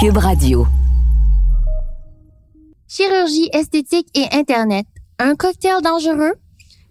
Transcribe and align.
Cube 0.00 0.18
Radio. 0.18 0.64
Chirurgie 2.86 3.48
esthétique 3.52 4.06
et 4.14 4.26
Internet. 4.32 4.86
Un 5.18 5.34
cocktail 5.34 5.82
dangereux? 5.82 6.34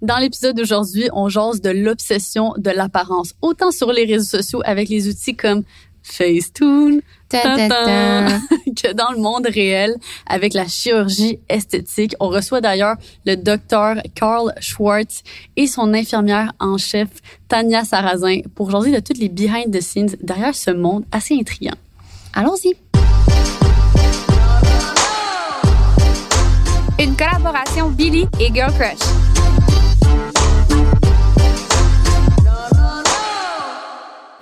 Dans 0.02 0.18
l'épisode 0.18 0.58
d'aujourd'hui, 0.58 1.08
on 1.14 1.30
jase 1.30 1.62
de 1.62 1.70
l'obsession 1.70 2.54
de 2.58 2.70
l'apparence, 2.70 3.34
autant 3.42 3.72
sur 3.72 3.94
les 3.94 4.04
réseaux 4.04 4.38
sociaux 4.38 4.62
avec 4.66 4.90
les 4.90 5.08
outils 5.08 5.38
comme 5.38 5.64
Facetune, 6.04 7.02
Ta, 7.30 7.44
ta, 7.44 7.70
ta. 7.70 8.28
que 8.76 8.94
dans 8.94 9.12
le 9.12 9.20
monde 9.20 9.48
réel 9.48 9.96
avec 10.26 10.54
la 10.54 10.68
chirurgie 10.68 11.40
esthétique. 11.48 12.14
On 12.20 12.28
reçoit 12.28 12.60
d'ailleurs 12.60 12.98
le 13.26 13.36
docteur 13.36 13.96
Carl 14.16 14.54
Schwartz 14.60 15.24
et 15.56 15.68
son 15.68 15.94
infirmière 15.94 16.52
en 16.60 16.78
chef 16.78 17.08
Tania 17.48 17.86
Sarrazin 17.86 18.42
pour 18.54 18.70
jaser 18.70 18.92
de 18.92 19.00
toutes 19.00 19.18
les 19.18 19.30
behind 19.30 19.72
the 19.72 19.80
scenes 19.80 20.18
derrière 20.22 20.56
ce 20.56 20.72
monde 20.72 21.06
assez 21.14 21.36
intriguant. 21.36 21.78
Allons-y. 22.38 22.76
Une 27.00 27.16
collaboration 27.16 27.90
Billy 27.92 28.28
et 28.40 28.52
Girl 28.54 28.72
Crush. 28.74 28.98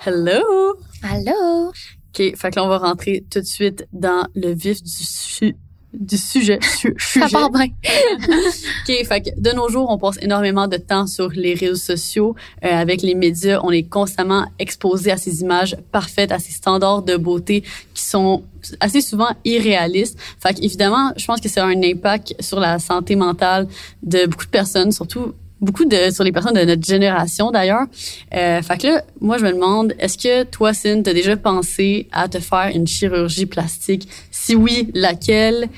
Hello! 0.04 0.76
Allô? 1.02 1.68
OK, 1.68 2.36
fait 2.36 2.50
que 2.50 2.56
là, 2.56 2.64
on 2.64 2.68
va 2.68 2.78
rentrer 2.78 3.24
tout 3.30 3.40
de 3.40 3.44
suite 3.44 3.86
dans 3.92 4.26
le 4.34 4.54
vif 4.54 4.82
du, 4.82 4.90
su- 4.90 5.56
du 5.98 6.16
sujet. 6.16 6.58
Su- 6.62 6.94
Ça 6.98 7.22
sujet. 7.26 7.32
part 7.32 7.50
bien. 7.50 7.66
OK, 8.28 9.06
fait 9.06 9.20
que 9.22 9.40
de 9.40 9.50
nos 9.54 9.68
jours, 9.68 9.88
on 9.90 9.98
passe 9.98 10.16
énormément 10.20 10.68
de 10.68 10.76
temps 10.76 11.06
sur 11.06 11.30
les 11.30 11.54
réseaux 11.54 11.74
sociaux. 11.74 12.34
Euh, 12.64 12.68
avec 12.72 13.02
les 13.02 13.14
médias, 13.14 13.60
on 13.62 13.70
est 13.70 13.82
constamment 13.84 14.46
exposé 14.58 15.10
à 15.10 15.16
ces 15.16 15.40
images 15.40 15.76
parfaites, 15.92 16.32
à 16.32 16.38
ces 16.38 16.52
standards 16.52 17.02
de 17.02 17.16
beauté 17.16 17.62
qui 17.94 18.02
sont 18.02 18.42
assez 18.80 19.00
souvent 19.00 19.28
irréalistes. 19.44 20.18
Fait 20.40 20.56
évidemment, 20.62 21.12
je 21.16 21.24
pense 21.24 21.40
que 21.40 21.48
ça 21.48 21.64
a 21.64 21.66
un 21.68 21.82
impact 21.82 22.34
sur 22.40 22.60
la 22.60 22.78
santé 22.78 23.16
mentale 23.16 23.66
de 24.02 24.26
beaucoup 24.26 24.44
de 24.46 24.50
personnes, 24.50 24.92
surtout 24.92 25.32
beaucoup 25.60 25.84
de 25.84 26.10
sur 26.10 26.24
les 26.24 26.32
personnes 26.32 26.54
de 26.54 26.64
notre 26.64 26.84
génération 26.84 27.50
d'ailleurs. 27.50 27.86
Euh, 28.34 28.62
fait 28.62 28.78
que 28.78 28.86
là, 28.86 29.02
moi 29.20 29.38
je 29.38 29.44
me 29.44 29.52
demande, 29.52 29.94
est-ce 29.98 30.18
que 30.18 30.44
toi, 30.44 30.74
Cine, 30.74 31.02
t'as 31.02 31.14
déjà 31.14 31.36
pensé 31.36 32.08
à 32.12 32.28
te 32.28 32.38
faire 32.38 32.70
une 32.74 32.86
chirurgie 32.86 33.46
plastique? 33.46 34.08
Si 34.30 34.54
oui, 34.54 34.90
laquelle? 34.94 35.68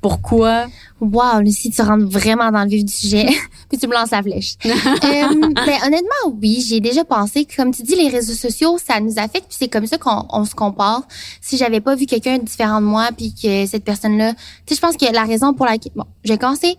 Pourquoi? 0.00 0.66
Wow, 1.00 1.40
Lucie, 1.42 1.70
tu 1.70 1.80
rentres 1.80 2.06
vraiment 2.06 2.50
dans 2.50 2.64
le 2.64 2.68
vif 2.68 2.84
du 2.84 2.92
sujet. 2.92 3.26
Puis 3.68 3.78
tu 3.78 3.86
me 3.86 3.94
lances 3.94 4.10
la 4.10 4.22
flèche. 4.22 4.56
Euh, 4.64 5.52
ben, 5.54 5.78
honnêtement, 5.86 6.36
oui, 6.40 6.64
j'ai 6.66 6.80
déjà 6.80 7.04
pensé. 7.04 7.46
Comme 7.56 7.72
tu 7.72 7.82
dis, 7.82 7.94
les 7.94 8.08
réseaux 8.08 8.34
sociaux, 8.34 8.78
ça 8.84 8.98
nous 9.00 9.18
affecte. 9.18 9.46
Puis 9.48 9.56
c'est 9.58 9.68
comme 9.68 9.86
ça 9.86 9.98
qu'on 9.98 10.26
on 10.30 10.44
se 10.44 10.54
compare. 10.54 11.02
Si 11.40 11.56
j'avais 11.56 11.80
pas 11.80 11.94
vu 11.94 12.06
quelqu'un 12.06 12.38
différent 12.38 12.80
de 12.80 12.86
moi, 12.86 13.10
puis 13.16 13.34
que 13.34 13.66
cette 13.66 13.84
personne-là... 13.84 14.32
Tu 14.32 14.38
sais, 14.68 14.74
je 14.76 14.80
pense 14.80 14.96
que 14.96 15.12
la 15.12 15.24
raison 15.24 15.54
pour 15.54 15.66
laquelle... 15.66 15.92
Bon, 15.94 16.06
j'ai 16.24 16.38
commencé... 16.38 16.76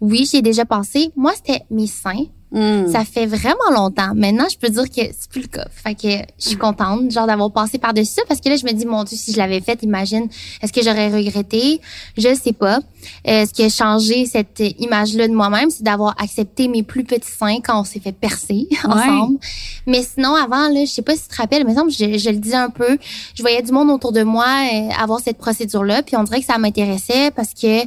Oui, 0.00 0.28
j'ai 0.30 0.42
déjà 0.42 0.64
pensé. 0.64 1.10
Moi, 1.16 1.32
c'était 1.34 1.64
mes 1.70 1.86
seins. 1.86 2.26
Hmm. 2.50 2.90
Ça 2.90 3.04
fait 3.04 3.26
vraiment 3.26 3.70
longtemps. 3.74 4.14
Maintenant, 4.14 4.46
je 4.50 4.56
peux 4.56 4.70
dire 4.70 4.88
que 4.88 5.02
c'est 5.12 5.28
plus 5.30 5.42
le 5.42 5.48
cas. 5.48 5.66
Fait 5.70 5.94
que 5.94 6.08
je 6.38 6.48
suis 6.48 6.56
contente, 6.56 7.10
genre, 7.10 7.26
d'avoir 7.26 7.52
passé 7.52 7.76
par-dessus 7.76 8.14
ça 8.14 8.22
parce 8.26 8.40
que 8.40 8.48
là, 8.48 8.56
je 8.56 8.64
me 8.64 8.72
dis, 8.72 8.86
mon 8.86 9.04
Dieu, 9.04 9.18
si 9.18 9.32
je 9.32 9.36
l'avais 9.36 9.60
fait, 9.60 9.82
imagine, 9.82 10.28
est-ce 10.62 10.72
que 10.72 10.82
j'aurais 10.82 11.10
regretté? 11.10 11.82
Je 12.16 12.34
sais 12.34 12.54
pas. 12.54 12.80
Euh, 13.26 13.44
ce 13.44 13.52
qui 13.52 13.64
a 13.64 13.68
changé 13.68 14.24
cette 14.24 14.62
image-là 14.78 15.28
de 15.28 15.34
moi-même, 15.34 15.68
c'est 15.68 15.82
d'avoir 15.82 16.14
accepté 16.18 16.68
mes 16.68 16.82
plus 16.82 17.04
petits 17.04 17.30
seins 17.30 17.60
quand 17.62 17.80
on 17.80 17.84
s'est 17.84 18.00
fait 18.00 18.12
percer 18.12 18.66
ensemble. 18.84 19.38
Mais 19.86 20.02
sinon, 20.02 20.34
avant, 20.34 20.68
là, 20.68 20.86
je 20.86 20.90
sais 20.90 21.02
pas 21.02 21.16
si 21.16 21.24
tu 21.24 21.28
te 21.28 21.36
rappelles, 21.36 21.64
mais 21.64 21.72
exemple, 21.72 21.90
je, 21.90 22.16
je 22.16 22.30
le 22.30 22.38
disais 22.38 22.56
un 22.56 22.70
peu, 22.70 22.96
je 23.34 23.42
voyais 23.42 23.60
du 23.60 23.72
monde 23.72 23.90
autour 23.90 24.12
de 24.12 24.22
moi 24.22 24.46
euh, 24.46 24.88
avoir 24.98 25.20
cette 25.20 25.36
procédure-là, 25.36 26.02
puis 26.02 26.16
on 26.16 26.22
dirait 26.22 26.40
que 26.40 26.46
ça 26.46 26.56
m'intéressait 26.56 27.30
parce 27.30 27.52
que 27.52 27.84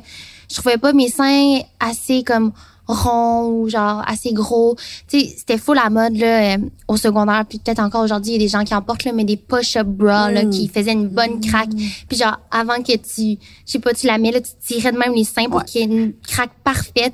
je 0.52 0.56
trouvais 0.60 0.78
pas 0.78 0.94
mes 0.94 1.10
seins 1.10 1.60
assez 1.80 2.24
comme 2.24 2.52
ronds 2.88 3.48
ou 3.48 3.70
genre 3.70 4.04
assez 4.06 4.34
gros. 4.34 4.76
Tu 5.08 5.20
sais, 5.22 5.34
c'était 5.38 5.58
full 5.58 5.76
la 5.78 5.90
mode 5.90 6.18
là 6.18 6.56
euh, 6.56 6.58
au 6.90 6.98
secondaire 6.98 7.46
puis 7.48 7.58
peut-être 7.60 7.80
encore 7.80 8.04
aujourd'hui, 8.04 8.32
il 8.32 8.34
y 8.34 8.36
a 8.36 8.40
des 8.40 8.48
gens 8.50 8.64
qui 8.66 8.76
en 8.76 8.82
portent 8.82 9.06
là 9.06 9.14
mais 9.14 9.24
des 9.24 9.38
push-up 9.38 9.88
bras 9.88 10.30
là 10.32 10.44
Mm. 10.44 10.50
qui 10.50 10.68
faisaient 10.68 10.92
une 10.92 11.08
bonne 11.08 11.40
craque. 11.40 11.70
Puis 12.10 12.18
genre 12.18 12.38
avant 12.50 12.82
que 12.84 12.92
tu 12.98 13.38
je 13.66 13.72
sais 13.72 13.80
pas, 13.80 13.94
tu 13.94 14.08
la 14.08 14.18
mets 14.18 14.32
là, 14.32 14.42
tu 14.42 14.52
tirais 14.66 14.92
de 14.92 14.98
même 14.98 15.14
les 15.14 15.24
seins 15.24 15.46
pour 15.46 15.60
Ouais. 15.60 15.66
qu'il 15.66 15.82
y 15.82 15.84
ait 15.84 15.88
une 15.88 16.14
craque 16.28 16.52
parfaite. 16.66 17.14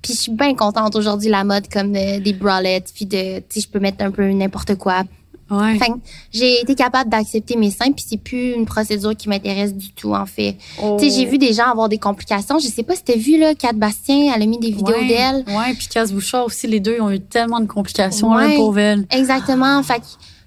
Puis 0.00 0.14
je 0.14 0.18
suis 0.18 0.32
bien 0.32 0.54
contente 0.54 0.96
aujourd'hui 0.96 1.28
la 1.28 1.44
mode 1.44 1.68
comme 1.70 1.94
euh, 1.94 2.20
des 2.20 2.32
bralettes 2.32 2.90
puis 2.94 3.04
de 3.04 3.40
tu 3.40 3.44
sais 3.50 3.60
je 3.60 3.68
peux 3.68 3.80
mettre 3.80 4.02
un 4.02 4.10
peu 4.10 4.26
n'importe 4.30 4.76
quoi. 4.76 5.02
Ouais. 5.50 5.78
Fait 5.78 5.86
que 5.88 5.94
j'ai 6.30 6.60
été 6.60 6.74
capable 6.74 7.10
d'accepter 7.10 7.56
mes 7.56 7.70
seins 7.70 7.92
puis 7.92 8.04
c'est 8.06 8.16
plus 8.18 8.52
une 8.52 8.66
procédure 8.66 9.16
qui 9.16 9.28
m'intéresse 9.28 9.74
du 9.74 9.92
tout 9.92 10.12
en 10.14 10.26
fait. 10.26 10.56
Oh. 10.82 10.96
Tu 11.00 11.08
sais, 11.10 11.16
j'ai 11.16 11.24
vu 11.26 11.38
des 11.38 11.52
gens 11.52 11.64
avoir 11.70 11.88
des 11.88 11.98
complications. 11.98 12.58
Je 12.58 12.66
sais 12.66 12.82
pas 12.82 12.94
si 12.96 13.02
t'as 13.04 13.16
vu, 13.16 13.38
là, 13.38 13.54
Kat 13.54 13.72
Bastien, 13.72 14.32
elle 14.34 14.42
a 14.42 14.46
mis 14.46 14.58
des 14.58 14.70
vidéos 14.70 14.94
Ouais. 14.96 15.08
d'elle. 15.08 15.44
Ouais, 15.48 15.74
puis 15.76 15.88
Casse 15.88 16.12
Bouchard 16.12 16.46
aussi, 16.46 16.66
les 16.66 16.80
deux 16.80 16.96
ils 16.96 17.00
ont 17.02 17.10
eu 17.10 17.20
tellement 17.20 17.60
de 17.60 17.66
complications, 17.66 18.30
Ouais. 18.34 18.48
là, 18.50 18.54
pour 18.56 18.78
elle. 18.78 19.06
Exactement. 19.10 19.82
Fait 19.82 20.00
que 20.00 20.06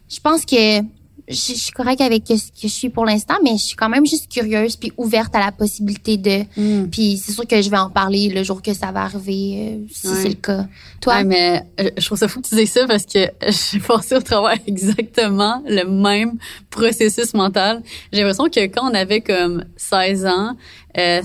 je 0.10 0.20
pense 0.20 0.46
que 0.46 0.82
je 1.28 1.36
je 1.36 1.60
suis 1.66 1.72
correcte 1.72 2.02
avec 2.02 2.24
ce 2.28 2.34
que 2.34 2.64
je 2.64 2.68
suis 2.68 2.90
pour 2.90 3.06
l'instant, 3.06 3.36
mais 3.44 3.52
je 3.52 3.64
suis 3.64 3.76
quand 3.76 3.90
même 3.90 4.06
juste 4.06 4.32
curieuse 4.32 4.76
puis 4.76 4.92
ouverte 4.98 5.36
à 5.36 5.40
la 5.40 5.52
possibilité 5.52 6.18
de. 6.18 6.44
Hmm. 6.58 6.88
Puis 6.90 7.18
c'est 7.24 7.32
sûr 7.32 7.46
que 7.48 7.62
je 7.62 7.70
vais 7.70 7.78
en 7.78 7.90
parler 7.90 8.30
le 8.30 8.44
jour 8.44 8.62
que 8.62 8.74
ça 8.74 8.92
va 8.92 9.02
arriver, 9.04 9.78
euh, 9.80 9.86
si 9.92 10.08
Ouais. 10.08 10.14
c'est 10.22 10.30
le 10.30 10.36
cas. 10.36 10.66
Toi? 11.02 11.16
Ouais, 11.18 11.24
mais 11.24 11.64
euh, 11.80 11.90
je 11.98 12.06
trouve 12.06 12.18
ça 12.18 12.28
fou 12.28 12.42
que 12.42 12.48
tu 12.48 12.56
dises 12.56 12.72
ça 12.72 12.86
parce 12.88 13.06
que 13.06 13.20
j'ai 13.50 13.80
passé 13.80 14.16
au 14.16 14.22
travers 14.22 14.58
exactement 14.68 15.62
le 15.68 15.84
même 15.86 16.38
processus 16.70 17.34
mental. 17.34 17.82
J'ai 18.12 18.20
l'impression 18.22 18.46
que 18.50 18.60
quand 18.68 18.90
on 18.90 18.94
avait 18.94 19.22
comme 19.22 19.66
16 19.78 20.26
ans, 20.26 20.56
euh, 20.98 21.22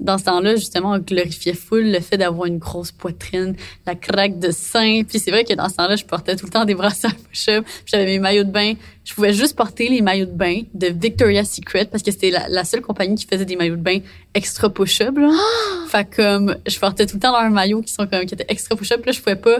dans 0.00 0.18
ce 0.18 0.24
temps-là, 0.24 0.56
justement, 0.56 0.92
on 0.92 0.98
glorifiait 0.98 1.54
full 1.54 1.90
le 1.90 2.00
fait 2.00 2.18
d'avoir 2.18 2.46
une 2.46 2.58
grosse 2.58 2.92
poitrine, 2.92 3.56
la 3.86 3.94
craque 3.94 4.38
de 4.38 4.50
sein. 4.50 5.02
Puis 5.08 5.18
c'est 5.18 5.30
vrai 5.30 5.44
que 5.44 5.54
dans 5.54 5.68
ce 5.68 5.76
temps-là, 5.76 5.96
je 5.96 6.04
portais 6.04 6.36
tout 6.36 6.46
le 6.46 6.52
temps 6.52 6.64
des 6.64 6.74
brassards 6.74 7.14
push-up. 7.30 7.64
J'avais 7.86 8.06
mes 8.06 8.18
maillots 8.18 8.44
de 8.44 8.50
bain. 8.50 8.74
Je 9.04 9.14
pouvais 9.14 9.32
juste 9.32 9.56
porter 9.56 9.88
les 9.88 10.02
maillots 10.02 10.26
de 10.26 10.32
bain 10.32 10.62
de 10.74 10.88
Victoria's 10.88 11.50
Secret 11.50 11.86
parce 11.86 12.02
que 12.02 12.10
c'était 12.10 12.30
la, 12.30 12.48
la 12.48 12.64
seule 12.64 12.82
compagnie 12.82 13.14
qui 13.14 13.26
faisait 13.26 13.44
des 13.44 13.56
maillots 13.56 13.76
de 13.76 13.82
bain 13.82 14.00
extra 14.34 14.68
push-up. 14.70 15.16
là. 15.16 15.30
Fait 15.88 16.08
comme, 16.14 16.56
je 16.66 16.78
portais 16.78 17.06
tout 17.06 17.16
le 17.16 17.20
temps 17.20 17.32
leurs 17.32 17.50
maillots 17.50 17.82
qui 17.82 17.92
sont 17.92 18.06
comme, 18.06 18.24
qui 18.26 18.34
étaient 18.34 18.46
extra 18.48 18.76
push-up. 18.76 19.04
Là, 19.04 19.12
je 19.12 19.20
pouvais 19.20 19.36
pas, 19.36 19.58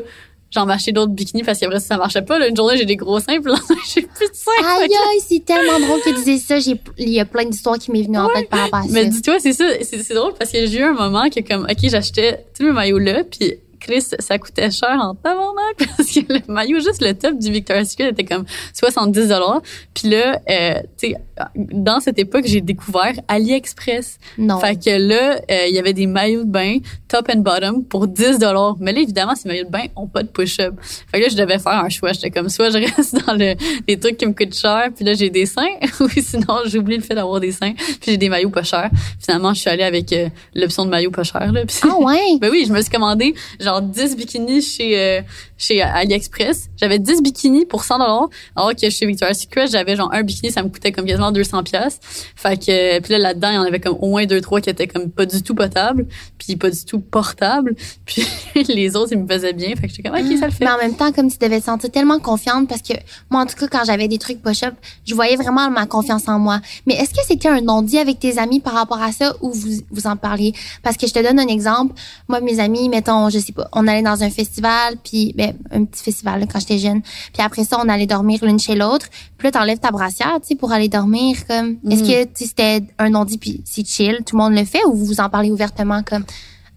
genre, 0.50 0.66
m'acheter 0.66 0.92
d'autres 0.92 1.12
bikinis 1.12 1.42
parce 1.42 1.58
qu'après, 1.58 1.80
ça 1.80 1.96
marchait 1.96 2.22
pas. 2.22 2.38
Là, 2.38 2.48
une 2.48 2.56
journée, 2.56 2.76
j'ai 2.76 2.84
des 2.84 2.96
gros 2.96 3.20
seins, 3.20 3.40
puis 3.40 3.52
j'ai 3.94 4.02
plus 4.02 4.28
de 4.28 4.34
seins. 4.34 4.50
Aïe, 4.64 5.20
c'est 5.26 5.44
tellement 5.44 5.78
drôle 5.80 6.00
que 6.00 6.10
tu 6.10 6.24
dises 6.24 6.46
ça. 6.46 6.56
Il 6.98 7.08
y 7.08 7.20
a 7.20 7.24
plein 7.24 7.44
d'histoires 7.44 7.78
qui 7.78 7.90
m'est 7.92 8.02
venues 8.02 8.18
en 8.18 8.28
tête 8.28 8.48
par 8.48 8.60
rapport 8.60 8.80
à 8.80 8.82
ça. 8.82 8.88
Mais 8.90 9.06
dis-toi, 9.06 9.38
c'est 9.38 9.52
ça, 9.52 9.64
c'est 9.82 10.14
drôle 10.14 10.34
parce 10.38 10.50
que 10.50 10.66
j'ai 10.66 10.78
eu 10.78 10.84
un 10.84 10.94
moment 10.94 11.28
que 11.30 11.40
comme, 11.40 11.64
ok, 11.64 11.78
j'achetais 11.82 12.44
tous 12.56 12.64
mes 12.64 12.72
maillots 12.72 12.98
là, 12.98 13.24
puis 13.24 13.54
Chris, 13.80 14.04
ça 14.18 14.38
coûtait 14.38 14.70
cher 14.70 14.96
en 15.00 15.14
tabarnak 15.14 15.76
parce 15.96 16.12
que 16.12 16.20
le 16.32 16.40
maillot, 16.52 16.80
juste 16.80 17.02
le 17.02 17.14
top 17.14 17.38
du 17.38 17.50
Victoria's 17.50 17.90
Secret 17.90 18.10
était 18.10 18.24
comme 18.24 18.44
70 18.74 19.28
dollars. 19.28 19.62
Puis 19.94 20.10
là, 20.10 20.38
euh, 20.48 20.74
tu 20.98 21.08
sais, 21.08 21.16
dans 21.56 22.00
cette 22.00 22.18
époque, 22.18 22.44
j'ai 22.46 22.60
découvert 22.60 23.12
AliExpress. 23.28 24.18
non. 24.38 24.58
Fait 24.60 24.76
que 24.76 24.90
là, 24.90 25.40
euh, 25.50 25.66
il 25.68 25.74
y 25.74 25.78
avait 25.78 25.92
des 25.92 26.06
maillots 26.06 26.44
de 26.44 26.50
bain 26.50 26.78
top 27.08 27.28
and 27.34 27.40
bottom 27.40 27.84
pour 27.84 28.06
10 28.06 28.38
dollars. 28.38 28.76
Mais 28.80 28.92
là, 28.92 29.00
évidemment, 29.00 29.34
ces 29.34 29.48
maillots 29.48 29.64
de 29.64 29.70
bain 29.70 29.84
ont 29.96 30.06
pas 30.06 30.22
de 30.22 30.28
push-up. 30.28 30.74
Fait 30.82 31.18
que 31.18 31.24
là, 31.24 31.28
je 31.30 31.36
devais 31.36 31.58
faire 31.58 31.72
un 31.84 31.88
choix. 31.88 32.12
J'étais 32.12 32.30
comme, 32.30 32.48
soit 32.48 32.70
je 32.70 32.78
reste 32.96 33.26
dans 33.26 33.34
le, 33.34 33.54
les 33.88 33.98
trucs 33.98 34.16
qui 34.16 34.26
me 34.26 34.32
coûtent 34.32 34.54
cher, 34.54 34.88
puis 34.94 35.04
là, 35.04 35.14
j'ai 35.14 35.30
des 35.30 35.46
seins, 35.46 35.66
ou 36.00 36.08
sinon, 36.08 36.58
j'oublie 36.66 36.96
le 36.96 37.02
fait 37.02 37.14
d'avoir 37.14 37.40
des 37.40 37.52
seins, 37.52 37.72
puis 37.74 38.12
j'ai 38.12 38.16
des 38.16 38.28
maillots 38.28 38.50
pas 38.50 38.62
chers. 38.62 38.90
Finalement, 39.18 39.52
je 39.54 39.60
suis 39.60 39.70
allée 39.70 39.82
avec 39.82 40.12
euh, 40.12 40.28
l'option 40.54 40.84
de 40.84 40.90
maillot 40.90 41.10
pas 41.10 41.24
cher. 41.24 41.50
Là, 41.52 41.64
puis- 41.66 41.76
Ah 41.82 41.96
ouais? 41.98 42.20
ben 42.40 42.50
oui, 42.50 42.64
je 42.66 42.72
me 42.72 42.80
suis 42.80 42.90
commandé 42.90 43.34
genre 43.58 43.82
10 43.82 44.16
bikinis 44.16 44.62
chez 44.62 44.98
euh, 44.98 45.20
chez 45.58 45.82
AliExpress. 45.82 46.70
J'avais 46.76 46.98
10 46.98 47.22
bikinis 47.22 47.66
pour 47.66 47.84
100 47.84 47.98
dollars, 47.98 48.28
alors 48.56 48.74
que 48.74 48.88
chez 48.88 49.06
Victoria's 49.06 49.40
Secret, 49.40 49.66
j'avais 49.66 49.96
genre 49.96 50.10
un 50.12 50.22
bikini, 50.22 50.50
ça 50.50 50.62
me 50.62 50.68
coûtait 50.68 50.92
comme 50.92 51.06
quasiment 51.06 51.29
200 51.32 51.62
pièces. 51.64 51.98
Fait 52.36 52.56
que 52.56 53.00
puis 53.00 53.12
là 53.12 53.18
là-dedans, 53.18 53.50
il 53.50 53.54
y 53.54 53.58
en 53.58 53.62
avait 53.62 53.80
comme 53.80 53.96
au 54.00 54.08
moins 54.08 54.26
deux 54.26 54.40
trois 54.40 54.60
qui 54.60 54.70
étaient 54.70 54.86
comme 54.86 55.10
pas 55.10 55.26
du 55.26 55.42
tout 55.42 55.54
potables, 55.54 56.06
puis 56.38 56.56
pas 56.56 56.70
du 56.70 56.84
tout 56.84 57.00
portables. 57.00 57.74
Puis 58.06 58.24
les 58.68 58.96
autres, 58.96 59.12
ils 59.12 59.18
me 59.18 59.26
faisaient 59.26 59.52
bien, 59.52 59.74
fait 59.76 59.88
que 59.88 59.94
j'étais 59.94 60.08
comme 60.08 60.18
OK, 60.18 60.38
ça 60.38 60.46
le 60.46 60.52
fait. 60.52 60.64
Mais 60.64 60.70
en 60.70 60.78
même 60.78 60.94
temps, 60.94 61.12
comme 61.12 61.30
tu 61.30 61.38
devais 61.38 61.60
te 61.60 61.66
sentir 61.66 61.90
tellement 61.90 62.18
confiante 62.18 62.68
parce 62.68 62.82
que 62.82 62.94
moi, 63.30 63.42
en 63.42 63.46
tout 63.46 63.54
cas, 63.56 63.68
quand 63.68 63.84
j'avais 63.84 64.08
des 64.08 64.18
trucs 64.18 64.42
push-up, 64.42 64.74
je 65.06 65.14
voyais 65.14 65.36
vraiment 65.36 65.70
ma 65.70 65.86
confiance 65.86 66.28
en 66.28 66.38
moi. 66.38 66.60
Mais 66.86 66.94
est-ce 66.94 67.10
que 67.10 67.24
c'était 67.26 67.48
un 67.48 67.60
non-dit 67.60 67.98
avec 67.98 68.18
tes 68.18 68.38
amis 68.38 68.60
par 68.60 68.74
rapport 68.74 69.00
à 69.00 69.12
ça 69.12 69.34
ou 69.40 69.52
vous, 69.52 69.70
vous 69.90 70.06
en 70.06 70.16
parliez? 70.16 70.52
Parce 70.82 70.96
que 70.96 71.06
je 71.06 71.12
te 71.12 71.22
donne 71.22 71.38
un 71.38 71.48
exemple. 71.48 71.94
Moi, 72.28 72.40
mes 72.40 72.58
amis, 72.60 72.88
mettons, 72.88 73.28
je 73.30 73.38
sais 73.38 73.52
pas, 73.52 73.68
on 73.72 73.86
allait 73.86 74.02
dans 74.02 74.22
un 74.22 74.30
festival, 74.30 74.96
puis 75.02 75.34
ben, 75.36 75.54
un 75.70 75.84
petit 75.84 76.02
festival 76.02 76.46
quand 76.52 76.60
j'étais 76.60 76.78
jeune. 76.78 77.02
Puis 77.32 77.42
après 77.42 77.64
ça, 77.64 77.78
on 77.80 77.88
allait 77.88 78.06
dormir 78.06 78.40
l'une 78.42 78.58
chez 78.58 78.74
l'autre. 78.74 79.06
Puis 79.38 79.46
là, 79.46 79.52
t'enlèves 79.52 79.78
ta 79.78 79.90
brassière, 79.90 80.38
tu 80.40 80.48
sais, 80.48 80.54
pour 80.54 80.72
aller 80.72 80.88
dormir. 80.88 81.19
Comme 81.48 81.78
Est-ce 81.90 82.02
que 82.02 82.30
sais, 82.34 82.46
c'était 82.46 82.82
un 82.98 83.10
non-dit 83.10 83.38
puis 83.38 83.62
c'est 83.64 83.86
chill, 83.86 84.18
tout 84.26 84.36
le 84.36 84.42
monde 84.42 84.54
le 84.54 84.64
fait 84.64 84.84
ou 84.86 84.94
vous 84.94 85.04
vous 85.04 85.20
en 85.20 85.28
parlez 85.28 85.50
ouvertement 85.50 86.02
comme 86.02 86.24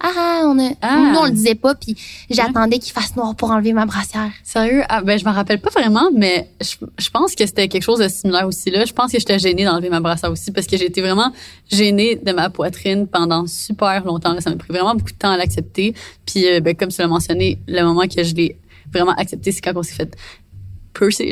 ah, 0.06 0.42
on 0.48 0.60
a, 0.60 0.72
Ah. 0.81 1.12
nous, 1.13 1.19
on 1.19 1.25
le 1.25 1.31
disait 1.31 1.56
pas, 1.56 1.75
puis 1.75 1.95
j'attendais 2.30 2.78
qu'il 2.78 2.92
fasse 2.92 3.16
noir 3.16 3.36
pour 3.36 3.51
enlever 3.51 3.72
ma 3.72 3.86
brassière. 3.86 4.31
Sérieux? 4.44 4.84
Ah, 4.90 5.01
ben, 5.01 5.18
je 5.18 5.24
m'en 5.24 5.31
rappelle 5.31 5.62
pas 5.62 5.69
vraiment, 5.69 6.10
mais 6.13 6.50
je, 6.60 6.75
je 7.00 7.10
pense 7.10 7.36
que 7.36 7.45
c'était 7.45 7.69
quelque 7.69 7.84
chose 7.84 8.00
de 8.00 8.10
similaire 8.10 8.45
aussi, 8.45 8.69
là. 8.69 8.84
Je 8.84 8.92
pense 8.92 9.13
que 9.13 9.19
j'étais 9.19 9.40
gênée 9.40 9.63
d'enlever 9.63 9.90
ma 9.90 10.01
brassière 10.01 10.30
aussi 10.30 10.51
parce 10.51 10.68
que 10.68 10.75
j'ai 10.75 10.88
été 10.88 11.00
vraiment 11.00 11.31
gênée 11.72 12.18
de 12.18 12.31
ma 12.34 12.50
poitrine 12.50 13.07
pendant 13.07 13.48
super 13.48 14.04
longtemps. 14.04 14.34
là. 14.34 14.42
Ça 14.42 14.50
m'a 14.50 14.57
pris 14.57 14.74
vraiment 14.74 14.94
beaucoup 14.94 15.12
de 15.13 15.18
temps 15.18 15.31
à 15.31 15.38
l'accepter. 15.38 15.94
Puis, 16.25 16.48
euh, 16.50 16.60
ben, 16.60 16.75
comme 16.75 16.90
tu 16.90 17.00
l'as 17.00 17.07
mentionné, 17.07 17.60
le 17.69 17.81
moment 17.84 18.06
que 18.06 18.24
je 18.24 18.36
l'ai 18.36 18.57
vraiment 18.92 19.13
accepté, 19.13 19.54
c'est 19.54 19.62
quand 19.62 19.72
on 19.75 19.84
s'est 19.84 19.95
fait 19.95 20.18
percer. 20.94 21.31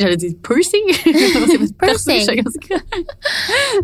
J'allais 2.26 2.44
dire 2.44 2.50
ses 2.50 2.60
cas. 2.68 2.82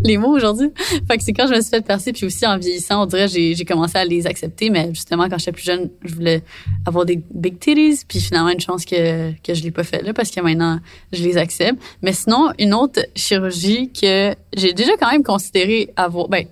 Les 0.03 0.17
mots 0.17 0.35
aujourd'hui. 0.35 0.69
Fait 1.07 1.17
que 1.17 1.23
c'est 1.23 1.33
quand 1.33 1.47
je 1.47 1.53
me 1.53 1.61
suis 1.61 1.69
fait 1.69 1.85
percer, 1.85 2.13
puis 2.13 2.25
aussi 2.25 2.45
en 2.45 2.57
vieillissant, 2.57 3.03
on 3.03 3.05
dirait, 3.05 3.27
j'ai, 3.27 3.55
j'ai 3.55 3.65
commencé 3.65 3.97
à 3.97 4.05
les 4.05 4.27
accepter, 4.27 4.69
mais 4.69 4.89
justement, 4.93 5.29
quand 5.29 5.37
j'étais 5.37 5.51
plus 5.51 5.63
jeune, 5.63 5.89
je 6.03 6.15
voulais 6.15 6.43
avoir 6.85 7.05
des 7.05 7.21
big 7.31 7.59
titties, 7.59 8.03
puis 8.07 8.19
finalement, 8.19 8.49
une 8.49 8.59
chance 8.59 8.85
que, 8.85 9.31
que 9.41 9.53
je 9.53 9.63
l'ai 9.63 9.71
pas 9.71 9.83
fait 9.83 10.01
là, 10.01 10.13
parce 10.13 10.31
que 10.31 10.41
maintenant, 10.41 10.79
je 11.11 11.23
les 11.23 11.37
accepte. 11.37 11.81
Mais 12.01 12.13
sinon, 12.13 12.51
une 12.59 12.73
autre 12.73 13.01
chirurgie 13.15 13.91
que 13.91 14.35
j'ai 14.55 14.73
déjà 14.73 14.95
quand 14.97 15.11
même 15.11 15.23
considéré 15.23 15.93
avoir, 15.95 16.27
ben, 16.27 16.45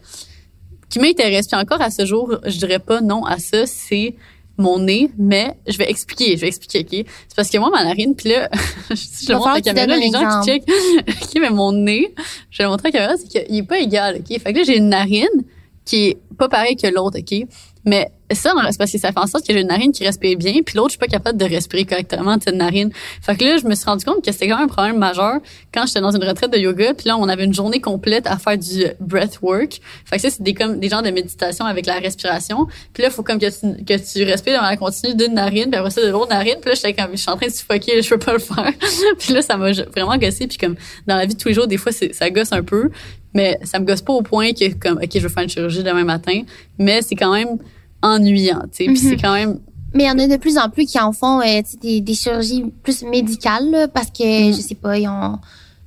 qui 0.90 1.00
m'intéresse, 1.00 1.48
puis 1.48 1.60
encore 1.60 1.82
à 1.82 1.90
ce 1.90 2.06
jour, 2.06 2.38
je 2.46 2.58
dirais 2.58 2.80
pas 2.80 3.02
non 3.02 3.26
à 3.26 3.40
ça, 3.40 3.66
c'est 3.66 4.16
mon 4.58 4.80
nez, 4.80 5.10
mais 5.18 5.58
je 5.68 5.78
vais 5.78 5.90
expliquer, 5.90 6.36
je 6.38 6.42
vais 6.42 6.48
expliquer, 6.48 6.80
OK? 6.80 7.06
C'est 7.28 7.36
parce 7.36 7.50
que 7.50 7.58
moi, 7.58 7.70
ma 7.70 7.84
narine, 7.84 8.16
puis 8.16 8.30
là, 8.30 8.50
je, 8.90 8.96
je 8.96 9.32
le 9.32 9.38
montre 9.38 9.50
à 9.50 9.56
la 9.56 9.62
caméra, 9.62 9.98
les 9.98 10.12
gens 10.12 10.42
qui 10.42 10.50
checkent, 10.50 10.70
OK, 11.08 11.42
mais 11.42 11.50
mon 11.50 11.72
nez, 11.72 12.14
je 12.52 12.60
vais 12.60 12.64
le 12.64 12.70
montrer 12.70 12.90
à 12.90 12.92
la 12.92 13.00
caméra, 13.00 13.18
c'est 13.18 13.46
qu'il 13.46 13.58
est 13.58 13.64
pas 13.64 13.80
égal, 13.80 14.18
OK? 14.20 14.40
Fait 14.40 14.54
que 14.54 14.58
là, 14.58 14.64
j'ai 14.64 14.78
une 14.78 14.90
narine 14.90 15.44
qui 15.86 16.08
est 16.08 16.18
pas 16.38 16.50
pareille 16.50 16.76
que 16.76 16.88
l'autre, 16.88 17.20
OK? 17.20 17.48
Mais 17.86 18.12
ça, 18.32 18.52
c'est 18.72 18.78
parce 18.80 18.92
que 18.92 18.98
ça 18.98 19.12
fait 19.12 19.20
en 19.20 19.28
sorte 19.28 19.46
que 19.46 19.54
j'ai 19.54 19.62
une 19.62 19.68
narine 19.68 19.92
qui 19.92 20.04
respire 20.04 20.36
bien, 20.38 20.54
puis 20.66 20.76
l'autre, 20.76 20.90
je 20.90 20.92
suis 20.94 21.00
pas 21.00 21.08
capable 21.08 21.38
de 21.38 21.46
respirer 21.46 21.86
correctement 21.86 22.36
de 22.38 22.42
cette 22.42 22.56
narine. 22.56 22.92
Fait 23.22 23.36
que 23.36 23.46
là, 23.46 23.58
je 23.58 23.68
me 23.68 23.76
suis 23.76 23.86
rendu 23.86 24.04
compte 24.04 24.26
que 24.26 24.32
c'était 24.32 24.48
quand 24.48 24.58
même 24.58 24.66
un 24.66 24.74
problème 24.74 24.98
majeur 24.98 25.36
quand 25.72 25.86
j'étais 25.86 26.02
dans 26.02 26.10
une 26.10 26.24
retraite 26.24 26.52
de 26.52 26.58
yoga, 26.58 26.96
puis 26.96 27.08
là, 27.08 27.18
on 27.18 27.30
avait 27.30 27.46
une 27.46 27.54
journée 27.54 27.80
complète 27.80 28.26
à 28.26 28.40
faire 28.40 28.58
du 28.58 28.88
breathwork. 29.00 29.80
Fait 30.06 30.16
que 30.16 30.22
ça, 30.24 30.32
c'est 30.32 30.42
des 30.42 30.56
comme 30.56 30.80
des 30.80 30.90
genres 30.90 31.04
de 31.04 31.12
méditation 31.12 31.66
avec 31.66 31.86
la 31.86 32.00
respiration. 32.00 32.66
Puis 32.94 33.04
là, 33.04 33.12
faut 33.12 33.22
comme 33.22 33.38
que 33.38 33.46
tu, 33.46 33.84
que 33.86 34.14
tu 34.14 34.24
respires 34.24 34.60
dans 34.60 34.68
la 34.68 34.78
continue 34.78 35.14
d'une 35.14 35.36
narine, 35.36 35.70
puis 35.70 35.76
après 35.76 35.92
ça 35.92 36.02
de 36.02 36.10
l'autre 36.10 36.30
narine. 36.30 36.56
Puis 36.60 36.72
là, 36.72 36.76
j'étais 36.76 36.94
comme 36.94 37.12
je 37.12 37.18
suis 37.18 37.30
en 37.30 37.38
train 37.38 37.48
de 37.48 37.52
suffoquer, 37.52 38.02
je 38.02 38.10
peux 38.10 38.18
pas 38.18 38.34
le 38.34 38.40
faire. 38.40 38.74
puis 39.20 39.34
là, 39.34 39.44
ça 39.44 39.56
m'a 39.56 39.72
vraiment 39.72 40.18
gossé, 40.18 40.48
puis 40.48 40.58
comme 40.58 40.76
dans 41.06 41.16
la 41.16 41.28
vie 41.28 41.36
de 41.36 41.40
tous 41.40 41.50
les 41.50 41.54
jours, 41.54 41.68
des 41.68 41.78
fois, 41.78 41.92
ça 41.92 42.30
gosse 42.32 42.52
un 42.52 42.64
peu, 42.64 42.90
mais 43.36 43.60
ça 43.64 43.78
me 43.78 43.86
gosse 43.86 44.02
pas 44.02 44.14
au 44.14 44.24
point 44.24 44.54
que 44.54 44.74
comme 44.74 44.98
ok, 44.98 45.10
je 45.14 45.20
veux 45.20 45.30
faire 45.30 45.44
une 45.44 45.50
chirurgie 45.50 45.84
demain 45.84 46.04
matin, 46.04 46.42
mais 46.80 47.04
c'est 47.04 47.16
quand 47.16 47.32
même 47.34 47.58
ennuyant, 48.02 48.62
tu 48.72 48.86
sais. 48.86 48.86
Puis 48.86 48.94
Mhm. 49.02 49.10
c'est 49.10 49.18
quand 49.18 49.34
même 49.34 49.60
Mais 49.94 50.04
il 50.04 50.08
y 50.08 50.12
en 50.12 50.20
a 50.20 50.28
de 50.28 50.36
plus 50.38 50.58
en 50.58 50.70
plus 50.70 50.86
qui 50.86 51.00
en 51.00 51.14
font 51.14 51.40
euh, 51.42 51.62
des, 51.82 52.02
des 52.02 52.14
chirurgies 52.16 52.66
plus 52.84 53.04
médicales, 53.04 53.70
là, 53.72 53.88
parce 53.88 54.08
que, 54.08 54.50
Mm. 54.50 54.54
je 54.54 54.60
sais 54.60 54.76
pas, 54.76 54.98
ils 54.98 55.08
ont 55.08 55.40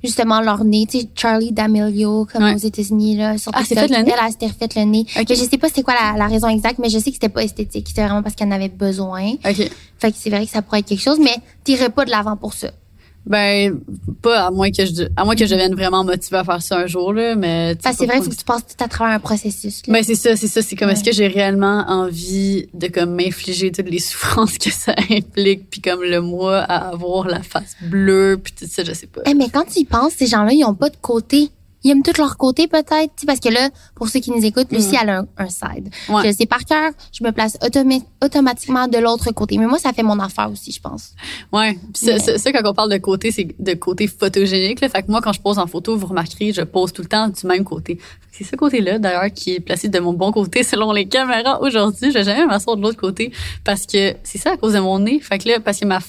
justement 0.03 0.41
leur 0.41 0.63
nez. 0.63 0.87
Tu 0.89 1.01
sais, 1.01 1.09
Charlie 1.13 1.51
D'Amelio, 1.51 2.25
comme 2.25 2.43
Ouais. 2.43 2.55
aux 2.55 2.57
États-unis, 2.57 3.17
là, 3.17 3.37
sur 3.37 3.51
Ah, 3.53 3.59
TikTok, 3.63 3.87
fait 3.87 3.95
le 3.97 4.03
nez? 4.03 4.11
Elle, 4.11 4.19
elle 4.25 4.31
s'était 4.31 4.47
refait 4.47 4.67
le 4.79 4.85
nez. 4.85 5.05
Ok. 5.15 5.25
Mais 5.29 5.35
je 5.35 5.43
sais 5.43 5.57
pas 5.59 5.67
c'est 5.71 5.83
quoi 5.83 5.93
la, 5.93 6.17
la 6.17 6.25
raison 6.27 6.47
exacte, 6.47 6.79
mais 6.79 6.89
je 6.89 6.97
sais 6.97 7.11
que 7.11 7.17
c'était 7.17 7.29
pas 7.29 7.43
esthétique. 7.43 7.85
C'était 7.89 8.01
vraiment 8.03 8.23
parce 8.23 8.33
qu'elle 8.33 8.47
en 8.47 8.51
avait 8.51 8.69
besoin. 8.69 9.33
ok. 9.45 9.69
Fait 9.99 10.11
que 10.11 10.17
c'est 10.17 10.31
vrai 10.31 10.45
que 10.45 10.51
ça 10.51 10.63
pourrait 10.63 10.79
être 10.79 10.87
quelque 10.87 11.03
chose, 11.03 11.19
mais 11.19 11.35
t'irais 11.63 11.89
pas 11.89 12.03
de 12.05 12.09
l'avant 12.09 12.35
pour 12.35 12.53
ça. 12.53 12.71
Ben 13.25 13.79
pas 14.21 14.45
à 14.47 14.51
moins 14.51 14.71
que 14.71 14.85
je 14.85 15.03
à 15.15 15.23
moins 15.23 15.35
que 15.35 15.45
je 15.45 15.51
devienne 15.51 15.75
vraiment 15.75 16.03
motivée 16.03 16.37
à 16.37 16.43
faire 16.43 16.61
ça 16.61 16.77
un 16.77 16.87
jour 16.87 17.13
là, 17.13 17.35
mais 17.35 17.75
que 17.75 17.95
c'est 17.95 18.05
vrai, 18.05 18.17
il 18.17 18.23
faut 18.23 18.29
que 18.29 18.35
tu 18.35 18.43
passes 18.43 18.65
tout 18.65 18.83
à 18.83 18.87
travers 18.87 19.13
un 19.13 19.19
processus. 19.19 19.85
là. 19.85 19.93
Ben 19.93 20.03
c'est 20.03 20.15
ça, 20.15 20.35
c'est 20.35 20.47
ça, 20.47 20.61
c'est 20.61 20.75
comme 20.75 20.89
est-ce 20.89 21.03
que 21.03 21.11
j'ai 21.11 21.27
réellement 21.27 21.85
envie 21.87 22.67
de 22.73 22.87
comme 22.87 23.15
m'infliger 23.15 23.71
toutes 23.71 23.89
les 23.89 23.99
souffrances 23.99 24.57
que 24.57 24.71
ça 24.71 24.95
implique 25.09 25.69
puis 25.69 25.81
comme 25.81 26.01
le 26.01 26.21
moi 26.21 26.59
à 26.59 26.89
avoir 26.89 27.27
la 27.27 27.43
face 27.43 27.75
bleue 27.81 28.39
puis 28.43 28.53
tout 28.57 28.65
ça, 28.69 28.83
je 28.83 28.93
sais 28.93 29.07
pas. 29.07 29.21
Eh, 29.25 29.33
mais 29.33 29.49
quand 29.49 29.65
tu 29.65 29.79
y 29.79 29.85
penses, 29.85 30.13
ces 30.17 30.27
gens-là, 30.27 30.51
ils 30.53 30.63
ont 30.65 30.73
pas 30.75 30.89
de 30.89 30.97
côté. 30.97 31.49
Ils 31.83 31.91
aiment 31.91 32.03
tout 32.03 32.11
leur 32.17 32.35
côté, 32.37 32.67
peut-être. 32.67 33.13
Parce 33.25 33.39
que 33.39 33.49
là, 33.49 33.69
pour 33.95 34.09
ceux 34.09 34.19
qui 34.19 34.31
nous 34.31 34.43
écoutent, 34.43 34.71
Lucie, 34.71 34.95
elle 35.01 35.09
a 35.09 35.19
un, 35.19 35.27
un 35.37 35.49
side. 35.49 35.89
Mm. 36.09 36.13
Ouais. 36.13 36.21
Je 36.27 36.31
sais 36.35 36.45
par 36.45 36.65
cœur. 36.65 36.91
Je 37.13 37.23
me 37.23 37.31
place 37.31 37.57
automa- 37.61 38.03
automatiquement 38.23 38.87
de 38.87 38.97
l'autre 38.97 39.31
côté. 39.31 39.57
Mais 39.57 39.65
moi, 39.65 39.79
ça 39.79 39.93
fait 39.93 40.03
mon 40.03 40.19
affaire 40.19 40.51
aussi, 40.51 40.71
je 40.71 40.81
pense. 40.81 41.13
Ouais, 41.53 41.77
ça, 41.93 42.13
Mais- 42.13 42.37
ça, 42.37 42.51
quand 42.51 42.69
on 42.69 42.73
parle 42.73 42.91
de 42.91 42.97
côté, 42.97 43.31
c'est 43.31 43.47
de 43.57 43.73
côté 43.75 44.07
photogénique 44.07 44.81
là, 44.81 44.89
fait 44.89 45.03
que 45.03 45.11
moi 45.11 45.21
quand 45.21 45.33
je 45.33 45.41
pose 45.41 45.57
en 45.57 45.67
photo, 45.67 45.95
vous 45.97 46.07
remarquerez, 46.07 46.51
je 46.51 46.61
pose 46.61 46.91
tout 46.93 47.01
le 47.01 47.07
temps 47.07 47.27
du 47.29 47.45
même 47.47 47.63
côté. 47.63 47.97
C'est 48.31 48.43
ce 48.43 48.55
côté-là 48.55 48.99
d'ailleurs 48.99 49.31
qui 49.33 49.55
est 49.55 49.59
placé 49.59 49.87
de 49.89 49.99
mon 49.99 50.13
bon 50.13 50.31
côté 50.31 50.63
selon 50.63 50.91
les 50.91 51.07
caméras 51.07 51.61
aujourd'hui, 51.61 52.09
je 52.11 52.17
vais 52.17 52.23
jamais 52.23 52.45
m'asseoir 52.45 52.75
de 52.77 52.81
l'autre 52.81 52.99
côté 52.99 53.31
parce 53.63 53.85
que 53.85 54.15
c'est 54.23 54.37
ça 54.37 54.51
à 54.53 54.57
cause 54.57 54.73
de 54.73 54.79
mon 54.79 54.99
nez, 54.99 55.19
fait 55.19 55.37
que 55.39 55.47
là 55.49 55.59
parce 55.59 55.79
que 55.79 55.85
ma 55.85 55.99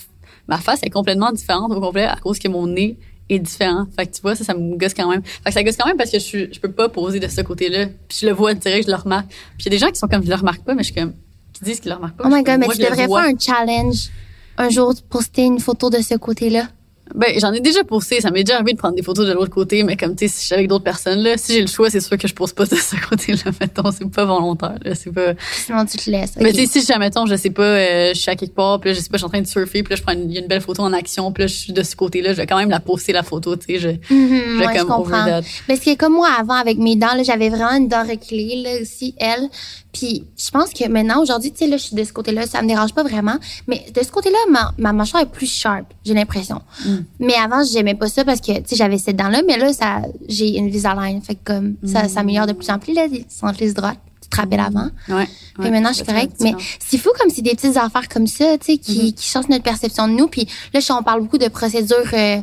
ma 0.48 0.58
face 0.58 0.80
est 0.82 0.90
complètement 0.90 1.30
différente 1.32 1.70
au 1.72 1.80
complet 1.80 2.04
à 2.04 2.16
cause 2.16 2.38
que 2.38 2.48
mon 2.48 2.66
nez 2.66 2.96
est 3.34 3.38
différent. 3.38 3.86
Fait 3.96 4.06
que 4.06 4.14
tu 4.14 4.22
vois, 4.22 4.34
ça, 4.34 4.44
ça 4.44 4.54
me 4.54 4.76
gosse 4.76 4.94
quand 4.94 5.08
même. 5.10 5.22
Fait 5.22 5.50
que 5.50 5.52
ça 5.52 5.62
gosse 5.62 5.76
quand 5.76 5.86
même 5.86 5.96
parce 5.96 6.10
que 6.10 6.18
je 6.18 6.24
suis, 6.24 6.48
je 6.52 6.60
peux 6.60 6.70
pas 6.70 6.88
poser 6.88 7.20
de 7.20 7.28
ce 7.28 7.40
côté-là. 7.40 7.86
Puis 8.08 8.18
je 8.22 8.26
le 8.26 8.32
vois 8.32 8.54
direct, 8.54 8.86
je 8.86 8.90
le 8.90 8.96
remarque. 8.96 9.28
Puis 9.28 9.60
il 9.60 9.64
y 9.66 9.68
a 9.68 9.70
des 9.70 9.78
gens 9.78 9.90
qui 9.90 9.98
sont 9.98 10.08
comme, 10.08 10.24
je 10.24 10.30
le 10.30 10.36
remarque 10.36 10.62
pas, 10.62 10.74
mais 10.74 10.82
je 10.82 10.92
suis 10.92 11.00
comme, 11.00 11.14
qui 11.52 11.64
disent 11.64 11.80
qu'ils 11.80 11.90
le 11.90 11.96
remarquent 11.96 12.16
pas. 12.16 12.24
Oh 12.26 12.30
my 12.30 12.42
god, 12.42 12.58
mais 12.58 12.66
moi, 12.66 12.74
tu 12.74 12.82
devrais 12.82 12.96
faire 12.96 13.16
un 13.16 13.38
challenge. 13.38 14.10
Un 14.56 14.68
jour, 14.68 14.94
poster 15.08 15.44
une 15.44 15.60
photo 15.60 15.88
de 15.90 15.98
ce 16.02 16.14
côté-là. 16.16 16.68
Ben, 17.14 17.32
j'en 17.38 17.52
ai 17.52 17.60
déjà 17.60 17.82
posté. 17.84 18.20
Ça 18.20 18.30
m'est 18.30 18.44
déjà 18.44 18.56
arrivé 18.56 18.72
de 18.72 18.78
prendre 18.78 18.94
des 18.94 19.02
photos 19.02 19.26
de 19.26 19.32
l'autre 19.32 19.50
côté, 19.50 19.82
mais 19.82 19.96
comme, 19.96 20.14
tu 20.16 20.26
sais, 20.28 20.34
si 20.34 20.40
je 20.40 20.46
suis 20.46 20.54
avec 20.54 20.68
d'autres 20.68 20.84
personnes, 20.84 21.20
là, 21.20 21.36
si 21.36 21.54
j'ai 21.54 21.60
le 21.60 21.66
choix, 21.66 21.90
c'est 21.90 22.00
sûr 22.00 22.16
que 22.16 22.28
je 22.28 22.34
pose 22.34 22.52
pas 22.52 22.64
de 22.66 22.74
ce 22.76 22.96
côté-là, 23.08 23.50
mettons. 23.60 23.90
C'est 23.90 24.08
pas 24.10 24.24
volontaire, 24.24 24.76
là. 24.84 24.94
C'est 24.94 25.12
pas... 25.12 25.32
Sinon, 25.52 25.84
tu 25.86 25.96
te 25.96 26.10
laisses. 26.10 26.32
Mais 26.40 26.50
ok. 26.50 26.56
tu 26.56 26.66
sais, 26.66 26.80
si 26.80 26.86
jamais, 26.86 27.06
mettons, 27.06 27.26
je 27.26 27.34
sais 27.36 27.50
pas, 27.50 27.62
euh, 27.62 28.10
je 28.14 28.20
suis 28.20 28.30
à 28.30 28.36
quelque 28.36 28.54
part, 28.54 28.78
puis 28.80 28.90
là, 28.90 28.94
je 28.94 29.00
sais 29.00 29.08
pas, 29.08 29.16
je 29.16 29.20
suis 29.20 29.26
en 29.26 29.30
train 29.30 29.40
de 29.40 29.46
surfer, 29.46 29.82
puis 29.82 29.90
là, 29.92 29.96
je 29.96 30.02
prends 30.02 30.12
une, 30.12 30.34
une 30.34 30.46
belle 30.46 30.60
photo 30.60 30.82
en 30.82 30.92
action, 30.92 31.32
puis 31.32 31.42
là, 31.42 31.46
je 31.46 31.54
suis 31.54 31.72
de 31.72 31.82
ce 31.82 31.96
côté-là, 31.96 32.32
je 32.32 32.36
vais 32.38 32.46
quand 32.46 32.58
même 32.58 32.70
la 32.70 32.80
poster, 32.80 33.12
la 33.12 33.22
photo, 33.22 33.56
tu 33.56 33.66
sais, 33.66 33.78
je, 33.78 33.88
je 34.08 34.14
Mhm, 34.14 34.58
vais 34.58 34.66
ouais, 34.66 34.74
je 34.74 34.78
comme 34.82 34.90
over 34.92 35.10
comprends. 35.10 35.40
Parce 35.66 35.80
que 35.80 35.96
comme 35.96 36.12
moi, 36.14 36.28
avant, 36.38 36.54
avec 36.54 36.78
mes 36.78 36.96
dents, 36.96 37.14
là, 37.14 37.22
j'avais 37.22 37.48
vraiment 37.48 37.72
une 37.76 37.88
dent 37.88 38.02
reculée, 38.06 38.62
là, 38.62 38.70
aussi, 38.82 39.14
elle. 39.18 39.48
Puis 39.92 40.24
je 40.38 40.50
pense 40.50 40.70
que 40.72 40.86
maintenant, 40.88 41.20
aujourd'hui, 41.20 41.50
tu 41.50 41.58
sais, 41.58 41.66
là, 41.66 41.76
je 41.76 41.82
suis 41.82 41.96
de 41.96 42.04
ce 42.04 42.12
côté-là, 42.12 42.46
ça 42.46 42.62
me 42.62 42.68
dérange 42.68 42.94
pas 42.94 43.02
vraiment. 43.02 43.36
Mais 43.66 43.84
de 43.92 44.02
ce 44.04 44.10
côté-là, 44.12 44.38
ma, 44.50 44.72
ma 44.78 44.92
mâchoire 44.92 45.22
est 45.24 45.30
plus 45.30 45.50
sharp, 45.52 45.84
j'ai 46.04 46.14
l'impression. 46.14 46.62
Mm. 46.86 46.96
Mais 47.18 47.34
avant, 47.34 47.62
j'aimais 47.64 47.94
pas 47.94 48.08
ça 48.08 48.24
parce 48.24 48.40
que, 48.40 48.52
tu 48.58 48.62
sais, 48.66 48.76
j'avais 48.76 48.98
cette 48.98 49.16
dent-là, 49.16 49.42
mais 49.46 49.58
là, 49.58 49.72
ça, 49.72 50.02
j'ai 50.28 50.56
une 50.58 50.66
Invisalign. 50.66 51.20
Fait 51.22 51.34
que 51.34 51.40
comme, 51.44 51.74
ça 51.84 52.04
Mm. 52.04 52.08
s'ameillore 52.08 52.46
de 52.46 52.52
plus 52.52 52.70
en 52.70 52.78
plus, 52.78 52.94
là, 52.94 53.06
sans 53.28 53.50
lisse 53.58 53.74
droite. 53.74 53.98
Tu 54.22 54.28
te 54.28 54.36
rappelles 54.36 54.60
avant? 54.60 54.90
Ouais. 55.08 55.26
Puis 55.54 55.64
ouais, 55.64 55.70
maintenant, 55.70 55.90
je 55.90 55.96
suis 55.96 56.04
correcte. 56.04 56.36
Mais 56.40 56.52
c'est 56.78 56.98
fou 56.98 57.10
comme 57.18 57.30
c'est 57.30 57.42
des 57.42 57.54
petites 57.54 57.76
affaires 57.76 58.08
comme 58.08 58.26
ça, 58.28 58.56
tu 58.58 58.66
sais, 58.72 58.78
qui, 58.78 59.12
qui 59.14 59.26
changent 59.28 59.48
notre 59.48 59.64
perception 59.64 60.06
de 60.08 60.12
nous. 60.12 60.28
Puis 60.28 60.46
là, 60.72 60.80
on 60.98 61.02
parle 61.02 61.22
beaucoup 61.22 61.38
de 61.38 61.48
procédures 61.48 61.96
euh, 62.12 62.40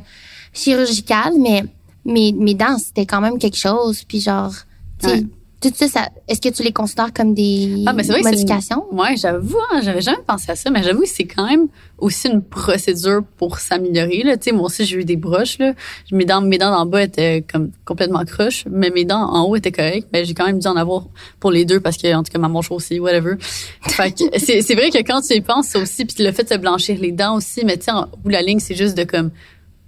chirurgicales, 0.54 1.34
mais 1.40 1.64
mes, 2.06 2.32
mes 2.34 2.54
dents, 2.54 2.78
c'était 2.78 3.06
quand 3.06 3.22
même 3.22 3.38
quelque 3.38 3.58
chose. 3.58 4.04
Puis 4.04 4.20
genre, 4.22 4.54
tu 5.02 5.08
sais, 5.10 5.16
Ouais. 5.16 5.26
Tout 5.60 5.72
ça, 5.74 5.88
ça 5.88 6.10
est-ce 6.28 6.40
que 6.40 6.50
tu 6.50 6.62
les 6.62 6.72
considères 6.72 7.12
comme 7.14 7.34
des 7.34 7.84
Ah, 7.88 7.94
mais 7.94 8.04
c'est 8.04 8.12
vrai 8.12 8.22
modifications? 8.22 8.86
Ouais, 8.92 9.18
j'avoue, 9.18 9.58
hein, 9.72 9.82
j'avais 9.82 10.02
jamais 10.02 10.22
pensé 10.26 10.52
à 10.52 10.56
ça, 10.56 10.70
mais 10.70 10.84
j'avoue 10.84 11.02
que 11.02 11.10
c'est 11.10 11.26
quand 11.26 11.48
même 11.48 11.68
aussi 11.98 12.28
une 12.28 12.44
procédure 12.44 13.24
pour 13.38 13.58
s'améliorer. 13.58 14.22
Là, 14.24 14.36
moi 14.54 14.66
aussi 14.66 14.86
j'ai 14.86 14.98
eu 14.98 15.06
des 15.06 15.16
broches 15.16 15.58
là. 15.58 15.74
Mes 16.12 16.26
dents, 16.26 16.42
mes 16.42 16.60
dents 16.60 16.70
d'en 16.70 16.86
bas 16.86 17.04
étaient 17.04 17.44
comme 17.52 17.72
complètement 17.86 18.24
croches, 18.24 18.66
mais 18.70 18.92
mes 18.92 19.04
dents 19.04 19.22
en 19.22 19.46
haut 19.46 19.56
étaient 19.56 19.72
correctes. 19.72 20.10
Mais 20.14 20.26
j'ai 20.26 20.36
quand 20.36 20.46
même 20.46 20.60
dû 20.60 20.68
en 20.68 20.76
avoir 20.76 21.08
pour 21.40 21.50
les 21.50 21.66
deux 21.66 21.80
parce 21.80 21.98
que 21.98 22.14
en 22.14 22.22
tout 22.22 22.32
cas 22.32 22.40
ma 22.40 22.50
manche 22.50 22.70
aussi, 22.70 23.00
whatever. 23.00 23.36
Fait 23.82 24.12
que 24.12 24.24
c'est 24.38 24.62
c'est 24.62 24.76
vrai 24.76 24.92
que 24.92 25.00
quand 25.00 25.22
tu 25.22 25.34
y 25.34 25.42
penses 25.42 25.70
ça 25.70 25.80
aussi, 25.80 26.06
puis 26.06 26.24
le 26.24 26.32
fait 26.32 26.44
de 26.44 26.50
se 26.50 26.56
blanchir 26.56 27.00
les 27.00 27.12
dents 27.12 27.36
aussi, 27.36 27.66
mais 27.66 27.78
tu 27.78 27.86
sais, 27.86 27.92
en 27.92 28.08
de 28.26 28.32
la 28.32 28.44
ligne 28.44 28.60
c'est 28.60 28.76
juste 28.76 28.96
de 28.96 29.06
comme 29.06 29.32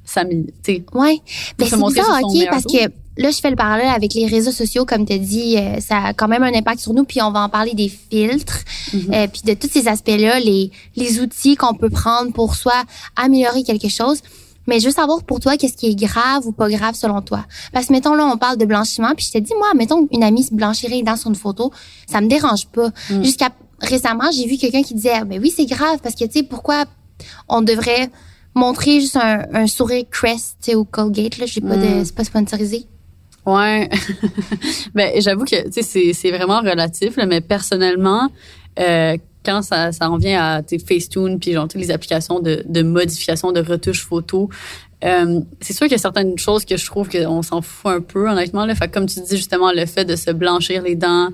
s'améliorer. 0.03 0.51
Tu 0.63 0.73
sais, 0.73 0.83
Ouais. 0.93 1.19
Mais 1.59 1.65
se 1.65 1.71
c'est 1.71 1.77
son 1.77 1.85
OK, 1.85 2.47
parce 2.49 2.63
que 2.63 2.89
là, 3.19 3.29
je 3.31 3.39
fais 3.39 3.49
le 3.49 3.55
parallèle 3.55 3.89
avec 3.89 4.13
les 4.15 4.25
réseaux 4.25 4.51
sociaux, 4.51 4.85
comme 4.85 5.05
tu 5.05 5.13
as 5.13 5.17
dit, 5.17 5.57
euh, 5.57 5.79
ça 5.79 5.97
a 6.05 6.13
quand 6.13 6.27
même 6.27 6.41
un 6.43 6.53
impact 6.53 6.79
sur 6.79 6.93
nous, 6.93 7.03
puis 7.03 7.21
on 7.21 7.31
va 7.31 7.41
en 7.41 7.49
parler 7.49 7.73
des 7.73 7.89
filtres, 7.89 8.59
Mhm. 8.93 9.13
euh, 9.13 9.27
puis 9.27 9.41
de 9.45 9.53
tous 9.53 9.69
ces 9.69 9.87
aspects-là, 9.87 10.39
les, 10.39 10.71
les 10.95 11.19
outils 11.19 11.55
qu'on 11.55 11.73
peut 11.75 11.89
prendre 11.89 12.31
pour 12.33 12.55
soit 12.55 12.83
améliorer 13.15 13.63
quelque 13.63 13.89
chose. 13.89 14.19
Mais 14.67 14.79
je 14.79 14.85
veux 14.85 14.91
savoir 14.93 15.23
pour 15.23 15.39
toi, 15.39 15.57
qu'est-ce 15.57 15.75
qui 15.75 15.87
est 15.87 15.95
grave 15.99 16.45
ou 16.45 16.51
pas 16.51 16.69
grave 16.69 16.93
selon 16.95 17.21
toi? 17.21 17.45
Parce 17.73 17.87
que, 17.87 17.93
mettons, 17.93 18.13
là, 18.13 18.25
on 18.31 18.37
parle 18.37 18.57
de 18.57 18.65
blanchiment, 18.65 19.13
puis 19.15 19.25
je 19.25 19.31
te 19.31 19.37
dis, 19.39 19.53
moi, 19.57 19.67
mettons, 19.75 20.07
une 20.11 20.23
amie 20.23 20.43
se 20.43 20.53
blanchirait 20.53 21.01
sur 21.17 21.29
une 21.29 21.35
photo, 21.35 21.71
ça 22.07 22.21
me 22.21 22.27
dérange 22.27 22.67
pas. 22.67 22.89
Mm. 23.09 23.23
Jusqu'à 23.23 23.49
récemment, 23.81 24.29
j'ai 24.31 24.45
vu 24.45 24.57
quelqu'un 24.57 24.83
qui 24.83 24.93
disait, 24.93 25.13
ah, 25.15 25.25
ben 25.25 25.39
oui, 25.41 25.51
c'est 25.55 25.65
grave, 25.65 25.99
parce 26.03 26.13
que, 26.15 26.25
tu 26.25 26.31
sais, 26.39 26.43
pourquoi 26.43 26.85
on 27.47 27.61
devrait 27.61 28.09
montrer 28.53 29.01
juste 29.01 29.15
un, 29.15 29.45
un 29.53 29.67
sourire 29.67 30.05
Crest, 30.11 30.71
ou 30.75 30.83
Colgate, 30.85 31.37
là, 31.39 31.45
je 31.47 31.53
sais 31.55 31.61
pas 31.61 31.75
de, 31.77 32.03
c'est 32.03 32.13
pas 32.15 32.23
sponsorisé. 32.23 32.85
Ouais. 33.45 33.89
ben, 34.93 35.11
j'avoue 35.21 35.45
que, 35.45 35.69
tu 35.69 35.83
sais, 35.83 36.13
c'est, 36.13 36.31
vraiment 36.31 36.59
relatif, 36.59 37.15
là, 37.17 37.25
mais 37.25 37.41
personnellement, 37.41 38.29
euh, 38.79 39.17
quand 39.45 39.61
ça, 39.61 39.91
ça 39.91 40.09
en 40.09 40.17
vient 40.17 40.41
à 40.41 40.61
Facetune 40.87 41.39
puis 41.39 41.53
genre 41.53 41.67
toutes 41.67 41.81
les 41.81 41.91
applications 41.91 42.39
de, 42.39 42.63
de 42.67 42.81
modification 42.81 43.51
de 43.51 43.61
retouche 43.61 44.05
photo, 44.05 44.49
euh, 45.03 45.39
c'est 45.61 45.73
sûr 45.73 45.85
qu'il 45.85 45.93
y 45.93 45.95
a 45.95 45.99
certaines 45.99 46.37
choses 46.37 46.65
que 46.65 46.75
je 46.75 46.85
trouve 46.85 47.09
qu'on 47.09 47.41
s'en 47.41 47.61
fout 47.61 47.91
un 47.91 48.01
peu, 48.01 48.29
honnêtement. 48.29 48.65
Là. 48.65 48.75
Fait 48.75 48.89
comme 48.89 49.05
tu 49.05 49.21
dis 49.21 49.37
justement, 49.37 49.71
le 49.71 49.85
fait 49.85 50.05
de 50.05 50.15
se 50.15 50.31
blanchir 50.31 50.81
les 50.81 50.95
dents, 50.95 51.29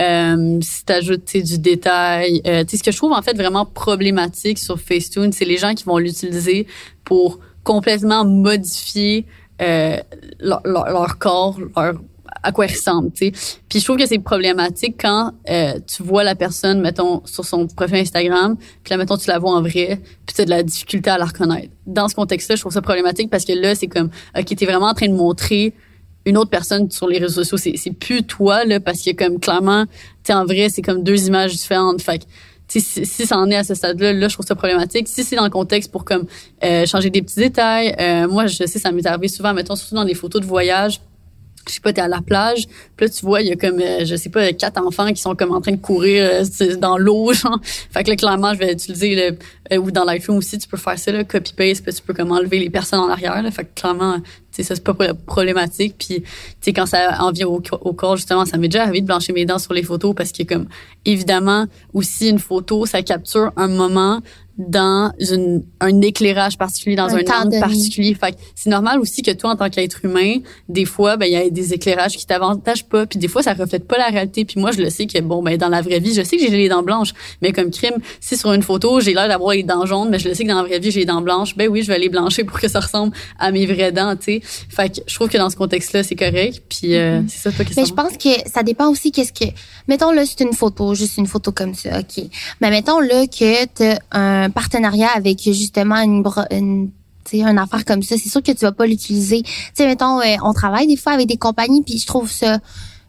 euh, 0.00 0.58
si 0.60 0.84
tu 1.26 1.42
du 1.42 1.58
détail. 1.58 2.42
Euh, 2.46 2.64
ce 2.70 2.82
que 2.82 2.92
je 2.92 2.96
trouve 2.96 3.12
en 3.12 3.22
fait 3.22 3.36
vraiment 3.36 3.64
problématique 3.64 4.58
sur 4.58 4.78
Facetune, 4.78 5.32
c'est 5.32 5.44
les 5.44 5.56
gens 5.56 5.74
qui 5.74 5.84
vont 5.84 5.98
l'utiliser 5.98 6.66
pour 7.04 7.40
complètement 7.64 8.24
modifier 8.24 9.26
euh, 9.60 9.96
leur, 10.40 10.60
leur, 10.64 11.18
corps, 11.18 11.58
leur 11.76 11.94
à 12.42 12.52
quoi 12.52 12.66
ils 12.66 12.72
ressemblent, 12.72 13.12
tu 13.12 13.26
sais. 13.26 13.58
Puis 13.68 13.80
je 13.80 13.84
trouve 13.84 13.96
que 13.96 14.06
c'est 14.06 14.18
problématique 14.18 14.96
quand 15.00 15.32
euh, 15.50 15.78
tu 15.86 16.02
vois 16.02 16.24
la 16.24 16.34
personne, 16.34 16.80
mettons, 16.80 17.22
sur 17.24 17.44
son 17.44 17.66
profil 17.66 17.96
Instagram, 17.96 18.56
puis 18.56 18.90
là, 18.90 18.96
mettons, 18.96 19.16
tu 19.16 19.28
la 19.28 19.38
vois 19.38 19.52
en 19.52 19.60
vrai, 19.60 20.00
puis 20.26 20.34
tu 20.34 20.42
as 20.42 20.44
de 20.44 20.50
la 20.50 20.62
difficulté 20.62 21.10
à 21.10 21.18
la 21.18 21.24
reconnaître. 21.24 21.72
Dans 21.86 22.08
ce 22.08 22.14
contexte-là, 22.14 22.56
je 22.56 22.60
trouve 22.60 22.72
ça 22.72 22.82
problématique 22.82 23.30
parce 23.30 23.44
que 23.44 23.52
là, 23.52 23.74
c'est 23.74 23.88
comme, 23.88 24.10
OK, 24.38 24.44
t'es 24.44 24.66
vraiment 24.66 24.88
en 24.88 24.94
train 24.94 25.08
de 25.08 25.14
montrer 25.14 25.74
une 26.26 26.36
autre 26.36 26.50
personne 26.50 26.90
sur 26.90 27.08
les 27.08 27.18
réseaux 27.18 27.42
sociaux. 27.42 27.56
C'est, 27.56 27.76
c'est 27.76 27.92
plus 27.92 28.22
toi, 28.22 28.64
là, 28.64 28.80
parce 28.80 29.02
que 29.02 29.12
comme 29.12 29.40
clairement, 29.40 29.86
tu 30.24 30.32
en 30.32 30.44
vrai, 30.44 30.68
c'est 30.68 30.82
comme 30.82 31.02
deux 31.02 31.26
images 31.26 31.52
différentes. 31.52 32.02
Fait 32.02 32.18
que, 32.18 32.24
si, 32.68 32.80
si 32.80 33.26
ça 33.26 33.38
en 33.38 33.50
est 33.50 33.56
à 33.56 33.64
ce 33.64 33.74
stade-là, 33.74 34.12
là, 34.12 34.28
je 34.28 34.34
trouve 34.34 34.46
ça 34.46 34.54
problématique. 34.54 35.08
Si 35.08 35.24
c'est 35.24 35.36
dans 35.36 35.44
le 35.44 35.50
contexte 35.50 35.90
pour 35.90 36.04
comme 36.04 36.26
euh, 36.62 36.86
changer 36.86 37.10
des 37.10 37.22
petits 37.22 37.40
détails, 37.40 37.94
euh, 37.98 38.28
moi, 38.28 38.46
je 38.46 38.66
sais, 38.66 38.78
ça 38.78 38.92
m'est 38.92 39.06
arrivé 39.06 39.28
souvent, 39.28 39.54
mettons, 39.54 39.76
surtout 39.76 39.94
dans 39.94 40.04
des 40.04 40.14
photos 40.14 40.42
de 40.42 40.46
voyage, 40.46 41.00
je 41.68 41.74
sais 41.74 41.80
pas, 41.80 41.92
t'es 41.92 42.00
à 42.00 42.08
la 42.08 42.20
plage, 42.20 42.66
puis 42.96 43.06
là, 43.06 43.08
tu 43.08 43.24
vois, 43.24 43.40
il 43.42 43.48
y 43.48 43.52
a 43.52 43.56
comme, 43.56 43.80
euh, 43.80 44.04
je 44.04 44.16
sais 44.16 44.28
pas, 44.28 44.52
quatre 44.52 44.78
enfants 44.78 45.12
qui 45.12 45.20
sont 45.20 45.34
comme 45.34 45.52
en 45.52 45.60
train 45.60 45.72
de 45.72 45.80
courir 45.80 46.28
euh, 46.42 46.76
dans 46.76 46.98
l'eau, 46.98 47.32
genre. 47.34 47.60
Fait 47.62 48.04
que 48.04 48.10
là, 48.10 48.16
clairement, 48.16 48.54
je 48.54 48.58
vais 48.58 48.72
utiliser 48.72 49.14
le, 49.14 49.38
euh, 49.72 49.78
ou 49.78 49.90
dans 49.90 50.04
l'iPhone 50.04 50.36
aussi, 50.36 50.58
tu 50.58 50.68
peux 50.68 50.76
faire 50.76 50.98
ça, 50.98 51.12
là, 51.12 51.24
copy-paste, 51.24 51.84
puis 51.84 51.94
tu 51.94 52.02
peux 52.02 52.14
comme 52.14 52.32
enlever 52.32 52.58
les 52.58 52.70
personnes 52.70 53.00
en 53.00 53.08
arrière, 53.08 53.42
là. 53.42 53.50
Fait 53.50 53.64
que 53.64 53.80
clairement, 53.80 54.18
tu 54.18 54.24
sais, 54.50 54.62
ça, 54.62 54.74
c'est 54.74 54.84
pas 54.84 55.14
problématique. 55.26 55.94
Puis, 55.98 56.22
tu 56.22 56.26
sais, 56.60 56.72
quand 56.72 56.86
ça 56.86 57.22
en 57.22 57.32
vient 57.32 57.46
au, 57.46 57.62
au 57.82 57.92
corps, 57.92 58.16
justement, 58.16 58.44
ça 58.44 58.56
m'est 58.56 58.68
déjà 58.68 58.82
arrivé 58.82 59.00
de 59.00 59.06
blanchir 59.06 59.34
mes 59.34 59.44
dents 59.44 59.58
sur 59.58 59.74
les 59.74 59.82
photos 59.82 60.14
parce 60.14 60.32
que, 60.32 60.42
comme, 60.42 60.66
évidemment, 61.04 61.66
aussi, 61.92 62.28
une 62.28 62.38
photo, 62.38 62.86
ça 62.86 63.02
capture 63.02 63.52
un 63.56 63.68
moment 63.68 64.20
dans 64.58 65.12
une, 65.20 65.62
un 65.80 66.00
éclairage 66.00 66.58
particulier, 66.58 66.96
dans 66.96 67.14
un, 67.14 67.20
angle 67.20 67.60
particulier. 67.60 68.14
Fait 68.14 68.36
c'est 68.56 68.70
normal 68.70 68.98
aussi 68.98 69.22
que 69.22 69.30
toi, 69.30 69.50
en 69.50 69.56
tant 69.56 69.70
qu'être 69.70 70.04
humain, 70.04 70.38
des 70.68 70.84
fois, 70.84 71.16
ben 71.16 71.26
il 71.26 71.32
y 71.32 71.36
a 71.36 71.48
des 71.48 71.72
éclairages 71.72 72.16
qui 72.16 72.26
t'avantagent 72.26 72.84
pas, 72.84 73.06
puis 73.06 73.20
des 73.20 73.28
fois, 73.28 73.42
ça 73.42 73.54
reflète 73.54 73.86
pas 73.86 73.98
la 73.98 74.08
réalité. 74.08 74.44
Puis 74.44 74.60
moi, 74.60 74.72
je 74.72 74.78
le 74.82 74.90
sais 74.90 75.06
que 75.06 75.20
bon, 75.20 75.42
ben 75.42 75.56
dans 75.56 75.68
la 75.68 75.80
vraie 75.80 76.00
vie, 76.00 76.12
je 76.12 76.22
sais 76.22 76.36
que 76.36 76.42
j'ai 76.42 76.50
les 76.50 76.68
dents 76.68 76.82
blanches, 76.82 77.14
mais 77.40 77.52
comme 77.52 77.70
crime, 77.70 77.98
si 78.20 78.36
sur 78.36 78.52
une 78.52 78.62
photo, 78.62 79.00
j'ai 79.00 79.14
l'air 79.14 79.28
d'avoir 79.28 79.54
les 79.54 79.62
dents 79.62 79.86
jaunes, 79.86 80.08
mais 80.10 80.18
je 80.18 80.28
le 80.28 80.34
sais 80.34 80.42
que 80.42 80.48
dans 80.48 80.62
la 80.62 80.68
vraie 80.68 80.80
vie, 80.80 80.90
j'ai 80.90 81.00
les 81.00 81.06
dents 81.06 81.22
blanches, 81.22 81.56
ben 81.56 81.68
oui, 81.68 81.82
je 81.82 81.88
vais 81.88 81.98
les 81.98 82.08
blanchir 82.08 82.44
pour 82.44 82.58
que 82.58 82.66
ça 82.66 82.80
ressemble 82.80 83.14
à 83.38 83.52
mes 83.52 83.64
vraies 83.64 83.92
dents, 83.92 84.16
tu 84.16 84.24
sais. 84.24 84.42
Fait 84.42 84.88
que 84.88 85.00
je 85.06 85.14
trouve 85.14 85.28
que 85.28 85.38
dans 85.38 85.50
ce 85.50 85.56
contexte-là, 85.56 86.02
c'est 86.02 86.16
correct. 86.16 86.62
Puis 86.68 86.96
euh, 86.96 87.20
mm-hmm. 87.20 87.28
c'est 87.28 87.38
ça, 87.38 87.52
toi, 87.52 87.64
Mais 87.76 87.86
je 87.86 87.94
pense 87.94 88.16
que 88.16 88.50
ça 88.50 88.64
dépend 88.64 88.88
aussi 88.88 89.12
qu'est-ce 89.12 89.32
que, 89.32 89.50
mettons 89.86 90.10
là, 90.10 90.24
c'est 90.26 90.40
une 90.40 90.52
photo, 90.52 90.94
juste 90.94 91.16
une 91.16 91.26
photo 91.26 91.52
comme 91.52 91.74
ça, 91.74 92.00
ok. 92.00 92.24
Mais 92.60 92.70
mettons 92.70 92.98
là 92.98 93.26
que 93.26 93.66
t'as 93.66 93.98
un 94.10 94.47
partenariat 94.50 95.08
avec 95.14 95.40
justement 95.42 95.96
une, 95.96 96.22
une 96.50 96.90
une 97.32 97.58
affaire 97.58 97.84
comme 97.84 98.02
ça, 98.02 98.16
c'est 98.16 98.28
sûr 98.28 98.42
que 98.42 98.52
tu 98.52 98.64
vas 98.64 98.72
pas 98.72 98.86
l'utiliser. 98.86 99.42
Tu 99.42 99.50
sais, 99.74 99.86
mettons, 99.86 100.20
euh, 100.20 100.36
on 100.42 100.52
travaille 100.52 100.86
des 100.86 100.96
fois 100.96 101.12
avec 101.12 101.26
des 101.26 101.36
compagnies, 101.36 101.82
puis 101.82 101.98
je 101.98 102.06
trouve 102.06 102.30
ça 102.30 102.58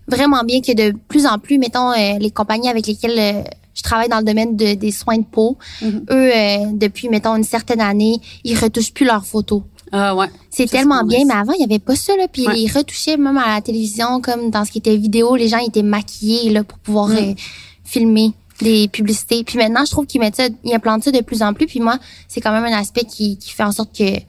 vraiment 0.08 0.44
bien 0.44 0.62
que 0.62 0.74
de 0.74 0.96
plus 1.08 1.26
en 1.26 1.38
plus, 1.38 1.58
mettons, 1.58 1.92
euh, 1.92 2.18
les 2.20 2.32
compagnies 2.32 2.70
avec 2.70 2.88
lesquelles 2.88 3.18
euh, 3.18 3.44
je 3.74 3.84
travaille 3.84 4.10
dans 4.10 4.18
le 4.18 4.26
domaine 4.26 4.56
de, 4.56 4.74
des 4.74 4.92
soins 4.92 5.18
de 5.18 5.24
peau, 5.24 5.58
mm-hmm. 5.82 6.12
eux, 6.12 6.74
depuis, 6.74 7.10
mettons, 7.10 7.36
une 7.36 7.44
certaine 7.44 7.82
année, 7.82 8.20
ils 8.44 8.58
retouchent 8.58 8.94
plus 8.94 9.06
leurs 9.06 9.26
photos. 9.26 9.62
Ah 9.92 10.16
ouais. 10.16 10.28
C'est 10.52 10.70
tellement 10.70 11.04
bien, 11.04 11.20
mais 11.26 11.34
avant, 11.34 11.54
il 11.54 11.62
y 11.62 11.64
avait 11.64 11.80
pas 11.80 11.96
ça, 11.96 12.16
là. 12.16 12.28
Puis 12.32 12.46
ils 12.56 12.72
retouchaient 12.72 13.18
même 13.18 13.38
à 13.38 13.56
la 13.56 13.62
télévision, 13.62 14.22
comme 14.22 14.52
dans 14.52 14.66
ce 14.66 14.72
qui 14.72 14.80
était 14.80 14.98
vidéo, 14.98 15.36
les 15.36 15.48
gens 15.48 15.60
étaient 15.60 15.84
maquillés, 15.84 16.52
là, 16.52 16.64
pour 16.64 16.78
pouvoir 16.80 17.08
mm. 17.08 17.36
filmer 17.86 18.34
des 18.62 18.88
publicités. 18.88 19.44
Puis 19.44 19.58
maintenant, 19.58 19.86
je 19.86 19.92
trouve 19.92 20.06
qu'ils 20.06 20.22
mettent 20.22 20.36
ça, 20.36 20.48
ils 20.64 20.74
implantent 20.74 21.04
ça 21.04 21.12
de 21.12 21.22
plus 21.22 21.42
en 21.42 21.54
plus. 21.54 21.66
Puis 21.66 21.80
moi, 21.80 21.98
c'est 22.28 22.42
quand 22.42 22.52
même 22.52 22.66
un 22.66 22.78
aspect 22.78 23.04
qui, 23.04 23.38
qui 23.38 23.52
fait 23.52 23.64
en 23.64 23.72
sorte 23.72 23.96
que 23.98 24.20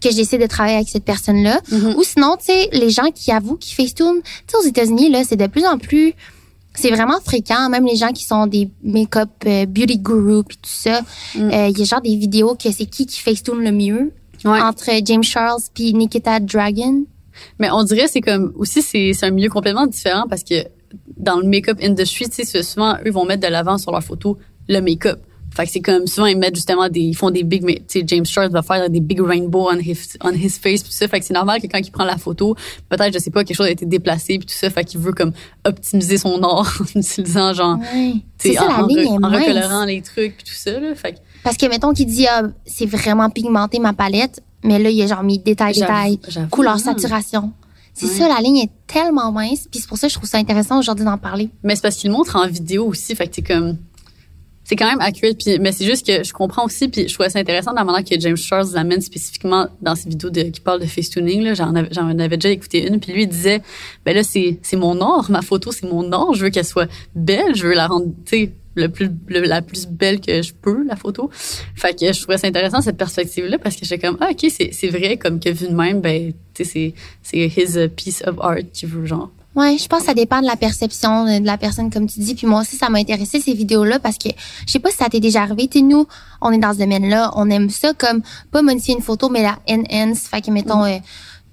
que 0.00 0.12
j'essaie 0.12 0.38
de 0.38 0.46
travailler 0.46 0.76
avec 0.76 0.88
cette 0.88 1.04
personne-là. 1.04 1.60
Mm-hmm. 1.72 1.96
Ou 1.96 2.02
sinon, 2.04 2.36
tu 2.38 2.46
sais, 2.46 2.68
les 2.72 2.90
gens 2.90 3.10
qui 3.12 3.32
avouent 3.32 3.56
qui 3.56 3.74
Facetune, 3.74 4.20
tu 4.22 4.30
sais, 4.46 4.56
aux 4.56 4.68
États-Unis, 4.68 5.10
là, 5.10 5.24
c'est 5.24 5.36
de 5.36 5.48
plus 5.48 5.66
en 5.66 5.76
plus, 5.76 6.14
c'est 6.74 6.90
vraiment 6.90 7.20
fréquent. 7.24 7.68
Même 7.68 7.84
les 7.84 7.96
gens 7.96 8.12
qui 8.12 8.24
sont 8.24 8.46
des 8.46 8.70
make-up 8.82 9.30
euh, 9.46 9.66
beauty 9.66 9.98
guru 9.98 10.44
puis 10.44 10.56
tout 10.56 10.70
ça, 10.70 11.02
mm. 11.34 11.50
euh, 11.50 11.68
il 11.68 11.78
y 11.78 11.82
a 11.82 11.84
genre 11.84 12.00
des 12.00 12.16
vidéos 12.16 12.54
que 12.54 12.70
c'est 12.70 12.86
qui 12.86 13.06
qui 13.06 13.20
Facetune 13.20 13.62
le 13.62 13.72
mieux 13.72 14.12
entre 14.44 14.90
James 15.04 15.24
Charles 15.24 15.62
puis 15.74 15.92
Nikita 15.94 16.38
Dragon. 16.40 17.04
Mais 17.58 17.70
on 17.70 17.82
dirait 17.84 18.08
c'est 18.08 18.20
comme 18.20 18.52
aussi 18.56 18.82
c'est 18.82 19.12
c'est 19.12 19.26
un 19.26 19.30
milieu 19.30 19.48
complètement 19.48 19.86
différent 19.86 20.26
parce 20.28 20.42
que 20.42 20.64
dans 21.16 21.38
le 21.38 21.46
make-up 21.46 21.78
industry, 21.82 22.28
tu 22.28 22.44
sais, 22.44 22.62
souvent, 22.62 22.96
eux 23.06 23.10
vont 23.10 23.24
mettre 23.24 23.46
de 23.46 23.52
l'avant 23.52 23.78
sur 23.78 23.92
leur 23.92 24.02
photo 24.02 24.38
le 24.68 24.80
make-up. 24.80 25.20
Fait 25.54 25.64
que 25.64 25.72
c'est 25.72 25.80
comme 25.80 26.06
souvent 26.06 26.26
ils 26.26 26.36
mettent 26.36 26.54
justement 26.54 26.88
des 26.88 27.00
ils 27.00 27.14
font 27.14 27.30
des 27.30 27.42
big 27.42 27.64
tu 27.66 27.82
sais 27.88 28.04
James 28.06 28.26
Charles 28.26 28.50
va 28.50 28.62
faire 28.62 28.88
des 28.90 29.00
big 29.00 29.20
rainbow 29.20 29.68
on 29.70 29.78
his 29.78 30.16
on 30.22 30.32
his 30.32 30.50
face 30.50 30.84
tout 30.84 30.90
ça. 30.90 31.08
Fait 31.08 31.20
que 31.20 31.26
c'est 31.26 31.34
normal 31.34 31.60
que 31.60 31.66
quand 31.66 31.78
il 31.78 31.90
prend 31.90 32.04
la 32.04 32.18
photo 32.18 32.54
peut-être 32.88 33.14
je 33.14 33.18
sais 33.18 33.30
pas 33.30 33.44
quelque 33.44 33.56
chose 33.56 33.66
a 33.66 33.70
été 33.70 33.86
déplacé 33.86 34.38
puis 34.38 34.46
tout 34.46 34.54
ça. 34.54 34.68
Fait 34.70 34.84
qu'il 34.84 35.00
veut 35.00 35.12
comme 35.12 35.32
optimiser 35.64 36.18
son 36.18 36.42
art 36.42 36.80
en 36.94 37.00
utilisant 37.00 37.54
genre 37.54 37.78
tu 38.38 38.50
sais 38.50 38.58
en, 38.58 38.64
en, 38.64 38.86
recolorant 38.86 39.84
les 39.86 40.02
trucs 40.02 40.36
puis 40.36 40.44
tout 40.44 40.54
ça 40.54 40.78
là. 40.78 40.94
Fait 40.94 41.16
parce 41.42 41.56
que 41.56 41.66
mettons 41.66 41.92
qu'il 41.92 42.06
dit 42.06 42.26
ah, 42.26 42.42
c'est 42.66 42.86
vraiment 42.86 43.30
pigmenté 43.30 43.78
ma 43.78 43.94
palette 43.94 44.42
mais 44.62 44.78
là 44.78 44.90
il 44.90 45.00
a 45.02 45.06
genre 45.06 45.22
mis 45.22 45.38
détail 45.38 45.72
détail 45.74 46.20
couleur 46.50 46.78
saturation 46.78 47.52
c'est 47.98 48.06
ça, 48.06 48.28
la 48.28 48.40
ligne 48.40 48.58
est 48.58 48.70
tellement 48.86 49.32
mince. 49.32 49.66
Puis 49.70 49.80
c'est 49.80 49.88
pour 49.88 49.98
ça 49.98 50.06
que 50.06 50.12
je 50.12 50.18
trouve 50.18 50.28
ça 50.28 50.38
intéressant 50.38 50.78
aujourd'hui 50.78 51.04
d'en 51.04 51.18
parler. 51.18 51.50
Mais 51.62 51.74
c'est 51.74 51.82
parce 51.82 51.96
qu'il 51.96 52.10
montre 52.10 52.36
en 52.36 52.46
vidéo 52.46 52.86
aussi. 52.86 53.14
Fait 53.14 53.26
que 53.26 53.34
c'est 53.34 53.42
comme. 53.42 53.76
C'est 54.64 54.76
quand 54.76 54.88
même 54.88 55.00
accurate. 55.00 55.38
Puis, 55.38 55.58
mais 55.58 55.72
c'est 55.72 55.86
juste 55.86 56.06
que 56.06 56.22
je 56.22 56.32
comprends 56.32 56.64
aussi. 56.64 56.88
Puis 56.88 57.08
je 57.08 57.14
trouve 57.14 57.26
ça 57.28 57.38
intéressant 57.38 57.72
de 57.72 57.76
la 57.76 57.84
manière 57.84 58.04
que 58.04 58.20
James 58.20 58.36
Charles 58.36 58.68
l'amène 58.74 59.00
spécifiquement 59.00 59.66
dans 59.80 59.94
ses 59.94 60.10
vidéos 60.10 60.30
de, 60.30 60.42
qui 60.42 60.60
parlent 60.60 60.80
de 60.80 60.86
face 60.86 61.10
tuning. 61.10 61.54
J'en 61.54 61.74
avais, 61.74 61.98
avais 61.98 62.36
déjà 62.36 62.50
écouté 62.50 62.86
une. 62.86 63.00
Puis 63.00 63.12
lui, 63.12 63.22
il 63.22 63.28
disait 63.28 63.62
Ben 64.04 64.14
là, 64.14 64.22
c'est, 64.22 64.58
c'est 64.62 64.76
mon 64.76 65.00
or. 65.00 65.30
Ma 65.30 65.42
photo, 65.42 65.72
c'est 65.72 65.90
mon 65.90 66.12
or. 66.12 66.34
Je 66.34 66.44
veux 66.44 66.50
qu'elle 66.50 66.66
soit 66.66 66.88
belle. 67.14 67.56
Je 67.56 67.66
veux 67.66 67.74
la 67.74 67.88
rendre. 67.88 68.06
Tu 68.26 68.36
sais, 68.36 68.52
le 68.78 68.88
plus 68.88 69.10
la 69.28 69.62
plus 69.62 69.86
belle 69.86 70.20
que 70.20 70.42
je 70.42 70.52
peux 70.54 70.84
la 70.84 70.96
photo 70.96 71.30
fait 71.32 71.98
que 71.98 72.12
je 72.12 72.20
trouvais 72.22 72.38
ça 72.38 72.46
intéressant 72.46 72.80
cette 72.80 72.96
perspective 72.96 73.46
là 73.46 73.58
parce 73.58 73.76
que 73.76 73.84
j'étais 73.84 74.06
comme 74.06 74.16
ah 74.20 74.28
ok 74.30 74.46
c'est 74.50 74.70
c'est 74.72 74.88
vrai 74.88 75.16
comme 75.16 75.40
que 75.40 75.50
vu 75.50 75.68
de 75.68 75.74
même 75.74 76.00
ben 76.00 76.32
tu 76.54 76.64
sais 76.64 76.94
c'est 77.22 77.48
c'est 77.48 77.62
his 77.62 77.88
piece 77.88 78.22
of 78.26 78.36
art 78.40 78.58
tu 78.72 78.86
veux 78.86 79.04
genre 79.06 79.30
Ouais, 79.58 79.76
je 79.76 79.88
pense 79.88 80.00
que 80.00 80.06
ça 80.06 80.14
dépend 80.14 80.40
de 80.40 80.46
la 80.46 80.54
perception 80.54 81.24
de 81.24 81.44
la 81.44 81.58
personne, 81.58 81.90
comme 81.90 82.06
tu 82.06 82.20
dis. 82.20 82.36
Puis 82.36 82.46
moi 82.46 82.60
aussi, 82.60 82.76
ça 82.76 82.90
m'a 82.90 82.98
intéressé 82.98 83.40
ces 83.40 83.54
vidéos-là 83.54 83.98
parce 83.98 84.16
que 84.16 84.28
je 84.64 84.70
sais 84.70 84.78
pas 84.78 84.90
si 84.90 84.98
ça 84.98 85.08
t'est 85.08 85.18
déjà 85.18 85.42
arrivé. 85.42 85.66
Tu 85.66 85.82
nous, 85.82 86.06
on 86.40 86.52
est 86.52 86.58
dans 86.58 86.72
ce 86.72 86.78
domaine-là, 86.78 87.32
on 87.34 87.50
aime 87.50 87.68
ça 87.68 87.92
comme 87.92 88.22
pas 88.52 88.62
modifier 88.62 88.94
une 88.94 89.02
photo, 89.02 89.28
mais 89.30 89.42
la 89.42 89.58
enhance. 89.68 90.28
Fait 90.28 90.42
que 90.42 90.52
mettons, 90.52 90.84
mm. 90.84 90.92
euh, 90.92 90.98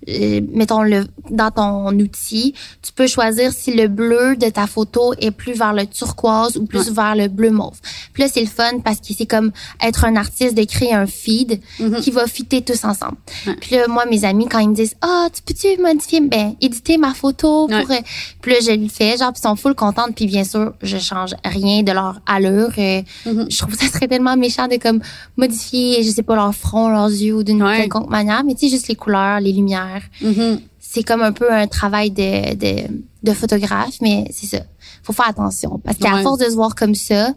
euh, 0.08 0.42
mettons 0.52 0.84
le 0.84 1.06
dans 1.32 1.50
ton 1.50 1.88
outil, 2.00 2.54
tu 2.84 2.92
peux 2.94 3.08
choisir 3.08 3.52
si 3.52 3.74
le 3.74 3.88
bleu 3.88 4.36
de 4.36 4.50
ta 4.50 4.68
photo 4.68 5.14
est 5.20 5.32
plus 5.32 5.54
vers 5.54 5.74
le 5.74 5.88
turquoise 5.88 6.58
ou 6.58 6.66
plus 6.66 6.92
vers 6.92 7.16
le 7.16 7.28
bleu 7.28 7.50
mauve. 7.50 7.80
Puis 8.14 8.22
là 8.22 8.30
c'est 8.32 8.42
le 8.42 8.48
fun 8.48 8.80
parce 8.84 9.00
que 9.00 9.14
c'est 9.18 9.26
comme 9.26 9.52
être 9.82 10.06
un 10.06 10.16
artiste 10.16 10.56
de 10.56 10.64
créer 10.64 10.94
un 10.94 11.08
feed 11.08 11.60
mm-hmm. 11.80 12.02
qui 12.02 12.12
va 12.12 12.28
fitter 12.28 12.62
tous 12.62 12.84
ensemble. 12.84 13.18
Puis 13.60 13.76
là 13.76 13.88
moi 13.88 14.06
mes 14.06 14.24
amis 14.26 14.48
quand 14.48 14.60
ils 14.60 14.70
me 14.70 14.76
disent 14.76 14.96
"Ah, 15.02 15.28
tu 15.34 15.42
peux-tu 15.42 15.82
modifier 15.82 16.22
ben 16.22 16.54
éditer 16.62 16.98
ma 16.98 17.14
photo 17.14 17.68
pour 17.68 17.92
euh, 17.92 18.02
puis 18.42 18.54
là 18.54 18.60
je 18.62 18.72
le 18.72 18.88
fais 18.88 19.18
genre 19.18 19.34
puis 19.34 19.42
ils 19.44 19.48
sont 19.48 19.56
full 19.56 19.74
contentes 19.74 20.14
puis 20.16 20.28
bien 20.28 20.44
sûr, 20.44 20.74
je 20.84 20.98
change 20.98 21.34
rien 21.44 21.82
de 21.82 21.92
leur 21.92 22.22
allure. 22.28 22.72
Euh, 22.78 23.02
mm-hmm. 23.26 23.52
Je 23.52 23.58
trouve 23.58 23.74
ça 23.74 23.88
serait 23.88 24.08
tellement 24.08 24.38
méchant 24.38 24.68
de 24.68 24.78
comme 24.78 25.02
modifier 25.38 26.04
je 26.04 26.12
sais 26.12 26.24
pas 26.24 26.36
leur 26.36 26.54
front, 26.54 26.90
leurs 26.90 27.10
yeux 27.10 27.44
d'une 27.44 27.64
quelconque 27.64 28.10
manière, 28.10 28.44
mais 28.44 28.54
tu 28.54 28.68
sais 28.68 28.70
juste 28.70 28.88
les 28.88 28.96
couleurs, 28.96 29.40
les 29.40 29.52
lumières 29.52 29.95
Mm-hmm. 30.22 30.60
C'est 30.80 31.04
comme 31.04 31.22
un 31.22 31.32
peu 31.32 31.52
un 31.52 31.68
travail 31.68 32.12
de, 32.12 32.56
de, 32.56 32.88
de 33.24 33.34
photographe, 33.34 33.96
mais 34.02 34.26
c'est 34.32 34.48
ça. 34.48 34.64
Faut 35.04 35.14
faire 35.14 35.28
attention. 35.28 35.80
Parce 35.84 35.98
qu'à 35.98 36.22
force 36.22 36.40
de 36.40 36.46
se 36.46 36.56
voir 36.56 36.76
comme 36.76 36.96
ça, 36.96 37.34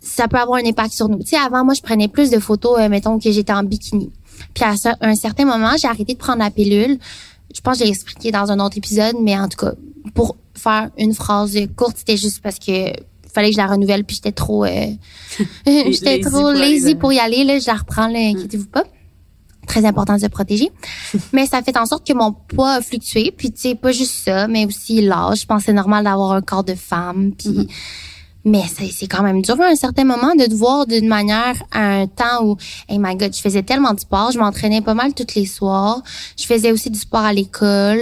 ça 0.00 0.28
peut 0.28 0.38
avoir 0.38 0.58
un 0.58 0.66
impact 0.66 0.92
sur 0.92 1.08
nous. 1.08 1.18
Tu 1.18 1.28
sais, 1.28 1.36
avant, 1.36 1.64
moi, 1.64 1.74
je 1.74 1.82
prenais 1.82 2.08
plus 2.08 2.30
de 2.30 2.38
photos, 2.38 2.78
euh, 2.78 2.88
mettons, 2.88 3.18
que 3.18 3.30
j'étais 3.30 3.52
en 3.52 3.62
bikini. 3.62 4.10
Puis 4.54 4.64
à 4.64 4.74
un 5.00 5.14
certain 5.14 5.44
moment, 5.44 5.76
j'ai 5.76 5.88
arrêté 5.88 6.14
de 6.14 6.18
prendre 6.18 6.38
la 6.38 6.50
pilule. 6.50 6.98
Je 7.54 7.60
pense 7.60 7.78
que 7.78 7.84
j'ai 7.84 7.90
expliqué 7.90 8.30
dans 8.30 8.50
un 8.50 8.60
autre 8.60 8.78
épisode, 8.78 9.16
mais 9.20 9.38
en 9.38 9.48
tout 9.48 9.58
cas, 9.58 9.72
pour 10.14 10.36
faire 10.54 10.90
une 10.96 11.14
phrase 11.14 11.56
courte, 11.76 11.98
c'était 11.98 12.16
juste 12.16 12.40
parce 12.42 12.58
que 12.58 12.92
fallait 13.32 13.48
que 13.48 13.54
je 13.54 13.60
la 13.60 13.66
renouvelle, 13.66 14.04
puis 14.04 14.16
j'étais 14.16 14.32
trop... 14.32 14.64
Euh, 14.64 14.86
j'étais 15.66 16.20
trop 16.20 16.52
lazy 16.52 16.94
pour 16.94 17.12
y 17.12 17.18
aller. 17.18 17.44
Là, 17.44 17.58
je 17.58 17.66
la 17.66 17.74
reprends, 17.74 18.08
là, 18.08 18.18
inquiétez-vous 18.18 18.66
pas 18.66 18.84
très 19.68 19.84
important 19.84 20.16
de 20.16 20.20
se 20.20 20.26
protéger. 20.26 20.70
mais 21.32 21.46
ça 21.46 21.62
fait 21.62 21.76
en 21.76 21.86
sorte 21.86 22.06
que 22.06 22.12
mon 22.12 22.32
poids 22.32 22.72
a 22.72 22.80
fluctué. 22.80 23.32
Puis, 23.36 23.52
tu 23.52 23.60
sais, 23.60 23.74
pas 23.74 23.92
juste 23.92 24.24
ça, 24.24 24.48
mais 24.48 24.66
aussi 24.66 25.00
l'âge. 25.00 25.42
Je 25.42 25.46
pense 25.46 25.60
que 25.60 25.66
c'est 25.66 25.72
normal 25.72 26.04
d'avoir 26.04 26.32
un 26.32 26.40
corps 26.40 26.64
de 26.64 26.74
femme. 26.74 27.32
Puis, 27.38 27.50
mm-hmm. 27.50 27.68
Mais 28.48 28.62
c'est 28.74 28.90
c'est 28.90 29.06
quand 29.06 29.22
même 29.22 29.42
dur 29.42 29.60
à 29.60 29.66
un 29.66 29.74
certain 29.74 30.04
moment 30.04 30.34
de 30.34 30.46
te 30.46 30.54
voir 30.54 30.86
d'une 30.86 31.06
manière 31.08 31.62
à 31.70 32.00
un 32.00 32.06
temps 32.06 32.44
où, 32.44 32.56
hey 32.88 32.98
my 32.98 33.14
god, 33.14 33.34
je 33.34 33.40
faisais 33.40 33.62
tellement 33.62 33.92
de 33.92 34.00
sport, 34.00 34.30
je 34.32 34.38
m'entraînais 34.38 34.80
pas 34.80 34.94
mal 34.94 35.12
tous 35.12 35.34
les 35.34 35.44
soirs. 35.44 36.02
Je 36.38 36.46
faisais 36.46 36.72
aussi 36.72 36.88
du 36.90 36.98
sport 36.98 37.20
à 37.20 37.32
l'école. 37.32 38.00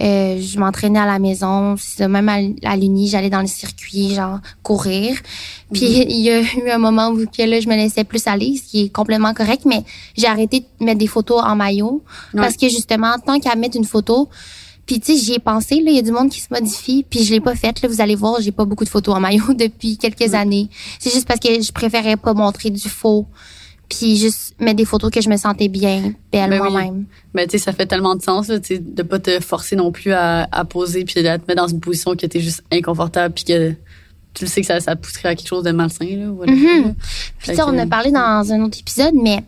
Euh, 0.00 0.40
je 0.40 0.58
m'entraînais 0.58 0.98
à 0.98 1.06
la 1.06 1.18
maison, 1.18 1.74
même 1.98 2.28
à, 2.28 2.38
à 2.70 2.76
l'uni, 2.76 3.08
j'allais 3.08 3.30
dans 3.30 3.40
le 3.40 3.46
circuit, 3.46 4.14
genre 4.14 4.38
courir. 4.62 5.16
Puis 5.72 6.04
il 6.08 6.20
y 6.20 6.30
a 6.30 6.40
eu 6.40 6.70
un 6.70 6.78
moment 6.78 7.08
où 7.08 7.26
que 7.26 7.42
là, 7.42 7.60
je 7.60 7.68
me 7.68 7.74
laissais 7.74 8.04
plus 8.04 8.26
aller, 8.26 8.56
ce 8.56 8.70
qui 8.70 8.84
est 8.84 8.88
complètement 8.88 9.34
correct, 9.34 9.62
mais 9.66 9.82
j'ai 10.16 10.26
arrêté 10.26 10.60
de 10.60 10.84
mettre 10.84 10.98
des 10.98 11.06
photos 11.06 11.42
en 11.42 11.56
maillot 11.56 12.02
parce 12.34 12.56
que 12.56 12.68
justement, 12.68 13.18
tant 13.18 13.40
qu'à 13.40 13.54
mettre 13.56 13.76
une 13.76 13.84
photo, 13.84 14.28
puis 14.86 15.00
tu 15.00 15.12
sais, 15.16 15.24
j'y 15.24 15.34
ai 15.34 15.38
pensé 15.38 15.76
là, 15.76 15.90
il 15.90 15.96
y 15.96 15.98
a 15.98 16.02
du 16.02 16.10
monde 16.12 16.30
qui 16.30 16.40
se 16.40 16.48
modifie, 16.50 17.04
puis 17.08 17.22
je 17.24 17.32
l'ai 17.32 17.40
pas 17.40 17.54
faite 17.54 17.80
là, 17.82 17.88
vous 17.88 18.00
allez 18.00 18.16
voir, 18.16 18.40
j'ai 18.40 18.52
pas 18.52 18.64
beaucoup 18.64 18.84
de 18.84 18.88
photos 18.88 19.14
en 19.14 19.20
maillot 19.20 19.54
depuis 19.54 19.96
quelques 19.98 20.34
années. 20.34 20.68
C'est 20.98 21.12
juste 21.12 21.26
parce 21.28 21.40
que 21.40 21.60
je 21.60 21.72
préférais 21.72 22.16
pas 22.16 22.34
montrer 22.34 22.70
du 22.70 22.88
faux. 22.88 23.26
Puis 23.88 24.16
juste 24.18 24.54
mettre 24.60 24.76
des 24.76 24.84
photos 24.84 25.10
que 25.10 25.20
je 25.20 25.28
me 25.28 25.36
sentais 25.36 25.66
bien, 25.66 26.12
belle 26.30 26.48
Ben 26.50 26.60
oui. 26.62 26.70
moi-même. 26.70 27.06
Mais 27.34 27.46
tu 27.48 27.58
sais, 27.58 27.64
ça 27.64 27.72
fait 27.72 27.86
tellement 27.86 28.14
de 28.14 28.22
sens, 28.22 28.46
là, 28.46 28.60
tu 28.60 28.76
sais, 28.76 28.78
de 28.78 29.02
pas 29.02 29.18
te 29.18 29.40
forcer 29.40 29.74
non 29.74 29.90
plus 29.90 30.12
à, 30.12 30.46
à 30.52 30.64
poser 30.64 31.04
puis 31.04 31.26
à 31.26 31.38
te 31.38 31.44
mettre 31.48 31.60
dans 31.60 31.66
une 31.68 31.80
position 31.80 32.14
que 32.14 32.24
t'es 32.26 32.38
juste 32.38 32.62
inconfortable 32.72 33.34
puis 33.34 33.42
que 33.44 33.70
tu 34.32 34.44
le 34.44 34.46
sais 34.46 34.60
que 34.60 34.66
ça, 34.68 34.78
ça 34.78 34.94
pousserait 34.94 35.30
à 35.30 35.34
quelque 35.34 35.48
chose 35.48 35.64
de 35.64 35.72
malsain, 35.72 36.06
là. 36.06 36.30
Voilà, 36.30 36.52
Mhm. 36.52 36.82
là. 36.84 36.92
Puis 37.40 37.56
sais, 37.56 37.62
on 37.62 37.76
a 37.76 37.84
parlé 37.86 38.12
dans 38.12 38.52
un 38.52 38.62
autre 38.62 38.78
épisode, 38.78 39.14
mais 39.20 39.42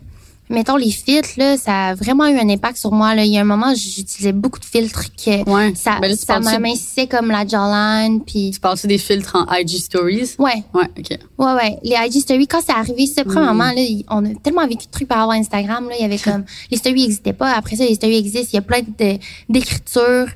mettons 0.49 0.75
les 0.75 0.91
filtres 0.91 1.29
là, 1.37 1.57
ça 1.57 1.87
a 1.87 1.95
vraiment 1.95 2.27
eu 2.27 2.37
un 2.37 2.49
impact 2.49 2.77
sur 2.77 2.91
moi 2.91 3.15
là. 3.15 3.23
Il 3.25 3.31
y 3.31 3.37
a 3.37 3.41
un 3.41 3.45
moment, 3.45 3.73
j'utilisais 3.73 4.33
beaucoup 4.33 4.59
de 4.59 4.65
filtres 4.65 5.05
que 5.15 5.49
Ouais. 5.49 5.73
ça 5.75 5.99
Ben 6.01 6.09
là, 6.09 6.15
ça 6.15 6.39
m'amincissait 6.39 7.07
comme 7.07 7.29
la 7.31 7.45
jawline 7.47 8.21
puis 8.21 8.51
Tu 8.53 8.59
parles-tu 8.59 8.87
des 8.87 8.97
filtres 8.97 9.35
en 9.35 9.51
IG 9.55 9.77
Stories? 9.79 10.35
ouais, 10.39 10.63
Ouais, 10.73 10.85
OK. 10.97 11.09
ouais 11.39 11.53
ouais, 11.53 11.79
les 11.83 11.95
IG 12.07 12.21
stories 12.21 12.47
quand 12.47 12.59
c'est 12.65 12.73
arrivé, 12.73 13.07
ça 13.07 13.23
Mm. 13.23 13.27
premièrement 13.27 13.71
là, 13.71 13.79
il- 13.81 14.05
on 14.09 14.23
a 14.25 14.29
tellement 14.43 14.67
vécu 14.67 14.85
de 14.85 14.91
trucs 14.91 15.07
par 15.07 15.19
rapport 15.19 15.33
à 15.33 15.37
Instagram 15.37 15.87
là, 15.89 15.95
il 15.97 16.01
y 16.01 16.05
avait 16.05 16.19
comme 16.19 16.43
les 16.71 16.77
stories 16.77 17.01
n'existaient 17.03 17.33
pas, 17.33 17.51
après 17.53 17.75
ça 17.77 17.85
les 17.85 17.95
stories 17.95 18.17
existent, 18.17 18.49
il 18.53 18.55
y 18.55 18.59
a 18.59 18.61
plein 18.61 18.81
de 18.81 19.17
d'écriture. 19.49 20.27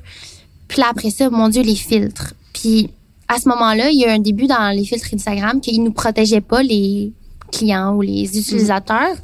Puis 0.68 0.80
là 0.80 0.88
après 0.90 1.10
ça, 1.10 1.30
mon 1.30 1.48
dieu, 1.48 1.62
les 1.62 1.74
filtres. 1.76 2.34
Puis 2.52 2.90
à 3.28 3.38
ce 3.38 3.48
moment-là, 3.50 3.90
il 3.90 3.98
y 3.98 4.04
a 4.06 4.12
un 4.12 4.18
début 4.18 4.46
dans 4.46 4.74
les 4.74 4.84
filtres 4.84 5.08
Instagram 5.12 5.60
qu'ils 5.60 5.82
nous 5.82 5.92
protégeaient 5.92 6.40
pas 6.40 6.62
les 6.62 7.12
clients 7.50 7.94
ou 7.94 8.00
les 8.02 8.38
utilisateurs. 8.38 9.16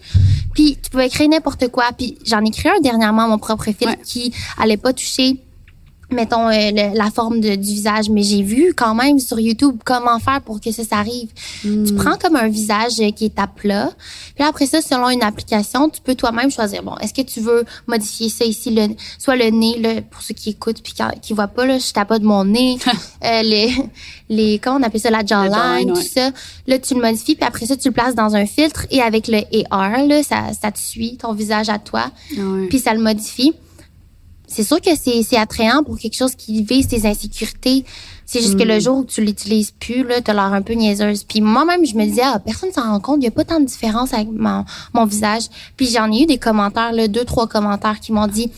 Puis 0.55 0.79
tu 0.83 0.91
pouvais 0.91 1.09
créer 1.09 1.29
n'importe 1.29 1.69
quoi. 1.69 1.87
Puis 1.97 2.19
j'en 2.25 2.41
ai 2.45 2.51
créé 2.51 2.73
un 2.77 2.81
dernièrement, 2.81 3.29
mon 3.29 3.39
propre 3.39 3.69
Ouais. 3.87 3.99
qui 4.05 4.33
allait 4.59 4.77
pas 4.77 4.93
toucher 4.93 5.37
mettons 6.11 6.49
euh, 6.49 6.71
le- 6.71 6.97
la 6.97 7.11
forme 7.11 7.41
de- 7.41 7.55
du 7.55 7.69
visage 7.75 8.09
mais 8.11 8.23
j'ai 8.23 8.43
vu 8.43 8.75
quand 8.77 8.95
même 8.95 9.19
sur 9.19 9.41
YouTube 9.41 9.77
comment 9.85 10.19
faire 10.19 10.41
pour 10.43 10.61
que 10.61 10.71
ça 10.71 10.85
s'arrive 10.85 11.29
Hmm. 11.65 11.85
tu 11.85 11.95
prends 11.95 12.17
comme 12.17 12.37
un 12.37 12.49
visage 12.49 13.01
euh, 13.01 13.11
qui 13.11 13.25
est 13.27 13.39
à 13.39 13.47
plat 13.47 13.91
puis 14.35 14.45
après 14.45 14.67
ça 14.67 14.81
selon 14.83 15.09
une 15.09 15.23
application 15.23 15.89
tu 15.89 16.01
peux 16.01 16.15
toi-même 16.15 16.51
choisir 16.51 16.83
bon 16.83 16.97
est-ce 16.99 17.15
que 17.15 17.23
tu 17.23 17.41
veux 17.41 17.65
modifier 17.87 18.29
ça 18.29 18.45
ici 18.45 18.71
le 18.71 18.89
soit 19.19 19.37
le 19.37 19.51
nez 19.51 19.79
là 19.79 20.03
pour 20.03 20.21
ceux 20.23 20.35
qui 20.35 20.51
écoutent 20.51 20.83
puis 20.83 20.93
qui, 20.93 21.03
qui 21.23 21.33
voient 21.33 21.49
pas 21.49 21.65
là 21.67 21.79
je 21.79 21.93
tape 21.93 22.13
de 22.19 22.25
mon 22.25 22.45
nez 22.45 22.79
euh, 23.25 23.43
les 23.43 23.73
les 24.29 24.59
comment 24.59 24.77
on 24.79 24.83
appelle 24.83 25.01
ça 25.01 25.11
la 25.11 25.25
jawline 25.25 25.53
jawline, 25.53 25.89
tout 25.93 25.97
ouais. 25.99 26.03
ça 26.03 26.31
là 26.67 26.79
tu 26.79 26.95
le 26.95 27.01
modifies 27.01 27.35
puis 27.37 27.45
après 27.47 27.67
ça 27.67 27.77
tu 27.77 27.89
le 27.89 27.95
places 27.95 28.15
dans 28.15 28.35
un 28.35 28.47
filtre 28.47 28.87
et 28.91 29.01
avec 29.01 29.29
le 29.29 29.39
AR 29.71 30.07
là 30.07 30.23
ça 30.23 30.53
ça 30.61 30.71
te 30.71 30.79
suit 30.79 31.17
ton 31.17 31.33
visage 31.33 31.69
à 31.69 31.79
toi 31.79 32.11
Ouais. 32.37 32.67
puis 32.69 32.79
ça 32.79 32.93
le 32.95 33.01
modifie. 33.01 33.53
C'est 34.55 34.63
sûr 34.63 34.81
que 34.81 34.91
c'est 34.97 35.23
c'est 35.25 35.37
attrayant 35.37 35.83
pour 35.83 35.99
quelque 35.99 36.15
chose 36.17 36.37
qui 36.37 36.63
vise 36.63 36.87
tes 36.87 37.07
insécurités. 37.07 37.85
C'est 38.25 38.41
juste 38.41 38.57
que 38.57 38.63
le 38.63 38.79
jour 38.79 38.99
où 38.99 39.05
tu 39.05 39.21
l'utilises 39.21 39.73
plus, 39.73 40.03
là, 40.03 40.21
t'as 40.21 40.33
l'air 40.33 40.53
un 40.53 40.63
peu 40.63 40.73
niaiseuse. 40.73 41.25
Puis 41.25 41.41
moi-même, 41.41 41.85
je 41.85 41.95
me 41.95 42.05
disais, 42.05 42.23
ah, 42.25 42.39
personne 42.39 42.73
s'en 42.73 42.83
rend 42.83 43.01
compte, 43.01 43.19
il 43.21 43.25
y 43.25 43.29
a 43.29 43.31
pas 43.31 43.45
tant 43.45 43.61
de 43.61 43.67
différence 43.67 44.15
avec 44.15 44.29
mon, 44.31 44.65
mon 44.95 45.05
visage. 45.05 45.43
Puis 45.77 45.89
j'en 45.89 46.11
ai 46.11 46.23
eu 46.23 46.27
des 46.27 46.39
commentaires, 46.39 46.93
là, 46.93 47.09
deux, 47.09 47.25
trois 47.25 47.47
commentaires 47.47 48.01
qui 48.01 48.13
m'ont 48.13 48.27
dit, 48.27 48.51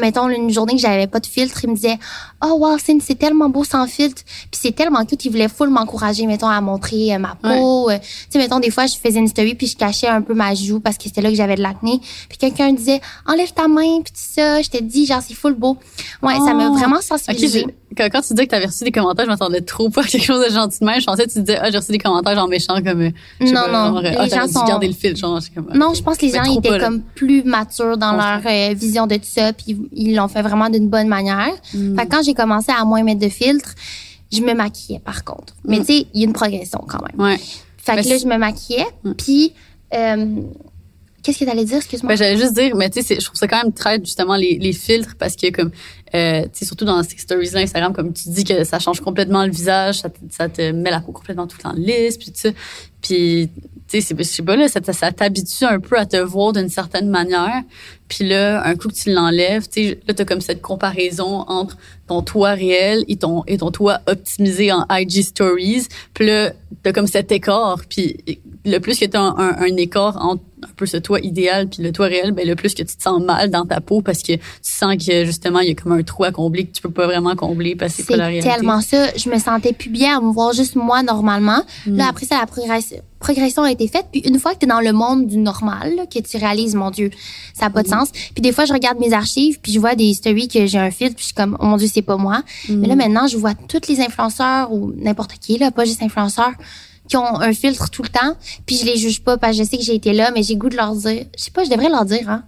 mettons, 0.00 0.28
une 0.28 0.50
journée 0.50 0.74
que 0.74 0.80
j'avais 0.80 1.06
pas 1.06 1.20
de 1.20 1.26
filtre, 1.26 1.60
ils 1.64 1.70
me 1.70 1.74
disaient, 1.74 1.98
oh, 2.44 2.56
wow, 2.58 2.76
c'est 2.78 2.94
c'est 3.00 3.14
tellement 3.18 3.48
beau 3.48 3.64
sans 3.64 3.86
filtre. 3.86 4.22
Puis 4.50 4.60
c'est 4.62 4.72
tellement 4.74 5.04
cute, 5.04 5.24
ils 5.24 5.30
voulaient 5.30 5.48
full 5.48 5.68
m'encourager, 5.70 6.26
mettons, 6.26 6.48
à 6.48 6.60
montrer 6.60 7.14
euh, 7.14 7.18
ma 7.18 7.34
peau. 7.34 7.90
Euh, 7.90 7.98
Tu 7.98 8.06
sais, 8.30 8.38
mettons, 8.38 8.60
des 8.60 8.70
fois, 8.70 8.86
je 8.86 8.96
faisais 8.96 9.18
une 9.18 9.28
story 9.28 9.54
puis 9.54 9.66
je 9.66 9.76
cachais 9.76 10.06
un 10.08 10.22
peu 10.22 10.34
ma 10.34 10.54
joue 10.54 10.80
parce 10.80 10.96
que 10.96 11.04
c'était 11.04 11.20
là 11.20 11.28
que 11.30 11.36
j'avais 11.36 11.56
de 11.56 11.62
l'acné. 11.62 12.00
Puis 12.28 12.38
quelqu'un 12.38 12.72
disait, 12.72 13.00
enlève 13.26 13.52
ta 13.52 13.68
main, 13.68 14.00
puis 14.02 14.12
tout 14.12 14.20
ça. 14.34 14.62
Je 14.62 14.70
t'ai 14.70 14.80
dit, 14.80 15.06
genre, 15.06 15.22
c'est 15.26 15.34
full 15.34 15.54
beau. 15.54 15.76
Ouais, 16.22 16.36
ça 16.38 16.54
m'a 16.54 16.68
Oh. 16.70 16.74
vraiment 16.74 17.00
sensibilisée. 17.00 17.60
j'ai- 17.66 17.74
quand, 17.96 18.08
quand 18.12 18.20
tu 18.20 18.34
dis 18.34 18.42
que 18.44 18.50
t'avais 18.50 18.66
reçu 18.66 18.84
des 18.84 18.92
commentaires, 18.92 19.24
je 19.24 19.30
m'attendais 19.30 19.60
trop 19.60 19.88
pas 19.90 20.02
à 20.02 20.04
quelque 20.04 20.24
chose 20.24 20.44
de 20.46 20.52
gentil 20.52 20.78
de 20.80 20.84
même. 20.86 21.00
Je 21.00 21.06
pensais 21.06 21.26
que 21.26 21.32
tu 21.32 21.40
disais, 21.40 21.58
ah, 21.60 21.70
j'ai 21.70 21.78
reçu 21.78 21.92
des 21.92 21.98
commentaires 21.98 22.34
genre 22.34 22.48
méchants 22.48 22.76
comme, 22.82 23.00
euh, 23.02 23.10
Non, 23.40 23.52
pas, 23.52 23.68
non, 23.68 23.92
genre, 23.94 24.00
les 24.02 24.16
ah, 24.18 24.28
gens 24.28 24.48
sont- 24.48 24.64
garder 24.64 24.86
le 24.88 24.92
fil, 24.94 25.16
genre, 25.16 25.38
comme, 25.54 25.70
Non, 25.74 25.94
je 25.94 26.02
pense 26.02 26.16
que 26.18 26.26
les 26.26 26.32
gens 26.32 26.44
étaient 26.44 26.68
pas, 26.68 26.78
comme 26.80 27.00
plus 27.02 27.42
matures 27.44 27.96
dans 27.96 28.12
leur 28.12 28.40
euh, 28.46 28.74
vision 28.74 29.06
de 29.06 29.16
tout 29.16 29.22
ça, 29.24 29.52
puis 29.52 29.76
ils 29.92 30.14
l'ont 30.14 30.28
fait 30.28 30.42
vraiment 30.42 30.68
d'une 30.70 30.88
bonne 30.88 31.08
manière. 31.08 31.52
Mm. 31.72 31.96
Fait 31.98 32.06
que 32.06 32.10
quand 32.16 32.22
j'ai 32.22 32.34
commencé 32.34 32.72
à 32.72 32.84
moins 32.84 33.02
mettre 33.02 33.20
de 33.20 33.28
filtre, 33.28 33.74
je 34.32 34.40
me 34.40 34.54
maquillais 34.54 34.98
par 34.98 35.22
contre. 35.24 35.54
Mais 35.64 35.78
tu 35.80 35.84
sais, 35.86 36.06
il 36.12 36.20
y 36.20 36.24
a 36.24 36.26
une 36.26 36.32
progression 36.32 36.84
quand 36.88 37.00
même. 37.02 37.20
Ouais. 37.20 37.38
Fait 37.76 37.96
Mm. 37.96 38.02
Que 38.02 38.08
là, 38.08 38.18
je 38.18 38.26
me 38.26 38.38
maquillais, 38.38 38.86
Mm. 39.04 39.12
puis 39.12 39.52
euh, 39.94 40.26
qu'est-ce 41.24 41.40
que 41.40 41.44
t'allais 41.44 41.64
dire, 41.64 41.78
excuse-moi? 41.78 42.10
Ben, 42.10 42.16
j'allais 42.16 42.36
juste 42.36 42.52
dire, 42.52 42.76
mais 42.76 42.90
tu 42.90 43.02
sais, 43.02 43.16
je 43.18 43.24
trouve 43.24 43.36
ça 43.36 43.48
quand 43.48 43.62
même 43.62 43.72
très 43.72 43.98
justement 43.98 44.36
les, 44.36 44.58
les 44.58 44.72
filtres 44.72 45.16
parce 45.18 45.34
que 45.34 45.50
comme, 45.50 45.70
euh, 46.14 46.42
tu 46.42 46.50
sais, 46.52 46.64
surtout 46.66 46.84
dans 46.84 47.02
ces 47.02 47.16
stories 47.16 47.50
Instagram, 47.54 47.92
comme 47.92 48.12
tu 48.12 48.28
dis 48.28 48.44
que 48.44 48.62
ça 48.62 48.78
change 48.78 49.00
complètement 49.00 49.44
le 49.44 49.50
visage, 49.50 50.00
ça 50.00 50.10
te, 50.10 50.18
ça 50.30 50.48
te 50.48 50.70
met 50.70 50.90
la 50.90 51.00
peau 51.00 51.12
complètement 51.12 51.46
tout 51.46 51.56
le 51.58 51.62
temps 51.62 51.74
lisse, 51.76 52.18
puis 52.18 52.30
tout. 52.30 52.54
Puis, 53.00 53.50
tu 53.88 54.00
sais, 54.00 54.14
je 54.16 54.22
sais 54.22 54.42
pas, 54.42 54.56
là, 54.56 54.68
ça, 54.68 54.80
ça 54.80 55.12
t'habitue 55.12 55.64
un 55.64 55.80
peu 55.80 55.98
à 55.98 56.06
te 56.06 56.16
voir 56.16 56.52
d'une 56.52 56.68
certaine 56.68 57.08
manière. 57.08 57.62
Puis 58.08 58.26
là, 58.26 58.66
un 58.66 58.76
coup 58.76 58.88
que 58.88 58.94
tu 58.94 59.12
l'enlèves, 59.12 59.68
tu 59.68 59.88
sais, 59.88 60.00
là, 60.06 60.14
t'as 60.14 60.24
comme 60.24 60.40
cette 60.40 60.62
comparaison 60.62 61.44
entre 61.48 61.76
ton 62.06 62.22
toit 62.22 62.52
réel 62.52 63.04
et 63.08 63.16
ton, 63.16 63.44
et 63.46 63.58
ton 63.58 63.70
toit 63.70 64.00
optimisé 64.06 64.72
en 64.72 64.86
IG 64.90 65.22
Stories. 65.22 65.88
Puis 66.12 66.26
là, 66.26 66.52
t'as 66.82 66.92
comme 66.92 67.06
cet 67.06 67.32
écart. 67.32 67.82
Puis 67.88 68.16
le 68.64 68.78
plus 68.78 68.98
que 68.98 69.04
t'as 69.04 69.20
un, 69.20 69.36
un, 69.36 69.62
un 69.62 69.76
écart 69.76 70.16
entre 70.24 70.42
un 70.64 70.72
peu 70.76 70.86
ce 70.86 70.96
toit 70.96 71.20
idéal 71.20 71.68
puis 71.68 71.82
le 71.82 71.92
toit 71.92 72.06
réel, 72.06 72.32
ben 72.32 72.46
le 72.46 72.54
plus 72.56 72.74
que 72.74 72.82
tu 72.82 72.96
te 72.96 73.02
sens 73.02 73.22
mal 73.22 73.50
dans 73.50 73.64
ta 73.66 73.80
peau 73.80 74.00
parce 74.02 74.22
que 74.22 74.32
tu 74.34 74.40
sens 74.62 74.96
que 74.96 75.24
justement, 75.24 75.60
il 75.60 75.68
y 75.68 75.70
a 75.70 75.74
comme 75.74 75.92
un 75.92 76.02
trou 76.02 76.24
à 76.24 76.32
combler 76.32 76.66
que 76.66 76.72
tu 76.72 76.82
peux 76.82 76.90
pas 76.90 77.06
vraiment 77.06 77.34
combler 77.36 77.76
parce 77.76 77.94
que 77.96 78.02
c'est 78.02 78.08
pas 78.08 78.16
la 78.16 78.26
réalité. 78.26 78.48
tellement 78.48 78.80
ça. 78.80 79.14
Je 79.16 79.28
me 79.30 79.38
sentais 79.38 79.72
plus 79.72 79.90
bien 79.90 80.18
à 80.18 80.20
me 80.20 80.32
voir 80.32 80.52
juste 80.52 80.76
moi 80.76 81.02
normalement. 81.02 81.62
Mm. 81.86 81.96
Là, 81.96 82.06
après 82.08 82.26
ça, 82.26 82.38
la 82.40 82.46
progression, 82.46 82.98
progression 83.20 83.62
a 83.62 83.70
été 83.70 83.88
faite. 83.88 84.06
Puis 84.12 84.20
une 84.20 84.38
fois 84.38 84.54
que 84.54 84.58
tu 84.60 84.66
es 84.66 84.68
dans 84.68 84.80
le 84.80 84.92
monde 84.92 85.26
du 85.26 85.36
normal, 85.38 85.94
là, 85.96 86.04
que 86.06 86.18
tu 86.18 86.36
réalises, 86.36 86.74
mon 86.74 86.90
Dieu, 86.90 87.10
ça 87.54 87.66
n'a 87.66 87.70
pas 87.70 87.82
de 87.82 87.88
Mm-hmm. 87.88 87.90
sens. 87.90 88.10
Puis 88.12 88.42
des 88.42 88.52
fois, 88.52 88.64
je 88.64 88.72
regarde 88.72 88.98
mes 88.98 89.12
archives, 89.12 89.58
puis 89.60 89.72
je 89.72 89.78
vois 89.80 89.94
des 89.94 90.12
stories 90.14 90.48
que 90.48 90.66
j'ai 90.66 90.78
un 90.78 90.90
filtre, 90.90 91.14
puis 91.16 91.22
je 91.22 91.26
suis 91.26 91.34
comme, 91.34 91.56
oh 91.60 91.64
mon 91.66 91.76
Dieu, 91.76 91.88
c'est 91.92 92.02
pas 92.02 92.16
moi. 92.16 92.42
Mais 92.68 92.74
Mm. 92.76 92.86
là, 92.86 92.96
maintenant, 92.96 93.26
je 93.26 93.36
vois 93.36 93.54
tous 93.54 93.88
les 93.88 94.00
influenceurs 94.00 94.72
ou 94.72 94.92
n'importe 94.96 95.32
qui, 95.40 95.58
là, 95.58 95.70
pas 95.70 95.84
juste 95.84 96.02
influenceurs, 96.02 96.52
qui 97.08 97.16
ont 97.16 97.40
un 97.40 97.52
filtre 97.52 97.90
tout 97.90 98.02
le 98.02 98.08
temps. 98.08 98.34
Puis 98.66 98.76
je 98.76 98.84
les 98.86 98.96
juge 98.96 99.20
pas 99.22 99.36
parce 99.36 99.56
que 99.56 99.62
je 99.64 99.68
sais 99.68 99.76
que 99.76 99.82
j'ai 99.84 99.94
été 99.94 100.12
là, 100.12 100.30
mais 100.34 100.42
j'ai 100.42 100.56
goût 100.56 100.68
de 100.68 100.76
leur 100.76 100.94
dire. 100.94 101.24
Je 101.36 101.42
sais 101.44 101.50
pas, 101.50 101.64
je 101.64 101.70
devrais 101.70 101.88
leur 101.88 102.04
dire, 102.04 102.28
hein. 102.28 102.42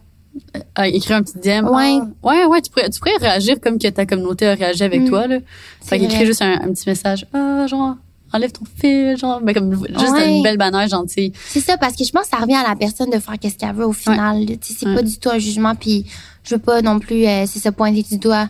Ah, 0.75 0.87
écrire 0.89 1.17
un 1.17 1.23
petit 1.23 1.39
DM. 1.39 1.67
Ouais. 1.67 1.99
Ah, 2.01 2.07
ouais, 2.23 2.45
ouais, 2.45 2.61
tu 2.61 2.71
pourrais, 2.71 2.91
tu 2.91 2.99
pourrais 3.01 3.17
réagir 3.19 3.59
comme 3.61 3.79
que 3.79 3.89
ta 3.89 4.05
communauté 4.05 4.47
a 4.47 4.55
réagi 4.55 4.83
avec 4.85 5.01
Mm. 5.03 5.09
toi, 5.09 5.27
là. 5.27 5.39
Fait 5.83 5.99
qu'écrire 5.99 6.27
juste 6.27 6.43
un, 6.43 6.53
un 6.61 6.73
petit 6.73 6.87
message. 6.89 7.27
Ah, 7.33 7.67
genre, 7.67 7.95
enlève 8.35 8.53
ton 8.53 8.65
fil, 8.79 9.17
genre, 9.17 9.41
ben, 9.41 9.55
comme, 9.55 9.73
juste 9.75 10.13
Ouais. 10.13 10.37
une 10.37 10.43
belle 10.43 10.59
bannière 10.59 10.89
gentille. 10.89 11.33
C'est 11.49 11.61
ça, 11.61 11.79
parce 11.79 11.97
que 11.97 12.05
je 12.05 12.11
pense 12.13 12.25
que 12.25 12.37
ça 12.37 12.37
revient 12.37 12.55
à 12.57 12.69
la 12.69 12.77
personne 12.77 13.09
de 13.09 13.19
faire 13.19 13.39
qu'est-ce 13.39 13.57
qu'elle 13.57 13.75
veut 13.75 13.87
au 13.87 13.93
final. 13.95 14.47
sais, 14.61 14.75
C'est 14.79 14.87
Ouais. 14.87 14.97
pas 14.97 15.03
du 15.03 15.17
tout 15.19 15.31
un 15.31 15.39
jugement, 15.39 15.75
puis 15.75 16.05
je 16.45 16.55
veux 16.55 16.61
pas 16.61 16.83
non 16.83 16.99
plus, 16.99 17.27
euh, 17.27 17.45
c'est 17.47 17.59
ça, 17.61 17.73
pointer 17.73 18.03
du 18.03 18.19
doigt. 18.19 18.49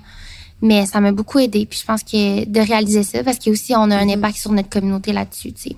Mais 0.63 0.87
ça 0.87 1.01
m'a 1.01 1.13
beaucoup 1.13 1.39
aidé, 1.39 1.67
puis 1.67 1.79
je 1.79 1.85
pense 1.85 2.03
que 2.03 2.45
de 2.47 2.61
réaliser 2.61 3.05
ça, 3.05 3.23
parce 3.23 3.39
qu'aussi 3.39 3.75
on 3.77 3.91
a 3.93 3.97
un 3.97 4.07
Mm-hmm. 4.07 4.15
impact 4.19 4.39
sur 4.39 4.51
notre 4.53 4.71
communauté 4.71 5.13
là-dessus, 5.13 5.53
tu 5.53 5.63
sais. 5.71 5.77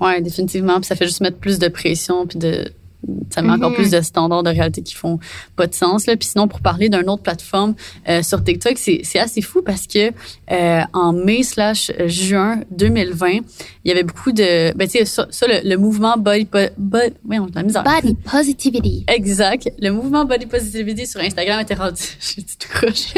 Ouais, 0.00 0.20
définitivement. 0.20 0.76
Puis 0.76 0.86
ça 0.86 0.96
fait 0.96 1.06
juste 1.06 1.20
mettre 1.20 1.38
plus 1.38 1.58
de 1.58 1.68
pression, 1.68 2.26
puis 2.26 2.38
de, 2.38 2.72
ça 3.30 3.42
met 3.42 3.50
encore 3.50 3.70
Mhm. 3.70 3.76
plus 3.76 3.90
de 3.90 4.00
standards 4.00 4.42
de 4.42 4.50
réalité 4.50 4.82
qui 4.82 4.94
font 4.94 5.18
pas 5.56 5.66
de 5.66 5.74
sens. 5.74 6.06
Là. 6.06 6.16
Puis 6.16 6.28
sinon, 6.28 6.46
pour 6.48 6.60
parler 6.60 6.88
d'une 6.88 7.08
autre 7.08 7.22
plateforme 7.22 7.74
euh, 8.08 8.22
sur 8.22 8.42
TikTok, 8.44 8.74
c'est 8.78 9.00
c'est 9.02 9.18
assez 9.18 9.42
fou 9.42 9.62
parce 9.64 9.86
que 9.86 10.10
euh, 10.50 10.80
en 10.92 11.12
mai 11.12 11.42
slash 11.42 11.90
juin 12.06 12.60
2020, 12.70 13.28
il 13.32 13.42
y 13.84 13.90
avait 13.90 14.02
beaucoup 14.04 14.32
de, 14.32 14.72
ben 14.76 14.86
tu 14.88 14.98
sais 14.98 15.04
ça, 15.04 15.26
ça, 15.30 15.46
le, 15.46 15.68
le 15.68 15.76
mouvement 15.76 16.16
body, 16.16 16.44
po- 16.44 16.58
body, 16.78 17.14
ouais, 17.28 17.38
on 17.38 17.48
la 17.54 17.62
misère. 17.62 17.82
Body 17.82 18.14
positivity. 18.14 19.04
Exact. 19.08 19.68
Le 19.80 19.90
mouvement 19.90 20.24
Body 20.24 20.46
Positivity 20.46 21.06
sur 21.06 21.20
Instagram 21.20 21.60
était 21.60 21.74
rendu, 21.74 22.02
j'ai 22.20 22.42
dit 22.42 22.56
tout 22.58 22.68
croche. 22.68 23.12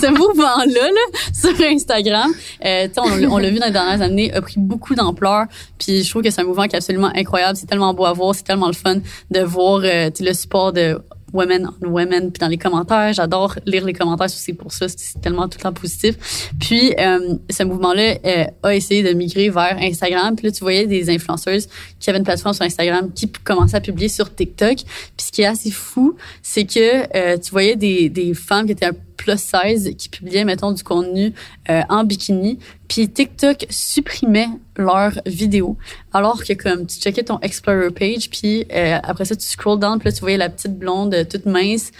Ce 0.00 0.10
mouvement-là, 0.10 0.88
là, 0.90 1.20
sur 1.32 1.54
Instagram, 1.66 2.30
euh, 2.64 2.88
tu 2.88 2.94
sais, 2.94 3.26
on, 3.26 3.32
on 3.32 3.38
l'a 3.38 3.50
vu 3.50 3.58
dans 3.58 3.66
les 3.66 3.72
dernières 3.72 4.02
années, 4.02 4.32
a 4.32 4.40
pris 4.42 4.54
beaucoup 4.58 4.94
d'ampleur. 4.94 5.46
Puis 5.78 6.02
je 6.02 6.10
trouve 6.10 6.22
que 6.22 6.30
c'est 6.30 6.40
un 6.40 6.44
mouvement 6.44 6.64
qui 6.66 6.74
est 6.74 6.78
absolument 6.78 7.10
incroyable. 7.14 7.56
C'est 7.56 7.66
tellement 7.66 7.94
beau 7.94 8.04
à 8.04 8.12
voir, 8.12 8.34
c'est 8.34 8.42
tellement 8.44 8.66
le 8.66 8.72
fun 8.74 8.96
de 9.30 9.40
voir 9.40 9.80
euh, 9.84 10.10
le 10.18 10.32
support 10.32 10.72
de 10.72 10.98
women 11.32 11.68
on 11.82 11.88
women, 11.88 12.32
puis 12.32 12.40
dans 12.40 12.48
les 12.48 12.58
commentaires, 12.58 13.12
j'adore 13.12 13.54
lire 13.66 13.84
les 13.84 13.92
commentaires, 13.92 14.30
c'est 14.30 14.52
pour 14.52 14.72
ça, 14.72 14.86
c'est 14.88 15.20
tellement 15.20 15.48
tout 15.48 15.58
le 15.58 15.62
temps 15.62 15.72
positif. 15.72 16.50
Puis 16.58 16.94
euh, 16.98 17.34
ce 17.48 17.62
mouvement-là 17.62 18.16
euh, 18.24 18.44
a 18.62 18.74
essayé 18.74 19.02
de 19.02 19.12
migrer 19.12 19.50
vers 19.50 19.76
Instagram, 19.80 20.34
puis 20.36 20.46
là 20.46 20.52
tu 20.52 20.60
voyais 20.60 20.86
des 20.86 21.10
influenceuses 21.10 21.68
qui 21.98 22.10
avaient 22.10 22.18
une 22.18 22.24
plateforme 22.24 22.54
sur 22.54 22.64
Instagram 22.64 23.10
qui 23.14 23.28
commençaient 23.28 23.76
à 23.76 23.80
publier 23.80 24.08
sur 24.08 24.34
TikTok. 24.34 24.76
Puis 24.76 25.26
ce 25.26 25.32
qui 25.32 25.42
est 25.42 25.46
assez 25.46 25.70
fou, 25.70 26.16
c'est 26.42 26.64
que 26.64 27.16
euh, 27.16 27.38
tu 27.38 27.50
voyais 27.50 27.76
des, 27.76 28.08
des 28.08 28.34
femmes 28.34 28.66
qui 28.66 28.72
étaient 28.72 28.86
un 28.86 28.96
plus 29.20 29.38
size 29.38 29.94
qui 29.96 30.08
publiaient, 30.08 30.44
mettons, 30.44 30.72
du 30.72 30.82
contenu 30.82 31.34
euh, 31.68 31.82
en 31.90 32.04
bikini. 32.04 32.58
Puis 32.88 33.08
TikTok 33.08 33.66
supprimait 33.68 34.48
leurs 34.76 35.20
vidéos. 35.26 35.76
Alors 36.12 36.42
que 36.42 36.54
comme 36.54 36.86
tu 36.86 36.98
checkais 36.98 37.24
ton 37.24 37.38
Explorer 37.40 37.90
page, 37.90 38.30
puis 38.30 38.66
euh, 38.72 38.98
après 39.02 39.26
ça, 39.26 39.36
tu 39.36 39.46
scroll 39.46 39.78
down, 39.78 39.98
puis 39.98 40.08
là, 40.08 40.12
tu 40.12 40.20
voyais 40.20 40.38
la 40.38 40.48
petite 40.48 40.78
blonde 40.78 41.14
euh, 41.14 41.24
toute 41.24 41.44
mince, 41.44 41.90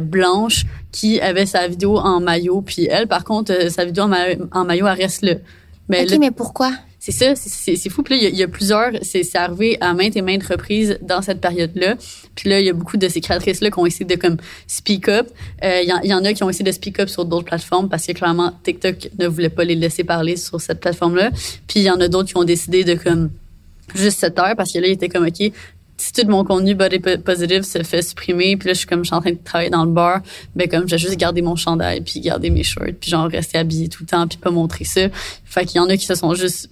blanche, 0.00 0.64
qui 0.90 1.20
avait 1.20 1.46
sa 1.46 1.68
vidéo 1.68 1.98
en 1.98 2.20
maillot. 2.20 2.60
Puis 2.60 2.86
elle, 2.86 3.06
par 3.06 3.24
contre, 3.24 3.70
sa 3.70 3.84
vidéo 3.84 4.04
en, 4.04 4.12
en 4.52 4.64
maillot, 4.64 4.86
elle 4.88 5.00
reste 5.00 5.22
là. 5.22 5.34
Mais 5.88 6.04
OK, 6.04 6.18
mais 6.18 6.30
pourquoi? 6.30 6.72
C'est 7.06 7.12
ça, 7.12 7.34
c'est 7.36 7.90
fou. 7.90 8.02
Puis 8.02 8.18
là, 8.18 8.28
il 8.28 8.34
y, 8.34 8.42
a, 8.42 8.48
plusieurs, 8.48 8.92
c'est 9.02 9.26
arrivé 9.34 9.76
à 9.82 9.92
maintes 9.92 10.16
et 10.16 10.22
maintes 10.22 10.44
reprises 10.44 10.98
dans 11.02 11.20
cette 11.20 11.38
période-là. 11.38 11.96
Puis 12.34 12.48
là, 12.48 12.60
il 12.60 12.64
y 12.64 12.70
a 12.70 12.72
beaucoup 12.72 12.96
de 12.96 13.06
ces 13.08 13.20
créatrices-là 13.20 13.70
qui 13.70 13.78
ont 13.78 13.84
essayé 13.84 14.06
de 14.06 14.14
comme 14.14 14.38
speak 14.66 15.10
up. 15.10 15.28
Euh, 15.62 15.82
il 15.82 16.00
y, 16.02 16.08
y, 16.08 16.14
en 16.14 16.24
a 16.24 16.32
qui 16.32 16.42
ont 16.44 16.48
essayé 16.48 16.64
de 16.64 16.72
speak 16.72 17.00
up 17.00 17.10
sur 17.10 17.26
d'autres 17.26 17.44
plateformes 17.44 17.90
parce 17.90 18.06
que 18.06 18.12
clairement, 18.12 18.54
TikTok 18.62 19.10
ne 19.18 19.26
voulait 19.26 19.50
pas 19.50 19.64
les 19.64 19.74
laisser 19.74 20.02
parler 20.02 20.38
sur 20.38 20.58
cette 20.62 20.80
plateforme-là. 20.80 21.30
Puis 21.68 21.80
il 21.80 21.82
y 21.82 21.90
en 21.90 22.00
a 22.00 22.08
d'autres 22.08 22.30
qui 22.30 22.38
ont 22.38 22.44
décidé 22.44 22.84
de 22.84 22.94
comme 22.94 23.30
juste 23.94 24.20
cette 24.20 24.38
heure 24.38 24.56
parce 24.56 24.72
que 24.72 24.78
là, 24.78 24.86
il 24.86 24.92
était 24.92 25.10
comme, 25.10 25.26
OK, 25.26 25.52
si 25.98 26.12
tout 26.14 26.26
mon 26.26 26.42
contenu 26.42 26.74
body 26.74 27.00
positive 27.22 27.64
se 27.64 27.82
fait 27.82 28.00
supprimer, 28.00 28.56
puis 28.56 28.68
là, 28.68 28.72
je 28.72 28.78
suis 28.78 28.86
comme, 28.86 29.04
je 29.04 29.08
suis 29.08 29.14
en 29.14 29.20
train 29.20 29.32
de 29.32 29.38
travailler 29.44 29.68
dans 29.68 29.84
le 29.84 29.92
bar, 29.92 30.22
ben 30.56 30.70
comme, 30.70 30.88
j'ai 30.88 30.96
juste 30.96 31.18
gardé 31.18 31.42
mon 31.42 31.54
chandail, 31.54 32.00
puis 32.00 32.20
garder 32.20 32.48
mes 32.48 32.62
shorts, 32.62 32.94
puis 32.98 33.10
genre 33.10 33.28
rester 33.28 33.58
habillé 33.58 33.90
tout 33.90 34.04
le 34.04 34.06
temps, 34.06 34.26
puis 34.26 34.38
pas 34.38 34.50
montrer 34.50 34.84
ça. 34.84 35.02
Fait 35.44 35.66
qu'il 35.66 35.76
y 35.76 35.80
en 35.80 35.88
a 35.90 35.98
qui 35.98 36.06
se 36.06 36.14
sont 36.14 36.32
juste 36.32 36.70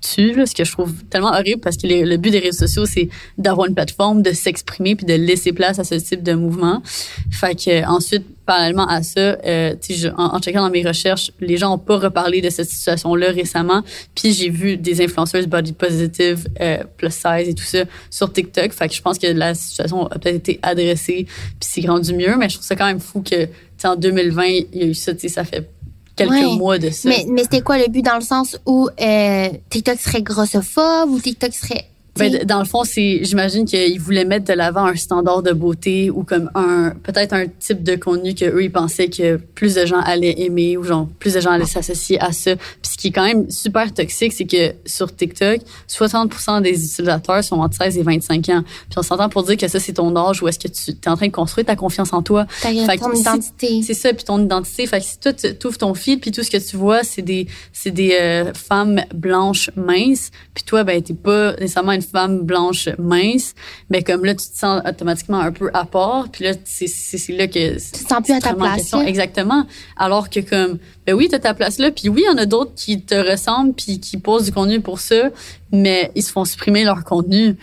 tu, 0.00 0.34
ce 0.46 0.54
que 0.54 0.64
je 0.64 0.72
trouve 0.72 0.92
tellement 1.04 1.32
horrible 1.32 1.60
parce 1.60 1.76
que 1.76 1.86
le 1.86 2.16
but 2.16 2.30
des 2.30 2.38
réseaux 2.38 2.66
sociaux, 2.66 2.86
c'est 2.86 3.08
d'avoir 3.38 3.66
une 3.66 3.74
plateforme, 3.74 4.22
de 4.22 4.32
s'exprimer 4.32 4.94
puis 4.96 5.06
de 5.06 5.14
laisser 5.14 5.52
place 5.52 5.78
à 5.78 5.84
ce 5.84 5.94
type 5.94 6.22
de 6.22 6.34
mouvement. 6.34 6.82
Fait 7.30 7.54
que 7.54 7.86
ensuite, 7.86 8.24
parallèlement 8.46 8.86
à 8.86 9.02
ça, 9.02 9.20
euh, 9.20 9.74
en, 10.16 10.36
en, 10.36 10.38
checkant 10.40 10.62
dans 10.62 10.70
mes 10.70 10.86
recherches, 10.86 11.30
les 11.40 11.56
gens 11.56 11.74
ont 11.74 11.78
pas 11.78 11.98
reparlé 11.98 12.40
de 12.40 12.50
cette 12.50 12.68
situation-là 12.68 13.30
récemment. 13.30 13.82
Puis 14.14 14.32
j'ai 14.32 14.50
vu 14.50 14.76
des 14.76 15.02
influenceuses 15.02 15.46
body 15.46 15.72
positive, 15.72 16.48
euh, 16.60 16.78
plus 16.96 17.12
size 17.12 17.48
et 17.48 17.54
tout 17.54 17.64
ça 17.64 17.84
sur 18.10 18.32
TikTok. 18.32 18.72
Fait 18.72 18.88
que 18.88 18.94
je 18.94 19.02
pense 19.02 19.18
que 19.18 19.28
la 19.28 19.54
situation 19.54 20.06
a 20.06 20.18
peut-être 20.18 20.36
été 20.36 20.60
adressée 20.62 21.26
puis 21.26 21.60
c'est 21.60 21.86
rendu 21.86 22.12
mieux. 22.14 22.36
Mais 22.36 22.48
je 22.48 22.54
trouve 22.54 22.66
ça 22.66 22.76
quand 22.76 22.86
même 22.86 23.00
fou 23.00 23.22
que 23.22 23.48
en 23.84 23.96
2020, 23.96 24.44
il 24.44 24.66
y 24.74 24.82
a 24.82 24.86
eu 24.86 24.94
ça. 24.94 25.12
Ça 25.26 25.44
fait 25.44 25.68
quelques 26.16 26.56
mois 26.56 26.78
de 26.78 26.90
ça. 26.90 27.08
Mais, 27.08 27.24
mais 27.28 27.42
c'était 27.42 27.60
quoi 27.60 27.78
le 27.78 27.88
but 27.88 28.02
dans 28.02 28.16
le 28.16 28.22
sens 28.22 28.58
où 28.66 28.88
euh, 29.00 29.48
TikTok 29.70 29.98
serait 29.98 30.22
grossophobe 30.22 31.10
ou 31.10 31.20
TikTok 31.20 31.52
serait 31.52 31.86
ben, 32.16 32.44
dans 32.44 32.58
le 32.58 32.66
fond, 32.66 32.84
c'est, 32.84 33.20
j'imagine 33.22 33.64
qu'ils 33.64 33.98
voulaient 33.98 34.26
mettre 34.26 34.44
de 34.44 34.52
l'avant 34.52 34.84
un 34.84 34.96
standard 34.96 35.42
de 35.42 35.52
beauté 35.52 36.10
ou 36.10 36.24
comme 36.24 36.50
un, 36.54 36.90
peut-être 37.02 37.32
un 37.32 37.46
type 37.46 37.82
de 37.82 37.96
contenu 37.96 38.34
que 38.34 38.44
eux 38.44 38.62
ils 38.62 38.70
pensaient 38.70 39.08
que 39.08 39.36
plus 39.36 39.74
de 39.74 39.86
gens 39.86 40.00
allaient 40.00 40.34
aimer 40.42 40.76
ou 40.76 40.84
genre 40.84 41.08
plus 41.18 41.32
de 41.32 41.40
gens 41.40 41.52
allaient 41.52 41.64
s'associer 41.64 42.20
à 42.20 42.32
ça. 42.32 42.54
Puis 42.56 42.92
ce 42.92 42.96
qui 42.98 43.08
est 43.08 43.10
quand 43.12 43.24
même 43.24 43.50
super 43.50 43.94
toxique, 43.94 44.34
c'est 44.34 44.44
que 44.44 44.74
sur 44.84 45.14
TikTok, 45.14 45.60
60% 45.88 46.60
des 46.60 46.84
utilisateurs 46.84 47.42
sont 47.42 47.56
entre 47.56 47.76
16 47.78 47.96
et 47.96 48.02
25 48.02 48.48
ans. 48.50 48.62
Puis 48.62 48.98
on 48.98 49.02
s'entend 49.02 49.30
pour 49.30 49.44
dire 49.44 49.56
que 49.56 49.68
ça 49.68 49.80
c'est 49.80 49.94
ton 49.94 50.14
âge 50.14 50.42
où 50.42 50.48
est-ce 50.48 50.58
que 50.58 50.68
tu 50.68 50.90
es 50.90 51.08
en 51.08 51.16
train 51.16 51.28
de 51.28 51.32
construire 51.32 51.66
ta 51.66 51.76
confiance 51.76 52.12
en 52.12 52.22
toi. 52.22 52.46
Ta 52.60 52.68
ton 52.98 53.12
identité. 53.12 53.80
C'est 53.82 53.94
ça, 53.94 54.12
puis 54.12 54.24
ton 54.24 54.42
identité. 54.42 54.86
Fait 54.86 54.98
que 54.98 55.06
si 55.06 55.18
toi 55.18 55.32
tu 55.32 55.66
ouvres 55.66 55.78
ton 55.78 55.94
fil 55.94 56.20
puis 56.20 56.30
tout 56.30 56.42
ce 56.42 56.50
que 56.50 56.58
tu 56.58 56.76
vois 56.76 57.04
c'est 57.04 57.22
des 57.22 57.46
c'est 57.72 57.90
des 57.90 58.18
euh, 58.20 58.52
femmes 58.52 59.00
blanches 59.14 59.70
minces, 59.76 60.30
puis 60.52 60.64
toi 60.64 60.84
ben 60.84 61.02
t'es 61.02 61.14
pas 61.14 61.54
nécessairement 61.54 61.92
une 61.92 62.01
femme 62.02 62.40
blanche 62.40 62.88
mince, 62.98 63.54
mais 63.90 64.02
comme 64.02 64.24
là, 64.24 64.34
tu 64.34 64.46
te 64.46 64.58
sens 64.58 64.82
automatiquement 64.86 65.40
un 65.40 65.52
peu 65.52 65.70
à 65.72 65.84
part. 65.84 66.28
Puis 66.30 66.44
là, 66.44 66.52
c'est, 66.64 66.86
c'est, 66.86 67.32
là 67.32 67.46
que... 67.46 67.74
Tu 67.74 68.04
te 68.04 68.08
sens 68.08 68.22
plus 68.22 68.34
à 68.34 68.40
ta 68.40 68.54
place. 68.54 68.92
Exactement. 69.06 69.66
Alors 69.96 70.28
que 70.28 70.40
comme, 70.40 70.78
ben 71.06 71.14
oui, 71.14 71.28
tu 71.28 71.34
as 71.34 71.38
ta 71.38 71.54
place 71.54 71.78
là. 71.78 71.90
Puis 71.90 72.08
oui, 72.08 72.24
il 72.26 72.30
y 72.30 72.34
en 72.34 72.38
a 72.38 72.46
d'autres 72.46 72.74
qui 72.74 73.00
te 73.00 73.14
ressemblent 73.14 73.74
puis 73.74 74.00
qui 74.00 74.16
posent 74.18 74.44
du 74.44 74.52
contenu 74.52 74.80
pour 74.80 75.00
ça, 75.00 75.30
mais 75.70 76.10
ils 76.14 76.22
se 76.22 76.32
font 76.32 76.44
supprimer 76.44 76.84
leur 76.84 77.04
contenu. 77.04 77.56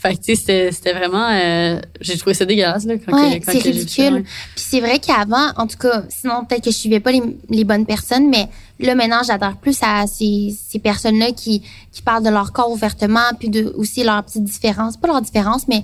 Fait 0.00 0.14
que, 0.16 0.22
tu 0.22 0.36
sais, 0.36 0.70
c'était 0.70 0.92
vraiment... 0.92 1.28
Euh, 1.30 1.80
j'ai 2.00 2.16
trouvé 2.16 2.34
ça 2.34 2.44
dégueulasse, 2.44 2.84
là, 2.84 2.94
quand, 2.98 3.12
ouais, 3.16 3.40
c'est 3.44 3.58
ridicule. 3.58 4.22
Puis 4.54 4.64
c'est 4.68 4.80
vrai 4.80 5.00
qu'avant, 5.00 5.48
en 5.56 5.66
tout 5.66 5.76
cas, 5.76 6.04
sinon, 6.08 6.44
peut-être 6.44 6.64
que 6.64 6.70
je 6.70 6.76
suivais 6.76 7.00
pas 7.00 7.10
les, 7.10 7.22
les 7.50 7.64
bonnes 7.64 7.84
personnes, 7.84 8.28
mais 8.28 8.48
là, 8.78 8.94
maintenant, 8.94 9.22
j'adore 9.26 9.56
plus 9.56 9.76
à 9.82 10.06
ces, 10.06 10.56
ces 10.68 10.78
personnes-là 10.78 11.32
qui, 11.32 11.62
qui 11.90 12.02
parlent 12.02 12.22
de 12.22 12.30
leur 12.30 12.52
corps 12.52 12.70
ouvertement, 12.70 13.30
puis 13.38 13.48
de, 13.48 13.72
aussi 13.76 14.04
leurs 14.04 14.22
petites 14.22 14.44
différences. 14.44 14.96
Pas 14.96 15.08
leurs 15.08 15.22
différences, 15.22 15.66
mais 15.66 15.82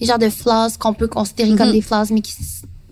les 0.00 0.06
genres 0.06 0.18
de 0.18 0.30
flaws 0.30 0.70
qu'on 0.78 0.94
peut 0.94 1.06
considérer 1.06 1.54
comme 1.54 1.68
mm-hmm. 1.68 1.72
des 1.72 1.80
flaws, 1.80 2.06
mais 2.10 2.20
qui, 2.20 2.34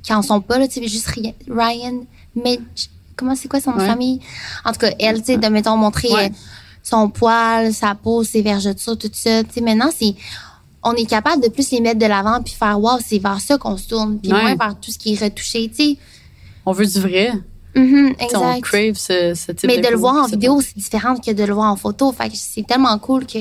qui 0.03 0.15
en 0.15 0.23
sont 0.23 0.41
pas, 0.41 0.59
là. 0.59 0.69
Tu 0.69 0.81
sais, 0.81 0.87
juste 0.87 1.09
Ryan 1.49 2.05
Mitch. 2.37 2.89
Comment 3.17 3.35
c'est 3.35 3.49
quoi 3.49 3.61
son 3.61 3.73
famille? 3.73 4.21
En 4.65 4.73
tout 4.73 4.79
cas, 4.79 4.93
elle, 4.99 5.19
tu 5.19 5.27
sais, 5.27 5.37
de, 5.37 5.47
mettons, 5.49 5.77
montrer 5.77 6.09
euh, 6.13 6.29
son 6.83 7.11
poil, 7.11 7.75
sa 7.75 7.95
peau, 7.95 8.25
ses 8.25 8.43
vergetures, 8.43 8.97
tout 8.97 9.11
ça. 9.13 9.45
Tu 9.45 9.51
sais, 9.55 9.61
maintenant, 9.61 9.91
c'est 9.95 10.15
on 10.83 10.93
est 10.95 11.07
capable 11.07 11.43
de 11.43 11.49
plus 11.49 11.71
les 11.71 11.81
mettre 11.81 11.99
de 11.99 12.07
l'avant 12.07 12.43
puis 12.43 12.55
faire 12.55 12.81
wow 12.81 12.99
c'est 13.05 13.19
vers 13.19 13.41
ça 13.41 13.59
qu'on 13.59 13.77
se 13.77 13.89
tourne 13.89 14.19
puis 14.19 14.31
moins 14.31 14.57
vers 14.57 14.77
tout 14.81 14.91
ce 14.91 14.99
qui 14.99 15.15
est 15.15 15.23
retouché 15.23 15.69
tu 15.69 15.85
sais. 15.85 15.97
On 16.65 16.73
veut 16.73 16.87
du 16.87 17.01
vrai. 17.01 17.33
Mm 17.75 18.09
exact. 18.19 18.37
on 18.37 18.61
crave 18.61 18.95
ce, 18.95 19.35
ce 19.35 19.53
type 19.53 19.67
mais 19.67 19.79
de, 19.79 19.89
le 19.89 19.97
voir 19.97 20.25
en 20.25 20.27
vidéo 20.27 20.61
c'est 20.61 20.77
différent 20.77 21.17
que 21.17 21.31
de 21.31 21.45
le 21.45 21.55
voir 21.55 21.73
en 21.73 21.77
photo. 21.77 22.13
Fait 22.13 22.29
que 22.29 22.37
c'est 22.37 22.67
tellement 22.67 22.99
cool 22.99 23.27
que 23.27 23.39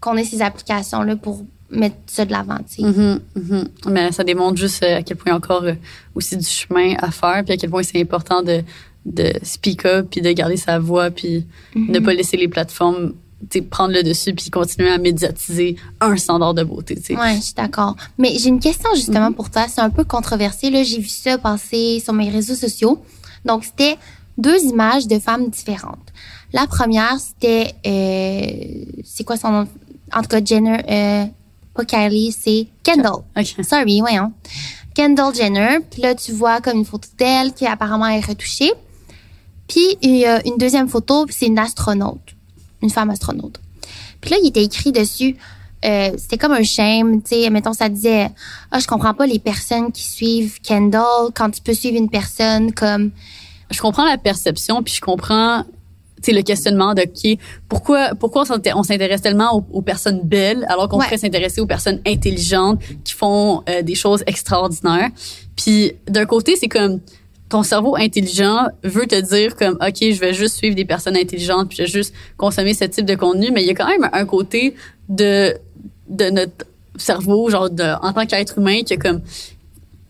qu'on 0.00 0.16
ait 0.16 0.24
ces 0.24 0.40
applications 0.42 1.02
là 1.02 1.16
pour 1.16 1.44
mettre 1.70 1.96
ça 2.06 2.24
de 2.24 2.32
l'avant 2.32 2.58
tu 2.58 2.76
sais. 2.76 2.82
Mm-hmm, 2.82 3.20
mm-hmm. 3.36 3.66
mais 3.90 4.12
ça 4.12 4.24
démontre 4.24 4.56
juste 4.56 4.82
euh, 4.82 4.98
à 4.98 5.02
quel 5.02 5.16
point 5.18 5.26
il 5.26 5.30
y 5.30 5.32
a 5.32 5.36
encore 5.36 5.64
euh, 5.64 5.74
aussi 6.14 6.36
du 6.36 6.46
chemin 6.46 6.94
à 6.98 7.10
faire 7.10 7.44
puis 7.44 7.54
à 7.54 7.56
quel 7.56 7.68
point 7.68 7.82
c'est 7.82 8.00
important 8.00 8.42
de 8.42 8.62
de 9.04 9.32
speak 9.42 9.84
up 9.84 10.08
puis 10.10 10.20
de 10.20 10.30
garder 10.32 10.56
sa 10.56 10.78
voix 10.78 11.10
puis 11.10 11.46
ne 11.74 11.98
pas 11.98 12.12
laisser 12.12 12.36
les 12.36 12.48
plateformes 12.48 13.14
prendre 13.70 13.94
le 13.94 14.02
dessus 14.02 14.34
puis 14.34 14.50
continuer 14.50 14.90
à 14.90 14.98
médiatiser 14.98 15.76
un 16.00 16.16
standard 16.16 16.54
de 16.54 16.64
beauté. 16.64 17.00
Oui, 17.10 17.16
Ouais, 17.16 17.36
je 17.36 17.42
suis 17.42 17.54
d'accord. 17.54 17.96
Mais 18.18 18.36
j'ai 18.38 18.48
une 18.48 18.60
question 18.60 18.90
justement 18.94 19.32
pour 19.32 19.50
toi. 19.50 19.66
C'est 19.68 19.80
un 19.80 19.90
peu 19.90 20.04
controversé. 20.04 20.70
Là, 20.70 20.82
j'ai 20.82 20.98
vu 20.98 21.08
ça 21.08 21.38
passer 21.38 22.00
sur 22.02 22.12
mes 22.12 22.30
réseaux 22.30 22.54
sociaux. 22.54 23.02
Donc, 23.44 23.64
c'était 23.64 23.96
deux 24.36 24.58
images 24.64 25.06
de 25.06 25.18
femmes 25.18 25.48
différentes. 25.48 26.12
La 26.52 26.66
première, 26.66 27.18
c'était 27.18 27.74
euh, 27.86 28.84
c'est 29.04 29.24
quoi 29.24 29.36
son 29.36 29.50
nom? 29.50 29.68
En 30.12 30.22
tout 30.22 30.28
cas, 30.28 30.44
Jenner, 30.44 30.78
euh, 30.88 31.24
pas 31.74 31.84
Kylie, 31.84 32.32
c'est 32.32 32.66
Kendall. 32.82 33.22
Okay. 33.36 33.62
Sorry, 33.62 34.00
voyons. 34.00 34.32
Kendall 34.94 35.34
Jenner. 35.34 35.78
Puis 35.90 36.02
là, 36.02 36.14
tu 36.14 36.32
vois 36.32 36.60
comme 36.60 36.78
une 36.78 36.84
photo 36.84 37.08
d'elle 37.18 37.52
qui 37.52 37.66
apparemment 37.66 38.08
est 38.08 38.24
retouchée. 38.24 38.72
Puis 39.68 39.96
il 40.02 40.16
y 40.16 40.24
a 40.24 40.44
une 40.46 40.56
deuxième 40.56 40.88
photo, 40.88 41.26
c'est 41.28 41.46
une 41.46 41.58
astronaute 41.58 42.34
une 42.82 42.90
femme 42.90 43.10
astronaute. 43.10 43.60
Puis 44.20 44.30
là, 44.30 44.36
il 44.42 44.48
était 44.48 44.64
écrit 44.64 44.92
dessus, 44.92 45.36
euh, 45.84 46.10
c'était 46.16 46.38
comme 46.38 46.52
un 46.52 46.62
shame, 46.62 47.22
tu 47.22 47.42
sais, 47.42 47.50
mettons, 47.50 47.72
ça 47.72 47.88
disait, 47.88 48.30
ah, 48.70 48.78
je 48.78 48.86
comprends 48.86 49.14
pas 49.14 49.26
les 49.26 49.38
personnes 49.38 49.92
qui 49.92 50.02
suivent 50.02 50.60
Kendall. 50.60 51.30
Quand 51.34 51.50
tu 51.50 51.60
peux 51.60 51.74
suivre 51.74 51.96
une 51.96 52.10
personne 52.10 52.72
comme... 52.72 53.10
Je 53.70 53.80
comprends 53.80 54.06
la 54.06 54.16
perception, 54.16 54.82
puis 54.82 54.94
je 54.94 55.00
comprends 55.00 55.64
c'est 56.22 56.32
le 56.32 56.42
questionnement 56.42 56.94
de 56.94 57.02
qui 57.02 57.38
pourquoi 57.68 58.14
pourquoi 58.18 58.44
on 58.74 58.82
s'intéresse 58.82 59.22
tellement 59.22 59.64
aux, 59.72 59.82
personnes 59.82 60.20
belles 60.24 60.66
alors 60.68 60.88
qu'on 60.88 60.98
pourrait 60.98 61.18
s'intéresser 61.18 61.60
aux 61.60 61.66
personnes 61.66 62.00
intelligentes 62.06 62.80
qui 63.04 63.14
font 63.14 63.62
euh, 63.68 63.82
des 63.82 63.94
choses 63.94 64.24
extraordinaires. 64.26 65.10
Puis 65.54 65.92
d'un 66.08 66.26
côté 66.26 66.56
c'est 66.56 66.66
comme 66.66 67.00
ton 67.48 67.62
cerveau 67.62 67.96
intelligent 67.96 68.68
veut 68.84 69.06
te 69.06 69.20
dire 69.20 69.56
comme 69.56 69.78
ok 69.80 69.96
je 70.00 70.20
vais 70.20 70.34
juste 70.34 70.56
suivre 70.56 70.76
des 70.76 70.84
personnes 70.84 71.16
intelligentes 71.16 71.68
puis 71.68 71.78
je 71.78 71.82
vais 71.82 71.88
juste 71.88 72.14
consommer 72.36 72.74
ce 72.74 72.84
type 72.84 73.06
de 73.06 73.14
contenu 73.14 73.50
mais 73.52 73.62
il 73.62 73.66
y 73.66 73.70
a 73.70 73.74
quand 73.74 73.88
même 73.88 74.08
un 74.12 74.24
côté 74.26 74.74
de 75.08 75.54
de 76.08 76.30
notre 76.30 76.66
cerveau 76.96 77.48
genre 77.48 77.70
de, 77.70 77.94
en 78.04 78.12
tant 78.12 78.26
qu'être 78.26 78.58
humain 78.58 78.80
que 78.82 78.94
comme 78.96 79.20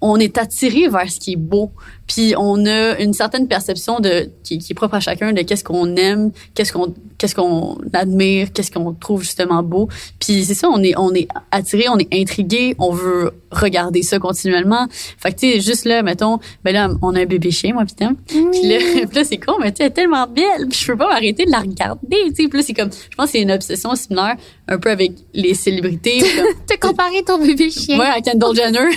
on 0.00 0.16
est 0.16 0.38
attiré 0.38 0.88
vers 0.88 1.10
ce 1.10 1.18
qui 1.18 1.32
est 1.32 1.36
beau 1.36 1.70
puis 2.08 2.34
on 2.36 2.64
a 2.66 2.98
une 2.98 3.12
certaine 3.12 3.46
perception 3.46 4.00
de 4.00 4.30
qui, 4.42 4.58
qui 4.58 4.72
est 4.72 4.74
propre 4.74 4.94
à 4.94 5.00
chacun 5.00 5.32
de 5.32 5.42
qu'est-ce 5.42 5.62
qu'on 5.62 5.94
aime, 5.96 6.32
qu'est-ce 6.54 6.72
qu'on 6.72 6.94
qu'est-ce 7.18 7.34
qu'on 7.34 7.78
admire, 7.92 8.52
qu'est-ce 8.52 8.70
qu'on 8.70 8.94
trouve 8.94 9.22
justement 9.22 9.62
beau. 9.62 9.88
Puis 10.18 10.44
c'est 10.44 10.54
ça, 10.54 10.68
on 10.70 10.82
est 10.82 10.96
on 10.96 11.12
est 11.12 11.28
attiré, 11.50 11.88
on 11.90 11.98
est 11.98 12.08
intrigué, 12.12 12.74
on 12.78 12.92
veut 12.92 13.32
regarder 13.50 14.02
ça 14.02 14.18
continuellement. 14.18 14.86
Fait 14.90 15.32
que 15.32 15.40
tu 15.40 15.52
sais 15.52 15.60
juste 15.60 15.84
là 15.84 16.02
mettons, 16.02 16.38
ben 16.64 16.72
là 16.72 16.88
on 17.02 17.14
a 17.14 17.20
un 17.20 17.26
bébé 17.26 17.50
chien 17.50 17.74
moi 17.74 17.84
putain. 17.84 18.16
Puis 18.26 18.40
là, 18.62 18.78
là 19.12 19.24
c'est 19.24 19.36
con, 19.36 19.56
mais 19.60 19.72
tu 19.72 19.82
est 19.82 19.90
tellement 19.90 20.26
belle, 20.26 20.66
puis 20.68 20.78
je 20.80 20.86
peux 20.86 20.96
pas 20.96 21.08
m'arrêter 21.08 21.44
de 21.44 21.50
la 21.50 21.60
regarder, 21.60 22.16
tu 22.28 22.44
sais. 22.44 22.48
Puis 22.48 22.58
là 22.58 22.62
c'est 22.62 22.74
comme 22.74 22.90
je 22.90 23.16
pense 23.16 23.30
c'est 23.30 23.42
une 23.42 23.52
obsession 23.52 23.94
similaire 23.94 24.36
un 24.66 24.78
peu 24.78 24.90
avec 24.90 25.12
les 25.34 25.52
célébrités. 25.54 26.22
T'as 26.66 26.76
comparé 26.76 27.22
ton 27.22 27.38
bébé 27.38 27.70
chien. 27.70 27.98
Ouais, 27.98 28.06
à 28.06 28.20
Kendall 28.20 28.54
Jenner. 28.54 28.78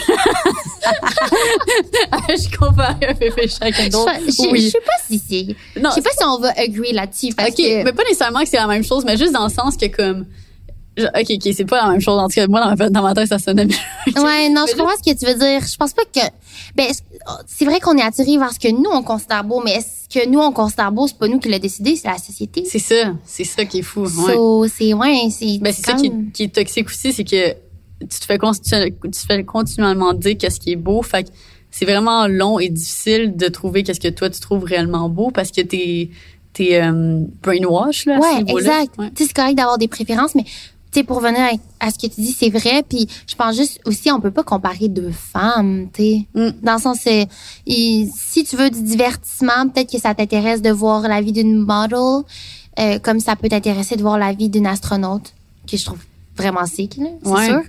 je 2.30 2.58
compare 2.58 2.98
un 3.10 3.14
bébé 3.14 3.44
Je, 3.44 3.50
sais 3.50 3.60
pas 3.60 4.92
si 5.08 5.20
c'est. 5.20 5.56
Je 5.76 5.90
sais 5.90 6.02
pas 6.02 6.10
si 6.12 6.24
on 6.26 6.40
va 6.40 6.50
agree 6.58 6.94
là-dessus 6.94 7.28
OK, 7.28 7.56
que. 7.56 7.84
mais 7.84 7.94
pas 7.94 8.04
nécessairement 8.04 8.42
que 8.42 8.50
c'est 8.50 8.58
la 8.58 8.68
même 8.68 8.84
chose, 8.84 9.04
mais 9.06 9.18
juste 9.18 9.34
dans 9.34 9.46
le 9.46 9.52
sens 9.52 9.78
que 9.78 9.86
comme... 9.88 10.26
je- 10.98 11.06
OK, 11.06 11.28
OK, 11.46 11.54
c'est 11.56 11.66
pas 11.66 11.86
la 11.86 11.92
même 11.92 12.02
chose. 12.02 12.20
En 12.20 12.28
tout 12.28 12.36
cas, 12.36 12.48
moi, 12.48 12.60
dans 12.62 12.76
ma, 12.76 12.90
dans 12.90 13.02
ma 13.04 13.14
tête, 13.14 13.28
ça 13.28 13.40
sonnait 13.40 13.66
mieux. 13.66 13.76
Ouais, 14.22 14.50
non, 14.50 14.66
je 14.70 14.76
comprends 14.76 14.96
ce 15.04 15.12
que 15.12 15.18
tu 15.18 15.26
veux 15.26 15.36
dire. 15.38 15.62
Je 15.68 15.78
pense 15.78 15.94
pas 15.94 16.04
que. 16.04 16.20
Ben, 16.76 16.88
c'est 17.48 17.66
vrai 17.66 17.80
qu'on 17.80 17.98
est 17.98 18.02
attiré 18.02 18.38
vers 18.38 18.52
ce 18.52 18.60
que 18.60 18.70
nous 18.72 18.90
on 18.92 19.04
considère 19.04 19.44
beau, 19.44 19.62
mais 19.64 19.80
ce 19.82 20.20
que 20.20 20.28
nous 20.28 20.40
on 20.40 20.52
considère 20.52 20.92
beau, 20.92 21.08
c'est 21.08 21.18
pas 21.18 21.28
nous 21.28 21.40
qui 21.40 21.50
l'a 21.50 21.60
décidé, 21.60 21.96
c'est 21.96 22.08
la 22.08 22.18
société. 22.18 22.66
C'est 22.66 22.80
ça. 22.80 23.14
C'est 23.26 23.44
ça 23.44 23.64
qui 23.66 23.80
est 23.80 23.84
fou. 23.84 24.02
Ouais. 24.04 24.34
So, 24.34 24.68
c'est 24.68 24.94
ouais, 24.94 25.28
c'est. 25.30 25.58
Ben, 25.60 25.72
c'est 25.74 25.86
ça 25.86 25.94
qui, 25.94 26.08
est- 26.08 26.32
qui 26.34 26.44
est 26.44 26.54
toxique 26.56 26.88
aussi, 26.88 27.14
c'est 27.14 27.24
que 27.24 27.52
tu 28.02 28.20
te 28.20 28.26
fais, 28.26 28.38
tu 28.40 29.12
te 29.12 29.18
fais 29.18 29.44
continuellement 29.44 30.14
dire 30.14 30.36
qu'est-ce 30.38 30.60
qui 30.60 30.72
est 30.72 30.76
beau. 30.76 31.02
Fait 31.04 31.24
que 31.24 31.30
c'est 31.72 31.86
vraiment 31.86 32.28
long 32.28 32.60
et 32.60 32.70
difficile 32.70 33.36
de 33.36 33.48
trouver 33.48 33.84
qu'est-ce 33.84 34.00
que 34.00 34.10
toi, 34.10 34.30
tu 34.30 34.40
trouves 34.40 34.64
réellement 34.64 35.08
beau 35.10 35.32
parce 35.32 35.52
que 35.52 35.62
t'es, 35.62 36.10
t'es 36.54 36.82
euh, 36.82 37.22
brainwash, 37.42 38.06
là, 38.06 38.18
ce 38.22 38.22
Ouais, 38.22 38.44
niveau-là. 38.44 38.82
exact. 38.82 38.98
Ouais. 39.00 39.12
C'est 39.16 39.34
correct 39.34 39.56
d'avoir 39.56 39.78
des 39.78 39.88
préférences, 39.88 40.36
mais 40.36 40.44
tu 40.44 41.00
sais, 41.00 41.04
pour 41.06 41.18
revenir 41.18 41.40
à, 41.40 41.88
à 41.88 41.90
ce 41.90 41.98
que 41.98 42.14
tu 42.14 42.20
dis, 42.20 42.34
c'est 42.34 42.50
vrai. 42.50 42.84
Puis 42.88 43.08
je 43.26 43.34
pense 43.36 43.56
juste 43.56 43.80
aussi, 43.86 44.12
on 44.12 44.20
peut 44.20 44.32
pas 44.32 44.44
comparer 44.44 44.90
deux 44.90 45.12
femmes, 45.12 45.88
tu 45.94 46.02
sais. 46.04 46.26
Mm. 46.36 46.50
Dans 46.62 46.74
le 46.76 46.82
sens, 46.82 46.98
c'est, 47.02 47.28
il- 47.66 48.12
si 48.14 48.44
tu 48.44 48.58
veux 48.58 48.70
du 48.70 48.82
divertissement, 48.84 49.70
peut-être 49.70 49.90
que 49.90 49.98
ça 50.00 50.14
t'intéresse 50.14 50.62
de 50.62 50.70
voir 50.72 51.02
la 51.04 51.22
vie 51.22 51.32
d'une 51.32 51.56
model, 51.56 52.26
euh, 52.80 53.00
comme 53.00 53.22
ça 53.22 53.38
peut 53.38 53.48
t'intéresser 53.48 53.96
de 53.96 54.02
voir 54.02 54.18
la 54.18 54.34
vie 54.34 54.50
d'une 54.50 54.68
astronaute, 54.68 55.34
que 55.70 55.78
je 55.78 55.86
trouve 55.86 56.00
vraiment 56.36 56.66
sick, 56.66 56.98
là, 56.98 57.06
c'est 57.24 57.30
Ouais. 57.30 57.46
sûr. 57.48 57.62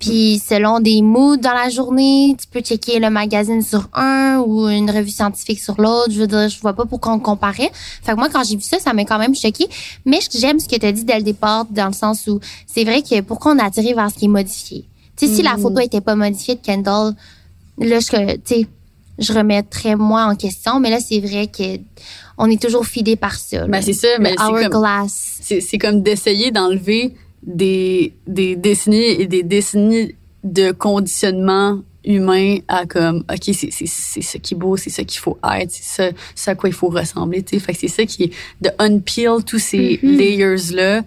Puis 0.00 0.40
selon 0.44 0.80
des 0.80 1.02
moods 1.02 1.36
dans 1.36 1.52
la 1.52 1.68
journée, 1.68 2.34
tu 2.40 2.46
peux 2.50 2.60
checker 2.60 2.98
le 2.98 3.10
magazine 3.10 3.62
sur 3.62 3.88
un 3.92 4.38
ou 4.46 4.66
une 4.68 4.90
revue 4.90 5.10
scientifique 5.10 5.60
sur 5.60 5.78
l'autre. 5.80 6.10
Je 6.10 6.20
veux 6.20 6.26
dire, 6.26 6.48
je 6.48 6.58
vois 6.60 6.72
pas 6.72 6.86
pourquoi 6.86 7.12
on 7.12 7.18
comparait. 7.20 7.70
Fait 8.02 8.12
que 8.12 8.16
moi, 8.16 8.28
quand 8.32 8.42
j'ai 8.42 8.56
vu 8.56 8.62
ça, 8.62 8.78
ça 8.78 8.92
m'a 8.94 9.04
quand 9.04 9.18
même 9.18 9.34
choqué. 9.34 9.66
Mais 10.06 10.18
j'aime 10.34 10.58
ce 10.58 10.66
que 10.68 10.76
tu 10.76 10.86
as 10.86 10.92
dit 10.92 11.04
dès 11.04 11.16
le 11.18 11.22
départ, 11.22 11.66
dans 11.66 11.86
le 11.88 11.92
sens 11.92 12.26
où 12.26 12.40
c'est 12.66 12.84
vrai 12.84 13.02
que 13.02 13.20
pourquoi 13.20 13.52
on 13.52 13.58
a 13.58 13.64
attiré 13.64 13.92
vers 13.92 14.10
ce 14.10 14.16
qui 14.16 14.24
est 14.24 14.28
modifié? 14.28 14.86
Tu 15.16 15.26
sais, 15.28 15.34
si 15.34 15.42
la 15.42 15.58
photo 15.58 15.80
était 15.80 16.00
pas 16.00 16.14
modifiée 16.16 16.54
de 16.54 16.60
Kendall, 16.60 17.14
là, 17.78 18.00
je, 18.00 18.34
tu 18.36 18.40
sais, 18.46 18.66
je 19.18 19.32
remettrais 19.34 19.96
moi 19.96 20.24
en 20.24 20.34
question. 20.34 20.80
Mais 20.80 20.88
là, 20.88 20.98
c'est 21.06 21.20
vrai 21.20 21.46
que 21.46 21.78
on 22.38 22.48
est 22.50 22.62
toujours 22.62 22.86
fidé 22.86 23.16
par 23.16 23.34
ça. 23.34 23.66
Ben, 23.66 23.82
c'est 23.82 23.92
ça, 23.92 24.08
mais 24.18 24.30
Le 24.30 24.36
c'est 24.38 24.46
comme- 24.70 24.82
hourglass. 24.82 25.38
c'est 25.42 25.60
c'est 25.60 25.76
comme 25.76 26.02
d'essayer 26.02 26.50
d'enlever 26.50 27.14
des 27.42 28.12
des 28.26 28.56
décennies 28.56 29.02
et 29.20 29.26
des 29.26 29.42
décennies 29.42 30.14
de 30.44 30.72
conditionnement 30.72 31.80
humain 32.04 32.58
à 32.68 32.86
comme 32.86 33.24
ok 33.30 33.54
c'est 33.54 33.70
ça 34.22 34.38
qui 34.38 34.54
est 34.54 34.56
beau 34.56 34.76
c'est 34.78 34.88
ça 34.90 35.04
qu'il 35.04 35.20
faut 35.20 35.36
être 35.58 35.70
c'est 35.70 35.84
ça 35.84 36.16
c'est 36.34 36.50
à 36.50 36.54
quoi 36.54 36.68
il 36.70 36.74
faut 36.74 36.88
ressembler 36.88 37.42
tu 37.42 37.56
sais 37.58 37.60
fait 37.64 37.74
que 37.74 37.78
c'est 37.80 37.88
ça 37.88 38.04
qui 38.06 38.24
est 38.24 38.32
de 38.62 38.70
unpeel 38.78 39.44
tous 39.44 39.58
ces 39.58 40.00
Mhm. 40.02 40.16
layers 40.16 40.72
là 40.74 41.02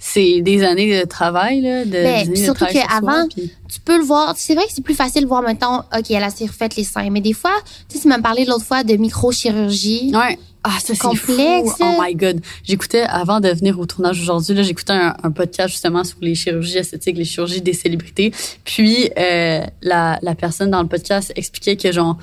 c'est 0.00 0.40
des 0.42 0.62
années 0.62 1.00
de 1.00 1.04
travail 1.06 1.60
là 1.60 1.84
de, 1.84 1.90
des 1.90 2.30
de 2.30 2.34
surtout 2.36 2.66
qu'avant, 2.66 3.26
tu 3.26 3.80
peux 3.84 3.98
le 3.98 4.04
voir. 4.04 4.34
C'est 4.36 4.54
vrai 4.54 4.64
que 4.64 4.72
c'est 4.72 4.84
plus 4.84 4.94
facile 4.94 5.22
de 5.22 5.26
voir, 5.26 5.42
mettons, 5.42 5.78
OK, 5.78 6.10
elle 6.10 6.22
a 6.22 6.28
refait 6.28 6.68
les 6.76 6.84
seins. 6.84 7.10
Mais 7.10 7.20
des 7.20 7.32
fois, 7.32 7.50
tu 7.88 7.96
sais, 7.96 8.02
tu 8.02 8.08
m'as 8.08 8.20
parlé 8.20 8.44
l'autre 8.44 8.64
fois 8.64 8.84
de 8.84 8.94
microchirurgie. 8.94 10.12
Ouais. 10.14 10.38
Ah, 10.70 10.78
ça, 10.80 10.94
c'est 10.94 10.98
Complexe, 10.98 11.70
fou. 11.70 11.76
Oh 11.80 11.84
là. 11.84 11.96
my 12.00 12.14
God. 12.14 12.40
J'écoutais, 12.62 13.02
avant 13.02 13.40
de 13.40 13.48
venir 13.48 13.80
au 13.80 13.86
tournage 13.86 14.20
aujourd'hui, 14.20 14.54
là, 14.54 14.62
j'écoutais 14.62 14.92
un, 14.92 15.16
un 15.22 15.30
podcast 15.30 15.70
justement 15.70 16.04
sur 16.04 16.18
les 16.20 16.34
chirurgies 16.34 16.76
esthétiques, 16.78 17.16
les 17.16 17.24
chirurgies 17.24 17.62
des 17.62 17.72
célébrités. 17.72 18.32
Puis, 18.64 19.08
euh, 19.18 19.62
la, 19.80 20.18
la 20.20 20.34
personne 20.34 20.70
dans 20.70 20.82
le 20.82 20.88
podcast 20.88 21.32
expliquait 21.36 21.76
que, 21.76 21.90
genre, 21.90 22.18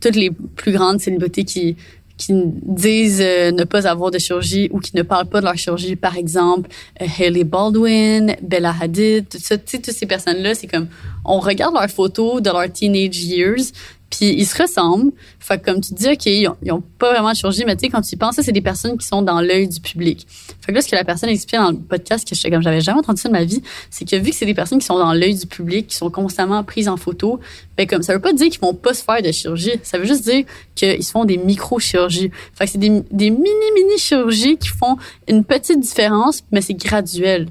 toutes 0.00 0.16
les 0.16 0.30
plus 0.30 0.72
grandes 0.72 1.00
célébrités 1.00 1.44
qui 1.44 1.76
qui 2.20 2.34
disent 2.34 3.22
euh, 3.22 3.50
ne 3.50 3.64
pas 3.64 3.88
avoir 3.88 4.10
de 4.10 4.18
chirurgie 4.18 4.68
ou 4.72 4.78
qui 4.78 4.94
ne 4.94 5.02
parlent 5.02 5.28
pas 5.28 5.40
de 5.40 5.46
leur 5.46 5.56
chirurgie, 5.56 5.96
par 5.96 6.16
exemple, 6.16 6.68
euh, 7.00 7.06
Hailey 7.18 7.44
Baldwin, 7.44 8.36
Bella 8.42 8.74
Hadid, 8.78 9.26
tout 9.28 9.38
ça, 9.40 9.56
toutes 9.56 9.90
ces 9.90 10.06
personnes-là, 10.06 10.54
c'est 10.54 10.66
comme, 10.66 10.88
on 11.24 11.40
regarde 11.40 11.72
leurs 11.74 11.88
photos 11.88 12.42
de 12.42 12.50
leurs 12.50 12.70
teenage 12.70 13.24
years, 13.24 13.72
puis 14.10 14.26
ils 14.26 14.46
se 14.46 14.60
ressemblent. 14.60 15.12
Fait 15.38 15.58
que 15.58 15.64
comme 15.64 15.80
tu 15.80 15.94
dis, 15.94 16.08
OK, 16.08 16.26
ils 16.26 16.48
ont, 16.48 16.56
ils 16.62 16.72
ont 16.72 16.82
pas 16.98 17.12
vraiment 17.12 17.30
de 17.30 17.36
chirurgie, 17.36 17.64
mais 17.64 17.76
tu 17.76 17.86
sais, 17.86 17.88
quand 17.88 18.02
tu 18.02 18.14
y 18.14 18.16
penses, 18.16 18.40
c'est 18.40 18.52
des 18.52 18.60
personnes 18.60 18.98
qui 18.98 19.06
sont 19.06 19.22
dans 19.22 19.40
l'œil 19.40 19.68
du 19.68 19.80
public. 19.80 20.26
Fait 20.60 20.72
que 20.72 20.76
là, 20.76 20.82
ce 20.82 20.88
que 20.88 20.96
la 20.96 21.04
personne 21.04 21.30
expliquait 21.30 21.58
dans 21.62 21.70
le 21.70 21.78
podcast, 21.78 22.28
que 22.28 22.34
j'étais 22.34 22.50
comme, 22.50 22.62
j'avais 22.62 22.80
jamais 22.80 22.98
entendu 22.98 23.20
ça 23.20 23.28
de 23.28 23.32
ma 23.32 23.44
vie, 23.44 23.62
c'est 23.88 24.08
que 24.08 24.16
vu 24.16 24.30
que 24.30 24.36
c'est 24.36 24.46
des 24.46 24.54
personnes 24.54 24.80
qui 24.80 24.86
sont 24.86 24.98
dans 24.98 25.12
l'œil 25.12 25.34
du 25.34 25.46
public, 25.46 25.86
qui 25.86 25.96
sont 25.96 26.10
constamment 26.10 26.62
prises 26.64 26.88
en 26.88 26.96
photo, 26.96 27.40
ben 27.76 27.86
comme, 27.86 28.02
ça 28.02 28.12
veut 28.12 28.20
pas 28.20 28.32
dire 28.32 28.48
qu'ils 28.50 28.60
vont 28.60 28.74
pas 28.74 28.94
se 28.94 29.02
faire 29.02 29.22
de 29.22 29.30
chirurgie. 29.30 29.72
Ça 29.82 29.98
veut 29.98 30.04
juste 30.04 30.24
dire 30.24 30.44
qu'ils 30.74 31.02
se 31.04 31.10
font 31.10 31.24
des 31.24 31.38
micro-chirurgies. 31.38 32.30
Fait 32.54 32.66
que 32.66 32.72
c'est 32.72 32.78
des, 32.78 33.02
des 33.10 33.30
mini-mini 33.30 33.98
chirurgies 33.98 34.58
qui 34.58 34.68
font 34.68 34.96
une 35.28 35.44
petite 35.44 35.80
différence, 35.80 36.42
mais 36.50 36.60
c'est 36.60 36.74
graduel. 36.74 37.48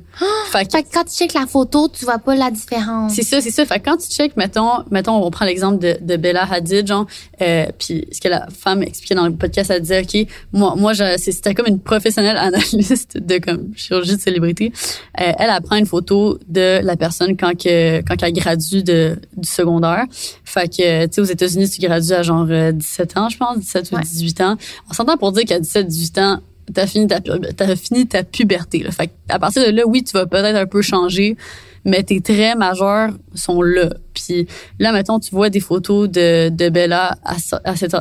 Fait 0.52 0.66
que 0.66 0.72
Fait 0.72 0.84
que 0.84 0.94
quand 0.94 1.04
tu 1.06 1.16
checkes 1.16 1.34
la 1.34 1.48
photo, 1.48 1.88
tu 1.88 2.06
vois 2.06 2.20
pas 2.20 2.36
la 2.36 2.52
différence. 2.52 3.14
c'est 3.14 3.24
ça, 3.24 3.42
c'est 3.42 3.52
ça. 3.52 3.66
Fait 3.66 3.80
que 3.80 3.86
quand 3.86 3.98
tu 3.98 4.10
checkes, 4.10 4.38
mettons, 4.38 4.84
mettons, 4.92 5.24
on 5.24 5.32
prend 5.32 5.46
l'exemple 5.46 5.80
de, 5.80 5.98
de 6.02 6.18
Bella 6.18 6.46
Hadid, 6.52 6.88
genre, 6.88 7.06
euh, 7.42 7.66
puis 7.78 8.08
ce 8.12 8.20
que 8.22 8.28
la 8.28 8.48
femme 8.50 8.84
expliquait 8.84 9.16
dans 9.16 9.28
le 9.28 9.36
podcast, 9.36 9.72
elle 9.72 9.82
disait, 9.82 10.02
OK, 10.02 10.28
moi, 10.54 10.76
moi, 10.76 10.94
c'était 11.18 11.54
comme 11.54 11.68
une 11.68 11.80
professionnelle 11.80 12.38
analyste 12.40 13.18
de 13.18 13.38
comme 13.38 13.74
chirurgie 13.76 14.16
de 14.16 14.22
célébrité. 14.22 14.72
Euh, 15.20 15.32
elle 15.38 15.50
apprend 15.50 15.76
une 15.76 15.86
photo 15.86 16.40
de 16.48 16.80
la 16.84 16.96
personne 16.96 17.38
quand 17.38 17.58
que 17.58 18.02
quand 18.02 18.22
elle 18.22 18.34
gradue 18.34 18.84
de 18.84 19.18
du 19.38 19.48
secondaire. 19.48 20.06
Fait 20.44 20.68
que, 20.68 21.06
tu 21.06 21.14
sais, 21.14 21.22
aux 21.22 21.26
États-Unis, 21.26 21.70
tu 21.70 21.82
gradues 21.82 22.14
à 22.14 22.24
genre 22.24 22.48
euh, 22.50 22.72
17 22.72 23.18
ans, 23.18 23.30
je 23.30 23.38
pense, 23.38 23.58
17 23.60 23.92
ou 23.92 23.96
Ouais. 23.96 24.02
18 24.04 24.42
ans. 24.42 24.56
On 24.90 24.94
s'entend 24.94 25.18
pour 25.18 25.32
dire 25.32 25.44
qu'à 25.46 25.60
17, 25.60 25.88
18 25.88 26.18
ans, 26.20 26.40
t'as 26.74 26.88
fini 26.88 27.08
ta 27.08 27.20
t'as 27.20 27.76
fini 27.76 28.08
ta 28.08 28.24
puberté. 28.24 28.80
Là. 28.80 28.92
Fait 28.92 29.08
que 29.08 29.14
à 29.30 29.40
partir 29.40 29.66
de 29.66 29.72
là, 29.72 29.84
oui, 29.86 30.04
tu 30.04 30.14
vas 30.14 30.26
peut-être 30.26 30.56
un 30.56 30.66
peu 30.66 30.82
changer, 30.82 31.38
mais 31.86 32.04
tes 32.04 32.22
traits 32.22 32.58
majeurs 32.58 33.12
sont 33.34 33.62
là. 33.62 33.90
Puis 34.14 34.48
là, 34.80 34.92
mettons, 34.92 35.20
tu 35.20 35.32
vois 35.32 35.50
des 35.50 35.60
photos 35.60 36.10
de, 36.10 36.50
de 36.50 36.70
Bella 36.70 37.18
à, 37.24 37.36
à 37.64 37.76
cette 37.76 37.96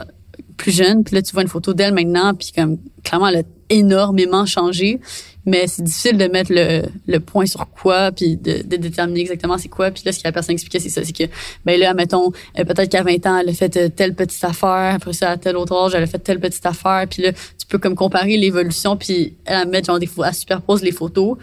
plus 0.56 0.72
jeune, 0.72 1.04
puis 1.04 1.14
là, 1.14 1.22
tu 1.22 1.32
vois 1.32 1.42
une 1.42 1.48
photo 1.48 1.72
d'elle 1.72 1.94
maintenant, 1.94 2.34
puis 2.34 2.50
comme 2.54 2.78
clairement, 3.04 3.28
elle 3.28 3.38
a 3.38 3.42
énormément 3.70 4.44
changé, 4.44 5.00
mais 5.48 5.66
c'est 5.66 5.82
difficile 5.82 6.18
de 6.18 6.26
mettre 6.26 6.52
le, 6.52 6.82
le 7.06 7.20
point 7.20 7.46
sur 7.46 7.66
quoi, 7.70 8.12
puis 8.12 8.36
de, 8.36 8.62
de 8.62 8.76
déterminer 8.76 9.20
exactement 9.20 9.56
c'est 9.56 9.68
quoi. 9.68 9.90
Puis 9.90 10.02
là, 10.04 10.12
ce 10.12 10.18
que 10.18 10.24
la 10.24 10.32
personne 10.32 10.52
expliquait, 10.52 10.78
c'est 10.78 10.90
ça, 10.90 11.02
c'est 11.02 11.16
que, 11.16 11.24
ben 11.64 11.80
là, 11.80 11.94
mettons, 11.94 12.32
euh, 12.58 12.64
peut-être 12.64 12.90
qu'à 12.90 13.02
20 13.02 13.26
ans, 13.26 13.38
elle 13.38 13.48
a 13.48 13.52
fait 13.52 13.76
euh, 13.76 13.88
telle 13.88 14.14
petite 14.14 14.44
affaire, 14.44 14.94
après 14.94 15.14
ça, 15.14 15.30
à 15.30 15.36
tel 15.38 15.56
autre 15.56 15.74
âge, 15.74 15.94
elle 15.94 16.02
a 16.02 16.06
fait 16.06 16.18
telle 16.18 16.38
petite 16.38 16.66
affaire, 16.66 17.06
puis 17.08 17.22
là, 17.22 17.32
tu 17.32 17.66
peux 17.66 17.78
comme 17.78 17.94
comparer 17.94 18.36
l'évolution, 18.36 18.96
puis 18.96 19.34
elle 19.46 19.68
mettre 19.68 19.86
genre 19.86 19.98
des 19.98 20.08
elle 20.24 20.34
superpose 20.34 20.82
les 20.82 20.92
photos 20.92 21.38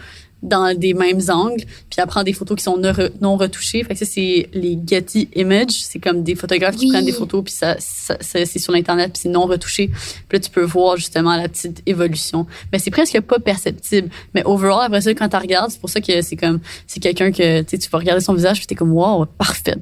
dans 0.46 0.76
des 0.78 0.94
mêmes 0.94 1.20
angles, 1.28 1.64
puis 1.64 1.98
elle 1.98 2.06
prend 2.06 2.22
des 2.22 2.32
photos 2.32 2.56
qui 2.56 2.64
sont 2.64 2.76
non 2.76 2.90
re- 2.92 3.10
non 3.20 3.36
retouchées. 3.36 3.84
Fait 3.84 3.94
que 3.94 3.98
ça, 3.98 4.06
c'est 4.06 4.48
les 4.52 4.78
Getty 4.86 5.28
Images. 5.34 5.72
C'est 5.72 5.98
comme 5.98 6.22
des 6.22 6.34
photographes 6.34 6.76
qui 6.76 6.88
prennent 6.88 7.04
des 7.04 7.12
photos, 7.12 7.44
puis 7.44 7.52
ça, 7.52 7.76
ça, 7.78 8.16
ça- 8.20 8.44
c'est 8.46 8.58
sur 8.58 8.72
l'Internet, 8.72 9.12
puis 9.12 9.20
c'est 9.22 9.28
non 9.28 9.46
retouché. 9.46 9.88
Puis 9.88 10.38
là, 10.38 10.40
tu 10.40 10.50
peux 10.50 10.62
voir 10.64 10.96
justement 10.96 11.36
la 11.36 11.48
petite 11.48 11.82
évolution. 11.86 12.46
Mais 12.72 12.78
c'est 12.78 12.90
presque 12.90 13.20
pas 13.20 13.38
perceptible. 13.38 14.08
Mais 14.34 14.42
overall, 14.44 14.86
après 14.86 15.00
ça, 15.00 15.12
quand 15.14 15.28
tu 15.28 15.36
regardes, 15.36 15.70
c'est 15.70 15.80
pour 15.80 15.90
ça 15.90 16.00
que 16.00 16.22
c'est 16.22 16.36
comme, 16.36 16.60
c'est 16.86 17.00
quelqu'un 17.00 17.30
que, 17.32 17.62
tu 17.62 17.76
vas 17.90 17.98
regarder 17.98 18.20
son 18.22 18.34
visage, 18.34 18.58
puis 18.58 18.66
t'es 18.66 18.74
comme, 18.74 18.92
wow, 18.92 19.26
parfait. 19.26 19.76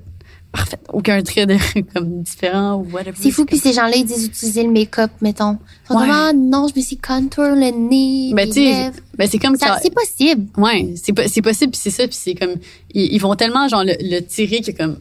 Parfait. 0.54 0.78
Aucun 0.92 1.20
trait 1.22 1.46
de, 1.46 1.56
comme 1.94 2.22
différent 2.22 2.76
ou 2.76 2.84
whatever. 2.92 3.16
C'est 3.20 3.32
fou, 3.32 3.44
puis 3.44 3.58
ces 3.58 3.72
gens-là, 3.72 3.96
ils 3.96 4.04
disent 4.04 4.24
utiliser 4.26 4.62
le 4.62 4.70
make-up, 4.70 5.10
mettons. 5.20 5.58
Ils 5.84 5.88
sont 5.88 5.94
Ouais. 5.98 6.06
comme, 6.06 6.10
ah, 6.10 6.32
non, 6.32 6.68
je 6.72 6.78
me 6.78 6.84
suis 6.84 6.96
contour 6.96 7.44
le 7.44 7.70
nez, 7.90 8.32
Ben, 8.34 8.48
les 8.48 8.64
lèvres. 8.72 8.96
ben, 9.18 9.28
c'est 9.28 9.38
comme 9.38 9.56
Ça. 9.56 9.78
C'est 9.82 9.92
possible. 9.92 10.46
Ouais, 10.56 10.94
c'est 11.02 11.12
possible 11.42 11.72
puis 11.72 11.80
c'est 11.82 11.90
ça 11.90 12.06
puis 12.06 12.16
c'est 12.18 12.34
comme 12.36 12.54
ils, 12.94 13.12
ils 13.14 13.18
vont 13.18 13.34
tellement 13.34 13.66
genre 13.68 13.82
le, 13.84 13.94
le 14.00 14.20
tirer 14.20 14.60
que 14.60 14.70
comme 14.70 14.96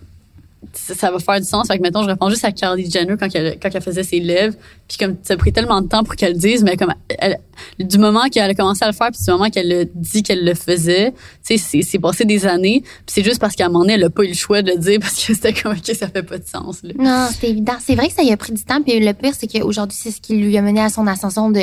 ça, 0.74 0.96
ça 0.96 1.12
va 1.12 1.20
faire 1.20 1.40
du 1.40 1.46
sens. 1.46 1.68
Fait 1.68 1.78
que, 1.78 1.82
mettons, 1.82 2.04
je 2.04 2.08
réponds 2.08 2.30
juste 2.30 2.46
à 2.46 2.52
Kylie 2.52 2.90
Jenner 2.90 3.16
quand 3.20 3.28
elle, 3.34 3.58
quand 3.62 3.70
elle 3.74 3.82
faisait 3.82 4.04
ses 4.04 4.20
lèvres. 4.20 4.56
Puis 4.88 4.98
comme, 4.98 5.18
ça 5.24 5.34
a 5.34 5.38
pris 5.38 5.52
tellement 5.52 5.82
de 5.82 5.88
temps 5.88 6.04
pour 6.04 6.16
qu'elle 6.16 6.34
le 6.34 6.40
dise, 6.40 6.64
mais 6.64 6.78
comme, 6.78 6.94
elle, 7.20 7.40
du 7.80 7.98
moment 7.98 8.28
qu'elle 8.30 8.50
a 8.50 8.54
commencé 8.54 8.84
à 8.84 8.88
le 8.88 8.94
faire, 8.94 9.10
puis 9.12 9.24
du 9.24 9.32
moment 9.32 9.50
qu'elle 9.50 9.72
a 9.72 9.86
dit 9.94 10.24
qu'elle 10.24 10.46
le 10.46 10.54
faisait, 10.54 11.12
tu 11.12 11.58
sais, 11.58 11.58
c'est, 11.58 11.82
c'est 11.82 12.00
passé 12.00 12.26
des 12.26 12.46
années. 12.46 12.82
Puis 12.82 13.08
c'est 13.08 13.24
juste 13.24 13.40
parce 13.40 13.56
qu'à 13.56 13.66
un 13.66 13.70
moment 13.70 13.82
donné, 13.82 13.94
elle 13.94 14.04
a 14.04 14.10
pas 14.10 14.24
eu 14.24 14.30
le 14.30 14.34
choix 14.34 14.62
de 14.62 14.72
le 14.72 14.78
dire 14.78 15.00
parce 15.02 15.16
que 15.16 15.34
c'était 15.34 15.54
comme, 15.54 15.80
que 15.80 15.96
ça 15.96 16.08
fait 16.08 16.24
pas 16.24 16.38
de 16.38 16.48
sens, 16.48 16.84
là. 16.84 16.94
Non, 16.98 17.28
c'est 17.40 17.50
évident. 17.50 17.76
C'est 17.80 17.96
vrai 17.96 18.08
que 18.08 18.14
ça 18.14 18.24
y 18.24 18.32
a 18.32 18.38
pris 18.38 18.54
du 18.54 18.64
temps. 18.64 18.82
Puis 18.82 19.00
le 19.00 19.14
pire, 19.14 19.34
c'est 19.38 19.48
qu'aujourd'hui, 19.48 19.98
c'est 20.00 20.12
ce 20.12 20.22
qui 20.22 20.36
lui 20.36 20.58
a 20.58 20.62
mené 20.62 20.82
à 20.82 20.90
son 20.90 21.08
ascension 21.08 21.52
de 21.52 21.62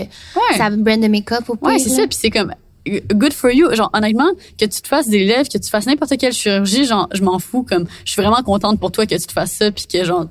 sa 0.57 0.71
brand 0.71 1.01
de 1.01 1.09
make-up 1.09 1.49
au 1.49 1.57
Ouais, 1.63 1.77
pire, 1.77 1.85
c'est 1.85 1.91
ça. 1.91 2.07
Puis 2.07 2.19
c'est 2.21 2.31
comme 2.31 2.53
good 2.87 3.33
for 3.33 3.51
you. 3.51 3.75
Genre 3.75 3.91
honnêtement, 3.93 4.31
que 4.59 4.65
tu 4.65 4.83
te 4.83 4.89
fasses 4.89 5.09
des 5.09 5.25
lèvres, 5.25 5.49
que 5.49 5.59
tu 5.59 5.69
fasses 5.69 5.87
n'importe 5.87 6.17
quelle 6.19 6.33
chirurgie, 6.33 6.85
genre 6.85 7.09
je 7.13 7.23
m'en 7.23 7.39
fous. 7.39 7.63
Comme 7.63 7.87
je 8.05 8.13
suis 8.13 8.23
vraiment 8.23 8.43
contente 8.43 8.79
pour 8.81 8.93
toi 8.93 9.07
que 9.07 9.15
tu 9.15 9.27
te 9.27 9.33
fasses 9.33 9.53
ça, 9.53 9.71
puis 9.71 9.87
que 9.87 10.05
genre 10.05 10.27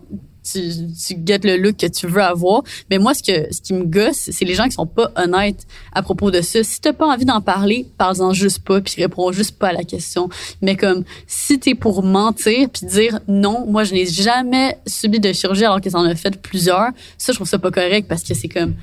tu, 0.52 0.60
tu 1.08 1.16
get 1.26 1.40
le 1.44 1.58
look 1.58 1.78
que 1.78 1.88
tu 1.88 2.08
veux 2.08 2.22
avoir. 2.22 2.64
Mais 2.90 2.98
moi, 2.98 3.14
ce 3.14 3.24
que 3.24 3.54
ce 3.54 3.62
qui 3.62 3.74
me 3.74 3.84
gosse, 3.84 4.30
c'est 4.32 4.46
les 4.46 4.56
gens 4.56 4.66
qui 4.66 4.72
sont 4.72 4.86
pas 4.86 5.12
honnêtes 5.16 5.66
à 5.94 6.02
propos 6.02 6.32
de 6.32 6.42
ça. 6.42 6.64
Si 6.64 6.82
t'as 6.82 6.94
pas 6.94 7.08
envie 7.08 7.26
d'en 7.26 7.42
parler, 7.42 7.86
parle-en 7.98 8.34
juste 8.34 8.64
pas, 8.64 8.82
puis 8.82 8.96
réponds 9.02 9.32
juste 9.32 9.58
pas 9.58 9.70
à 9.70 9.74
la 9.74 9.84
question. 9.84 10.30
Mais 10.62 10.76
comme 10.76 11.04
si 11.28 11.60
t'es 11.60 11.76
pour 11.76 12.04
mentir 12.04 12.70
puis 12.70 12.88
dire 12.88 13.20
non, 13.28 13.66
moi 13.68 13.84
je 13.84 13.94
n'ai 13.94 14.06
jamais 14.06 14.78
subi 14.88 15.20
de 15.20 15.32
chirurgie 15.34 15.66
alors 15.66 15.82
que 15.82 15.90
t'en 15.90 16.04
as 16.04 16.16
fait 16.16 16.40
plusieurs. 16.42 16.90
Ça, 17.18 17.32
je 17.32 17.38
trouve 17.38 17.48
ça 17.48 17.60
pas 17.60 17.72
correct 17.72 18.08
parce 18.08 18.24
que 18.24 18.34
c'est 18.34 18.50
comme 18.50 18.76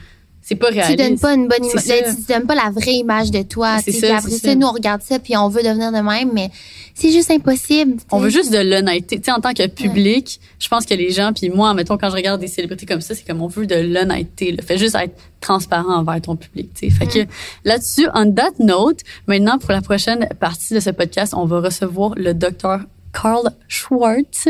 c'est 0.48 0.54
pas 0.54 0.68
Tu 0.68 0.74
réaliste. 0.74 0.98
donnes 1.00 1.18
pas 1.18 1.34
une 1.34 1.48
bonne 1.48 1.64
image, 1.64 1.82
ça. 1.82 1.94
tu 2.14 2.32
donnes 2.32 2.46
pas 2.46 2.54
la 2.54 2.70
vraie 2.70 2.94
image 2.94 3.32
de 3.32 3.42
toi. 3.42 3.78
C'est 3.84 3.90
tu 3.90 3.98
ça, 3.98 4.18
après 4.18 4.30
ça, 4.30 4.50
ça. 4.50 4.54
nous 4.54 4.68
on 4.68 4.70
regarde 4.70 5.02
ça 5.02 5.18
puis 5.18 5.36
on 5.36 5.48
veut 5.48 5.64
devenir 5.64 5.90
de 5.90 5.98
même, 5.98 6.30
mais 6.32 6.50
c'est 6.94 7.10
juste 7.10 7.32
impossible. 7.32 7.96
tu 7.96 8.04
On 8.12 8.18
veut 8.18 8.30
juste 8.30 8.52
de 8.52 8.58
l'honnêteté. 8.58 9.18
Tu 9.18 9.24
sais, 9.24 9.32
en 9.32 9.40
tant 9.40 9.52
que 9.52 9.66
public, 9.66 10.40
je 10.60 10.68
pense 10.68 10.86
que 10.86 10.94
les 10.94 11.10
gens, 11.10 11.32
puis 11.32 11.50
moi, 11.50 11.74
mettons, 11.74 11.98
quand 11.98 12.10
je 12.10 12.14
regarde 12.14 12.40
des 12.40 12.46
célébrités 12.46 12.86
comme 12.86 13.00
ça, 13.00 13.16
c'est 13.16 13.26
comme 13.26 13.42
on 13.42 13.48
veut 13.48 13.66
de 13.66 13.74
l'honnêteté. 13.74 14.56
Fait 14.64 14.78
juste 14.78 14.94
être 14.94 15.16
transparent 15.40 15.96
envers 15.96 16.20
ton 16.22 16.36
public. 16.36 16.70
tu 16.74 16.88
sais. 16.88 16.94
Fait 16.94 17.06
que 17.06 17.28
là-dessus, 17.64 18.06
on 18.14 18.32
that 18.32 18.52
note, 18.60 19.00
maintenant, 19.26 19.58
pour 19.58 19.72
la 19.72 19.80
prochaine 19.82 20.28
partie 20.38 20.74
de 20.74 20.80
ce 20.80 20.90
podcast, 20.90 21.34
on 21.36 21.44
va 21.44 21.60
recevoir 21.60 22.12
le 22.16 22.34
docteur 22.34 22.80
Carl 23.12 23.50
Schwartz 23.66 24.46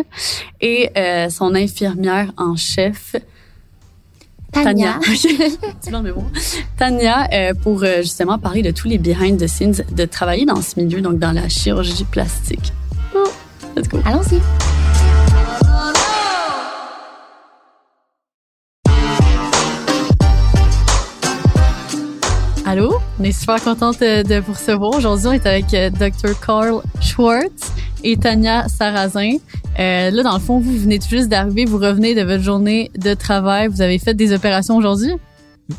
et 0.60 0.90
euh, 0.96 1.30
son 1.30 1.54
infirmière 1.54 2.32
en 2.36 2.54
chef, 2.56 3.16
Tania. 4.62 4.98
Tania, 6.76 7.28
euh, 7.32 7.54
pour 7.54 7.82
euh, 7.82 8.02
justement 8.02 8.38
parler 8.38 8.62
de 8.62 8.70
tous 8.70 8.88
les 8.88 8.98
behind 8.98 9.38
the 9.38 9.46
scenes 9.46 9.84
de 9.90 10.04
travailler 10.04 10.44
dans 10.44 10.60
ce 10.62 10.78
milieu, 10.80 11.00
donc 11.00 11.18
dans 11.18 11.32
la 11.32 11.48
chirurgie 11.48 12.04
plastique. 12.04 12.72
Oh, 13.14 13.28
let's 13.76 13.88
go. 13.88 13.98
Allons-y. 14.04 14.40
Allô? 22.68 22.96
On 23.20 23.22
est 23.22 23.30
super 23.30 23.62
contente 23.62 24.02
euh, 24.02 24.24
de 24.24 24.40
vous 24.40 24.52
recevoir. 24.52 24.92
Aujourd'hui, 24.96 25.28
on 25.28 25.32
est 25.32 25.46
avec 25.46 25.72
euh, 25.72 25.88
Dr. 25.88 26.38
Carl 26.44 26.82
Schwartz 27.00 27.72
et 28.02 28.16
Tania 28.16 28.66
Sarrazin. 28.66 29.36
Euh, 29.78 30.10
là, 30.10 30.22
dans 30.24 30.34
le 30.34 30.40
fond, 30.40 30.58
vous 30.58 30.76
venez 30.76 30.98
tout 30.98 31.08
juste 31.08 31.28
d'arriver, 31.28 31.64
vous 31.64 31.78
revenez 31.78 32.16
de 32.16 32.22
votre 32.22 32.42
journée 32.42 32.90
de 32.98 33.14
travail. 33.14 33.68
Vous 33.68 33.82
avez 33.82 34.00
fait 34.00 34.14
des 34.14 34.32
opérations 34.32 34.76
aujourd'hui? 34.76 35.12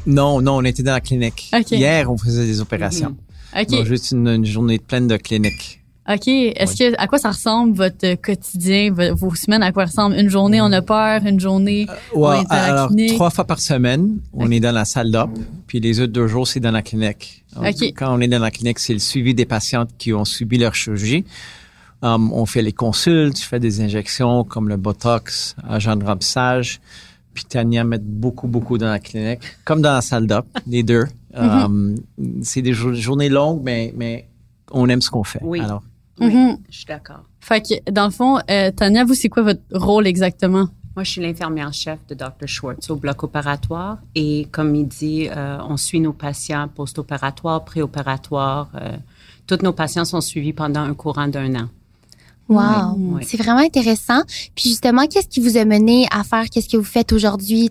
Non, 0.05 0.39
non, 0.41 0.55
on 0.55 0.63
était 0.63 0.81
dans 0.81 0.93
la 0.93 1.01
clinique. 1.01 1.51
Ok. 1.53 1.71
Hier, 1.71 2.09
on 2.09 2.17
faisait 2.17 2.45
des 2.45 2.61
opérations. 2.61 3.17
OK. 3.53 3.69
Non, 3.69 3.83
juste 3.83 4.11
une, 4.11 4.29
une 4.29 4.45
journée 4.45 4.79
pleine 4.79 5.07
de 5.07 5.17
clinique. 5.17 5.76
OK. 6.09 6.27
Est-ce 6.27 6.75
que, 6.77 6.95
à 6.97 7.07
quoi 7.07 7.17
ça 7.17 7.31
ressemble 7.31 7.75
votre 7.75 8.15
quotidien, 8.15 8.91
vo- 8.93 9.13
vos 9.15 9.35
semaines, 9.35 9.61
à 9.63 9.71
quoi 9.71 9.85
ressemble 9.85 10.15
une 10.15 10.29
journée, 10.29 10.61
on 10.61 10.71
a 10.71 10.81
peur, 10.81 11.21
une 11.25 11.39
journée, 11.39 11.85
on 12.15 12.21
Ouais, 12.29 12.41
est 12.41 12.45
à 12.49 12.55
la 12.55 12.63
alors, 12.73 12.87
clinique? 12.87 13.13
trois 13.15 13.29
fois 13.29 13.43
par 13.45 13.59
semaine, 13.59 14.17
on 14.33 14.49
est 14.51 14.59
dans 14.61 14.71
la 14.73 14.85
salle 14.85 15.11
d'op, 15.11 15.29
puis 15.67 15.79
les 15.79 15.99
autres 15.99 16.13
deux 16.13 16.27
jours, 16.27 16.47
c'est 16.47 16.59
dans 16.61 16.71
la 16.71 16.81
clinique. 16.81 17.43
Donc, 17.55 17.65
Ok. 17.67 17.81
Quand 17.95 18.15
on 18.15 18.21
est 18.21 18.27
dans 18.27 18.39
la 18.39 18.51
clinique, 18.51 18.79
c'est 18.79 18.93
le 18.93 18.99
suivi 18.99 19.33
des 19.33 19.45
patientes 19.45 19.89
qui 19.97 20.13
ont 20.13 20.23
subi 20.25 20.57
leur 20.57 20.73
chirurgie. 20.75 21.25
Um, 22.03 22.31
on 22.31 22.45
fait 22.45 22.61
les 22.61 22.73
consultes, 22.73 23.39
je 23.39 23.43
fais 23.45 23.59
des 23.59 23.81
injections 23.81 24.43
comme 24.43 24.69
le 24.69 24.77
Botox, 24.77 25.55
agent 25.67 25.95
de 25.95 26.05
remplissage. 26.05 26.79
Puis 27.33 27.43
Tania 27.45 27.83
met 27.83 27.97
beaucoup, 27.99 28.47
beaucoup 28.47 28.77
dans 28.77 28.89
la 28.89 28.99
clinique, 28.99 29.39
comme 29.65 29.81
dans 29.81 29.93
la 29.93 30.01
salle 30.01 30.25
d'op, 30.27 30.45
les 30.67 30.83
deux. 30.83 31.05
Um, 31.33 31.95
c'est 32.43 32.61
des 32.61 32.73
jour- 32.73 32.93
journées 32.93 33.29
longues, 33.29 33.61
mais, 33.63 33.93
mais 33.97 34.27
on 34.71 34.87
aime 34.89 35.01
ce 35.01 35.09
qu'on 35.09 35.23
fait. 35.23 35.39
Oui. 35.43 35.59
Alors, 35.59 35.83
Oui, 36.19 36.33
Mhm. 36.33 36.57
je 36.69 36.75
suis 36.77 36.85
d'accord. 36.85 37.23
Fait 37.39 37.61
que, 37.61 37.91
dans 37.91 38.05
le 38.05 38.11
fond, 38.11 38.39
euh, 38.49 38.71
Tania, 38.71 39.03
vous, 39.05 39.13
c'est 39.13 39.29
quoi 39.29 39.43
votre 39.43 39.61
rôle 39.71 40.07
exactement? 40.07 40.67
Moi, 40.95 41.03
je 41.03 41.11
suis 41.11 41.21
l'infirmière-chef 41.21 41.99
de 42.09 42.15
Dr. 42.15 42.47
Schwartz 42.47 42.89
au 42.89 42.95
bloc 42.95 43.21
opératoire 43.23 43.99
et 44.15 44.47
comme 44.51 44.73
il 44.75 44.87
dit, 44.87 45.27
euh, 45.29 45.59
on 45.69 45.77
suit 45.77 45.99
nos 45.99 46.13
patients 46.13 46.67
post-opératoires, 46.67 47.63
pré-opératoires. 47.65 48.69
euh, 48.81 48.97
tous 49.45 49.59
nos 49.63 49.73
patients 49.73 50.05
sont 50.05 50.19
suivis 50.21 50.53
pendant 50.53 50.81
un 50.81 50.93
courant 50.93 51.27
d'un 51.27 51.53
an. 51.55 51.69
Wow, 52.49 52.95
Oui. 52.97 53.23
c'est 53.25 53.37
vraiment 53.37 53.59
intéressant. 53.59 54.21
Puis 54.55 54.69
justement, 54.69 55.05
qu'est-ce 55.05 55.27
qui 55.27 55.39
vous 55.39 55.55
a 55.57 55.65
mené 55.65 56.05
à 56.11 56.23
faire 56.23 56.45
qu'est-ce 56.49 56.67
que 56.69 56.77
vous 56.77 56.83
faites 56.83 57.11
aujourd'hui? 57.13 57.69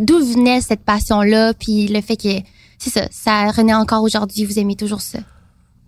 D'où 0.00 0.18
venait 0.18 0.60
cette 0.60 0.80
passion-là? 0.80 1.54
Puis 1.54 1.88
le 1.88 2.00
fait 2.00 2.16
que 2.16 2.40
c'est 2.78 2.90
ça, 2.90 3.06
ça 3.10 3.50
renaît 3.52 3.74
encore 3.74 4.02
aujourd'hui. 4.02 4.44
Vous 4.44 4.58
aimez 4.58 4.76
toujours 4.76 5.00
ça 5.02 5.18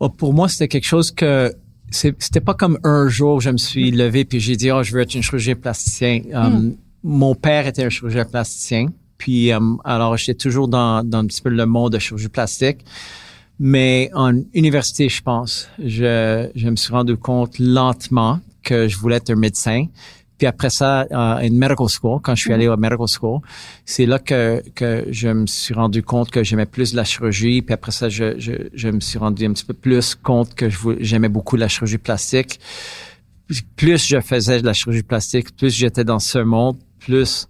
Oh, 0.00 0.08
pour 0.10 0.34
moi, 0.34 0.48
c'était 0.48 0.68
quelque 0.68 0.84
chose 0.86 1.10
que 1.10 1.52
c'était 1.90 2.40
pas 2.40 2.54
comme 2.54 2.78
un 2.84 3.08
jour 3.08 3.40
je 3.40 3.50
me 3.50 3.58
suis 3.58 3.90
levé 3.90 4.24
puis 4.24 4.40
j'ai 4.40 4.56
dit 4.56 4.70
oh 4.70 4.82
je 4.82 4.92
veux 4.92 5.00
être 5.00 5.16
un 5.16 5.22
chirurgien 5.22 5.54
plasticien. 5.54 6.22
Um, 6.32 6.76
Mon 7.02 7.34
père 7.34 7.66
était 7.66 7.84
un 7.84 7.90
chirurgien 7.90 8.24
plasticien, 8.24 8.88
puis 9.18 9.52
um, 9.52 9.78
alors 9.84 10.16
j'étais 10.16 10.34
toujours 10.34 10.68
dans, 10.68 11.04
dans 11.04 11.18
un 11.18 11.26
petit 11.26 11.42
peu 11.42 11.50
le 11.50 11.66
monde 11.66 11.92
de 11.92 11.98
chirurgie 11.98 12.28
plastique. 12.28 12.84
Mais 13.58 14.10
en 14.12 14.34
université, 14.52 15.08
je 15.08 15.22
pense, 15.22 15.68
je, 15.78 16.50
je 16.54 16.68
me 16.68 16.76
suis 16.76 16.92
rendu 16.92 17.16
compte 17.16 17.58
lentement 17.58 18.40
que 18.62 18.86
je 18.86 18.98
voulais 18.98 19.16
être 19.16 19.30
un 19.30 19.36
médecin. 19.36 19.86
Puis 20.38 20.46
après 20.46 20.70
ça, 20.70 21.06
à 21.10 21.44
une 21.44 21.56
medical 21.56 21.88
school, 21.88 22.20
quand 22.22 22.34
je 22.34 22.42
suis 22.42 22.52
allé 22.52 22.66
à 22.66 22.76
medical 22.76 23.06
school, 23.08 23.40
c'est 23.84 24.04
là 24.04 24.18
que, 24.18 24.62
que 24.74 25.06
je 25.10 25.28
me 25.28 25.46
suis 25.46 25.72
rendu 25.72 26.02
compte 26.02 26.30
que 26.30 26.44
j'aimais 26.44 26.66
plus 26.66 26.92
la 26.94 27.04
chirurgie. 27.04 27.62
Puis 27.62 27.72
après 27.72 27.92
ça, 27.92 28.08
je, 28.08 28.38
je, 28.38 28.52
je 28.72 28.88
me 28.88 29.00
suis 29.00 29.18
rendu 29.18 29.46
un 29.46 29.52
petit 29.52 29.64
peu 29.64 29.74
plus 29.74 30.14
compte 30.14 30.54
que 30.54 30.68
j'aimais 31.00 31.30
beaucoup 31.30 31.56
la 31.56 31.68
chirurgie 31.68 31.98
plastique. 31.98 32.60
Plus 33.76 34.06
je 34.06 34.20
faisais 34.20 34.60
de 34.60 34.66
la 34.66 34.72
chirurgie 34.72 35.02
plastique, 35.02 35.56
plus 35.56 35.74
j'étais 35.74 36.04
dans 36.04 36.18
ce 36.18 36.38
monde, 36.38 36.76
plus 36.98 37.48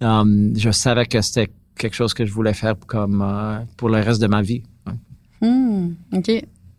um, 0.00 0.52
je 0.56 0.70
savais 0.70 1.06
que 1.06 1.20
c'était 1.20 1.50
quelque 1.76 1.94
chose 1.94 2.14
que 2.14 2.24
je 2.24 2.32
voulais 2.32 2.54
faire 2.54 2.74
comme 2.86 3.22
euh, 3.22 3.58
pour 3.76 3.90
le 3.90 4.00
reste 4.00 4.20
de 4.20 4.26
ma 4.26 4.42
vie. 4.42 4.62
Hmm, 5.40 5.90
OK. 6.12 6.30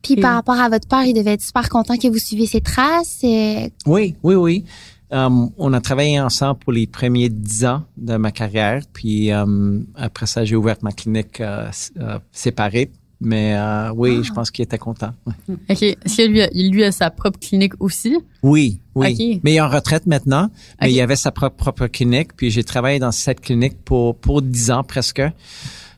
Puis 0.02 0.18
par 0.18 0.36
rapport 0.36 0.60
à 0.60 0.70
votre 0.70 0.88
père, 0.88 1.04
il 1.04 1.14
devait 1.14 1.34
être 1.34 1.42
super 1.42 1.70
content 1.70 1.98
que 1.98 2.08
vous 2.08 2.20
suiviez 2.20 2.46
ses 2.46 2.62
traces. 2.62 3.20
Oui, 3.24 4.16
oui, 4.24 4.36
oui. 4.36 4.66
Um, 5.12 5.52
on 5.58 5.72
a 5.74 5.82
travaillé 5.82 6.20
ensemble 6.20 6.60
pour 6.60 6.74
les 6.74 6.88
premiers 6.88 7.30
dix 7.30 7.64
ans 7.66 7.84
de 7.96 8.18
ma 8.18 8.32
carrière, 8.32 8.82
puis 8.92 9.32
um, 9.32 9.86
après 9.96 10.26
ça, 10.26 10.44
j'ai 10.46 10.56
ouvert 10.56 10.78
ma 10.82 10.92
clinique 10.92 11.40
euh, 11.42 11.70
euh, 12.00 12.20
séparée. 12.32 12.90
Mais 13.22 13.56
euh, 13.56 13.92
oui, 13.96 14.24
je 14.24 14.34
pense 14.34 14.52
qu'il 14.52 14.64
était 14.64 14.78
content. 14.78 15.14
Ouais. 15.26 15.56
OK. 15.70 15.82
Est-ce 15.84 16.18
que 16.18 16.28
lui 16.28 16.42
a, 16.42 16.50
lui 16.54 16.84
a 16.84 16.92
sa 16.92 17.10
propre 17.10 17.40
clinique 17.40 17.74
aussi? 17.80 18.18
Oui, 18.44 18.82
oui. 18.94 19.14
Ok. 19.14 19.40
Mais 19.44 19.54
il 19.54 19.56
est 19.56 19.62
en 19.62 19.70
retraite 19.70 20.06
maintenant, 20.06 20.50
mais 20.82 20.92
il 20.92 21.00
avait 21.00 21.16
sa 21.16 21.32
propre, 21.32 21.56
propre 21.56 21.88
clinique, 21.88 22.36
puis 22.36 22.52
j'ai 22.52 22.64
travaillé 22.64 23.00
dans 23.00 23.14
cette 23.14 23.40
clinique 23.40 23.78
pour 23.86 24.18
pour 24.18 24.42
dix 24.42 24.70
ans 24.70 24.84
presque. 24.84 25.22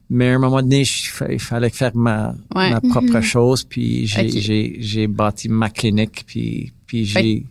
Mais 0.09 0.29
à 0.29 0.35
un 0.35 0.39
moment 0.39 0.61
donné, 0.61 0.85
je 0.85 1.09
il 1.31 1.39
fallait 1.39 1.69
faire 1.71 1.95
ma, 1.95 2.35
Ouais. 2.55 2.69
ma 2.69 2.81
propre 2.81 3.19
chose, 3.21 3.63
puis 3.63 4.05
j'ai 4.05 4.21
Ok. 4.27 4.31
j'ai 4.37 4.75
j'ai 4.79 5.07
bâti 5.07 5.49
ma 5.49 5.69
clinique, 5.69 6.23
puis 6.27 6.71
puis 6.85 7.03
j'ai 7.05 7.45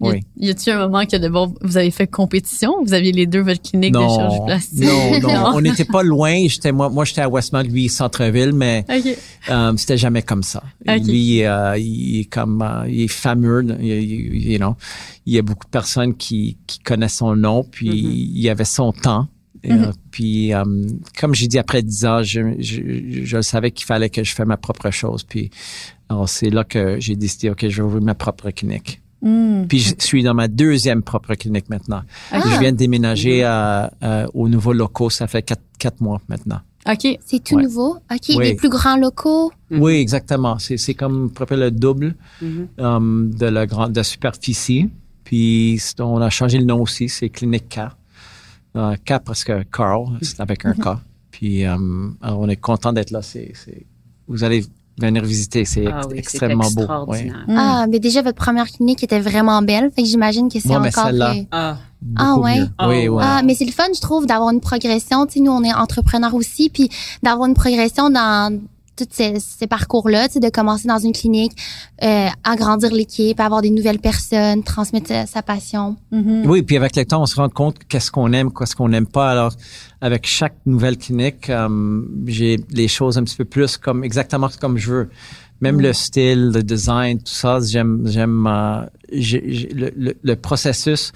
oui. 0.00 0.20
Y 0.38 0.50
a-t-il 0.50 0.72
un 0.72 0.88
moment 0.88 1.04
que 1.04 1.16
d'abord 1.16 1.52
vous 1.60 1.76
avez 1.76 1.90
fait 1.90 2.06
compétition? 2.06 2.82
Vous 2.82 2.94
aviez 2.94 3.12
les 3.12 3.26
deux 3.26 3.40
votre 3.40 3.60
clinique 3.60 3.92
de 3.92 3.98
chirurgie 3.98 4.40
plastique? 4.46 4.84
Non, 4.84 5.20
non, 5.20 5.44
on 5.54 5.60
n'était 5.60 5.84
pas 5.84 6.02
loin. 6.02 6.46
J'étais 6.48 6.72
moi, 6.72 6.88
moi 6.88 7.04
j'étais 7.04 7.20
à 7.20 7.28
Westmount, 7.28 7.64
lui 7.64 7.88
centre-ville, 7.88 8.52
mais 8.52 8.84
euh, 9.50 9.72
c'était 9.76 9.98
jamais 9.98 10.22
comme 10.22 10.42
ça. 10.42 10.62
Lui, 10.86 11.44
euh, 11.44 11.76
il 11.76 12.20
est 12.20 12.24
comme, 12.24 12.62
euh, 12.62 12.88
il 12.88 13.02
est 13.02 13.08
fameux, 13.08 13.64
il, 13.80 14.52
you 14.52 14.58
know. 14.58 14.76
Il 15.26 15.34
y 15.34 15.38
a 15.38 15.42
beaucoup 15.42 15.66
de 15.66 15.70
personnes 15.70 16.16
qui 16.16 16.56
qui 16.66 16.78
connaissent 16.78 17.16
son 17.16 17.36
nom, 17.36 17.62
puis 17.62 17.88
il 17.88 18.48
avait 18.48 18.64
son 18.64 18.92
temps. 18.92 19.28
Et, 19.62 19.72
euh, 19.72 19.92
puis, 20.10 20.54
euh, 20.54 20.64
comme 21.18 21.34
j'ai 21.34 21.46
dit, 21.46 21.58
après 21.58 21.82
10 21.82 22.06
ans, 22.06 22.22
je, 22.22 22.54
je, 22.58 23.24
je 23.24 23.40
savais 23.42 23.70
qu'il 23.70 23.84
fallait 23.84 24.08
que 24.08 24.24
je 24.24 24.34
fasse 24.34 24.46
ma 24.46 24.56
propre 24.56 24.90
chose. 24.90 25.22
Puis, 25.22 25.50
c'est 26.26 26.50
là 26.50 26.64
que 26.64 26.98
j'ai 26.98 27.14
décidé, 27.14 27.50
OK, 27.50 27.68
je 27.68 27.76
vais 27.76 27.86
ouvrir 27.86 28.02
ma 28.02 28.14
propre 28.14 28.50
clinique. 28.50 29.02
Hmm. 29.22 29.64
Puis 29.68 29.78
je 29.80 29.94
suis 29.98 30.22
dans 30.22 30.34
ma 30.34 30.48
deuxième 30.48 31.02
propre 31.02 31.34
clinique 31.34 31.68
maintenant. 31.68 32.02
Je 32.32 32.58
viens 32.58 32.72
de 32.72 32.76
déménager 32.76 33.44
à, 33.44 33.92
à- 34.00 34.26
aux 34.34 34.48
nouveaux 34.48 34.72
locaux. 34.72 35.10
Ça 35.10 35.26
fait 35.26 35.42
quatre, 35.42 35.62
quatre 35.78 36.00
mois 36.00 36.20
maintenant. 36.28 36.60
OK. 36.90 37.18
C'est 37.26 37.44
tout 37.44 37.56
Ouais. 37.56 37.64
nouveau? 37.64 37.96
OK, 38.10 38.20
Oui. 38.30 38.36
les 38.44 38.54
plus 38.54 38.70
grands 38.70 38.96
locaux? 38.96 39.52
Oui, 39.70 39.94
exactement. 39.96 40.58
C'est, 40.58 40.78
c'est 40.78 40.94
comme 40.94 41.26
à 41.34 41.38
peu 41.38 41.44
près 41.46 41.56
le 41.58 41.70
double 41.70 42.14
Mhm. 42.40 42.68
um, 42.78 43.30
de 43.34 43.46
la 43.46 43.66
grande 43.66 43.92
de 43.92 43.96
la 43.98 44.04
superficie. 44.04 44.88
Puis 45.24 45.78
on 45.98 46.20
a 46.22 46.30
changé 46.30 46.58
le 46.58 46.64
nom 46.64 46.80
aussi, 46.80 47.08
c'est 47.10 47.28
Clinique 47.28 47.68
K. 47.68 47.80
Euh, 48.76 48.94
K 49.04 49.18
parce 49.24 49.44
que 49.44 49.62
Carl, 49.64 50.06
c'est 50.22 50.40
avec 50.40 50.64
un 50.64 50.72
K. 50.72 50.96
Puis 51.30 51.66
euh, 51.66 51.76
alors 52.22 52.40
on 52.40 52.48
est 52.48 52.56
content 52.56 52.92
d'être 52.94 53.10
là. 53.10 53.20
C'est, 53.20 53.52
c'est- 53.54 53.84
vous 54.26 54.44
allez 54.44 54.64
venir 55.06 55.24
visiter, 55.24 55.64
c'est 55.64 55.86
Ah 55.86 55.98
ex- 55.98 56.06
oui, 56.06 56.12
c'est 56.14 56.18
extrêmement 56.18 56.70
beau. 56.70 56.86
Ouais. 57.10 57.30
Ah, 57.48 57.86
mais 57.88 57.98
déjà, 57.98 58.22
votre 58.22 58.36
première 58.36 58.66
clinique 58.70 59.02
était 59.02 59.20
vraiment 59.20 59.60
belle. 59.62 59.90
Fait 59.94 60.02
que 60.02 60.08
j'imagine 60.08 60.48
que 60.50 60.60
c'est 60.60 60.68
Ouais, 60.68 60.76
encore... 60.88 61.06
celle-là. 61.06 61.34
Ah, 61.50 61.76
Ah 62.16 62.36
ouais? 62.36 62.60
mieux. 62.60 62.68
Ah 62.78 62.88
oui, 62.88 63.08
ouais. 63.08 63.22
Ah, 63.24 63.42
mais 63.44 63.54
c'est 63.54 63.64
le 63.64 63.72
fun, 63.72 63.84
je 63.94 64.00
trouve, 64.00 64.26
d'avoir 64.26 64.50
une 64.50 64.60
progression. 64.60 65.26
Tu 65.26 65.34
sais, 65.34 65.40
nous, 65.40 65.52
on 65.52 65.62
est 65.64 65.72
entrepreneurs 65.74 66.34
aussi, 66.34 66.70
puis 66.70 66.88
d'avoir 67.22 67.48
une 67.48 67.54
progression 67.54 68.10
dans 68.10 68.58
tous 69.06 69.14
ces, 69.14 69.38
ces 69.40 69.66
parcours-là, 69.66 70.28
de 70.28 70.48
commencer 70.50 70.88
dans 70.88 70.98
une 70.98 71.12
clinique, 71.12 71.52
euh, 72.02 72.28
agrandir 72.44 72.92
l'équipe, 72.92 73.38
avoir 73.40 73.62
des 73.62 73.70
nouvelles 73.70 73.98
personnes, 73.98 74.62
transmettre 74.62 75.08
sa, 75.08 75.26
sa 75.26 75.42
passion. 75.42 75.96
Mhm. 76.12 76.44
Oui, 76.46 76.62
puis 76.62 76.76
avec 76.76 76.96
le 76.96 77.04
temps, 77.04 77.22
on 77.22 77.26
se 77.26 77.36
rend 77.36 77.48
compte 77.48 77.76
qu'est-ce 77.88 78.10
qu'on 78.10 78.32
aime, 78.32 78.50
qu'est-ce 78.52 78.74
qu'on 78.76 78.88
n'aime 78.88 79.06
pas. 79.06 79.30
Alors, 79.30 79.52
avec 80.00 80.26
chaque 80.26 80.56
nouvelle 80.66 80.96
clinique, 80.96 81.50
euh, 81.50 82.02
j'ai 82.26 82.58
les 82.70 82.88
choses 82.88 83.18
un 83.18 83.24
petit 83.24 83.36
peu 83.36 83.44
plus 83.44 83.76
comme 83.76 84.04
exactement 84.04 84.48
comme 84.60 84.78
je 84.78 84.90
veux. 84.92 85.10
Même 85.60 85.80
le 85.80 85.92
style, 85.92 86.52
le 86.54 86.62
design, 86.62 87.18
tout 87.18 87.32
ça, 87.32 87.58
j'aime, 87.60 88.02
j'aime 88.06 88.46
euh, 88.46 88.86
j'ai- 89.12 89.44
j'ai- 89.52 89.68
le, 89.74 89.92
le, 89.96 90.14
le 90.22 90.36
processus 90.36 91.12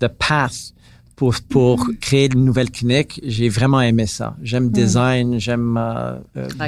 de 0.00 0.06
path 0.08 0.74
pour 1.18 1.34
pour 1.48 1.90
créer 2.00 2.28
une 2.32 2.44
nouvelle 2.44 2.70
clinique. 2.70 3.20
J'ai 3.26 3.48
vraiment 3.48 3.80
aimé 3.80 4.06
ça. 4.06 4.36
J'aime 4.40 4.70
design, 4.70 5.38
j'aime 5.40 5.76
Ah, 5.76 6.18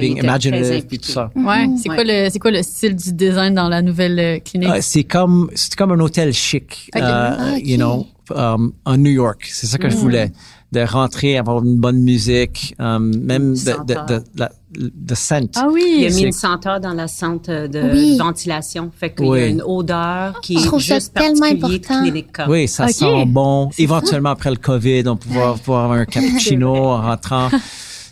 being 0.01 0.17
très 0.17 0.25
imaginative, 0.27 0.87
puis 0.87 0.99
tout 0.99 1.13
ça. 1.13 1.31
Ouais. 1.37 1.69
C'est 1.77 1.89
Ouais. 1.89 1.95
quoi 1.95 2.05
le 2.05 2.29
c'est 2.31 2.39
quoi 2.41 2.51
le 2.51 2.63
style 2.63 2.97
du 2.97 3.13
design 3.13 3.55
dans 3.55 3.69
la 3.69 3.81
nouvelle 3.81 4.19
euh, 4.19 4.39
clinique? 4.41 4.69
Euh, 4.71 4.79
c'est 4.83 5.05
comme 5.05 5.49
c'est 5.55 5.75
comme 5.77 5.93
un 5.93 6.01
hôtel 6.01 6.33
chic, 6.33 6.91
Ok. 6.97 7.01
euh, 7.01 7.37
Ah, 7.39 7.59
you 7.63 7.77
know, 7.77 8.07
um, 8.35 8.73
en 8.85 8.97
New 8.99 9.13
York. 9.13 9.49
C'est 9.51 9.67
ça 9.69 9.79
que 9.79 9.89
je 9.89 9.97
voulais, 9.97 10.33
de 10.73 10.81
rentrer, 10.81 11.39
avoir 11.39 11.63
une 11.65 11.77
bonne 11.79 12.01
musique, 12.03 12.75
um, 12.81 13.17
même 13.23 13.55
de, 13.55 13.85
de, 13.87 13.95
de, 14.19 14.25
la- 14.37 14.51
de 14.73 15.15
scent. 15.15 15.49
Ah 15.57 15.67
il 15.69 16.05
a 16.05 16.09
oui. 16.09 16.15
mis 16.15 16.23
une 16.23 16.33
senteur 16.33 16.79
dans 16.81 16.93
la 16.93 17.09
centre 17.09 17.67
de 17.67 17.93
Oui. 17.93 18.17
ventilation. 18.19 18.91
Fait 18.97 19.13
qu'il 19.13 19.27
y 19.27 19.29
Oui. 19.29 19.41
a 19.43 19.47
une 19.47 19.63
odeur 19.63 20.41
qui 20.43 20.55
Je 20.59 20.63
est 20.63 20.67
trouve 20.67 20.81
ça 20.83 20.95
juste 20.95 21.13
tellement 21.15 21.41
particulier 21.57 21.79
de. 21.79 21.87
Clinique. 22.11 22.37
Oui, 22.49 22.69
ça 22.69 22.89
sent 22.89 23.25
bon. 23.27 23.71
Éventuellement 23.79 24.31
après 24.31 24.51
le 24.51 24.57
COVID, 24.57 25.09
on 25.09 25.17
pourra 25.17 25.51
avoir 25.51 25.93
un 25.93 26.05
cappuccino 26.05 26.75
en 26.77 27.03
rentrant. 27.03 27.49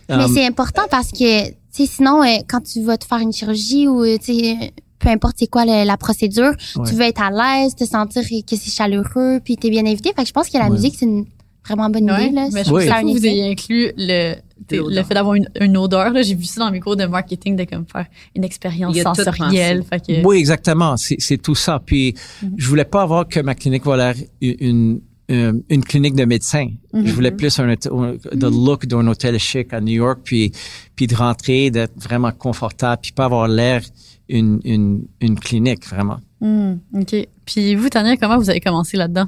Mais 0.08 0.14
Um, 0.24 0.30
c'est 0.34 0.46
important 0.46 0.82
parce 0.90 1.10
que, 1.12 1.48
tu 1.48 1.54
sais, 1.70 1.86
sinon, 1.86 2.22
euh, 2.22 2.38
quand 2.48 2.60
tu 2.62 2.82
vas 2.82 2.96
te 2.96 3.04
faire 3.04 3.18
une 3.18 3.32
chirurgie 3.32 3.86
ou, 3.86 4.02
euh, 4.02 4.16
tu 4.18 4.34
sais, 4.34 4.72
peu 4.98 5.10
importe 5.10 5.36
c'est 5.38 5.46
quoi 5.48 5.64
le- 5.66 5.84
la 5.86 5.96
procédure, 5.98 6.52
Ouais. 6.76 6.88
tu 6.88 6.94
veux 6.94 7.02
être 7.02 7.20
à 7.22 7.30
l'aise, 7.30 7.74
te 7.76 7.84
sentir 7.84 8.22
que 8.22 8.56
c'est 8.56 8.70
chaleureux, 8.70 9.38
puis 9.44 9.56
t'es 9.56 9.68
bien 9.70 9.84
invité. 9.86 10.10
Fait 10.16 10.22
que 10.22 10.28
je 10.28 10.32
pense 10.32 10.48
que 10.48 10.56
la 10.58 10.64
Ouais. 10.64 10.70
musique, 10.70 10.96
c'est 10.98 11.04
une 11.06 11.26
vraiment 11.64 11.90
bonne 11.90 12.10
Ouais, 12.10 12.26
idée, 12.26 12.34
là. 12.34 12.48
mais 12.52 12.60
je 12.60 12.64
trouve 12.66 12.78
Oui. 12.78 12.86
ça 12.86 12.94
a 12.94 12.98
un 12.98 13.02
fou 13.02 13.12
que 13.14 13.18
vous 13.18 13.26
ayez 13.26 13.50
inclus 13.50 13.92
le, 13.96 14.34
le 14.70 15.02
fait 15.02 15.14
d'avoir 15.14 15.34
une, 15.34 15.48
une 15.60 15.76
odeur. 15.76 16.10
là. 16.12 16.22
J'ai 16.22 16.34
vu 16.34 16.44
ça 16.44 16.60
dans 16.64 16.70
mes 16.70 16.80
cours 16.80 16.96
de 16.96 17.04
marketing, 17.04 17.56
de 17.56 17.64
comme 17.64 17.84
faire 17.86 18.06
une 18.34 18.44
expérience 18.44 18.96
sensorielle. 18.98 19.82
Fait 19.84 20.00
que, 20.04 20.26
Oui, 20.26 20.38
exactement. 20.38 20.96
C'est, 20.96 21.38
tout 21.38 21.54
ça. 21.54 21.80
Puis, 21.84 22.14
Mhm. 22.42 22.54
je 22.56 22.68
voulais 22.68 22.84
pas 22.84 23.02
avoir 23.02 23.28
que 23.28 23.40
ma 23.40 23.54
clinique 23.54 23.84
va 23.84 23.96
l'air 23.96 24.14
une, 24.40 25.00
une, 25.28 25.62
une 25.68 25.84
clinique 25.84 26.14
de 26.14 26.24
médecin. 26.24 26.68
Mhm. 26.94 27.06
Je 27.06 27.12
voulais 27.12 27.30
plus 27.32 27.58
un, 27.60 27.68
un- 27.68 27.76
the 27.76 28.44
look 28.50 28.86
d'un 28.86 29.06
hôtel 29.06 29.38
chic 29.38 29.72
à 29.74 29.80
New 29.80 29.92
York, 29.94 30.20
puis, 30.24 30.52
puis 30.96 31.06
de 31.06 31.14
rentrer, 31.14 31.70
d'être 31.70 31.92
vraiment 32.00 32.32
confortable, 32.32 33.00
puis 33.02 33.12
pas 33.12 33.26
avoir 33.26 33.46
l'air 33.46 33.82
une, 34.30 34.60
une, 34.64 35.02
une 35.20 35.38
clinique, 35.38 35.86
vraiment. 35.86 36.18
Hmm, 36.40 36.74
OK. 36.94 37.14
Puis 37.44 37.74
vous, 37.74 37.88
Tania, 37.88 38.16
comment 38.16 38.38
vous 38.38 38.48
avez 38.50 38.60
commencé 38.60 38.96
là-dedans? 38.96 39.26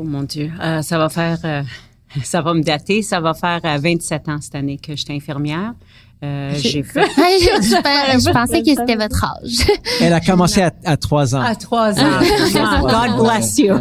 Oh 0.00 0.04
mon 0.04 0.22
Dieu, 0.22 0.52
Euh, 0.60 0.80
ça 0.80 0.96
va 0.96 1.08
faire, 1.08 1.38
euh, 1.44 1.62
ça 2.22 2.40
va 2.40 2.54
me 2.54 2.62
dater, 2.62 3.02
ça 3.02 3.20
va 3.20 3.34
faire 3.34 3.60
euh, 3.64 3.78
27 3.78 4.28
ans 4.28 4.40
cette 4.40 4.54
année 4.54 4.78
que 4.78 4.94
j'étais 4.94 5.12
infirmière. 5.14 5.74
Euh, 6.24 6.52
j'ai 6.56 6.82
fait 6.84 7.00
Ouais, 7.00 7.38
je, 7.40 7.62
je- 7.62 8.26
je 8.26 8.32
pensais 8.32 8.60
que 8.62 8.70
c'était 8.74 8.96
votre 8.96 9.24
âge. 9.24 9.76
Elle 10.00 10.12
a 10.12 10.20
commencé 10.20 10.62
à, 10.62 10.72
à 10.84 10.96
trois 10.96 11.34
ans. 11.36 11.40
à 11.40 11.54
trois 11.54 11.92
ans. 11.98 12.20
God 12.82 13.24
bless 13.24 13.58
you. 13.58 13.74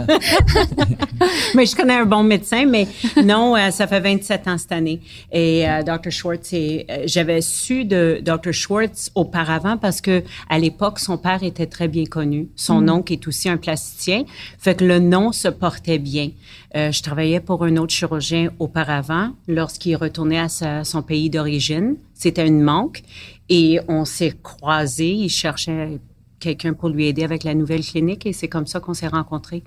mais 1.55 1.65
je 1.65 1.75
connais 1.75 1.95
un 1.95 2.05
bon 2.05 2.23
médecin, 2.23 2.65
mais 2.65 2.87
non, 3.23 3.55
euh, 3.55 3.71
ça 3.71 3.87
fait 3.87 3.99
27 3.99 4.47
ans 4.47 4.57
cette 4.57 4.71
année. 4.71 5.01
Et 5.31 5.67
euh, 5.67 5.81
Dr. 5.83 6.11
Schwartz, 6.11 6.53
et, 6.53 6.85
euh, 6.89 7.03
j'avais 7.05 7.41
su 7.41 7.85
de 7.85 8.21
Dr. 8.23 8.51
Schwartz 8.53 9.11
auparavant 9.15 9.77
parce 9.77 10.01
que 10.01 10.23
à 10.49 10.59
l'époque, 10.59 10.99
son 10.99 11.17
père 11.17 11.41
était 11.43 11.65
très 11.67 11.87
bien 11.87 12.05
connu. 12.05 12.49
Son 12.55 12.87
oncle 12.89 13.13
est 13.13 13.27
aussi 13.27 13.49
un 13.49 13.57
plasticien, 13.57 14.23
fait 14.59 14.75
que 14.75 14.85
le 14.85 14.99
nom 14.99 15.31
se 15.31 15.47
portait 15.47 15.97
bien. 15.99 16.29
Euh, 16.75 16.91
je 16.91 17.01
travaillais 17.01 17.39
pour 17.39 17.63
un 17.63 17.77
autre 17.77 17.93
chirurgien 17.93 18.49
auparavant 18.59 19.31
lorsqu'il 19.47 19.95
retournait 19.95 20.39
à 20.39 20.49
sa- 20.49 20.83
son 20.83 21.01
pays 21.01 21.29
d'origine. 21.29 21.95
C'était 22.13 22.45
une 22.45 22.61
manque 22.61 23.03
et 23.49 23.79
on 23.87 24.03
s'est 24.03 24.33
croisés. 24.43 25.11
Il 25.13 25.29
cherchait 25.29 25.99
quelqu'un 26.39 26.73
pour 26.73 26.89
lui 26.89 27.05
aider 27.07 27.23
avec 27.23 27.43
la 27.45 27.55
nouvelle 27.55 27.83
clinique 27.85 28.25
et 28.25 28.33
c'est 28.33 28.49
comme 28.49 28.67
ça 28.67 28.79
qu'on 28.81 28.93
s'est 28.93 29.07
rencontrés. 29.07 29.63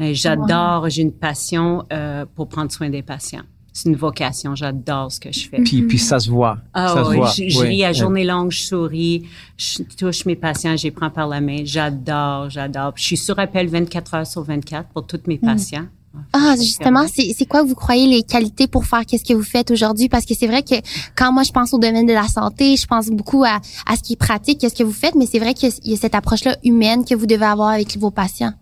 Euh, 0.00 0.10
J'adore, 0.14 0.88
j'ai 0.88 1.02
une 1.02 1.12
passion 1.12 1.84
euh, 1.92 2.24
pour 2.34 2.48
prendre 2.48 2.72
soin 2.72 2.88
des 2.88 3.02
patients. 3.02 3.42
C'est 3.72 3.90
une 3.90 3.96
vocation, 3.96 4.54
j'adore 4.56 5.12
ce 5.12 5.20
que 5.20 5.30
je 5.30 5.48
fais. 5.48 5.62
Puis, 5.62 5.82
puis 5.82 5.98
ça 5.98 6.18
se 6.18 6.30
voit. 6.30 6.58
Ah 6.74 6.88
ça 6.94 7.04
se 7.04 7.10
oui, 7.10 7.16
voit. 7.18 7.28
je, 7.30 7.48
je 7.48 7.58
Oui. 7.60 7.66
ris 7.68 7.84
à 7.84 7.92
journée 7.92 8.24
longue, 8.24 8.50
je 8.50 8.62
souris, 8.62 9.26
je 9.56 9.82
touche 9.96 10.24
mes 10.24 10.34
patients, 10.34 10.76
je 10.76 10.84
les 10.84 10.90
prends 10.90 11.10
par 11.10 11.28
la 11.28 11.40
main. 11.40 11.58
J'adore, 11.64 12.48
j'adore. 12.50 12.92
Je 12.96 13.04
suis 13.04 13.16
sur 13.16 13.38
appel 13.38 13.68
24 13.68 14.14
heures 14.14 14.26
sur 14.26 14.42
24 14.42 14.88
pour 14.88 15.06
tous 15.06 15.20
mes 15.28 15.38
patients. 15.38 15.86
Ah, 16.32 16.54
justement, 16.56 17.06
c'est 17.06 17.32
c'est 17.36 17.46
quoi 17.46 17.62
vous 17.62 17.74
croyez 17.74 18.06
les 18.06 18.22
qualités 18.22 18.66
pour 18.66 18.86
faire 18.86 19.04
qu'est-ce 19.06 19.24
que 19.24 19.34
vous 19.34 19.42
faites 19.42 19.70
aujourd'hui? 19.70 20.08
Parce 20.08 20.24
que 20.24 20.34
c'est 20.34 20.46
vrai 20.46 20.62
que 20.62 20.74
quand 21.14 21.32
moi 21.32 21.42
je 21.42 21.52
pense 21.52 21.72
au 21.74 21.78
domaine 21.78 22.06
de 22.06 22.12
la 22.12 22.28
santé, 22.28 22.76
je 22.76 22.86
pense 22.86 23.08
beaucoup 23.08 23.44
à, 23.44 23.60
à 23.86 23.96
ce 23.96 24.02
qui 24.02 24.14
est 24.14 24.16
pratique, 24.16 24.60
qu'est-ce 24.60 24.74
que 24.74 24.82
vous 24.84 24.92
faites, 24.92 25.14
mais 25.14 25.26
c'est 25.26 25.38
vrai 25.38 25.54
qu'il 25.54 25.70
y 25.84 25.94
a 25.94 25.96
cette 25.96 26.14
approche-là 26.14 26.56
humaine 26.64 27.04
que 27.04 27.14
vous 27.14 27.26
devez 27.26 27.46
avoir 27.46 27.68
avec 27.68 27.96
vos 27.98 28.10
patients. 28.10 28.52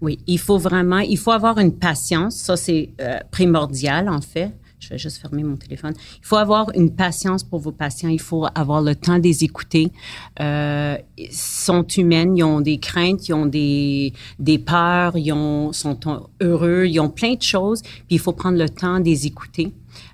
Oui, 0.00 0.18
il 0.26 0.38
faut 0.38 0.58
vraiment, 0.58 0.98
il 0.98 1.18
faut 1.18 1.32
avoir 1.32 1.58
une 1.58 1.72
patience. 1.72 2.36
Ça, 2.36 2.56
c'est 2.56 2.90
euh, 3.00 3.18
primordial, 3.30 4.08
en 4.08 4.20
fait. 4.20 4.52
Je 4.78 4.90
vais 4.90 4.98
juste 4.98 5.18
fermer 5.18 5.42
mon 5.42 5.56
téléphone. 5.56 5.94
Il 6.18 6.26
faut 6.26 6.36
avoir 6.36 6.70
une 6.74 6.94
patience 6.94 7.42
pour 7.42 7.60
vos 7.60 7.72
patients. 7.72 8.10
Il 8.10 8.20
faut 8.20 8.46
avoir 8.54 8.82
le 8.82 8.94
temps 8.94 9.18
de 9.18 9.22
les 9.22 9.42
écouter. 9.42 9.90
Euh, 10.40 10.98
ils 11.16 11.32
sont 11.32 11.86
humaines, 11.86 12.36
ils 12.36 12.44
ont 12.44 12.60
des 12.60 12.78
craintes, 12.78 13.26
ils 13.28 13.32
ont 13.32 13.46
des, 13.46 14.12
des 14.38 14.58
peurs, 14.58 15.16
ils 15.16 15.32
ont, 15.32 15.72
sont 15.72 15.98
heureux, 16.40 16.84
ils 16.86 17.00
ont 17.00 17.08
plein 17.08 17.34
de 17.34 17.42
choses. 17.42 17.82
Puis 17.82 18.16
il 18.16 18.18
faut 18.18 18.32
prendre 18.32 18.58
le 18.58 18.68
temps 18.68 19.00
de 19.00 19.04
les 19.04 19.26
écouter. 19.26 19.72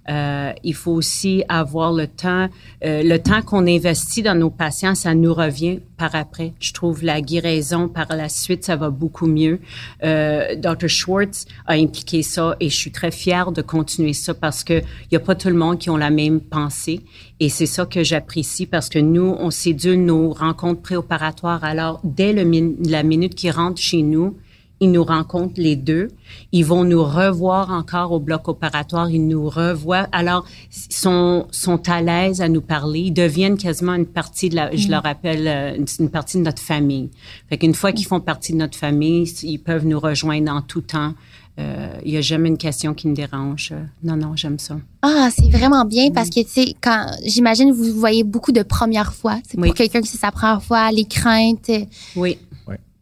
Euh, 0.08 0.52
il 0.64 0.74
faut 0.74 0.92
aussi 0.92 1.44
avoir 1.48 1.92
le 1.92 2.06
temps, 2.06 2.48
euh, 2.84 3.02
le 3.02 3.18
temps 3.18 3.42
qu'on 3.42 3.66
investit 3.66 4.22
dans 4.22 4.34
nos 4.34 4.50
patients, 4.50 4.94
ça 4.94 5.14
nous 5.14 5.32
revient 5.32 5.80
par 5.96 6.14
après. 6.14 6.54
Je 6.58 6.72
trouve 6.72 7.04
la 7.04 7.20
guérison 7.20 7.88
par 7.88 8.08
la 8.10 8.28
suite, 8.28 8.64
ça 8.64 8.76
va 8.76 8.90
beaucoup 8.90 9.26
mieux. 9.26 9.60
Euh, 10.02 10.56
Dr. 10.56 10.88
Schwartz 10.88 11.46
a 11.66 11.74
impliqué 11.74 12.22
ça 12.22 12.56
et 12.58 12.68
je 12.68 12.76
suis 12.76 12.90
très 12.90 13.12
fière 13.12 13.52
de 13.52 13.62
continuer 13.62 14.12
ça 14.12 14.34
parce 14.34 14.64
que 14.64 14.80
il 14.80 15.12
y 15.12 15.16
a 15.16 15.20
pas 15.20 15.34
tout 15.34 15.48
le 15.48 15.54
monde 15.54 15.78
qui 15.78 15.90
ont 15.90 15.96
la 15.96 16.10
même 16.10 16.40
pensée 16.40 17.00
et 17.38 17.48
c'est 17.48 17.66
ça 17.66 17.86
que 17.86 18.02
j'apprécie 18.02 18.66
parce 18.66 18.88
que 18.88 18.98
nous, 18.98 19.36
on 19.38 19.50
sédule 19.50 20.04
nos 20.04 20.32
rencontres 20.32 20.82
préopératoires. 20.82 21.62
Alors, 21.64 22.00
dès 22.04 22.32
la 22.32 23.02
minute 23.02 23.34
qu'ils 23.34 23.50
rentrent 23.50 23.80
chez 23.80 24.02
nous, 24.02 24.36
ils 24.82 24.90
nous 24.90 25.04
rencontrent 25.04 25.60
les 25.60 25.76
deux. 25.76 26.08
Ils 26.52 26.64
vont 26.64 26.84
nous 26.84 27.02
revoir 27.04 27.70
encore 27.70 28.12
au 28.12 28.20
bloc 28.20 28.48
opératoire. 28.48 29.08
Ils 29.10 29.26
nous 29.26 29.48
revoient. 29.48 30.08
Alors, 30.12 30.44
ils 30.88 30.94
sont, 30.94 31.46
sont 31.50 31.88
à 31.88 32.02
l'aise 32.02 32.40
à 32.40 32.48
nous 32.48 32.60
parler. 32.60 33.00
Ils 33.00 33.12
deviennent 33.12 33.56
quasiment 33.56 33.94
une 33.94 34.06
partie 34.06 34.48
de 34.50 34.56
la, 34.56 34.74
je 34.76 34.88
leur 34.88 35.06
appelle, 35.06 35.46
euh, 35.46 35.76
une, 35.76 35.86
une 36.00 36.10
partie 36.10 36.36
de 36.38 36.42
notre 36.42 36.60
famille. 36.62 37.08
Fait 37.48 37.58
qu'une 37.58 37.74
fois 37.74 37.92
qu'ils 37.92 38.06
font 38.06 38.20
partie 38.20 38.52
de 38.52 38.58
notre 38.58 38.76
famille, 38.76 39.24
ils 39.44 39.58
peuvent 39.58 39.86
nous 39.86 40.00
rejoindre 40.00 40.50
en 40.52 40.62
tout 40.62 40.82
temps. 40.82 41.14
Euh, 41.58 41.92
Il 42.04 42.12
y 42.12 42.16
a 42.16 42.22
jamais 42.22 42.48
une 42.48 42.56
question 42.58 42.94
qui 42.94 43.06
me 43.08 43.14
dérange. 43.14 43.70
Euh, 43.72 43.84
Non, 44.02 44.16
non, 44.16 44.34
j'aime 44.36 44.58
ça. 44.58 44.76
Ah, 45.02 45.28
c'est 45.36 45.50
vraiment 45.50 45.84
bien 45.84 46.10
parce 46.10 46.30
que, 46.30 46.40
tu 46.40 46.48
sais, 46.48 46.74
quand, 46.80 47.06
j'imagine, 47.26 47.70
vous 47.72 47.92
voyez 47.92 48.24
beaucoup 48.24 48.52
de 48.52 48.62
premières 48.62 49.12
fois. 49.12 49.36
C'est 49.46 49.58
Oui. 49.58 49.68
pour 49.68 49.76
quelqu'un 49.76 50.00
que 50.00 50.08
c'est 50.08 50.18
sa 50.18 50.32
première 50.32 50.62
fois, 50.62 50.90
les 50.90 51.04
craintes. 51.04 51.68
euh, 51.70 51.84
Oui. 52.16 52.38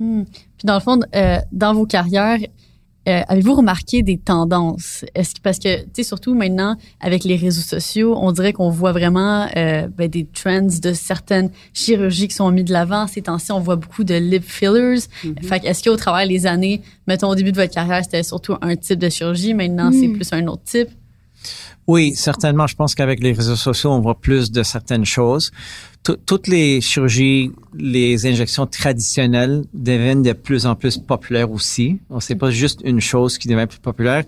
Hmm. 0.03 0.23
Puis 0.61 0.67
dans 0.67 0.75
le 0.75 0.81
fond, 0.81 1.01
euh, 1.17 1.39
dans 1.53 1.73
vos 1.73 1.87
carrières, 1.87 2.39
euh, 3.09 3.23
avez-vous 3.29 3.55
remarqué 3.55 4.03
des 4.03 4.19
tendances? 4.19 5.07
Est-ce 5.15 5.35
que, 5.35 5.41
parce 5.41 5.59
que, 5.59 5.85
tu 5.85 5.89
sais, 5.95 6.03
surtout 6.03 6.35
maintenant, 6.35 6.77
avec 7.01 7.25
les 7.25 7.37
réseaux 7.37 7.63
sociaux, 7.63 8.15
on 8.21 8.31
dirait 8.31 8.53
qu'on 8.53 8.69
voit 8.69 8.93
vraiment 8.93 9.49
euh, 9.57 9.89
ben, 9.89 10.07
des 10.07 10.27
trends 10.27 10.69
de 10.83 10.93
certaines 10.93 11.49
chirurgies 11.73 12.29
qui 12.29 12.35
sont 12.35 12.51
mis 12.51 12.63
de 12.63 12.75
l'avant. 12.75 13.07
Ces 13.07 13.23
temps-ci, 13.23 13.53
on 13.53 13.61
voit 13.61 13.77
beaucoup 13.77 14.05
de 14.05 14.15
lip 14.17 14.45
fillers. 14.45 15.01
Fait 15.41 15.61
que 15.61 15.67
est-ce 15.67 15.83
qu'au 15.83 15.97
travers 15.97 16.29
des 16.29 16.47
années, 16.47 16.83
mettons 17.07 17.29
au 17.31 17.35
début 17.35 17.53
de 17.53 17.57
votre 17.57 17.73
carrière, 17.73 18.05
c'était 18.05 18.23
surtout 18.23 18.57
un 18.61 18.77
type 18.77 18.99
de 18.99 19.09
chirurgie, 19.09 19.55
maintenant 19.55 19.91
c'est 19.93 20.09
Mm. 20.09 20.17
plus 20.17 20.33
un 20.35 20.47
autre 20.49 20.65
type? 20.65 20.91
Oui, 21.87 22.15
certainement. 22.15 22.67
Je 22.67 22.77
pense 22.77 22.95
qu'avec 22.95 23.21
les 23.23 23.33
réseaux 23.33 23.57
sociaux, 23.57 23.91
on 23.91 24.01
voit 24.01 24.21
plus 24.21 24.53
de 24.53 24.63
certaines 24.63 25.07
choses. 25.07 25.51
Tout- 26.03 26.17
toutes 26.25 26.47
les 26.49 26.81
chirurgies, 26.81 27.53
les 27.75 28.27
injections 28.27 28.67
traditionnelles 28.67 29.65
deviennent 29.75 30.23
de 30.23 30.33
plus 30.33 30.65
en 30.65 30.75
plus 30.75 30.97
populaires 30.97 31.51
aussi. 31.51 31.99
On 32.09 32.21
sait 32.21 32.35
pas 32.37 32.51
juste 32.51 32.81
une 32.85 33.01
chose 33.01 33.37
qui 33.37 33.49
devient 33.49 33.67
plus 33.69 33.81
populaire, 33.81 34.25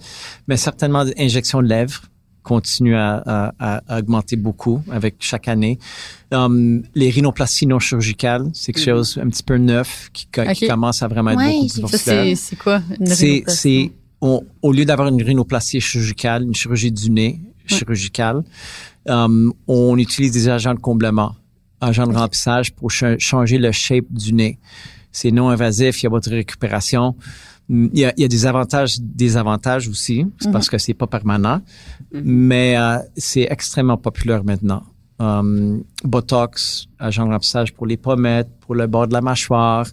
mais 0.48 0.58
certainement 0.58 1.04
des 1.04 1.14
injections 1.18 1.62
de 1.62 1.68
lèvres 1.68 2.02
continuent 2.42 2.96
à, 2.96 3.22
à- 3.58 3.82
à- 3.88 3.98
augmenter 4.00 4.36
beaucoup 4.36 4.82
avec 4.90 5.14
chaque 5.20 5.48
année. 5.48 5.78
Um, 6.32 6.82
les 6.94 7.08
rhinoplasties 7.08 7.66
non 7.66 7.78
chirurgicales, 7.78 8.50
c'est 8.52 8.72
quelque 8.72 8.84
chose 8.84 9.18
un 9.22 9.28
petit 9.30 9.44
peu 9.44 9.56
neuf 9.56 10.10
qui, 10.12 10.26
commence 10.68 11.02
à 11.02 11.08
vraiment 11.08 11.30
être 11.30 11.38
Ouais, 11.38 11.52
beaucoup 11.62 11.88
plus 11.88 11.98
populaire. 11.98 12.36
c'est 12.36 12.56
quoi 12.56 12.82
une 13.00 13.10
rhinoplastie? 13.12 13.44
c'est, 13.46 13.92
on- 14.20 14.42
au 14.60 14.72
lieu 14.72 14.84
d'avoir 14.84 15.08
une 15.08 15.22
rhinoplastie 15.22 15.80
chirurgicale, 15.80 16.42
une 16.42 16.54
chirurgie 16.54 16.92
du 16.92 17.10
nez 17.10 17.40
chirurgicale, 17.66 18.42
euh, 19.08 19.50
on 19.68 19.96
utilise 19.96 20.32
des 20.32 20.48
agents 20.48 20.74
de 20.74 20.80
comblement, 20.80 21.34
agents 21.83 22.07
de 22.07 22.14
remplissage 22.16 22.72
pour 22.72 22.91
cha- 22.91 23.18
changer 23.18 23.59
le 23.59 23.72
shape 23.72 24.07
du 24.11 24.33
nez. 24.33 24.59
C'est 25.11 25.30
non 25.30 25.49
invasif, 25.51 26.03
il 26.03 26.07
y 26.07 26.14
a 26.16 26.20
de 26.20 26.30
récupération. 26.30 27.14
Il 27.68 27.91
y 27.99 28.05
a, 28.05 28.12
il 28.16 28.22
y 28.22 28.24
a 28.24 28.28
des 28.28 28.47
avantages, 28.47 28.99
des 29.01 29.37
avantages 29.37 29.89
aussi, 29.89 30.26
parce 30.53 30.68
que 30.70 30.78
c'est 30.78 30.95
pas 30.95 31.07
permanent, 31.07 31.61
mais 32.12 32.76
euh, 32.76 32.99
c'est 33.16 33.47
extrêmement 33.51 33.97
populaire 33.97 34.43
maintenant. 34.45 34.83
Euh, 35.20 35.78
Botox, 36.05 36.87
agent 36.99 37.26
de 37.26 37.33
remplissage 37.33 37.72
pour 37.72 37.87
les 37.87 37.97
pommettes, 37.97 38.51
pour 38.61 38.74
le 38.74 38.87
bord 38.87 39.07
de 39.07 39.12
la 39.12 39.20
mâchoire, 39.20 39.87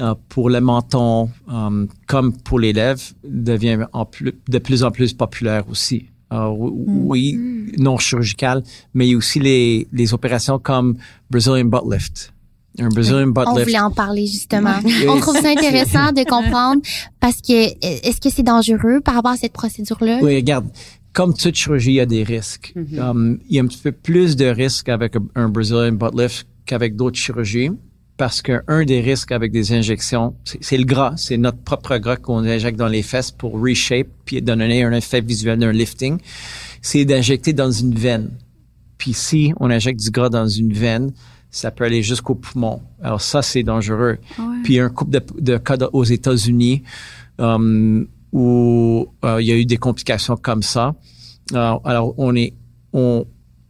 euh, 0.00 0.14
pour 0.28 0.50
le 0.50 0.60
menton, 0.60 1.30
euh, 1.50 1.86
comme 2.06 2.36
pour 2.36 2.58
les 2.60 2.72
lèvres, 2.72 3.00
devient 3.24 3.86
en 3.92 4.04
plus, 4.04 4.34
de 4.48 4.58
plus 4.58 4.84
en 4.84 4.90
plus 4.90 5.12
populaire 5.14 5.64
aussi. 5.70 6.10
Alors, 6.30 6.56
oui, 6.58 7.38
non 7.78 7.96
chirurgical, 7.98 8.62
mais 8.94 9.06
il 9.06 9.12
y 9.12 9.14
a 9.14 9.16
aussi 9.16 9.40
les, 9.40 9.88
les 9.92 10.12
opérations 10.14 10.58
comme 10.58 10.96
Brazilian 11.30 11.64
butt 11.64 11.82
lift. 11.90 12.32
Un 12.78 12.88
Brazilian 12.90 13.28
butt 13.28 13.46
On 13.48 13.54
lift. 13.56 13.66
voulait 13.66 13.80
en 13.80 13.90
parler 13.90 14.26
justement. 14.26 14.74
On 15.08 15.18
trouve 15.20 15.36
ça 15.38 15.48
intéressant 15.48 16.12
de 16.12 16.24
comprendre 16.28 16.82
parce 17.18 17.40
que 17.40 17.68
euh, 17.68 17.98
est-ce 18.02 18.20
que 18.20 18.30
c'est 18.30 18.42
dangereux 18.42 19.00
par 19.00 19.14
rapport 19.14 19.32
à 19.32 19.36
cette 19.36 19.52
procédure-là? 19.54 20.18
Oui, 20.22 20.36
regarde, 20.36 20.66
comme 21.12 21.34
toute 21.34 21.54
chirurgie, 21.54 21.92
il 21.92 21.94
y 21.94 22.00
a 22.00 22.06
des 22.06 22.22
risques. 22.24 22.74
Um, 22.98 23.38
il 23.48 23.56
y 23.56 23.58
a 23.58 23.62
un 23.62 23.66
petit 23.66 23.80
peu 23.82 23.92
plus 23.92 24.36
de 24.36 24.44
risques 24.46 24.88
avec 24.90 25.16
un, 25.16 25.24
un 25.34 25.48
Brazilian 25.48 25.92
butt 25.92 26.12
lift 26.14 26.46
qu'avec 26.66 26.94
d'autres 26.94 27.18
chirurgies 27.18 27.70
parce 28.18 28.42
qu'un 28.42 28.84
des 28.84 29.00
risques 29.00 29.30
avec 29.30 29.52
des 29.52 29.72
injections, 29.72 30.34
c'est 30.44 30.76
le 30.76 30.84
gras, 30.84 31.14
c'est 31.16 31.36
notre 31.36 31.58
propre 31.58 31.96
gras 31.98 32.16
qu'on 32.16 32.44
injecte 32.44 32.76
dans 32.76 32.88
les 32.88 33.02
fesses 33.02 33.30
pour 33.30 33.52
reshape 33.60 34.08
puis 34.24 34.42
donner 34.42 34.82
un 34.82 34.92
effet 34.92 35.20
visuel 35.20 35.58
d'un 35.58 35.70
lifting, 35.70 36.18
c'est 36.82 37.04
d'injecter 37.04 37.52
dans 37.52 37.70
une 37.70 37.94
veine. 37.94 38.30
Puis 38.98 39.14
si 39.14 39.54
on 39.60 39.70
injecte 39.70 40.00
du 40.00 40.10
gras 40.10 40.28
dans 40.28 40.48
une 40.48 40.72
veine, 40.72 41.12
ça 41.50 41.70
peut 41.70 41.84
aller 41.84 42.02
jusqu'au 42.02 42.34
poumon. 42.34 42.82
Alors 43.00 43.20
ça, 43.20 43.40
c'est 43.40 43.62
dangereux. 43.62 44.18
Puis 44.64 44.74
il 44.74 44.76
y 44.76 44.80
a 44.80 44.84
un 44.84 44.90
couple 44.90 45.12
de, 45.12 45.22
de 45.38 45.56
cas 45.56 45.76
aux 45.92 46.04
États-Unis 46.04 46.82
um, 47.38 48.08
où 48.32 49.06
euh, 49.24 49.40
il 49.40 49.46
y 49.46 49.52
a 49.52 49.56
eu 49.56 49.64
des 49.64 49.78
complications 49.78 50.36
comme 50.36 50.62
ça. 50.62 50.96
Alors, 51.52 51.80
alors, 51.84 52.14
on 52.18 52.34
est, 52.34 52.52
on, 52.92 53.24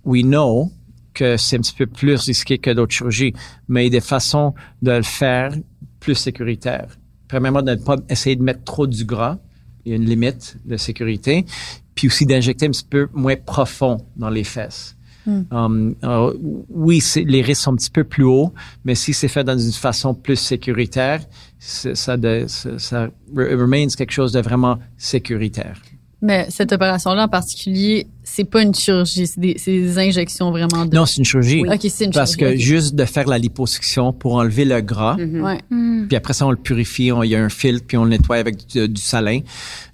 we 0.05 0.23
know 0.23 0.73
que 1.19 1.37
c'est 1.37 1.57
un 1.57 1.61
petit 1.61 1.75
peu 1.75 1.87
plus 1.87 2.15
risqué 2.15 2.59
que 2.59 2.71
d'autres 2.71 2.95
chirurgies, 2.95 3.33
mais 3.69 3.83
il 3.83 3.85
y 3.93 3.97
a 3.97 4.01
des 4.01 4.07
façons 4.07 4.55
de 4.83 4.93
le 4.93 5.03
faire 5.03 5.51
plus 6.01 6.15
sécuritaire. 6.15 6.89
Premièrement, 7.29 7.63
de 7.63 7.73
ne 7.73 7.77
pas 7.77 7.97
essayer 8.09 8.37
de 8.37 8.43
mettre 8.43 8.65
trop 8.65 8.87
du 8.87 9.05
gras. 9.05 9.37
Il 9.85 9.91
y 9.91 9.93
a 9.95 9.97
une 9.97 10.05
limite 10.05 10.57
de 10.65 10.77
sécurité. 10.77 11.45
Puis 11.95 12.07
aussi 12.07 12.25
d'injecter 12.27 12.67
un 12.67 12.71
petit 12.71 12.87
peu 12.89 13.09
moins 13.13 13.37
profond 13.37 13.97
dans 14.17 14.31
les 14.31 14.45
fesses. 14.45 14.95
Um, 15.51 15.95
alors, 16.01 16.33
oui, 16.71 17.01
c'est- 17.03 17.25
les 17.25 17.43
risques 17.43 17.63
sont 17.65 17.73
un 17.73 17.77
petit 17.77 17.91
peu 17.91 18.05
plus 18.05 18.25
hauts, 18.25 18.55
mais 18.87 18.95
si 18.95 19.13
c'est 19.13 19.29
fait 19.29 19.45
dans 19.45 19.59
une 19.59 19.73
façon 19.73 20.15
plus 20.15 20.37
sécuritaire, 20.37 21.21
ça, 21.59 22.17
de, 22.17 22.45
ça, 22.49 22.79
ça 22.79 23.09
re- 23.35 23.55
remains 23.55 23.87
quelque 23.89 24.13
chose 24.13 24.33
de 24.33 24.41
vraiment 24.41 24.79
sécuritaire. 24.97 25.83
Mais 26.21 26.47
cette 26.51 26.73
opération-là 26.73 27.25
en 27.25 27.29
particulier, 27.29 28.09
c'est 28.25 28.43
pas 28.45 28.63
une 28.63 28.75
chirurgie, 28.75 29.29
c'est 29.29 29.39
des, 29.39 29.55
c'est 29.57 29.71
des 29.71 29.99
injections 29.99 30.51
vraiment 30.51 30.85
de. 30.85 30.95
Non, 30.95 31.07
c'est 31.07 31.19
une 31.19 31.25
chirurgie. 31.25 31.63
Ok, 31.65 31.87
c'est 31.89 32.07
une 32.07 32.11
Parce 32.13 32.35
que 32.35 32.57
juste 32.57 32.97
de 32.97 33.05
faire 33.05 33.29
la 33.29 33.39
liposuction 33.39 34.13
pour 34.13 34.35
enlever 34.35 34.65
le 34.65 34.81
gras, 34.81 35.15
ok. 35.15 35.21
Ouais. 35.45 35.59
puis 36.09 36.17
après 36.17 36.33
ça, 36.33 36.45
on 36.47 36.51
le 36.51 36.57
purifie, 36.57 37.13
on- 37.13 37.23
il 37.23 37.31
y 37.31 37.37
a 37.37 37.43
un 37.45 37.49
filtre, 37.49 37.85
puis 37.87 37.97
on 37.97 38.03
le 38.05 38.11
nettoie 38.11 38.37
avec 38.37 38.67
du, 38.67 38.89
du 38.89 39.01
salin. 39.01 39.41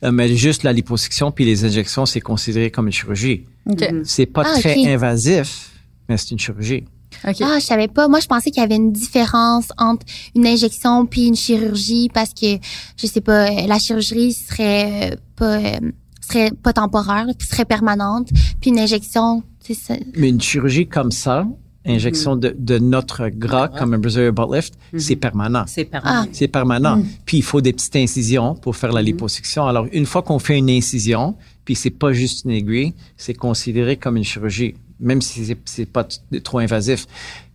Euh, 0.03 0.13
mais 0.13 0.35
juste 0.35 0.63
la 0.63 0.73
liposuction 0.73 1.31
puis 1.31 1.45
les 1.45 1.65
injections, 1.67 2.07
c'est 2.07 2.21
considéré 2.23 2.71
comme 2.71 2.87
une 2.87 2.93
chirurgie. 2.93 3.45
Ok. 3.71 3.85
C'est 4.05 4.27
pas 4.27 4.45
Ah, 4.47 4.59
très 4.61 4.83
invasif, 4.87 5.73
mais 6.09 6.17
c'est 6.17 6.31
une 6.31 6.39
chirurgie. 6.39 6.85
Ok. 7.29 7.37
Ah, 7.43 7.59
je 7.61 7.65
savais 7.65 7.89
pas. 7.89 8.09
Moi, 8.09 8.21
je 8.21 8.27
pensais 8.27 8.51
qu'il 8.51 8.61
y 8.61 8.65
avait 8.65 8.77
une 8.77 8.93
différence 8.93 9.69
entre 9.79 10.05
une 10.35 10.47
injection 10.47 11.07
puis 11.07 11.27
une 11.27 11.37
chirurgie 11.37 12.09
parce 12.13 12.31
que, 12.35 12.57
je 12.97 13.07
sais 13.07 13.21
pas, 13.21 13.47
euh, 13.51 13.67
la 13.67 13.79
chirurgie 13.79 14.33
serait 14.33 15.13
euh, 15.13 15.17
pas, 15.37 15.59
euh, 15.59 15.79
serait 16.27 16.51
pas 16.51 16.73
temporaire, 16.73 17.27
puis 17.39 17.47
serait 17.49 17.65
permanente. 17.65 18.29
Puis 18.61 18.71
une 18.71 18.79
injection, 18.79 19.43
c'est 19.61 19.75
ça. 19.75 19.95
Mais 20.17 20.29
une 20.29 20.41
chirurgie 20.41 20.87
comme 20.87 21.11
ça, 21.13 21.47
injection 21.87 22.35
de, 22.37 22.55
de 22.59 22.79
notre 22.79 23.29
gras, 23.29 23.69
comme 23.69 23.93
un 23.95 23.99
Brazilian 23.99 24.33
butt 24.33 24.49
lift, 24.55 24.75
c'est 24.97 25.17
permanent. 25.17 25.65
C'est 25.67 25.85
permanent. 25.85 26.27
C'est 26.33 26.49
permanent. 26.49 27.03
Puis 27.27 27.39
il 27.39 27.43
faut 27.43 27.61
des 27.61 27.73
petites 27.73 27.97
incisions 27.97 28.55
pour 28.55 28.75
faire 28.77 28.93
la 28.93 29.03
liposuction. 29.03 29.67
Alors 29.67 29.87
une 29.93 30.07
fois 30.07 30.23
qu'on 30.23 30.39
fait 30.39 30.57
une 30.59 30.71
incision, 30.71 31.37
puis 31.65 31.75
c'est 31.75 31.91
pas 31.91 32.13
juste 32.13 32.45
une 32.45 32.53
aiguille, 32.53 32.95
c'est 33.17 33.35
considéré 33.35 33.97
comme 33.99 34.17
une 34.17 34.25
chirurgie, 34.25 34.75
même 35.01 35.21
si 35.21 35.45
c'est- 35.67 35.87
pas 35.87 36.07
trop 36.43 36.59
invasif. 36.59 37.07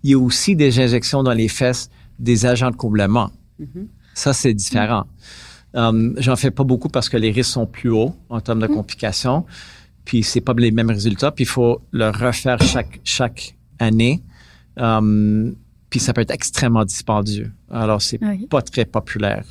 Il 0.04 0.12
y 0.12 0.14
a 0.14 0.20
aussi 0.20 0.56
des 0.56 0.80
injections 0.80 1.24
dans 1.24 1.34
les 1.34 1.48
fesses 1.48 1.90
des 2.20 2.46
agents 2.46 2.70
de 2.72 2.76
comblement. 2.76 3.32
Ça 4.14 4.34
c'est 4.34 4.54
différent. 4.54 5.06
Um, 5.74 6.16
J'en 6.18 6.36
fais 6.36 6.52
pas 6.52 6.64
beaucoup 6.64 6.90
parce 6.90 7.10
que 7.10 7.18
les 7.18 7.32
risques 7.32 7.52
sont 7.52 7.66
plus 7.66 7.90
hauts 7.92 8.16
en 8.30 8.42
termes 8.42 8.60
de 8.60 8.68
complications. 8.68 9.46
Puis 10.06 10.24
c'est 10.24 10.42
pas 10.42 10.54
les 10.58 10.72
mêmes 10.72 10.90
résultats. 10.90 11.32
Puis 11.32 11.44
il 11.44 11.48
faut 11.48 11.82
le 11.92 12.10
refaire 12.10 12.62
chaque 12.62 13.00
chaque 13.04 13.56
année. 13.80 14.24
Um, 14.78 15.56
puis 15.90 16.00
ça 16.00 16.14
peut 16.14 16.22
être 16.22 16.32
extrêmement 16.32 16.86
dispendieux. 16.86 17.52
Alors 17.70 18.02
c'est 18.02 18.20
pas 18.50 18.62
très 18.62 18.86
populaire. 18.86 19.46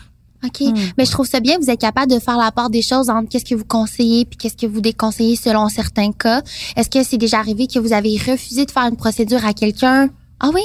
OK. 0.44 0.60
Mais 0.96 1.04
je 1.04 1.10
trouve 1.10 1.26
ça 1.26 1.40
bien, 1.40 1.58
vous 1.58 1.68
êtes 1.68 1.80
capable 1.80 2.12
de 2.12 2.20
faire 2.20 2.36
la 2.36 2.52
part 2.52 2.70
des 2.70 2.82
choses 2.82 3.10
entre 3.10 3.28
qu'est-ce 3.28 3.44
que 3.44 3.56
vous 3.56 3.64
conseillez 3.64 4.24
puis 4.24 4.36
qu'est-ce 4.36 4.56
que 4.56 4.66
vous 4.66 4.80
déconseillez 4.80 5.34
selon 5.34 5.68
certains 5.68 6.12
cas. 6.12 6.42
Est-ce 6.76 6.88
que 6.88 7.02
c'est 7.02 7.18
déjà 7.18 7.40
arrivé 7.40 7.66
que 7.66 7.78
vous 7.80 7.92
avez 7.92 8.16
refusé 8.16 8.64
de 8.64 8.70
faire 8.70 8.84
une 8.84 8.96
procédure 8.96 9.44
à 9.44 9.52
quelqu'un? 9.52 10.10
Ah 10.38 10.50
oui? 10.54 10.62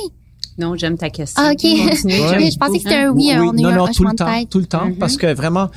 Non, 0.58 0.76
j'aime 0.76 0.98
ta 0.98 1.10
question. 1.10 1.42
Ah, 1.46 1.52
OK. 1.52 1.62
Continue, 1.62 1.92
je 2.52 2.58
pensais 2.58 2.74
que 2.74 2.78
c'était 2.84 2.96
un 2.96 3.10
oui, 3.12 3.32
Oui, 3.32 3.36
on 3.40 3.54
eu 3.58 3.62
non, 3.62 3.70
un 3.70 3.76
non, 3.78 3.88
tout 3.88 4.04
le 4.04 4.16
temps, 4.16 4.46
tout 4.50 4.60
le 4.60 4.66
temps, 4.66 4.92
parce 5.00 5.18
que 5.18 5.34
vraiment, 5.34 5.70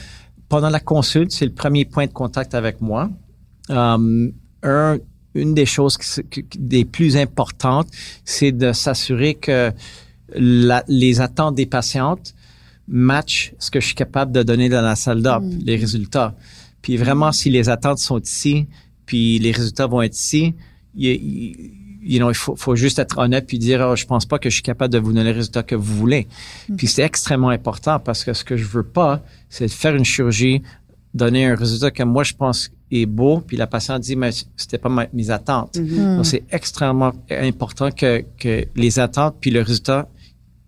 pendant 0.48 0.70
la 0.70 0.80
consulte, 0.80 1.32
c'est 1.32 1.46
le 1.46 1.52
premier 1.52 1.84
point 1.84 2.06
de 2.06 2.12
contact 2.12 2.54
avec 2.54 2.80
moi. 2.80 3.10
Um, 3.68 4.32
un, 4.62 4.98
une 5.34 5.54
des 5.54 5.66
choses 5.66 5.96
qui, 5.98 6.06
se- 6.08 6.20
qui- 6.20 6.44
qui- 6.44 6.58
des 6.58 6.84
plus 6.84 7.16
importantes, 7.16 7.88
c'est 8.24 8.52
de 8.52 8.72
s'assurer 8.72 9.34
que 9.34 9.72
la- 10.34 10.84
les 10.88 11.20
attentes 11.20 11.54
des 11.54 11.66
patientes 11.66 12.34
matchent 12.88 13.52
ce 13.58 13.70
que 13.70 13.80
je 13.80 13.86
suis 13.86 13.94
capable 13.94 14.32
de 14.32 14.42
donner 14.42 14.68
dans 14.68 14.82
la 14.82 14.94
salle 14.96 15.22
d'op, 15.22 15.42
les 15.64 15.76
résultats. 15.76 16.34
Puis 16.82 16.96
vraiment, 16.96 17.32
si 17.32 17.50
les 17.50 17.68
attentes 17.68 17.98
sont 17.98 18.20
ici, 18.20 18.66
puis 19.06 19.38
les 19.40 19.50
résultats 19.52 19.86
vont 19.86 20.02
être 20.02 20.16
ici, 20.16 20.54
il, 20.94 21.06
il- 21.10 21.70
you 22.06 22.18
know, 22.18 22.30
il 22.30 22.34
faut, 22.34 22.56
faut 22.56 22.76
juste 22.76 22.98
être 22.98 23.18
honnête 23.18 23.46
puis 23.46 23.58
dire, 23.58 23.80
oh, 23.88 23.96
je 23.96 24.04
pense 24.06 24.24
pas 24.26 24.38
que 24.38 24.48
je 24.50 24.54
suis 24.54 24.62
capable 24.62 24.92
de 24.92 24.98
vous 24.98 25.12
donner 25.12 25.24
les 25.24 25.32
résultats 25.32 25.62
que 25.62 25.74
vous 25.74 25.94
voulez. 25.96 26.26
Puis 26.76 26.86
c'est 26.86 27.02
extrêmement 27.02 27.48
important 27.50 27.98
parce 27.98 28.24
que 28.24 28.32
ce 28.32 28.44
que 28.44 28.56
je 28.56 28.64
veux 28.66 28.82
pas, 28.84 29.22
c'est 29.48 29.66
de 29.66 29.70
faire 29.72 29.94
une 29.94 30.04
chirurgie, 30.04 30.62
donner 31.14 31.46
un 31.46 31.54
résultat 31.56 31.90
que 31.90 32.02
moi 32.02 32.22
je 32.24 32.34
pense 32.34 32.70
est 32.92 33.06
beau, 33.06 33.40
puis 33.40 33.56
la 33.56 33.66
patiente 33.66 34.02
dit, 34.02 34.14
mais 34.16 34.30
c'était 34.56 34.78
pas 34.78 34.88
ma- 34.88 35.08
mes 35.12 35.30
attentes. 35.30 35.76
Donc 36.16 36.24
c'est 36.26 36.44
extrêmement 36.50 37.12
important 37.30 37.90
que, 37.90 38.24
que 38.38 38.64
les 38.76 38.98
attentes 39.00 39.36
puis 39.40 39.50
le 39.50 39.60
résultat 39.62 40.08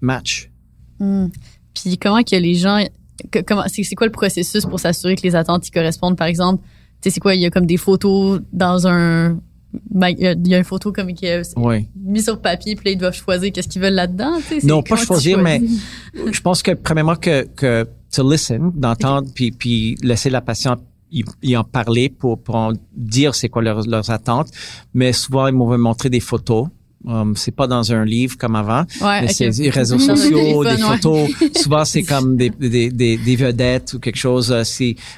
matchent. 0.01 0.51
Puis 1.74 1.97
comment 1.99 2.22
que 2.24 2.34
les 2.36 2.55
gens, 2.55 2.84
que- 3.30 3.41
comment, 3.41 3.62
c'est 3.68 3.84
c'est 3.84 3.95
quoi 3.95 4.07
le 4.07 4.12
processus 4.12 4.64
pour 4.66 4.80
s'assurer 4.80 5.14
que 5.16 5.22
les 5.22 5.36
attentes 5.36 5.68
y 5.68 5.70
correspondent, 5.70 6.16
par 6.16 6.26
exemple? 6.26 6.62
Tu 7.01 7.09
sais, 7.09 7.14
c'est 7.14 7.20
quoi? 7.20 7.36
Il 7.36 7.41
y 7.41 7.47
a 7.47 7.51
comme 7.51 7.66
des 7.66 7.76
photos 7.76 8.41
dans 8.53 8.89
un, 8.89 9.39
ben, 9.91 10.09
il 10.09 10.21
y 10.21 10.27
a- 10.27 10.33
il 10.33 10.49
y 10.49 10.55
a 10.55 10.59
une 10.59 10.64
photo 10.64 10.93
comme 10.93 11.12
qui 11.12 11.27
est 11.27 11.43
Oui. 11.57 11.89
mise 11.97 12.25
sur 12.25 12.41
papier, 12.41 12.75
puis 12.75 12.87
là, 12.87 12.91
ils 12.93 12.99
doivent 12.99 13.14
choisir 13.14 13.53
qu'est-ce 13.53 13.69
qu'ils 13.69 13.83
veulent 13.83 13.95
là-dedans. 13.95 14.39
Non, 14.64 14.83
pas 14.83 14.97
choisir, 14.97 15.39
mais 15.39 15.61
je 16.33 16.41
pense 16.41 16.62
que 16.62 16.73
premièrement 16.73 17.16
que, 17.16 17.45
que 17.55 17.87
to 18.14 18.31
listen, 18.31 18.73
d'entendre, 18.75 19.29
puis, 19.35 19.51
puis 19.53 19.97
laisser 20.03 20.31
la 20.31 20.41
patiente 20.41 20.81
y, 21.12 21.25
y 21.43 21.57
en 21.57 21.64
parler 21.64 22.09
pour, 22.09 22.39
pour 22.43 22.55
en 22.55 22.73
dire 22.95 23.35
c'est 23.35 23.49
quoi 23.49 23.62
leurs, 23.62 23.87
leurs 23.87 24.11
attentes. 24.11 24.49
Mais 24.95 25.12
souvent, 25.12 25.47
ils 25.47 25.55
m'ont 25.55 25.77
montré 25.79 26.09
des 26.11 26.21
photos 26.21 26.66
Um, 27.07 27.35
c'est 27.37 27.53
pas 27.55 27.69
dans 27.69 27.93
un 27.93 28.05
livre 28.05 28.37
comme 28.37 28.57
avant, 28.57 28.81
Ouais, 29.01 29.21
mais 29.23 29.27
ok. 29.29 29.33
c'est 29.33 29.51
des 29.51 29.71
réseaux 29.71 30.01
sociaux, 30.01 30.65
des 30.65 30.71
ouais. 30.71 30.77
photos. 30.79 31.31
Souvent, 31.57 31.85
c'est 31.85 32.03
comme 32.03 32.37
des, 32.37 32.51
des, 32.51 32.91
des, 32.91 33.17
des 33.17 33.37
vedettes 33.37 33.95
ou 33.95 34.01
quelque 34.01 34.17
chose. 34.19 34.51
euh, 34.51 34.63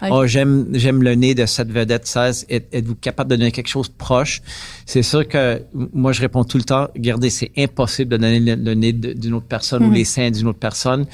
Ok. 0.03 0.09
oh, 0.11 0.27
j'aime, 0.27 0.67
j'aime 0.75 1.03
le 1.03 1.15
nez 1.15 1.35
de 1.35 1.47
cette 1.47 1.73
vedette 1.73 2.07
16. 2.07 2.47
Êtes- 2.51 2.69
Êtes-vous 2.71 2.97
capable 2.97 3.31
de 3.31 3.37
donner 3.37 3.51
quelque 3.51 3.69
chose 3.71 3.89
proche? 3.89 4.43
C'est 4.85 5.03
sûr 5.03 5.27
que 5.27 5.63
moi, 5.95 6.13
je 6.13 6.21
réponds 6.21 6.45
tout 6.45 6.59
le 6.59 6.65
temps, 6.65 6.87
regardez, 6.95 7.31
c'est 7.31 7.51
impossible 7.57 8.11
de 8.11 8.17
donner 8.19 8.41
le, 8.41 8.57
le 8.57 8.75
nez 8.75 8.93
de- 8.93 9.15
d'une 9.15 9.33
autre 9.33 9.47
personne 9.49 9.83
ou 9.85 9.91
les 9.91 10.05
seins 10.05 10.31
d'une 10.31 10.49
autre 10.49 10.59
personne. 10.59 11.07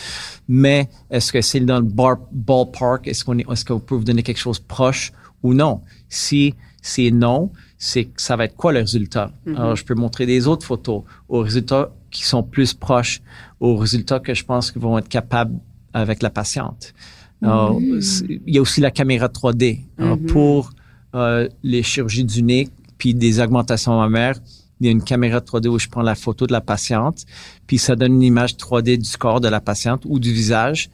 Mais 0.49 0.89
est-ce 1.13 1.33
que 1.33 1.41
c'est 1.43 1.61
dans 1.61 1.79
le 1.79 1.87
bar, 1.87 2.17
ballpark? 2.33 3.07
Est-ce 3.07 3.25
qu'on 3.25 3.39
est, 3.39 3.47
est-ce 3.51 3.65
qu'on 3.65 3.79
peut 3.79 3.95
vous 3.95 4.05
donner 4.05 4.25
quelque 4.25 4.41
chose 4.41 4.59
proche 4.59 5.13
ou 5.45 5.55
non? 5.55 5.81
Si 6.09 6.55
c'est 6.83 7.13
non, 7.13 7.51
c'est 7.79 8.05
que 8.07 8.21
ça 8.23 8.37
va 8.37 8.45
être 8.45 8.57
quoi 8.57 8.73
le 8.73 8.81
résultat? 8.81 9.31
Alors, 9.57 9.77
je 9.77 9.85
peux 9.85 9.95
montrer 9.95 10.25
des 10.27 10.47
autres 10.47 10.65
photos 10.67 11.03
aux 11.29 11.41
résultats 11.41 11.91
qui 12.11 12.25
sont 12.25 12.43
plus 12.43 12.73
proches 12.75 13.21
aux 13.61 13.77
résultats 13.77 14.19
que 14.21 14.33
je 14.35 14.45
pense 14.45 14.71
qu'ils 14.71 14.83
vont 14.83 14.97
être 14.99 15.09
capables 15.09 15.55
avec 15.93 16.23
la 16.23 16.31
patiente. 16.31 16.95
Alors, 17.43 17.79
c'est- 18.01 18.41
il 18.47 18.55
y 18.55 18.59
a 18.59 18.63
aussi 18.63 18.81
la 18.81 18.91
caméra 18.91 19.29
3D. 19.29 19.81
Alors, 19.99 20.19
pour 20.27 20.71
euh, 21.15 21.49
les 21.63 21.83
chirurgies 21.83 22.25
du 22.25 22.43
nez 22.43 22.69
puis 22.99 23.15
des 23.15 23.41
augmentations 23.41 23.99
mammaires, 23.99 24.39
il 24.81 24.87
y 24.87 24.89
a 24.89 24.93
une 24.93 25.03
caméra 25.03 25.41
3D 25.41 25.69
où 25.69 25.79
je 25.79 25.89
prends 25.89 26.03
la 26.03 26.15
photo 26.15 26.47
de 26.47 26.53
la 26.53 26.61
patiente, 26.61 27.25
puis 27.67 27.79
ça 27.79 27.97
donne 27.97 28.15
une 28.15 28.23
image 28.23 28.57
3D 28.59 28.99
du 28.99 29.17
corps 29.17 29.41
de 29.41 29.49
la 29.49 29.61
patiente 29.61 30.03
ou 30.05 30.19
du 30.19 30.33
visage. 30.33 30.91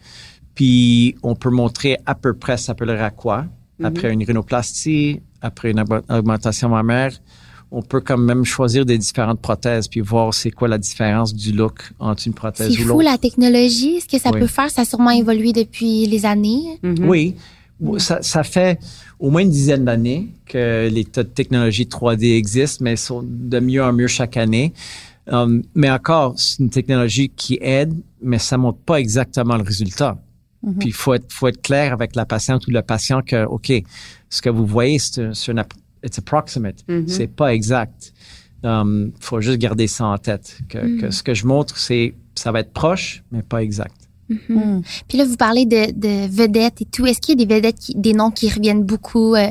Puis 0.54 1.16
on 1.22 1.34
peut 1.34 1.50
montrer 1.50 1.98
à 2.06 2.14
peu 2.14 2.34
près 2.34 2.56
ça 2.56 2.74
peut 2.74 2.88
à 2.88 3.10
quoi. 3.10 3.46
Après 3.82 4.12
une 4.12 4.22
rhinoplastie, 4.22 5.20
après 5.42 5.70
une 5.72 5.80
aug- 5.80 6.02
augmentation 6.08 6.68
mammaire, 6.70 7.12
on 7.70 7.82
peut 7.82 8.00
quand 8.00 8.18
même 8.18 8.44
choisir 8.44 8.84
des 8.84 8.98
différentes 8.98 9.40
prothèses 9.40 9.88
puis 9.88 10.00
voir 10.00 10.34
c'est 10.34 10.50
quoi 10.50 10.68
la 10.68 10.78
différence 10.78 11.34
du 11.34 11.52
look 11.52 11.92
entre 11.98 12.26
une 12.26 12.34
prothèse 12.34 12.70
C'est 12.72 12.80
ou 12.80 12.82
fou 12.82 12.88
l'autre. 12.88 13.04
la 13.04 13.18
technologie. 13.18 14.00
Ce 14.00 14.06
que 14.06 14.18
ça 14.18 14.30
Oui. 14.32 14.40
peut 14.40 14.46
faire, 14.46 14.70
ça 14.70 14.82
a 14.82 14.84
sûrement 14.84 15.10
évolué 15.10 15.52
depuis 15.52 16.06
les 16.06 16.26
années. 16.26 16.78
Oui. 17.00 17.34
Ça, 17.98 18.22
ça 18.22 18.44
fait 18.44 18.78
au 19.18 19.30
moins 19.30 19.42
une 19.42 19.50
dizaine 19.50 19.84
d'années 19.84 20.28
que 20.46 20.88
les 20.88 21.04
technologies 21.04 21.86
3D 21.86 22.36
existent, 22.36 22.84
mais 22.84 22.94
sont 22.96 23.24
de 23.26 23.58
mieux 23.58 23.82
en 23.82 23.92
mieux 23.92 24.06
chaque 24.06 24.36
année. 24.36 24.72
Um, 25.26 25.62
mais 25.74 25.90
encore, 25.90 26.34
c'est 26.36 26.58
une 26.62 26.70
technologie 26.70 27.28
qui 27.34 27.58
aide, 27.60 27.94
mais 28.22 28.38
ça 28.38 28.56
montre 28.58 28.78
pas 28.78 29.00
exactement 29.00 29.56
le 29.56 29.62
résultat. 29.64 30.16
Puis 30.78 30.90
il 30.90 30.92
faut 30.94 31.14
être, 31.14 31.32
faut 31.32 31.48
être 31.48 31.60
clair 31.60 31.92
avec 31.92 32.14
la 32.14 32.24
patiente 32.24 32.68
ou 32.68 32.70
le 32.70 32.82
patient 32.82 33.20
que, 33.22 33.44
OK, 33.46 33.72
ce 34.34 34.40
que 34.40 34.48
vous 34.50 34.64
voyez, 34.66 34.98
c'est 34.98 35.22
un, 35.22 35.34
c'est 35.34 35.52
it's 36.04 36.18
approximate. 36.18 36.84
C'est 37.06 37.26
pas 37.28 37.52
exact. 37.54 38.12
Um, 38.64 39.12
faut 39.20 39.40
juste 39.40 39.58
garder 39.58 39.86
ça 39.88 40.06
en 40.06 40.18
tête. 40.18 40.56
Que, 40.68 41.00
que 41.00 41.10
ce 41.10 41.22
que 41.22 41.34
je 41.34 41.46
montre, 41.46 41.76
c'est, 41.76 42.14
ça 42.34 42.50
va 42.52 42.60
être 42.60 42.72
proche, 42.72 43.22
mais 43.30 43.42
pas 43.42 43.62
exact. 43.62 43.94
Puis 45.08 45.18
là, 45.18 45.24
vous 45.24 45.36
parlez 45.36 45.66
de, 45.66 45.92
de 45.92 46.26
vedettes 46.28 46.80
et 46.80 46.84
tout. 46.86 47.04
Est-ce 47.06 47.20
qu'il 47.20 47.38
y 47.38 47.42
a 47.42 47.44
des 47.46 47.54
vedettes, 47.54 47.78
qui- 47.78 47.94
des 47.94 48.14
noms 48.14 48.30
qui 48.30 48.48
reviennent 48.48 48.84
beaucoup 48.84 49.34
euh, 49.34 49.48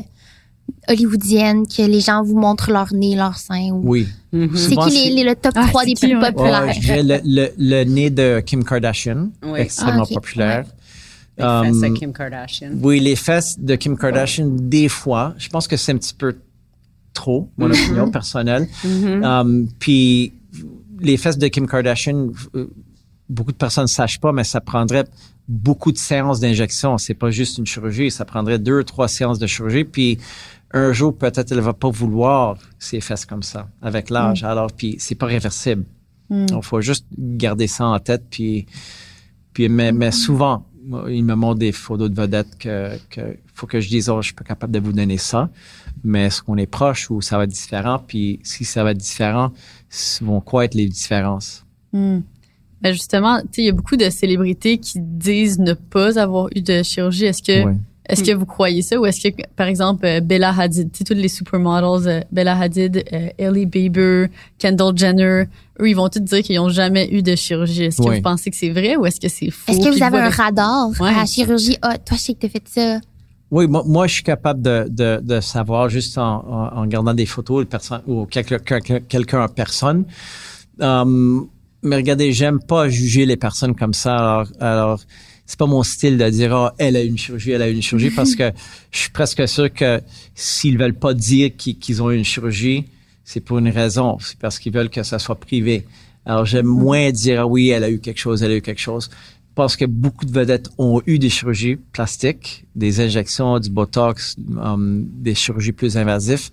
hollywoodiennes, 0.90 1.68
que 1.68 1.84
les 1.84 2.00
gens 2.00 2.24
vous 2.24 2.38
montrent 2.40 2.72
leur 2.72 2.94
nez, 2.94 3.16
leur 3.16 3.38
sein? 3.38 3.70
Ou... 3.72 3.82
Oui. 3.84 4.08
C'est 4.34 4.58
Souvent, 4.70 4.88
qui 4.88 5.10
les, 5.10 5.16
les- 5.16 5.24
le 5.30 5.36
top 5.36 5.52
Ah, 5.56 5.68
3 5.68 5.82
c'est 5.82 5.88
des 5.88 5.94
qui, 5.94 6.08
plus 6.08 6.20
populaires? 6.20 6.64
Ouais, 6.66 6.74
je 6.74 6.80
dirais 6.80 7.04
le, 7.04 7.20
le, 7.24 7.50
le 7.58 7.84
nez 7.84 8.10
de 8.10 8.40
Kim 8.46 8.64
Kardashian, 8.64 9.30
Oui. 9.44 9.60
extrêmement 9.60 10.06
Ah, 10.10 10.14
populaire. 10.14 10.66
Les 11.38 11.44
fesses 11.44 11.84
à 11.84 11.88
Um, 11.88 11.94
Kim 11.94 12.14
Kardashian. 12.14 12.72
Oui, 12.82 13.00
les 13.00 13.16
fesses 13.16 13.60
de 13.60 13.76
Kim 13.76 13.98
Kardashian, 13.98 14.48
des 14.50 14.90
fois, 14.90 15.34
je 15.38 15.50
pense 15.50 15.68
que 15.68 15.78
c'est 15.78 15.92
un 15.92 15.98
petit 15.98 16.14
peu 16.14 16.38
trop, 17.14 17.50
mon 17.58 17.70
opinion 17.70 18.10
personnelle. 18.12 18.68
Um, 18.84 19.68
puis 19.80 20.34
les 21.00 21.18
fesses 21.18 21.38
de 21.38 21.48
Kim 21.48 21.68
Kardashian, 21.68 22.32
euh, 22.56 22.68
beaucoup 23.30 23.52
de 23.52 23.58
personnes 23.58 23.86
ne 23.86 23.90
sachent 23.90 24.20
pas, 24.20 24.32
mais 24.32 24.44
ça 24.44 24.62
prendrait 24.62 25.06
beaucoup 25.48 25.92
de 25.92 25.98
séances 25.98 26.40
d'injection. 26.40 26.98
C'est 26.98 27.14
pas 27.14 27.32
juste 27.32 27.58
une 27.58 27.66
chirurgie, 27.66 28.12
ça 28.12 28.26
prendrait 28.26 28.60
deux, 28.60 28.84
trois 28.84 29.08
séances 29.08 29.40
de 29.40 29.48
chirurgie. 29.48 29.84
Puis 29.84 30.20
un 30.74 30.94
jour, 30.94 31.18
peut-être, 31.18 31.52
elle 31.52 31.60
va 31.60 31.74
pas 31.74 31.90
vouloir 31.90 32.58
ces 32.80 33.02
fesses 33.02 33.26
comme 33.26 33.44
ça 33.44 33.68
avec 33.82 34.10
l'âge. 34.10 34.44
Alors, 34.44 34.72
puis 34.72 34.96
c'est 35.00 35.16
pas 35.16 35.26
réversible. 35.26 35.84
Il 36.30 36.48
faut 36.62 36.80
juste 36.80 37.06
garder 37.18 37.68
ça 37.68 37.86
en 37.86 38.00
tête. 38.00 38.24
Puis, 38.30 38.66
puis 39.54 39.68
mais, 39.68 39.92
mais 39.92 40.12
souvent, 40.12 40.66
moi, 40.92 41.06
il 41.10 41.24
me 41.24 41.36
montre 41.36 41.60
des 41.60 41.72
photos 41.72 42.10
de 42.10 42.22
vedettes 42.22 42.58
que, 42.60 42.98
que 43.10 43.38
faut 43.54 43.66
que 43.66 43.80
je 43.80 43.88
dise, 43.88 44.10
oh, 44.10 44.22
je 44.22 44.28
suis 44.28 44.36
pas 44.36 44.44
capable 44.44 44.74
de 44.74 44.80
vous 44.80 44.92
donner 44.92 45.18
ça. 45.18 45.50
Mais 46.04 46.26
est-ce 46.26 46.42
qu'on 46.42 46.58
est 46.58 46.68
proche 46.68 47.10
ou 47.10 47.22
ça 47.22 47.38
va 47.38 47.46
être 47.46 47.52
différent? 47.52 48.04
Puis 48.06 48.40
si 48.44 48.66
ça 48.66 48.84
va 48.84 48.92
être 48.92 48.98
différent, 48.98 49.54
vont 50.22 50.42
quoi 50.42 50.66
être 50.66 50.76
les 50.76 50.88
différences? 50.88 51.66
Ben 51.94 52.92
justement, 52.92 53.40
tu 53.42 53.48
sais, 53.52 53.62
il 53.62 53.66
y 53.66 53.70
a 53.70 53.74
beaucoup 53.74 53.96
de 53.96 54.10
célébrités 54.10 54.80
qui 54.80 55.00
disent 55.00 55.60
ne 55.60 55.74
pas 55.74 56.20
avoir 56.20 56.50
eu 56.56 56.62
de 56.62 56.84
chirurgie. 56.84 57.26
Est-ce 57.26 57.44
que 57.44 57.64
Ouais. 57.66 57.78
Est-ce 58.12 58.24
que 58.24 58.34
vous 58.34 58.46
croyez 58.46 58.82
ça 58.82 59.00
ou 59.00 59.06
est-ce 59.06 59.28
que 59.30 59.42
par 59.56 59.68
exemple 59.68 60.06
euh, 60.06 60.20
Bella 60.22 60.54
Hadid, 60.58 60.92
tu 60.92 61.00
sais 61.00 61.04
toutes 61.04 61.18
les 61.18 61.28
supermodels, 61.28 62.08
euh, 62.08 62.22
Bella 62.32 62.58
Hadid, 62.60 63.04
euh, 63.14 63.30
Ellie 63.38 63.66
Bieber, 63.66 64.28
Kendall 64.60 64.98
Jenner, 64.98 65.46
eux 65.80 65.90
ils 65.90 65.96
vont 65.96 66.10
tous 66.10 66.20
dire 66.20 66.42
qu'ils 66.44 66.58
n'ont 66.58 66.70
jamais 66.70 67.10
eu 67.12 67.22
de 67.24 67.36
chirurgie. 67.36 67.86
Est-ce 67.86 68.02
que 68.02 68.14
vous 68.16 68.22
pensez 68.22 68.52
que 68.52 68.58
c'est 68.58 68.70
vrai 68.70 68.96
ou 68.98 69.06
est-ce 69.06 69.20
que 69.20 69.30
c'est 69.30 69.50
faux 69.50 69.72
Est-ce 69.72 69.80
que 69.80 69.96
vous 69.98 70.04
avez 70.04 70.20
un 70.20 70.30
radar 70.30 70.90
Ouais. 71.00 71.10
à 71.10 71.14
la 71.22 71.26
chirurgie? 71.26 71.78
Ah, 71.82 71.98
toi, 71.98 72.18
je 72.18 72.22
sais 72.24 72.34
que 72.34 72.40
tu 72.40 72.46
as 72.46 72.50
fait 72.50 72.64
ça. 72.68 73.00
Oui, 73.50 73.68
moi, 73.68 73.84
moi, 73.86 74.08
je 74.08 74.14
suis 74.14 74.24
capable 74.24 74.62
de, 74.62 74.88
de, 74.90 75.20
de 75.22 75.42
savoir 75.42 75.90
juste 75.90 76.18
en, 76.18 76.24
en, 76.48 76.78
en 76.78 76.82
regardant 76.82 77.14
des 77.14 77.26
photos 77.26 77.66
de 77.66 77.70
personnes 77.70 78.02
ou 78.08 78.26
quelqu'un 78.26 78.60
quelqu'un- 78.60 79.00
quelqu'un 79.02 79.44
en 79.44 79.48
personne. 79.50 80.06
Um, 80.80 81.48
mais 81.84 81.96
regardez, 81.98 82.32
j'aime 82.32 82.60
pas 82.62 82.88
juger 82.90 83.26
les 83.26 83.38
personnes 83.38 83.76
comme 83.76 83.94
ça. 83.94 84.16
Alors, 84.16 84.48
alors 84.60 85.00
c'est 85.52 85.60
pas 85.60 85.66
mon 85.66 85.84
style 85.84 86.18
de 86.18 86.30
dire 86.30 86.56
ah 86.56 86.74
elle 86.78 86.96
a 86.96 87.04
eu 87.04 87.08
une 87.08 87.18
chirurgie, 87.18 87.52
elle 87.52 87.62
a 87.62 87.68
eu 87.68 87.74
une 87.74 87.82
chirurgie 87.82 88.10
parce 88.10 88.36
que 88.36 88.54
je 88.90 89.00
suis 89.00 89.10
presque 89.10 89.46
sûr 89.50 89.72
que 89.74 90.00
s'ils 90.34 90.78
veulent 90.78 90.98
pas 90.98 91.14
dire 91.14 91.52
qu'ils 91.58 92.02
ont 92.02 92.10
eu 92.10 92.16
une 92.16 92.24
chirurgie, 92.24 92.86
c'est 93.26 93.42
pour 93.42 93.58
une 93.58 93.68
raison. 93.68 94.18
C'est 94.22 94.40
parce 94.40 94.60
qu'ils 94.60 94.72
veulent 94.72 94.90
que 94.90 95.04
ça 95.04 95.20
soit 95.20 95.36
privé. 95.36 95.86
Alors 96.26 96.46
j'aime 96.46 96.68
moins 96.68 97.12
dire 97.12 97.42
ah 97.42 97.48
oui 97.48 97.68
elle 97.68 97.84
a 97.84 97.92
eu 97.92 98.00
quelque 98.00 98.18
chose, 98.18 98.44
elle 98.44 98.52
a 98.52 98.56
eu 98.56 98.62
quelque 98.62 98.80
chose 98.80 99.10
parce 99.54 99.76
que 99.76 99.84
beaucoup 99.84 100.26
de 100.26 100.32
vedettes 100.32 100.70
ont 100.78 101.02
eu 101.06 101.20
des 101.20 101.30
chirurgies 101.30 101.76
plastiques, 101.76 102.66
des 102.74 103.02
injections, 103.02 103.60
du 103.60 103.70
botox, 103.72 104.38
um, 104.58 105.06
des 105.06 105.36
chirurgies 105.36 105.74
plus 105.74 105.98
invasives. 105.98 106.50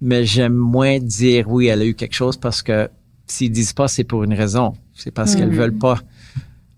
Mais 0.00 0.24
j'aime 0.24 0.54
moins 0.54 1.00
dire 1.00 1.50
oui, 1.50 1.66
elle 1.66 1.82
a 1.82 1.86
eu 1.86 1.94
quelque 1.94 2.14
chose 2.14 2.36
parce 2.36 2.62
que 2.62 2.88
s'ils 3.26 3.50
disent 3.50 3.72
pas, 3.72 3.88
c'est 3.88 4.04
pour 4.04 4.22
une 4.22 4.34
raison. 4.34 4.74
C'est 4.94 5.10
parce 5.10 5.34
qu'elles 5.34 5.50
veulent 5.50 5.76
pas 5.76 5.98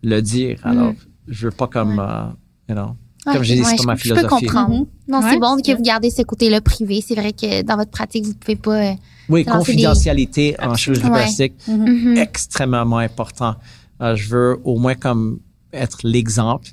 le 0.02 0.22
dire. 0.22 0.58
Alors, 0.64 0.94
je 1.30 1.46
veux 1.46 1.52
pas 1.52 1.66
comme, 1.66 1.98
euh, 1.98 2.24
you 2.68 2.74
know, 2.74 2.96
Ouais, 3.26 3.34
comme 3.34 3.42
j'ai 3.42 3.54
dit, 3.56 3.60
ouais, 3.60 3.66
c'est 3.68 3.76
pas 3.76 3.82
je- 3.82 3.86
ma 3.86 3.96
Je 3.96 4.02
peux 4.08 4.14
philosophie. 4.16 4.46
comprendre. 4.46 4.86
Non, 5.08 5.20
Ouais, 5.20 5.30
c'est 5.30 5.38
bon 5.38 5.56
que 5.60 5.76
vous 5.76 5.82
gardez 5.82 6.10
ce 6.10 6.22
côté-là 6.22 6.60
privé. 6.62 7.04
C'est 7.06 7.14
vrai 7.14 7.32
que 7.32 7.62
dans 7.62 7.76
votre 7.76 7.90
pratique, 7.90 8.24
vous 8.24 8.34
pouvez 8.34 8.56
pas. 8.56 8.76
euh, 8.76 8.92
Oui, 9.28 9.42
c'est 9.44 9.52
des- 9.52 9.58
confidentialité 9.58 10.56
en 10.60 10.74
chirurgie 10.74 11.02
Ouais. 11.04 11.10
plastique, 11.10 11.52
mhm. 11.68 12.16
extrêmement 12.16 12.96
important. 12.98 13.56
Euh, 14.00 14.16
je 14.16 14.28
veux 14.30 14.58
au 14.64 14.78
moins 14.78 14.94
comme 14.94 15.38
être 15.72 15.98
l'exemple, 16.02 16.68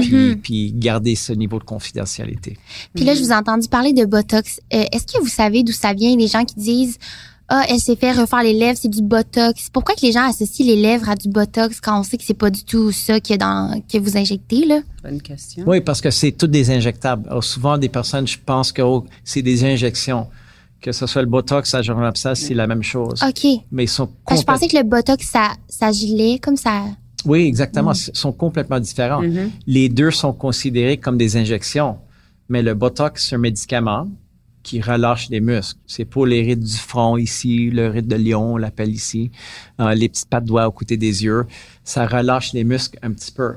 puis, 0.00 0.36
puis 0.36 0.72
garder 0.72 1.14
ce 1.14 1.32
niveau 1.32 1.58
de 1.60 1.64
confidentialité. 1.64 2.56
Puis 2.94 3.04
là, 3.04 3.14
je 3.14 3.20
vous 3.22 3.30
ai 3.30 3.34
entendu 3.34 3.68
parler 3.68 3.92
de 3.92 4.04
Botox. 4.04 4.60
Euh, 4.72 4.84
Est-ce 4.92 5.06
que 5.06 5.20
vous 5.22 5.28
savez 5.28 5.62
d'où 5.62 5.72
ça 5.72 5.94
vient, 5.94 6.14
les 6.16 6.26
gens 6.28 6.44
qui 6.44 6.56
disent 6.56 6.98
Ah, 7.48 7.64
elle 7.68 7.78
s'est 7.78 7.96
fait 7.96 8.12
refaire 8.12 8.42
les 8.42 8.54
lèvres, 8.54 8.78
c'est 8.80 8.88
du 8.88 9.02
Botox. 9.02 9.68
Pourquoi 9.70 9.94
que 9.94 10.00
les 10.00 10.12
gens 10.12 10.26
associent 10.28 10.64
les 10.64 10.76
lèvres 10.76 11.10
à 11.10 11.14
du 11.14 11.28
Botox 11.28 11.78
quand 11.80 12.00
on 12.00 12.02
sait 12.02 12.16
que 12.16 12.24
c'est 12.24 12.32
pas 12.32 12.50
du 12.50 12.64
tout 12.64 12.90
ça 12.90 13.20
que, 13.20 13.34
dans, 13.36 13.82
que 13.82 13.98
vous 13.98 14.16
injectez, 14.16 14.64
là? 14.64 14.80
Bonne 15.02 15.20
question. 15.20 15.64
Oui, 15.66 15.82
parce 15.82 16.00
que 16.00 16.10
c'est 16.10 16.32
toutes 16.32 16.50
des 16.50 16.70
injectables. 16.70 17.28
Alors, 17.28 17.44
souvent, 17.44 17.76
des 17.76 17.90
personnes, 17.90 18.26
je 18.26 18.38
pense 18.44 18.72
que 18.72 18.80
oh, 18.80 19.04
c'est 19.24 19.42
des 19.42 19.64
injections. 19.64 20.26
Que 20.80 20.92
ce 20.92 21.06
soit 21.06 21.22
le 21.22 21.28
Botox, 21.28 21.72
la 21.72 22.06
abscesse, 22.06 22.40
c'est 22.40 22.54
la 22.54 22.66
même 22.66 22.82
chose. 22.82 23.22
OK. 23.22 23.46
Mais 23.70 23.84
ils 23.84 23.88
sont 23.88 24.06
que 24.06 24.12
je 24.12 24.24
complètement... 24.36 24.54
pensais 24.54 24.68
que 24.68 24.76
le 24.76 24.82
Botox, 24.82 25.26
ça, 25.26 25.52
ça 25.68 25.92
gelait 25.92 26.38
comme 26.38 26.56
ça. 26.56 26.84
Oui, 27.26 27.46
exactement. 27.46 27.92
Ils 27.92 28.16
sont 28.16 28.32
complètement 28.32 28.80
différents. 28.80 29.22
Les 29.66 29.88
deux 29.88 30.10
sont 30.10 30.32
considérés 30.32 30.98
comme 30.98 31.16
des 31.16 31.36
injections. 31.36 31.98
Mais 32.48 32.62
le 32.62 32.74
Botox, 32.74 33.28
c'est 33.28 33.34
un 33.36 33.38
médicament 33.38 34.08
qui 34.64 34.80
relâche 34.80 35.28
les 35.28 35.40
muscles. 35.40 35.78
C'est 35.86 36.04
pour 36.06 36.26
les 36.26 36.42
rides 36.42 36.64
du 36.64 36.76
front 36.76 37.16
ici, 37.16 37.70
le 37.70 37.86
ride 37.88 38.08
de 38.08 38.16
lion, 38.16 38.54
on 38.54 38.56
l'appelle 38.56 38.90
ici, 38.90 39.30
euh, 39.80 39.94
les 39.94 40.08
petites 40.08 40.28
pattes 40.28 40.46
doigts 40.46 40.66
aux 40.66 40.72
côtés 40.72 40.96
des 40.96 41.22
yeux. 41.22 41.44
Ça 41.84 42.06
relâche 42.06 42.52
les 42.54 42.64
muscles 42.64 42.98
un 43.02 43.12
petit 43.12 43.30
peu. 43.30 43.50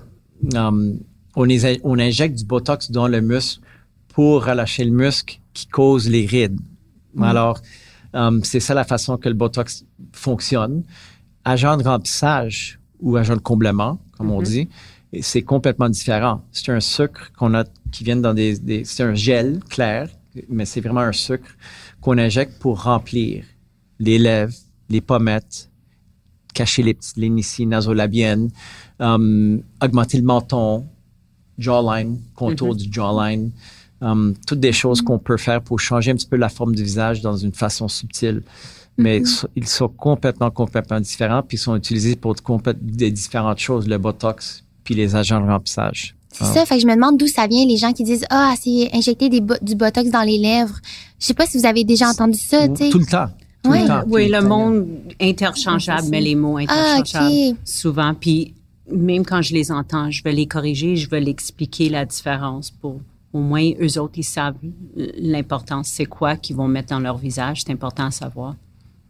Um, 0.54 1.00
on, 1.36 1.44
les- 1.46 1.80
on 1.84 1.98
injecte 1.98 2.38
du 2.38 2.46
Botox 2.46 2.92
dans 2.92 3.08
le 3.08 3.22
muscle 3.22 3.62
pour 4.10 4.46
relâcher 4.46 4.84
le 4.84 4.92
muscle 4.92 5.40
qui 5.54 5.66
cause 5.68 6.08
les 6.10 6.26
rides. 6.26 6.60
Alors, 7.22 7.60
um, 8.14 8.44
c'est 8.44 8.60
ça 8.60 8.74
la 8.76 8.84
façon 8.84 9.18
que 9.18 9.30
le 9.30 9.36
Botox 9.36 9.86
fonctionne. 10.12 10.84
Agent 11.46 11.78
de 11.78 11.84
remplissage 11.84 12.80
ou 13.00 13.16
agent 13.16 13.36
de 13.36 13.42
comblement, 13.42 14.00
comme 14.18 14.32
on 14.32 14.42
dit, 14.42 14.68
et 15.14 15.22
c'est 15.22 15.42
complètement 15.44 15.88
différent. 15.90 16.42
C'est 16.52 16.70
un 16.72 16.82
sucre 16.82 17.32
qu'on 17.38 17.54
a 17.56 17.64
qui 17.92 18.04
vient 18.04 18.18
dans 18.18 18.34
des, 18.34 18.60
des 18.60 18.84
c'est 18.84 19.04
un 19.04 19.16
gel 19.16 19.60
clair, 19.70 20.10
mais 20.50 20.66
c'est 20.66 20.82
vraiment 20.82 21.02
un 21.02 21.12
sucre 21.12 21.50
qu'on 22.02 22.18
injecte 22.18 22.60
pour 22.60 22.84
remplir 22.84 23.44
les 24.00 24.20
lèvres 24.20 24.54
les 24.90 25.02
pommettes, 25.02 25.70
cacher 26.54 26.84
les 26.84 26.94
petites 26.94 27.18
lignes 27.18 27.40
ici 27.40 27.66
nasolabiennes, 27.66 28.50
um, 29.00 29.62
augmenter 29.82 30.18
le 30.18 30.24
menton, 30.24 30.86
jawline, 31.58 32.20
contour 32.36 32.76
du 32.76 32.88
jawline, 32.92 33.52
um, 34.02 34.34
toutes 34.46 34.60
des 34.60 34.72
choses 34.72 35.02
qu'on 35.02 35.20
peut 35.20 35.38
faire 35.38 35.62
pour 35.62 35.80
changer 35.80 36.12
un 36.12 36.16
petit 36.16 36.28
peu 36.28 36.38
la 36.38 36.50
forme 36.50 36.76
du 36.76 36.84
visage 36.84 37.22
dans 37.22 37.36
une 37.36 37.54
façon 37.54 37.88
subtile. 37.88 38.44
Mais 38.98 39.24
so- 39.26 39.48
ils 39.56 39.68
sont 39.68 39.90
complètement, 39.90 40.50
complètement 40.50 41.00
différents, 41.00 41.44
puis 41.44 41.58
ils 41.58 41.60
sont 41.60 41.76
utilisés 41.76 42.16
pour 42.16 42.36
des 42.82 43.12
différentes 43.12 43.60
choses, 43.60 43.88
le 43.88 43.98
botox, 43.98 44.64
puis 44.84 44.96
les 44.96 45.16
agents 45.16 45.40
de 45.40 45.46
remplissage. 45.46 46.16
C'est 46.32 46.44
ça, 46.46 46.66
fait 46.66 46.76
que 46.76 46.82
je 46.82 46.88
me 46.88 46.94
demande 46.96 47.18
d'où 47.18 47.28
ça 47.28 47.48
vient, 47.48 47.66
les 47.66 47.78
gens 47.78 47.94
qui 47.94 48.04
disent 48.04 48.26
Ah, 48.30 48.54
c'est 48.62 48.90
injecter 48.94 49.30
des 49.30 49.42
bo- 49.42 49.56
du 49.62 49.76
botox 49.76 50.10
dans 50.12 50.22
les 50.22 50.38
lèvres. 50.38 50.76
Je 51.20 51.26
sais 51.26 51.34
pas 51.34 51.46
si 51.48 51.58
vous 51.58 51.66
avez 51.66 51.84
déjà 51.84 52.10
entendu 52.10 52.38
ça, 52.38 52.68
tu 52.68 52.76
sais. 52.76 52.90
Tout 52.90 53.00
le 53.00 53.06
temps. 53.06 53.28
Tout 53.64 53.72
Ouais. 53.72 53.82
le 53.82 53.88
temps. 53.88 54.04
Oui, 54.08 54.30
le 54.30 54.42
monde 54.42 54.88
interchangeable, 55.20 56.08
mais 56.12 56.22
les 56.22 56.36
mots 56.36 56.58
Ah, 56.68 56.98
interchangeables 56.98 57.50
ok. 57.52 57.58
souvent. 57.66 58.14
Puis 58.14 58.54
même 58.92 59.26
quand 59.26 59.42
je 59.42 59.54
les 59.54 59.72
entends, 59.72 60.12
je 60.12 60.22
vais 60.24 60.32
les 60.34 60.46
corriger, 60.46 60.96
je 60.96 61.10
vais 61.10 61.20
l'expliquer 61.22 61.90
la 61.90 62.06
différence 62.06 62.70
pour 62.72 63.00
au 63.34 63.40
moins 63.40 63.72
eux 63.82 64.00
autres 64.00 64.14
ils 64.18 64.24
savent 64.24 64.56
l'importance 65.18 65.88
c'est 65.90 66.06
quoi 66.06 66.36
qu'ils 66.38 66.56
vont 66.56 66.68
mettre 66.68 66.90
dans 66.90 67.00
leur 67.00 67.18
visage, 67.18 67.64
c'est 67.66 67.72
important 67.74 68.06
à 68.06 68.12
savoir. 68.12 68.56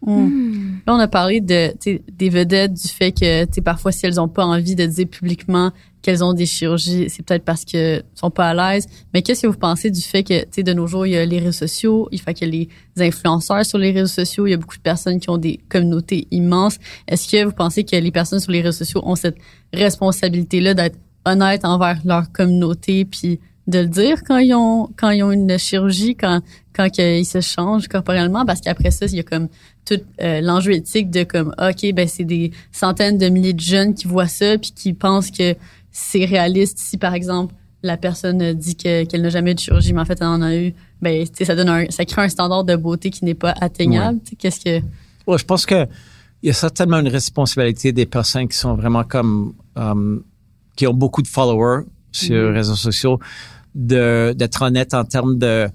Là, 0.06 0.94
on 0.94 1.00
a 1.00 1.08
parlé 1.08 1.42
de, 1.42 1.72
tu 1.72 1.78
sais, 1.80 2.02
des 2.12 2.30
vedettes, 2.30 2.74
du 2.74 2.88
fait 2.88 3.12
que 3.12 3.46
tu 3.46 3.54
sais, 3.54 3.62
parfois, 3.62 3.92
si 3.92 4.06
elles 4.06 4.16
n'ont 4.16 4.28
pas 4.28 4.46
envie 4.46 4.76
de 4.76 4.86
dire 4.86 5.08
publiquement 5.08 5.72
qu'elles 6.02 6.24
ont 6.24 6.34
des 6.34 6.46
chirurgies, 6.46 7.10
c'est 7.10 7.24
peut-être 7.24 7.44
parce 7.44 7.66
qu'elles 7.66 8.04
sont 8.14 8.30
pas 8.30 8.50
à 8.50 8.54
l'aise. 8.54 8.88
Mais 9.14 9.22
qu'est-ce 9.22 9.42
que 9.42 9.48
vous 9.48 9.58
pensez 9.58 9.92
du 9.92 10.02
fait 10.02 10.24
que, 10.24 10.44
tu 10.44 10.48
sais, 10.52 10.64
de 10.64 10.72
nos 10.72 10.88
jours, 10.88 11.06
il 11.06 11.14
y 11.14 11.18
a 11.18 11.26
les 11.26 11.40
réseaux 11.40 11.52
sociaux, 11.52 12.08
il 12.12 12.22
fait 12.22 12.34
qu'il 12.34 12.56
y 12.56 12.62
a 12.62 12.68
les 12.96 13.08
influenceurs 13.08 13.66
sur 13.66 13.78
les 13.80 13.92
réseaux 13.92 14.14
sociaux, 14.14 14.48
il 14.48 14.52
y 14.52 14.54
a 14.54 14.58
beaucoup 14.58 14.78
de 14.78 14.82
personnes 14.82 15.20
qui 15.20 15.30
ont 15.30 15.38
des 15.38 15.60
communautés 15.68 16.28
immenses. 16.32 16.78
Est-ce 17.08 17.30
que 17.30 17.44
vous 17.44 17.52
pensez 17.52 17.84
que 17.84 17.96
les 17.96 18.12
personnes 18.12 18.40
sur 18.40 18.52
les 18.52 18.62
réseaux 18.62 18.78
sociaux 18.78 19.02
ont 19.04 19.16
cette 19.16 19.38
responsabilité-là 19.74 20.74
d'être 20.74 20.98
honnêtes 21.26 21.66
envers 21.66 22.00
leur 22.06 22.32
communauté, 22.32 23.04
puis 23.04 23.40
de 23.68 23.80
le 23.80 23.88
dire 23.88 24.24
quand 24.24 24.38
ils 24.38 24.54
ont 24.54 24.90
quand 24.98 25.10
ils 25.10 25.24
ont 25.24 25.32
une 25.32 25.58
chirurgie, 25.58 26.16
quand 26.16 26.42
quand 26.74 26.88
ils 26.98 27.26
se 27.26 27.42
changent 27.42 27.88
corporellement, 27.88 28.46
parce 28.46 28.62
qu'après 28.62 28.92
ça, 28.92 29.06
il 29.08 29.16
y 29.16 29.20
a 29.20 29.24
comme 29.24 29.50
tout 29.86 30.00
euh, 30.22 30.42
l'enjeu 30.42 30.74
éthique 30.74 31.10
de 31.10 31.24
comme 31.24 31.54
ok 31.58 31.94
ben 31.94 32.08
c'est 32.08 32.24
des 32.24 32.52
centaines 32.72 33.18
de 33.18 33.30
milliers 33.30 33.54
de 33.54 33.60
jeunes 33.60 33.94
qui 33.94 34.08
voient 34.08 34.28
ça 34.28 34.58
puis 34.58 34.72
qui 34.72 34.94
pensent 34.94 35.32
que 35.32 35.56
c'est 35.92 36.26
réaliste 36.26 36.78
si 36.78 36.98
par 36.98 37.14
exemple 37.14 37.54
la 37.84 37.96
personne 37.96 38.54
dit 38.54 38.76
que 38.76 39.06
qu'elle 39.06 39.22
n'a 39.22 39.30
jamais 39.30 39.52
eu 39.52 39.56
de 39.56 39.60
chirurgie 39.60 39.94
mais 39.94 40.02
en 40.02 40.06
fait 40.06 40.18
elle 40.20 40.28
en 40.28 40.42
a 40.42 40.56
eu 40.56 40.74
ben 41.02 41.26
tu 41.26 41.34
sais 41.34 41.46
ça 41.46 41.56
donne 41.56 41.70
un 41.70 41.86
ça 41.90 42.04
crée 42.06 42.24
un 42.24 42.30
standard 42.30 42.66
de 42.66 42.76
beauté 42.76 43.10
qui 43.12 43.24
n'est 43.24 43.34
pas 43.34 43.54
atteignable 43.62 44.20
Tu 44.24 44.32
sais, 44.32 44.36
qu'est-ce 44.36 44.60
que 44.60 44.86
Ouais, 45.26 45.38
je 45.38 45.46
pense 45.46 45.66
que 45.66 45.88
il 46.44 46.48
y 46.48 46.50
a 46.50 46.54
certainement 46.54 47.00
une 47.00 47.08
responsabilité 47.08 47.92
des 47.92 48.06
personnes 48.06 48.48
qui 48.48 48.58
sont 48.58 48.76
vraiment 48.76 49.04
comme 49.04 49.54
um, 49.76 50.24
qui 50.76 50.86
ont 50.86 50.94
beaucoup 50.94 51.22
de 51.22 51.28
followers 51.28 51.84
sur 52.12 52.36
les 52.36 52.52
réseaux 52.52 52.76
sociaux 52.76 53.20
d'être 53.78 54.62
honnête 54.64 54.94
en 54.94 55.06
termes 55.06 55.38
de 55.38 55.68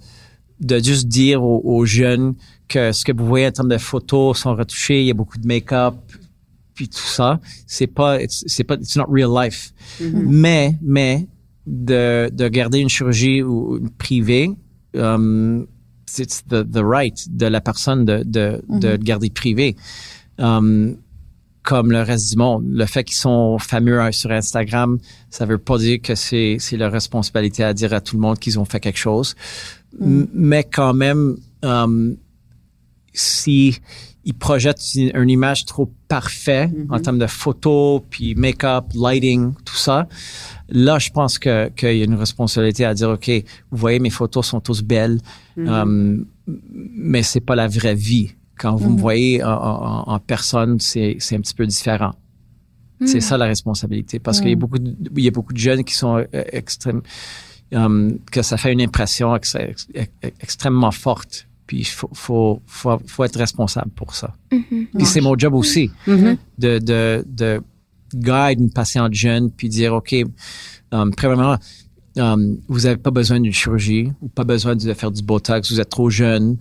de 0.61 0.78
juste 0.78 1.09
dire 1.09 1.42
aux, 1.42 1.61
aux 1.64 1.84
jeunes 1.84 2.34
que 2.68 2.92
ce 2.92 3.05
que 3.05 3.12
vous 3.12 3.26
voyez 3.26 3.46
en 3.48 3.50
termes 3.50 3.68
de 3.68 3.78
photos 3.78 4.38
sont 4.38 4.55
retouchés, 4.55 5.00
il 5.00 5.07
y 5.07 5.11
a 5.11 5.14
beaucoup 5.14 5.38
de 5.38 5.46
make-up 5.46 5.94
puis 6.74 6.88
tout 6.88 6.98
ça, 6.98 7.40
c'est 7.66 7.86
pas 7.86 8.18
c'est 8.28 8.64
pas 8.64 8.74
it's 8.74 8.96
not 8.96 9.07
real 9.09 9.30
life. 9.34 9.72
Mais 10.00 10.76
mais 10.82 11.26
de 11.66 12.30
de 12.32 12.48
garder 12.48 12.78
une 12.78 12.88
chirurgie 12.88 13.42
ou 13.42 13.78
une 13.78 13.90
privée 13.90 14.50
um, 14.94 15.66
c'est 16.07 16.46
the, 16.48 16.62
the 16.70 16.82
right 16.82 17.26
de 17.30 17.46
la 17.46 17.61
personne 17.61 18.05
de, 18.05 18.22
de, 18.24 18.62
de 18.68 18.88
le 18.88 18.96
garder 18.98 19.30
privé. 19.30 19.76
Um, 20.38 20.96
comme 21.63 21.93
le 21.93 22.03
reste 22.03 22.31
du 22.31 22.37
monde. 22.37 22.65
Le 22.69 22.87
fait 22.87 23.05
qu'ils 23.05 23.17
sont 23.17 23.59
fameux 23.59 24.01
sur 24.13 24.31
Instagram, 24.33 24.99
ça 25.31 25.47
veut 25.47 25.59
pas 25.59 25.79
dire 25.79 26.01
que 26.03 26.15
c'est, 26.15 26.57
c'est 26.59 26.77
leur 26.77 26.91
responsabilité 26.93 27.63
à 27.65 27.73
dire 27.73 27.93
à 27.93 28.01
tout 28.01 28.17
le 28.17 28.23
monde 28.23 28.39
qu'ils 28.39 28.59
ont 28.59 28.65
fait 28.65 28.81
quelque 28.81 28.99
chose. 28.99 29.35
M- 30.01 30.27
Mais 30.35 30.65
quand 30.65 30.93
même, 30.95 31.37
um, 31.63 32.17
si 33.13 33.79
ils 34.25 34.35
projettent 34.35 34.81
une, 34.95 35.11
une 35.15 35.31
image 35.31 35.65
trop 35.67 35.91
parfaite 36.09 36.71
en 36.91 36.99
termes 37.01 37.19
de 37.19 37.27
photos, 37.27 38.03
puis 38.09 38.35
make-up, 38.37 38.85
lighting, 38.95 39.53
tout 39.65 39.77
ça, 39.77 40.09
là, 40.69 40.99
je 40.99 41.11
pense 41.11 41.39
que 41.39 41.69
qu'il 41.71 41.97
y 41.97 42.03
a 42.03 42.05
une 42.05 42.15
responsabilité 42.15 42.85
à 42.85 42.95
dire, 42.95 43.11
OK, 43.11 43.29
vous 43.71 43.77
voyez, 43.79 43.99
mes 43.99 44.11
photos 44.11 44.47
sont 44.47 44.61
tous 44.61 44.83
belles, 44.83 45.21
um, 45.57 46.25
mais 46.47 47.23
c'est 47.23 47.41
pas 47.41 47.55
la 47.57 47.69
vraie 47.69 47.95
vie. 47.97 48.33
Quand 48.59 48.76
vous 48.76 48.90
me 48.90 48.98
voyez 48.98 49.42
en, 49.42 49.50
en- 49.50 50.05
en 50.14 50.18
personne, 50.18 50.78
c'est, 50.80 51.16
un 51.32 51.40
petit 51.40 51.55
peu 51.55 51.66
différent. 51.66 52.12
C'est 53.05 53.20
ça 53.20 53.36
la 53.36 53.46
responsabilité, 53.46 54.20
parce 54.20 54.40
qu'il 54.40 54.50
y 54.50 54.53
a 54.53 54.57
beaucoup, 54.57 54.78
de, 54.78 54.94
il 55.16 55.24
y 55.24 55.28
a 55.28 55.32
beaucoup 55.32 55.53
de 55.53 55.59
jeunes 55.59 55.82
qui 55.82 55.94
sont 55.94 56.18
euh, 56.18 56.26
extrêmes, 56.53 57.03
um, 57.72 58.16
que 58.30 58.42
ça 58.42 58.57
fait 58.57 58.72
une 58.72 58.80
impression 58.80 59.34
ex- 59.34 59.57
ex- 59.57 59.88
ex- 59.94 60.12
extrêmement 60.40 60.92
forte. 60.92 61.48
Puis 61.66 61.78
il 61.78 61.84
faut, 61.84 62.11
faut, 62.12 62.62
faut, 62.66 63.00
faut 63.07 63.24
être 63.24 63.38
responsable 63.38 63.90
pour 63.90 64.14
ça. 64.14 64.32
Puis 64.94 65.05
c'est 65.07 65.20
mon 65.20 65.36
job 65.36 65.55
aussi 65.55 65.90
de, 66.59 66.78
de, 66.78 67.24
de 67.26 67.61
guide 68.14 68.61
une 68.61 68.70
patiente 68.70 69.14
jeune 69.14 69.50
puis 69.50 69.68
dire 69.68 69.94
OK, 69.94 70.14
um, 70.92 71.12
premièrement, 71.14 71.57
um, 72.18 72.59
vous 72.68 72.80
n'avez 72.80 72.98
pas 72.98 73.11
besoin 73.11 73.40
d'une 73.40 73.53
chirurgie 73.53 74.12
ou 74.20 74.28
pas 74.28 74.44
besoin 74.44 74.76
de 74.76 74.94
faire 74.94 75.11
du 75.11 75.22
botox, 75.24 75.72
vous 75.72 75.80
êtes 75.80 75.88
trop 75.90 76.09
jeune. 76.11 76.57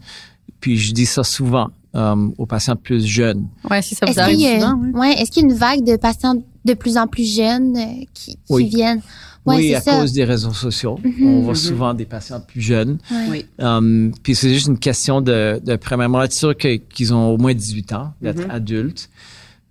Puis 0.60 0.78
je 0.78 0.92
dis 0.94 1.06
ça 1.06 1.24
souvent 1.24 1.70
um, 1.94 2.34
aux 2.38 2.46
patients 2.46 2.76
plus 2.76 3.06
jeunes. 3.06 3.48
ouais 3.70 3.82
si 3.82 3.96
ça 3.96 4.06
vous 4.06 4.12
Est-ce 4.12 4.20
arrive 4.20 4.38
qu'il 4.38 4.46
y 4.48 4.50
a, 4.52 4.60
souvent 4.62 4.80
oui. 4.82 4.92
ouais, 5.00 5.14
est-ce 5.22 5.32
qu'il 5.32 5.44
y 5.44 5.46
a 5.46 5.50
une 5.50 5.56
vague 5.58 5.84
de 5.84 5.96
patients 5.98 6.36
de 6.64 6.74
plus 6.74 6.98
en 6.98 7.08
plus 7.08 7.36
jeunes 7.36 7.76
euh, 7.78 8.04
qui, 8.14 8.32
qui 8.36 8.38
Oui. 8.50 8.66
viennent? 8.70 9.02
Ouais, 9.44 9.56
oui, 9.56 9.68
c'est 9.70 9.76
à 9.76 9.82
ça. 9.82 10.00
cause 10.00 10.14
des 10.14 10.24
réseaux 10.24 10.54
sociaux, 10.54 11.00
on 11.24 11.42
voit 11.42 11.56
souvent 11.56 11.96
des 11.96 12.06
patients 12.06 12.40
plus 12.40 12.62
jeunes. 12.62 13.00
Oui. 13.30 13.44
Um, 13.58 14.12
puis 14.22 14.36
c'est 14.36 14.54
juste 14.54 14.68
une 14.68 14.78
question 14.78 15.20
de, 15.20 15.60
de 15.66 15.76
premièrement 15.78 16.22
être 16.22 16.32
sûr 16.34 16.56
que- 16.56 16.76
qu'ils 16.76 17.12
ont 17.12 17.30
au 17.34 17.38
moins 17.40 17.56
18 17.56 17.92
ans, 17.94 18.14
d'être 18.22 18.44
adultes, 18.52 19.10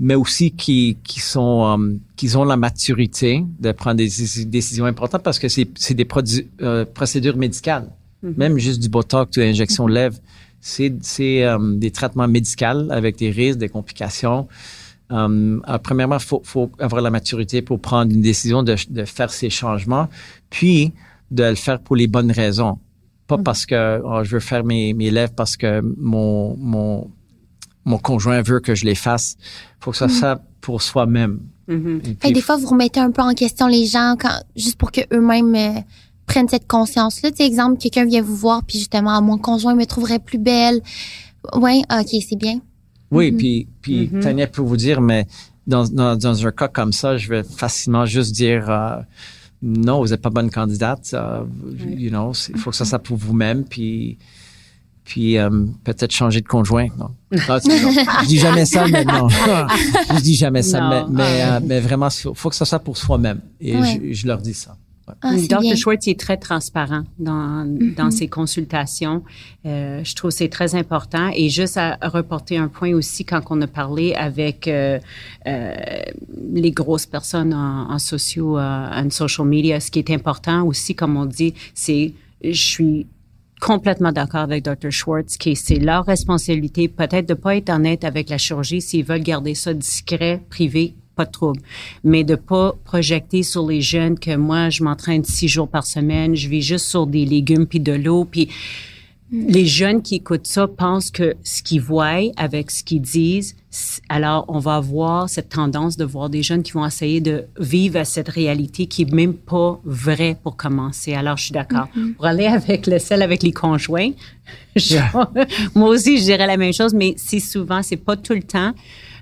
mais 0.01 0.17
aussi 0.17 0.51
qu'ils 0.51 0.97
qu'ils 1.05 1.23
sont 1.23 1.63
um, 1.63 2.01
qu'ils 2.17 2.37
ont 2.37 2.43
la 2.45 2.57
maturité 2.57 3.45
de 3.61 3.71
prendre 3.71 3.99
des 3.99 4.09
déci- 4.09 4.45
décisions 4.45 4.87
importantes 4.87 5.23
parce 5.23 5.39
que 5.39 5.49
c'est 5.49 5.69
c'est 5.77 5.95
des 5.95 6.05
produ- 6.05 6.47
euh, 6.63 6.85
procédures 6.85 7.37
médicales, 7.37 7.87
même 8.25 8.59
juste 8.59 8.81
du 8.83 8.89
botox 8.89 9.37
ou 9.37 9.41
l'injection 9.41 9.87
de 9.87 9.93
lèvres, 9.93 10.19
c'est 10.61 10.93
c'est 11.01 11.47
um, 11.47 11.79
des 11.79 11.91
traitements 11.91 12.29
médicaux 12.29 12.91
avec 12.91 13.17
des 13.17 13.31
risques, 13.31 13.59
des 13.59 13.69
complications. 13.69 14.49
Um, 15.11 15.63
alors, 15.67 15.81
premièrement, 15.81 16.19
faut, 16.19 16.41
faut 16.45 16.71
avoir 16.79 17.03
la 17.03 17.11
maturité 17.11 17.63
pour 17.63 17.81
prendre 17.81 18.13
une 18.13 18.23
décision 18.23 18.63
de, 18.63 18.77
de 18.91 19.05
faire 19.05 19.31
ces 19.31 19.51
changements, 19.51 20.09
puis 20.51 20.93
de 21.31 21.45
le 21.45 21.57
faire 21.57 21.81
pour 21.81 21.97
les 21.97 22.07
bonnes 22.07 22.31
raisons. 22.31 22.79
Pas 23.27 23.39
parce 23.39 23.67
que 23.67 24.01
oh, 24.05 24.23
je 24.25 24.31
veux 24.31 24.41
faire 24.41 24.65
mes, 24.65 24.93
mes 24.93 25.11
lèvres 25.11 25.33
parce 25.35 25.57
que 25.57 25.81
mon, 25.99 26.57
mon, 26.57 27.11
mon 27.85 27.99
conjoint 27.99 28.43
veut 28.43 28.61
que 28.61 28.75
je 28.75 28.85
les 28.85 28.95
fasse. 28.95 29.37
faut 29.81 29.93
que 29.93 29.97
ça 29.97 30.09
soit 30.09 30.41
pour 30.61 30.83
soi-même. 30.83 31.41
Que 31.69 32.33
des 32.33 32.41
fois, 32.41 32.57
vous 32.57 32.67
remettez 32.67 32.99
un 32.99 33.13
peu 33.13 33.23
en 33.23 33.33
question 33.33 33.69
les 33.69 33.87
gens 33.87 34.17
quand, 34.19 34.43
juste 34.57 34.77
pour 34.77 34.91
que 34.91 35.03
eux-mêmes 35.13 35.55
euh, 35.55 35.81
prennent 36.27 36.49
cette 36.49 36.67
conscience-là. 36.69 37.31
Tu 37.31 37.39
sais, 37.39 37.47
exemple, 37.47 37.79
quelqu'un 37.79 38.05
vient 38.05 38.23
vous 38.23 38.37
voir, 38.37 38.63
puis 38.65 38.79
justement, 38.79 39.11
Ah, 39.17 39.21
mon 39.21 39.39
conjoint 39.39 39.75
me 39.75 39.85
trouverait 39.87 40.19
plus 40.21 40.39
belle. 40.39 40.81
Ouais, 41.55 41.83
ah, 41.89 42.01
ok, 42.03 42.21
c'est 42.29 42.37
bien. 42.37 42.61
Oui, 43.11 43.33
puis, 43.33 43.67
puis 43.83 44.09
Tania 44.21 44.47
peut 44.47 44.63
vous 44.63 44.77
dire, 44.77 45.01
mais 45.01 45.27
dans, 45.67 45.85
dans, 45.89 46.17
dans 46.17 46.47
un 46.47 46.53
cas 46.53 46.69
comme 46.69 46.93
ça, 46.93 47.17
je 47.17 47.29
vais 47.29 47.43
facilement 47.43 48.07
juste 48.07 48.33
dire 48.33 48.71
euh, 48.71 48.97
non, 49.63 50.01
vous 50.01 50.09
n'êtes 50.09 50.23
pas 50.23 50.31
bonne 50.31 50.51
candidate. 50.51 51.11
euh, 51.15 51.43
You 51.89 52.11
know, 52.11 52.33
il 52.49 52.59
faut 52.59 52.71
que 52.71 52.77
ça 52.77 52.85
soit 52.85 52.99
pour 53.01 53.17
vous-même, 53.17 53.65
puis 53.65 54.19
puis 55.03 55.39
euh, 55.39 55.51
peut-être 55.83 56.13
changer 56.13 56.41
de 56.41 56.47
conjoint. 56.47 56.87
Non, 56.97 57.09
non. 57.33 57.39
je 58.23 58.27
dis 58.29 58.39
jamais 58.39 58.65
ça, 58.65 58.87
mais 58.87 59.05
non. 59.05 59.29
je 60.17 60.21
dis 60.21 60.37
jamais 60.37 60.63
ça, 60.63 60.89
mais, 60.89 61.03
mais, 61.11 61.43
euh, 61.43 61.61
mais 61.65 61.81
vraiment, 61.81 62.09
il 62.09 62.31
faut 62.35 62.49
que 62.49 62.55
ça 62.55 62.65
soit 62.65 62.79
pour 62.79 62.97
soi-même. 62.97 63.41
Et 63.61 64.13
je 64.13 64.27
leur 64.29 64.39
dis 64.39 64.55
ça. 64.55 64.77
Ah, 65.23 65.35
Dr. 65.37 65.61
bien. 65.61 65.77
Schwartz 65.77 66.09
est 66.09 66.19
très 66.19 66.37
transparent 66.37 67.05
dans, 67.19 67.67
dans 67.97 68.11
ses 68.11 68.29
consultations. 68.29 69.23
Euh, 69.67 70.03
je 70.05 70.15
trouve 70.15 70.31
que 70.31 70.37
c'est 70.37 70.49
très 70.49 70.75
important. 70.75 71.31
Et 71.35 71.49
juste 71.49 71.77
à, 71.77 71.99
reporter 72.03 72.57
un 72.57 72.69
point 72.69 72.93
aussi, 72.93 73.25
quand 73.25 73.41
on 73.51 73.61
a 73.63 73.67
parlé 73.67 74.15
avec 74.15 74.69
euh, 74.69 74.99
euh, 75.47 75.75
les 76.53 76.71
grosses 76.71 77.07
personnes 77.07 77.55
en, 77.55 77.91
en 77.91 77.99
sociaux, 77.99 78.59
en 78.59 79.11
social 79.11 79.47
media, 79.47 79.81
ce 79.81 79.91
qui 79.91 79.99
est 79.99 80.11
important 80.11 80.65
aussi, 80.67 80.95
comme 80.95 81.17
on 81.17 81.27
dit, 81.27 81.55
c'est 81.75 82.15
je 82.43 82.53
suis 82.53 83.07
complètement 83.61 84.13
d'accord 84.13 84.41
avec 84.41 84.65
Dr. 84.65 84.91
Schwartz 84.91 85.37
que 85.37 85.55
c'est 85.55 85.77
leur 85.77 86.07
responsabilité 86.07 86.89
peut-être 86.89 87.29
de 87.29 87.35
pas 87.35 87.57
être 87.57 87.71
honnête 87.71 88.05
avec 88.05 88.31
la 88.31 88.39
chirurgie 88.39 88.81
s'ils 88.81 89.05
veulent 89.05 89.23
garder 89.23 89.55
ça 89.55 89.75
discret, 89.75 90.43
privé, 90.49 90.95
pas 91.21 91.27
de 91.27 91.31
trouble. 91.41 91.61
Mais 92.05 92.23
de 92.25 92.37
pas 92.37 92.75
projeter 92.85 93.43
sur 93.43 93.67
les 93.67 93.83
jeunes 93.95 94.19
que 94.19 94.35
moi, 94.37 94.71
je 94.71 94.83
m'entraîne 94.87 95.25
six 95.25 95.49
jours 95.49 95.69
par 95.69 95.85
semaine, 95.97 96.35
je 96.35 96.49
vis 96.49 96.63
juste 96.63 96.87
sur 96.87 97.07
des 97.07 97.25
légumes 97.25 97.67
puis 97.67 97.81
de 97.81 97.93
l'eau 97.93 98.25
puis 98.25 98.49
les 99.33 99.65
jeunes 99.65 100.03
qui 100.03 100.17
écoutent 100.17 100.49
ça 100.49 100.67
pensent 100.67 101.13
que 101.13 101.37
ce 101.45 101.63
qu'ils 101.63 101.81
voient 101.81 102.33
avec 102.37 102.69
ce 102.73 102.83
qu'ils 102.83 103.01
disent, 103.01 103.55
alors 104.09 104.45
on 104.49 104.59
va 104.59 104.75
avoir 104.75 105.29
cette 105.29 105.51
tendance 105.51 105.97
de 105.97 106.05
voir 106.05 106.29
des 106.31 106.43
jeunes 106.43 106.65
qui 106.65 106.73
vont 106.73 106.85
essayer 106.85 107.21
de 107.21 107.45
vivre 107.57 108.03
cette 108.05 108.29
réalité 108.29 108.87
qui 108.87 109.03
est 109.03 109.13
même 109.13 109.35
pas 109.35 109.79
vraie 109.85 110.37
pour 110.43 110.57
commencer. 110.57 111.15
Alors 111.15 111.37
je 111.37 111.45
suis 111.45 111.53
d'accord. 111.53 111.87
Pour 112.17 112.27
aller 112.27 112.47
avec 112.47 112.89
le 112.89 112.99
celle 112.99 113.23
avec 113.23 113.45
les 113.45 113.53
conjoints, 113.53 114.11
je- 114.77 114.97
moi 115.77 115.89
aussi 115.91 116.19
je 116.19 116.25
dirais 116.25 116.49
la 116.49 116.57
même 116.57 116.73
chose, 116.73 116.93
mais 116.93 117.15
c'est 117.17 117.39
souvent, 117.53 117.83
c'est 117.85 118.03
pas 118.09 118.17
tout 118.17 118.35
le 118.35 118.43
temps. 118.43 118.73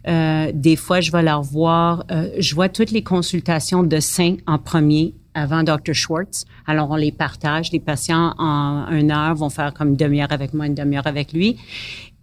Euh, 0.09 0.51
des 0.55 0.77
fois, 0.77 1.01
je 1.01 1.13
vais 1.13 1.23
leur 1.23 1.43
voir, 1.43 2.05
euh, 2.11 2.31
je 2.39 2.55
vois 2.55 2.69
toutes 2.69 2.91
les 2.91 3.03
consultations 3.03 3.83
de 3.83 4.01
seins 4.01 4.37
en 4.47 4.59
premier 4.59 5.15
avant 5.35 5.63
Dr. 5.63 5.93
Schwartz. 5.93 6.45
Alors, 6.67 6.91
on 6.91 6.97
les 6.97 7.13
partage. 7.13 7.71
Les 7.73 7.81
patients, 7.81 8.35
en 8.39 8.89
une 8.91 9.11
heure, 9.11 9.35
vont 9.35 9.51
faire 9.51 9.75
comme 9.75 9.91
une 9.91 9.97
demi-heure 9.97 10.33
avec 10.33 10.55
moi, 10.55 10.67
une 10.67 10.75
demi-heure 10.75 11.07
avec 11.07 11.33
lui. 11.33 11.57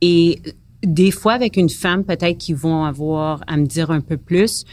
Et 0.01 0.41
des 0.83 1.11
fois, 1.11 1.33
avec 1.33 1.57
une 1.57 1.69
femme, 1.69 2.03
peut-être 2.03 2.37
qu'ils 2.37 2.55
vont 2.55 2.83
avoir 2.85 3.41
à 3.47 3.57
me 3.57 3.65
dire 3.65 3.91
un 3.91 4.01
peu 4.01 4.17
plus. 4.17 4.65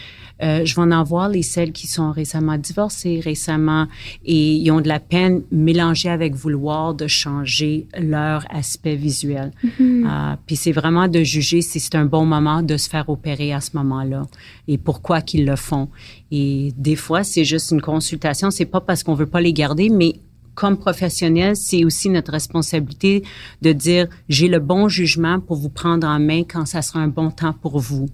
Euh, 0.43 0.65
je 0.65 0.75
vais 0.75 0.83
en 0.83 0.91
avoir 0.91 1.29
les 1.29 1.43
celles 1.43 1.73
qui 1.73 1.87
sont 1.87 2.11
récemment 2.11 2.59
divorcées, 2.59 3.21
récemment, 3.23 3.87
et 4.25 4.55
ils 4.55 4.71
ont 4.71 4.81
de 4.81 4.89
la 4.89 5.01
peine 5.01 5.43
mélangée 5.51 6.09
avec 6.09 6.35
vouloir 6.35 6.95
de 6.95 7.07
changer 7.07 7.87
leur 7.99 8.45
aspect 8.51 8.97
visuel. 8.97 9.53
Euh, 9.81 10.37
puis 10.47 10.57
c'est 10.57 10.73
vraiment 10.73 11.09
de 11.09 11.23
juger 11.23 11.63
si 11.63 11.81
c'est 11.81 11.95
un 11.95 12.05
bon 12.05 12.25
moment 12.25 12.63
de 12.63 12.77
se 12.77 12.89
faire 12.89 13.09
opérer 13.09 13.53
à 13.53 13.61
ce 13.61 13.77
moment-là 13.77 14.23
et 14.69 14.79
pourquoi 14.79 15.21
qu'ils 15.21 15.45
le 15.45 15.57
font. 15.57 15.89
Et 16.31 16.73
des 16.77 16.97
fois, 16.97 17.25
c'est 17.25 17.45
juste 17.45 17.71
une 17.71 17.81
consultation. 17.81 18.51
C'est 18.51 18.65
pas 18.65 18.81
parce 18.81 19.03
qu'on 19.03 19.15
veut 19.15 19.27
pas 19.27 19.41
les 19.41 19.53
garder, 19.53 19.91
mais 19.91 20.15
comme 20.55 20.77
professionnel, 20.77 21.57
c'est 21.57 21.85
aussi 21.85 22.09
notre 22.09 22.33
responsabilité 22.33 23.23
de 23.63 23.73
dire 23.73 24.09
j'ai 24.29 24.49
le 24.49 24.59
bon 24.59 24.89
jugement 24.89 25.41
pour 25.41 25.57
vous 25.57 25.71
prendre 25.71 26.07
en 26.07 26.19
main 26.19 26.43
quand 26.45 26.67
ça 26.67 26.83
sera 26.83 27.01
un 27.01 27.09
bon 27.09 27.31
temps 27.31 27.53
pour 27.53 27.79
vous. 27.79 28.09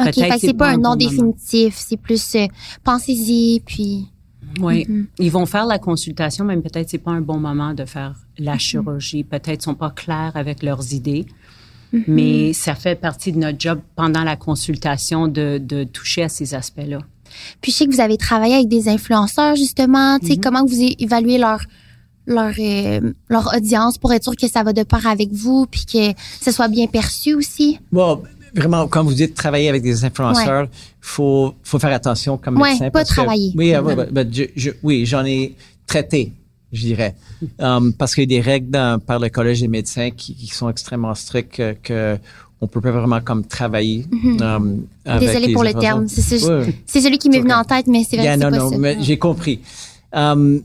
OK, 0.00 0.14
fait 0.14 0.38
c'est 0.38 0.54
pas 0.54 0.70
un 0.70 0.76
nom 0.78 0.96
définitif, 0.96 1.76
c'est 1.76 1.96
plus 1.96 2.34
euh, 2.34 2.46
pensez-y, 2.82 3.60
puis... 3.60 4.06
Oui, 4.60 4.84
Mm-hmm. 4.88 5.06
ils 5.18 5.32
vont 5.32 5.46
faire 5.46 5.66
la 5.66 5.80
consultation, 5.80 6.44
mais 6.44 6.56
peut-être 6.56 6.88
c'est 6.88 6.98
pas 6.98 7.10
un 7.10 7.20
bon 7.20 7.38
moment 7.38 7.74
de 7.74 7.84
faire 7.84 8.14
Mm-hmm. 8.38 8.44
la 8.44 8.58
chirurgie. 8.58 9.24
Peut-être 9.24 9.62
sont 9.62 9.74
pas 9.74 9.90
clairs 9.90 10.32
avec 10.34 10.62
leurs 10.62 10.92
idées. 10.92 11.26
Mm-hmm. 11.92 12.04
Mais 12.08 12.52
ça 12.52 12.74
fait 12.74 12.96
partie 13.00 13.32
de 13.32 13.38
notre 13.38 13.58
job 13.60 13.80
pendant 13.94 14.24
la 14.24 14.36
consultation 14.36 15.28
de, 15.28 15.58
de 15.58 15.84
toucher 15.84 16.24
à 16.24 16.28
ces 16.28 16.54
aspects-là. 16.54 16.98
Puis 17.60 17.72
je 17.72 17.76
sais 17.76 17.86
que 17.86 17.92
vous 17.92 18.00
avez 18.00 18.16
travaillé 18.16 18.54
avec 18.54 18.68
des 18.68 18.88
influenceurs, 18.88 19.56
justement. 19.56 20.18
Tu 20.18 20.26
sais, 20.26 20.36
comment 20.36 20.64
vous 20.64 20.80
évaluez 20.98 21.38
leur, 21.38 21.60
leur, 22.26 22.54
euh, 22.58 23.12
leur 23.28 23.54
audience 23.54 23.98
pour 23.98 24.12
être 24.12 24.24
sûr 24.24 24.36
que 24.36 24.48
ça 24.48 24.62
va 24.62 24.72
de 24.72 24.82
part 24.82 25.06
avec 25.06 25.32
vous, 25.32 25.66
puis 25.66 25.84
que 25.84 26.12
ce 26.40 26.50
soit 26.52 26.68
bien 26.68 26.86
perçu 26.86 27.34
aussi? 27.34 27.78
Bon, 27.92 28.22
vraiment, 28.54 28.86
comme 28.88 29.06
vous 29.06 29.14
dites, 29.14 29.34
travailler 29.34 29.68
avec 29.68 29.82
des 29.82 30.04
influenceurs, 30.04 30.68
faut 31.00 31.54
faut 31.62 31.78
faire 31.78 31.92
attention 31.92 32.36
comme 32.38 32.60
Ouais, 32.60 32.70
médecin. 32.70 32.84
pas 32.86 33.00
parce 33.00 33.10
que- 33.10 33.14
travailler. 33.14 33.52
oui, 33.56 33.74
euh, 33.74 33.82
ouais, 33.82 33.96
ben, 34.10 34.28
je- 34.32 34.44
je- 34.56 34.70
oui, 34.82 35.04
j'en 35.06 35.24
ai 35.24 35.54
traité, 35.86 36.32
je 36.72 36.82
dirais, 36.82 37.14
Um, 37.58 37.92
parce 37.92 38.14
qu'il 38.14 38.30
y 38.30 38.36
a 38.36 38.40
des 38.40 38.40
règles 38.40 38.70
dans- 38.70 38.98
par 38.98 39.18
le 39.18 39.28
collège 39.28 39.60
des 39.60 39.68
médecins 39.68 40.10
qui, 40.10 40.34
qui 40.34 40.46
sont 40.46 40.68
extrêmement 40.70 41.14
strictes 41.14 41.52
que, 41.56 41.74
que 41.82 42.18
on 42.60 42.66
peut 42.66 42.80
pas 42.80 42.92
vraiment 42.92 43.20
comme 43.20 43.44
travailler. 43.44 44.06
um, 44.40 44.86
avec 45.04 45.28
Désolée 45.28 45.52
pour 45.52 45.64
le 45.64 45.74
terme. 45.74 46.08
C'est 46.08 46.22
ça- 46.38 46.58
Ouais. 46.60 46.74
c'est 46.86 47.00
celui 47.02 47.18
qui 47.18 47.28
m'est 47.28 47.40
venu 47.40 47.52
en 47.52 47.64
tête, 47.64 47.86
mais 47.86 48.02
c'est 48.08 48.16
vrai 48.16 48.24
Yeah, 48.24 48.36
que 48.36 48.40
c'est 48.42 48.50
non, 48.50 48.56
pas 48.56 48.62
non, 48.64 48.70
ça. 48.70 48.78
mais 48.78 48.96
j'ai 49.00 49.18
compris. 49.18 49.60
Um, 50.14 50.62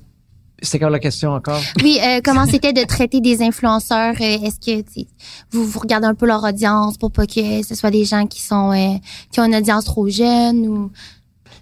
C'était 0.62 0.80
quoi 0.80 0.90
la 0.90 1.00
question 1.00 1.32
encore? 1.32 1.62
Oui, 1.84 2.00
euh, 2.04 2.22
comment 2.24 2.46
c'était 2.46 2.74
de 2.74 2.84
traiter 2.86 3.22
des 3.22 3.42
influenceurs? 3.42 4.16
euh, 4.20 4.46
Est-ce 4.46 4.60
que 4.60 4.82
tu 4.82 5.02
sais, 5.02 5.08
vous, 5.52 5.66
vous 5.66 5.80
regardez 5.80 6.08
un 6.08 6.16
peu 6.16 6.26
leur 6.26 6.44
audience 6.44 6.98
pour 6.98 7.12
pas 7.12 7.26
que 7.26 7.64
ce 7.64 7.76
soit 7.76 7.92
des 7.92 8.06
gens 8.06 8.26
qui 8.28 8.42
sont 8.42 8.72
euh, 8.72 8.98
qui 9.32 9.40
ont 9.40 9.46
une 9.46 9.56
audience 9.56 9.86
trop 9.86 10.08
jeune 10.10 10.68
ou 10.68 10.92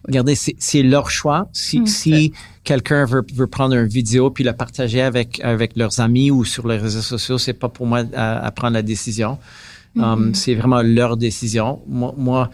Regardez, 0.08 0.36
c'est 0.36 0.56
c'est 0.60 0.84
leur 0.84 1.10
choix. 1.10 1.50
Si, 1.52 1.86
si 1.86 2.32
quelqu'un 2.64 3.04
veut, 3.06 3.24
veut 3.34 3.48
prendre 3.48 3.76
une 3.76 3.88
vidéo 3.88 4.30
puis 4.30 4.44
la 4.44 4.54
partager 4.54 5.02
avec 5.02 5.42
avec 5.44 5.76
leurs 5.76 6.00
amis 6.00 6.32
ou 6.32 6.46
sur 6.46 6.68
les 6.68 6.78
réseaux 6.78 7.02
sociaux, 7.02 7.38
c'est 7.38 7.54
pas 7.54 7.68
pour 7.68 7.86
moi 7.88 8.04
à, 8.16 8.46
à 8.46 8.52
prendre 8.52 8.74
la 8.74 8.84
décision. 8.84 9.38
Um, 9.98 10.36
c'est 10.36 10.54
vraiment 10.54 10.82
leur 10.84 11.18
décision. 11.18 11.82
Moi, 11.88 12.14
moi 12.18 12.50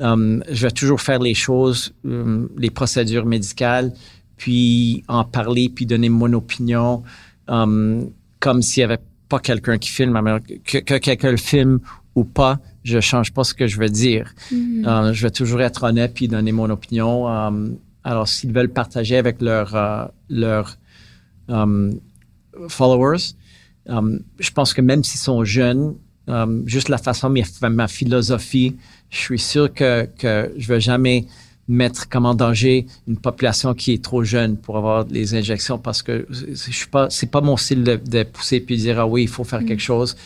um, 0.00 0.42
je 0.50 0.66
vais 0.66 0.72
toujours 0.72 1.00
faire 1.00 1.20
les 1.20 1.34
choses, 1.34 1.94
um, 2.04 2.48
les 2.58 2.70
procédures 2.70 3.24
médicales, 3.24 3.92
puis 4.38 5.04
en 5.08 5.24
parler, 5.24 5.68
puis 5.68 5.84
donner 5.84 6.08
mon 6.08 6.32
opinion, 6.32 7.02
um, 7.48 8.10
comme 8.40 8.62
s'il 8.62 8.80
y 8.80 8.84
avait 8.84 9.00
pas 9.28 9.40
quelqu'un 9.40 9.78
qui 9.78 9.90
filme. 9.90 10.18
Que, 10.64 10.78
que 10.78 10.94
quelqu'un 10.94 11.32
le 11.32 11.36
filme 11.36 11.80
ou 12.14 12.24
pas, 12.24 12.58
je 12.84 13.00
change 13.00 13.32
pas 13.32 13.44
ce 13.44 13.54
que 13.54 13.66
je 13.66 13.78
veux 13.78 13.90
dire. 13.90 14.32
Euh, 14.52 15.12
je 15.12 15.22
vais 15.22 15.30
toujours 15.30 15.60
être 15.60 15.82
honnête 15.82 16.14
puis 16.14 16.28
donner 16.28 16.52
mon 16.52 16.70
opinion. 16.70 17.28
Euh, 17.28 17.68
alors, 18.04 18.26
s'ils 18.26 18.52
veulent 18.52 18.72
partager 18.72 19.16
avec 19.16 19.42
leurs 19.42 19.74
euh, 19.74 20.06
leurs 20.30 20.78
euh, 21.50 21.92
followers, 22.68 23.34
euh, 23.90 24.18
je 24.38 24.50
pense 24.50 24.72
que 24.72 24.80
même 24.80 25.04
s'ils 25.04 25.20
sont 25.20 25.44
jeunes, 25.44 25.94
euh, 26.28 26.62
juste 26.66 26.88
la 26.88 26.98
façon, 26.98 27.30
ma, 27.30 27.70
ma 27.70 27.88
philosophie, 27.88 28.76
je 29.10 29.18
suis 29.18 29.38
sûr 29.38 29.72
que, 29.72 30.06
que 30.18 30.52
je 30.56 30.68
vais 30.68 30.80
jamais 30.80 31.26
mettre 31.68 32.08
comme 32.08 32.24
en 32.24 32.34
danger 32.34 32.86
une 33.06 33.18
population 33.18 33.74
qui 33.74 33.92
est 33.92 34.02
trop 34.02 34.24
jeune 34.24 34.56
pour 34.56 34.78
avoir 34.78 35.04
les 35.10 35.34
injections 35.34 35.78
parce 35.78 36.02
que 36.02 36.26
je 36.30 36.54
suis 36.54 36.88
pas, 36.88 37.10
c'est 37.10 37.30
pas 37.30 37.42
mon 37.42 37.56
style 37.56 37.84
de, 37.84 37.96
de 37.96 38.22
pousser 38.22 38.60
puis 38.60 38.76
dire 38.78 38.98
ah 38.98 39.06
oui 39.06 39.22
il 39.24 39.28
faut 39.28 39.44
faire 39.44 39.64
quelque 39.64 39.82
chose. 39.82 40.16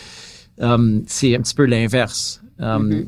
Euh, 0.60 1.00
c'est 1.06 1.34
un 1.34 1.40
petit 1.40 1.54
peu 1.54 1.64
l'inverse. 1.64 2.40
Euh, 2.60 3.04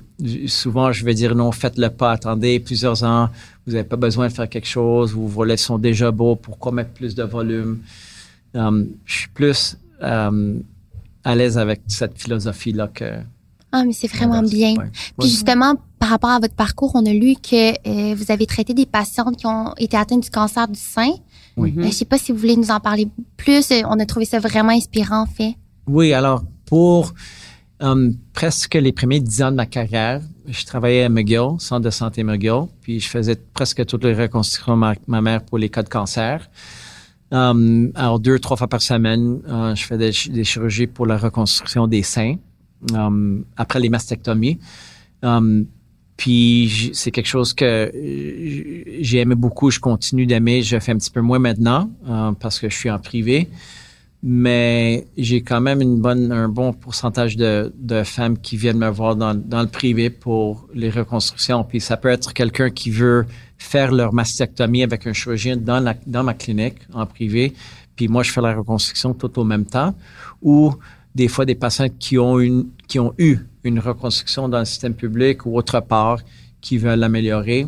Souvent, 0.49 0.91
je 0.91 1.05
vais 1.05 1.15
dire 1.15 1.37
non, 1.37 1.53
faites-le 1.53 1.91
pas, 1.91 2.13
attendez 2.13 2.59
plusieurs 2.59 3.05
ans, 3.05 3.29
vous 3.67 3.75
n'avez 3.75 3.87
pas 3.87 3.97
besoin 3.97 4.27
de 4.27 4.33
faire 4.33 4.49
quelque 4.49 4.67
chose, 4.67 5.13
vos 5.13 5.29
volets 5.29 5.57
sont 5.57 5.79
déjà 5.79 6.11
beaux, 6.11 6.35
pourquoi 6.35 6.73
mettre 6.73 6.91
plus 6.91 7.15
de 7.15 7.23
volume? 7.23 7.79
Euh, 8.57 8.85
je 9.05 9.15
suis 9.15 9.29
plus 9.29 9.77
à 10.01 11.35
l'aise 11.35 11.57
avec 11.57 11.83
cette 11.87 12.19
philosophie-là 12.19 12.89
que. 12.89 13.21
Ah, 13.77 13.83
mais 13.85 13.93
c'est 13.93 14.07
vraiment 14.07 14.41
bien. 14.41 14.77
Ouais. 14.77 14.89
Puis 15.19 15.29
justement, 15.29 15.75
par 15.99 16.11
rapport 16.11 16.31
à 16.31 16.39
votre 16.39 16.55
parcours, 16.55 16.93
on 16.95 17.05
a 17.05 17.13
lu 17.13 17.35
que 17.35 17.73
euh, 17.89 18.15
vous 18.15 18.31
avez 18.31 18.47
traité 18.47 18.73
des 18.73 18.87
patientes 18.87 19.37
qui 19.37 19.47
ont 19.49 19.75
été 19.79 19.97
atteintes 19.97 20.23
du 20.23 20.31
cancer 20.31 20.69
du 20.69 20.79
sein. 20.79 21.11
Oui. 21.57 21.75
Euh, 21.77 21.87
je 21.87 21.91
sais 21.91 22.05
pas 22.05 22.17
si 22.17 22.31
vous 22.31 22.39
voulez 22.39 22.57
nous 22.57 22.71
en 22.71 22.79
parler 22.79 23.09
plus. 23.37 23.73
Euh, 23.73 23.83
On 23.87 23.99
a 23.99 24.07
trouvé 24.07 24.27
ça 24.27 24.39
vraiment 24.39 24.71
inspirant, 24.71 25.23
en 25.23 25.27
fait. 25.27 25.57
Oui, 25.89 26.13
alors 26.13 26.45
pour 26.67 27.15
euh, 27.83 28.13
presque 28.33 28.75
les 28.75 28.93
premiers 28.93 29.19
dix 29.19 29.43
ans 29.43 29.51
de 29.51 29.57
ma 29.57 29.67
carrière, 29.67 30.21
je 30.47 30.65
travaillais 30.65 31.03
à 31.03 31.09
McGill, 31.09 31.59
centre 31.59 31.81
de 31.81 31.91
santé 31.91 32.23
McGill, 32.23 32.69
puis 32.81 33.01
je 33.01 33.09
faisais 33.09 33.35
presque 33.55 33.85
toutes 33.87 34.05
les 34.05 34.15
reconstructions 34.15 34.75
de 34.75 34.79
ma, 34.79 34.95
ma 35.09 35.21
mère 35.21 35.43
pour 35.43 35.59
les 35.59 35.69
cas 35.69 35.83
de 35.83 35.89
cancer. 35.89 36.49
Alors 37.33 38.21
deux, 38.21 38.39
trois 38.39 38.57
fois 38.57 38.69
par 38.69 38.81
semaine, 38.81 39.41
je 39.75 39.83
fais 39.85 39.99
des, 39.99 40.13
des 40.31 40.45
chirurgies 40.45 40.87
pour 40.87 41.07
la 41.07 41.19
reconstruction 41.19 41.89
des 41.89 42.05
seins 42.05 42.37
euh, 42.93 43.39
après 43.57 43.81
les 43.81 43.89
mastectomies. 43.89 44.59
Euh, 45.25 45.65
puis 46.17 46.91
c'est 46.95 47.11
quelque 47.11 47.27
chose 47.27 47.53
que 47.55 47.65
euh, 47.65 48.85
j'ai 49.01 49.19
aimé 49.19 49.35
beaucoup, 49.35 49.71
je 49.71 49.81
continue 49.81 50.27
d'aimer, 50.27 50.63
je 50.63 50.79
fais 50.79 50.93
un 50.93 50.99
petit 50.99 51.11
peu 51.11 51.21
moins 51.21 51.39
maintenant 51.39 51.91
euh, 52.09 52.33
parce 52.33 52.61
que 52.61 52.69
je 52.69 52.77
suis 52.77 52.91
en 52.91 52.99
privé 52.99 53.49
mais 54.27 55.07
j'ai 55.19 55.43
quand 55.43 55.61
même 55.61 55.83
une 55.83 56.01
bonne, 56.01 56.33
un 56.33 56.49
bon 56.49 56.73
pourcentage 56.73 57.37
de, 57.37 57.71
de 57.77 58.03
femmes 58.05 58.39
qui 58.39 58.57
viennent 58.57 58.79
me 58.79 58.89
voir 58.89 59.17
dans, 59.17 59.35
dans 59.35 59.61
le 59.61 59.69
privé 59.69 60.09
pour 60.09 60.67
les 60.73 60.89
reconstructions. 60.89 61.63
Puis 61.63 61.83
ça 61.83 61.99
peut 61.99 62.09
être 62.09 62.33
quelqu'un 62.33 62.71
qui 62.71 62.89
veut 62.89 63.27
faire 63.59 63.93
leur 63.93 64.15
mastectomie 64.15 64.83
avec 64.83 65.07
un 65.07 65.13
chirurgien 65.13 65.59
dans, 65.59 65.79
la, 65.79 65.95
dans 66.07 66.25
ma 66.25 66.33
clinique 66.33 66.77
en 66.95 67.05
privé, 67.05 67.53
puis 67.97 68.09
moi 68.09 68.23
je 68.23 68.33
fais 68.33 68.41
la 68.41 68.55
reconstruction 68.55 69.13
tout 69.13 69.39
au 69.39 69.45
même 69.45 69.67
temps, 69.67 69.95
ou 70.41 70.73
des 71.15 71.29
fois 71.29 71.45
des 71.45 71.55
patients 71.55 71.89
qui 71.99 72.19
ont, 72.19 72.41
une, 72.41 72.67
qui 72.89 72.99
ont 72.99 73.15
eu 73.19 73.39
une 73.63 73.79
reconstruction 73.79 74.49
dans 74.49 74.59
le 74.59 74.65
système 74.65 74.95
public 74.95 75.47
ou 75.47 75.57
autre 75.57 75.81
part 75.81 76.21
qui 76.61 76.79
veulent 76.79 76.99
l'améliorer. 76.99 77.67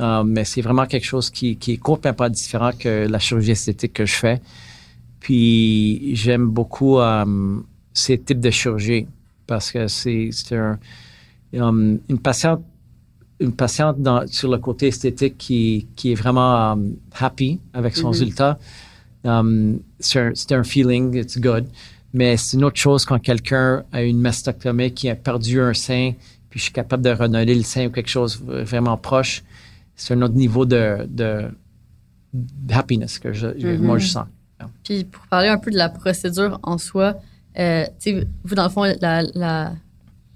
Euh, 0.00 0.24
mais 0.24 0.44
c'est 0.44 0.60
vraiment 0.60 0.86
quelque 0.86 1.06
chose 1.06 1.30
qui, 1.30 1.56
qui 1.56 1.72
est 1.72 1.76
complètement 1.78 2.28
différent 2.28 2.70
que 2.78 3.06
la 3.08 3.18
chirurgie 3.18 3.52
esthétique 3.52 3.94
que 3.94 4.06
je 4.06 4.14
fais. 4.14 4.40
Puis 5.20 6.14
j'aime 6.14 6.46
beaucoup 6.48 6.98
euh, 6.98 7.60
ces 7.92 8.18
types 8.18 8.40
de 8.40 8.50
chirurgie 8.50 9.06
parce 9.46 9.72
que 9.72 9.86
c'est 9.88 10.30
un, 10.52 10.78
um, 11.54 11.98
une 12.08 12.18
patiente 12.18 12.62
une 13.38 13.52
patiente 13.52 14.00
dans, 14.00 14.26
sur 14.26 14.50
le 14.50 14.58
côté 14.58 14.86
esthétique 14.88 15.36
qui, 15.36 15.86
qui 15.94 16.12
est 16.12 16.14
vraiment 16.14 16.72
um, 16.72 16.96
happy 17.18 17.60
avec 17.74 17.94
son 17.94 18.08
résultat. 18.10 18.58
Um, 19.24 19.80
c'est 20.00 20.20
un, 20.20 20.32
c'est 20.34 20.52
un 20.52 20.62
feeling, 20.62 21.14
it's 21.14 21.38
good. 21.38 21.66
Mais 22.12 22.36
c'est 22.36 22.56
une 22.56 22.64
autre 22.64 22.78
chose 22.78 23.04
quand 23.04 23.18
quelqu'un 23.18 23.84
a 23.92 24.02
une 24.02 24.20
mastectomie 24.20 24.92
qui 24.92 25.08
a 25.10 25.14
perdu 25.16 25.60
un 25.60 25.74
sein, 25.74 26.12
puis 26.48 26.58
je 26.60 26.64
suis 26.64 26.72
capable 26.72 27.02
de 27.02 27.10
renouveler 27.10 27.54
le 27.54 27.62
sein 27.62 27.86
ou 27.86 27.90
quelque 27.90 28.08
chose 28.08 28.40
vraiment 28.42 28.96
proche. 28.96 29.42
C'est 29.96 30.14
un 30.14 30.22
autre 30.22 30.34
niveau 30.34 30.64
de, 30.66 31.06
de, 31.08 31.50
happiness 32.70 33.18
que 33.18 33.32
je, 33.32 33.48
moi 33.76 33.98
je 33.98 34.06
sens. 34.08 34.26
Puis 34.84 35.04
pour 35.04 35.26
parler 35.26 35.48
un 35.48 35.58
peu 35.58 35.70
de 35.70 35.76
la 35.76 35.88
procédure 35.88 36.58
en 36.62 36.78
soi, 36.78 37.16
euh, 37.58 37.84
tu 38.00 38.12
sais, 38.20 38.26
vous, 38.44 38.54
dans 38.54 38.64
le 38.64 38.70
fond, 38.70 38.84
la, 39.00 39.22
la, 39.34 39.72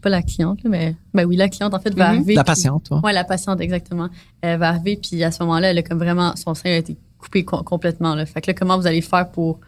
pas 0.00 0.08
la 0.10 0.22
cliente, 0.22 0.60
mais 0.64 0.94
ben 1.14 1.24
oui, 1.26 1.36
la 1.36 1.48
cliente, 1.48 1.72
en 1.74 1.78
fait, 1.80 1.94
va 1.94 2.10
Mhm. 2.10 2.14
arriver. 2.16 2.34
La 2.34 2.44
patiente, 2.44 2.84
toi. 2.84 3.00
Ouais, 3.04 3.12
la 3.12 3.24
patiente, 3.24 3.60
exactement. 3.60 4.08
Elle 4.40 4.58
va 4.58 4.68
arriver, 4.70 4.96
puis 5.02 5.22
à 5.24 5.30
ce 5.30 5.42
moment-là, 5.42 5.70
elle 5.70 5.78
a 5.78 5.82
comme 5.82 5.98
vraiment, 5.98 6.34
son 6.36 6.54
sein 6.54 6.70
a 6.70 6.76
été 6.76 6.96
coupé 7.18 7.44
co- 7.44 7.62
complètement. 7.62 8.14
Là. 8.14 8.24
Fait 8.26 8.40
que 8.40 8.50
là, 8.50 8.54
comment 8.54 8.78
vous 8.78 8.86
allez 8.86 9.02
faire 9.02 9.30
pour, 9.30 9.60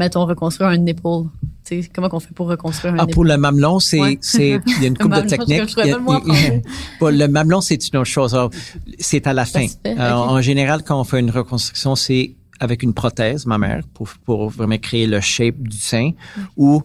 mettons, 0.00 0.24
reconstruire 0.26 0.70
un 0.70 0.78
sais, 1.82 1.90
comment 1.94 2.08
qu'on 2.08 2.18
fait 2.18 2.34
pour 2.34 2.48
reconstruire 2.48 2.94
un 2.94 2.98
Ah, 2.98 3.02
nipple? 3.02 3.14
pour 3.14 3.24
le 3.24 3.36
mamelon, 3.36 3.78
c'est, 3.78 4.00
Ouais. 4.00 4.18
c'est, 4.20 4.60
il 4.66 4.82
y 4.82 4.84
a 4.86 4.88
une 4.88 4.98
couple 5.02 5.22
de 5.22 5.28
techniques. 5.28 5.60
a- 5.60 5.98
le. 5.98 6.62
Bon, 6.98 7.14
mamelon, 7.28 7.60
c'est 7.60 7.88
une 7.88 7.98
autre 7.98 8.08
chose. 8.10 8.34
Alors, 8.34 8.50
c'est 8.98 9.26
à 9.28 9.32
la 9.32 9.44
fin. 9.44 9.66
fait, 9.68 9.96
Alors. 9.96 10.28
En 10.30 10.40
général, 10.40 10.82
quand 10.82 10.98
on 11.00 11.04
fait 11.04 11.20
une 11.20 11.30
reconstruction, 11.30 11.94
c'est 11.94 12.34
avec 12.58 12.82
une 12.82 12.92
prothèse 12.94 13.46
mammaire 13.46 13.82
pour, 13.94 14.08
pour 14.24 14.48
vraiment 14.50 14.76
créer 14.78 15.06
le 15.06 15.20
shape 15.20 15.56
du 15.60 15.78
sein 15.78 16.10
ou 16.56 16.82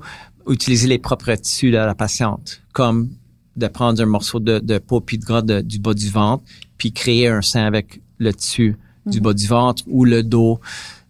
utiliser 0.47 0.87
les 0.87 0.99
propres 0.99 1.33
tissus 1.35 1.71
de 1.71 1.77
la 1.77 1.95
patiente, 1.95 2.61
comme 2.73 3.09
de 3.55 3.67
prendre 3.67 4.01
un 4.01 4.05
morceau 4.05 4.39
de, 4.39 4.59
de 4.59 4.77
peau 4.77 4.99
puis 5.01 5.17
de 5.17 5.25
gras 5.25 5.41
de- 5.41 5.61
du 5.61 5.79
bas 5.79 5.93
du 5.93 6.09
ventre, 6.09 6.43
puis 6.77 6.91
créer 6.91 7.27
un 7.29 7.41
sein 7.41 7.65
avec 7.65 8.01
le 8.19 8.33
tissu 8.33 8.77
du 9.05 9.19
bas 9.21 9.33
du 9.33 9.47
ventre 9.47 9.83
ou 9.87 10.03
le 10.05 10.21
dos. 10.23 10.59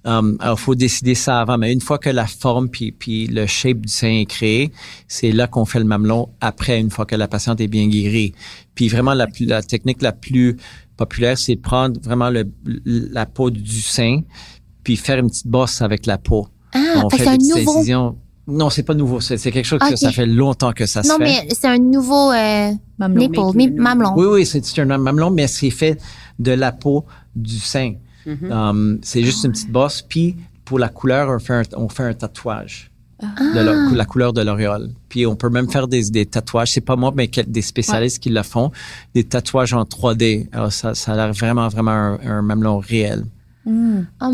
Um, 0.05 0.37
alors, 0.39 0.59
faut 0.59 0.75
décider 0.75 1.15
ça 1.15 1.41
avant, 1.41 1.57
mais 1.57 1.73
une 1.73 1.81
fois 1.81 1.97
que 1.97 2.11
la 2.11 2.27
forme 2.27 2.69
puis, 2.69 2.91
puis 2.91 3.25
le 3.25 3.47
shape 3.47 3.79
du 3.79 3.91
sein 3.91 4.19
est 4.21 4.25
créé, 4.27 4.71
c'est 5.07 5.31
là 5.31 5.47
qu'on 5.47 5.65
fait 5.65 5.79
le 5.79 5.85
mamelon 5.85 6.29
après, 6.41 6.79
une 6.79 6.91
fois 6.91 7.05
que 7.07 7.15
la 7.15 7.27
patiente 7.27 7.59
est 7.59 7.67
bien 7.67 7.87
guérie. 7.87 8.33
Puis 8.75 8.87
vraiment, 8.87 9.15
la, 9.15 9.25
plus- 9.25 9.45
la 9.47 9.63
technique 9.63 10.03
la 10.03 10.11
plus 10.11 10.57
populaire, 10.95 11.37
c'est 11.39 11.55
de 11.55 11.61
prendre 11.61 11.99
vraiment 12.01 12.29
le, 12.29 12.45
la 12.75 13.25
peau 13.25 13.49
du 13.49 13.81
sein 13.81 14.21
puis 14.83 14.95
faire 14.95 15.17
une 15.17 15.27
petite 15.29 15.47
bosse 15.47 15.81
avec 15.81 16.05
la 16.05 16.19
peau. 16.19 16.47
Ah, 16.73 17.01
On 17.03 17.09
fait 17.09 17.37
des 17.37 17.47
nouveau. 17.55 17.77
incisions. 17.79 18.15
Non, 18.47 18.69
c'est 18.69 18.83
pas 18.83 18.93
nouveau. 18.93 19.19
C'est 19.21 19.39
quelque 19.39 19.65
chose 19.65 19.79
que 19.79 19.95
ça 19.95 20.11
fait 20.11 20.27
longtemps 20.27 20.71
que 20.71 20.85
ça 20.85 21.01
se 21.01 21.09
Non, 21.09 21.17
fait. 21.17 21.23
mais 21.23 21.47
c'est 21.59 21.65
un 21.67 21.79
nouveau 21.79 22.31
euh, 22.31 22.71
Mamelon. 22.99 23.53
mamelon. 23.75 24.13
Oui, 24.15 24.25
oui, 24.29 24.45
c'est 24.45 24.63
c'est 24.63 24.81
un 24.81 24.85
mamelon, 24.99 25.31
mais 25.31 25.47
c'est 25.47 25.71
fait 25.71 25.99
de 26.37 26.51
la 26.51 26.71
peau 26.71 27.05
du 27.35 27.57
sein. 27.57 27.93
Mm-hmm. 28.27 28.51
Um, 28.51 28.99
c'est 29.03 29.23
juste 29.23 29.43
une 29.43 29.51
petite 29.51 29.71
bosse. 29.71 30.01
Puis, 30.01 30.35
pour 30.63 30.79
la 30.79 30.89
couleur, 30.89 31.29
on 31.29 31.39
fait 31.39 31.53
un, 31.53 31.61
on 31.77 31.89
fait 31.89 32.03
un 32.03 32.13
tatouage 32.13 32.91
de 33.21 33.27
Ah. 33.59 33.63
la, 33.63 33.73
la 33.95 34.05
couleur 34.05 34.33
de 34.33 34.41
l'auréole. 34.41 34.89
Puis, 35.09 35.25
on 35.25 35.35
peut 35.35 35.49
même 35.49 35.69
faire 35.69 35.87
des, 35.87 36.09
des 36.09 36.25
tatouages. 36.25 36.71
C'est 36.71 36.81
pas 36.81 36.95
moi, 36.95 37.13
mais 37.15 37.27
quel- 37.27 37.49
des 37.49 37.61
spécialistes 37.61 38.19
qui 38.19 38.29
le 38.29 38.43
font. 38.43 38.71
Des 39.13 39.23
tatouages 39.23 39.73
en 39.73 39.83
3D. 39.83 40.47
Alors, 40.51 40.71
ça, 40.73 40.93
ça 40.95 41.13
a 41.13 41.15
l'air 41.15 41.33
vraiment, 41.33 41.67
vraiment 41.69 41.91
un, 41.91 42.19
un 42.25 42.41
mamelon 42.41 42.79
réel. 42.79 43.23
Oh 43.67 43.71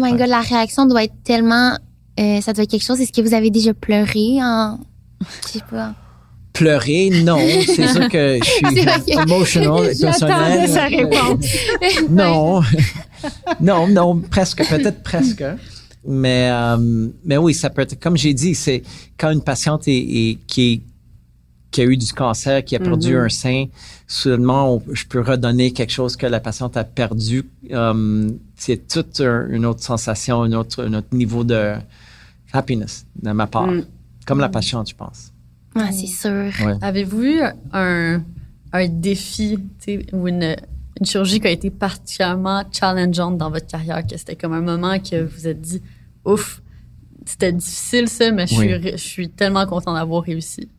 my 0.01 0.11
god, 0.13 0.27
la 0.27 0.41
réaction 0.41 0.85
doit 0.85 1.03
être 1.05 1.13
tellement. 1.23 1.77
euh, 2.19 2.41
ça 2.41 2.51
doit 2.53 2.63
être 2.63 2.71
quelque 2.71 2.83
chose. 2.83 2.99
Est-ce 2.99 3.13
que 3.13 3.21
vous 3.21 3.33
avez 3.33 3.49
déjà 3.49 3.73
pleuré 3.73 4.39
en. 4.41 4.79
Je 5.45 5.47
sais 5.47 5.59
pas? 5.69 5.93
Pleurer, 6.53 7.09
non. 7.23 7.37
C'est 7.65 7.87
sûr 7.87 8.09
que 8.09 8.39
je 8.39 8.43
suis 8.49 8.61
J'attendais 8.83 9.95
personnel. 9.95 10.69
sa 10.69 10.85
réponse. 10.87 11.45
Non, 12.09 12.61
non, 13.61 13.87
non, 13.87 14.19
presque, 14.19 14.67
peut-être 14.67 15.03
presque. 15.03 15.43
Mais, 16.07 16.49
euh, 16.51 17.07
mais 17.25 17.37
oui, 17.37 17.53
ça 17.53 17.69
peut 17.69 17.81
être, 17.83 17.99
comme 17.99 18.17
j'ai 18.17 18.33
dit, 18.33 18.55
c'est 18.55 18.81
quand 19.17 19.31
une 19.31 19.41
patiente 19.43 19.87
est, 19.87 19.97
est- 19.97 20.37
qui, 20.47 20.71
est- 20.73 20.81
qui 21.69 21.81
a 21.81 21.85
eu 21.85 21.95
du 21.95 22.11
cancer, 22.11 22.65
qui 22.65 22.75
a 22.75 22.79
perdu 22.79 23.15
un 23.15 23.29
sein, 23.29 23.65
soudainement, 24.07 24.75
on- 24.75 24.83
je 24.93 25.05
peux 25.05 25.21
redonner 25.21 25.71
quelque 25.71 25.91
chose 25.93 26.15
que 26.17 26.25
la 26.25 26.39
patiente 26.39 26.75
a 26.75 26.83
perdu. 26.83 27.43
Euh, 27.71 28.29
c'est 28.57 28.87
toute 28.87 29.21
un- 29.21 29.47
une 29.49 29.65
autre 29.65 29.83
sensation, 29.83 30.41
un 30.41 30.51
autre, 30.53 30.83
un 30.83 30.93
autre 30.95 31.07
niveau 31.13 31.43
de 31.43 31.73
happiness 32.51 33.05
de 33.21 33.31
ma 33.31 33.47
part. 33.47 33.67
Mm. 33.67 33.85
Comme 34.25 34.39
la 34.39 34.49
patiente, 34.49 34.89
je 34.89 34.95
pense. 34.95 35.31
Ah, 35.75 35.91
c'est 35.91 36.07
sûr. 36.07 36.51
Ouais. 36.65 36.73
Avez-vous 36.81 37.21
eu 37.23 37.39
un, 37.71 38.21
un 38.73 38.87
défi 38.87 39.57
tu 39.79 39.99
sais, 40.01 40.05
ou 40.13 40.27
une, 40.27 40.55
une 41.01 41.05
chirurgie 41.07 41.39
qui 41.39 41.47
a 41.47 41.51
été 41.51 41.69
particulièrement 41.71 42.63
challengeante 42.71 43.37
dans 43.37 43.49
votre 43.49 43.65
carrière, 43.67 44.05
que 44.05 44.15
c'était 44.15 44.35
comme 44.35 44.53
un 44.53 44.61
moment 44.61 44.97
que 44.99 45.23
vous 45.23 45.31
vous 45.35 45.47
êtes 45.47 45.59
dit, 45.59 45.81
ouf, 46.23 46.61
c'était 47.25 47.51
difficile 47.51 48.07
ça, 48.07 48.31
mais 48.31 48.45
je, 48.47 48.55
Oui. 48.55 48.65
suis, 48.67 48.73
ré- 48.75 48.91
je 48.97 49.03
suis 49.03 49.29
tellement 49.29 49.65
content 49.65 49.93
d'avoir 49.95 50.23
réussi. 50.23 50.69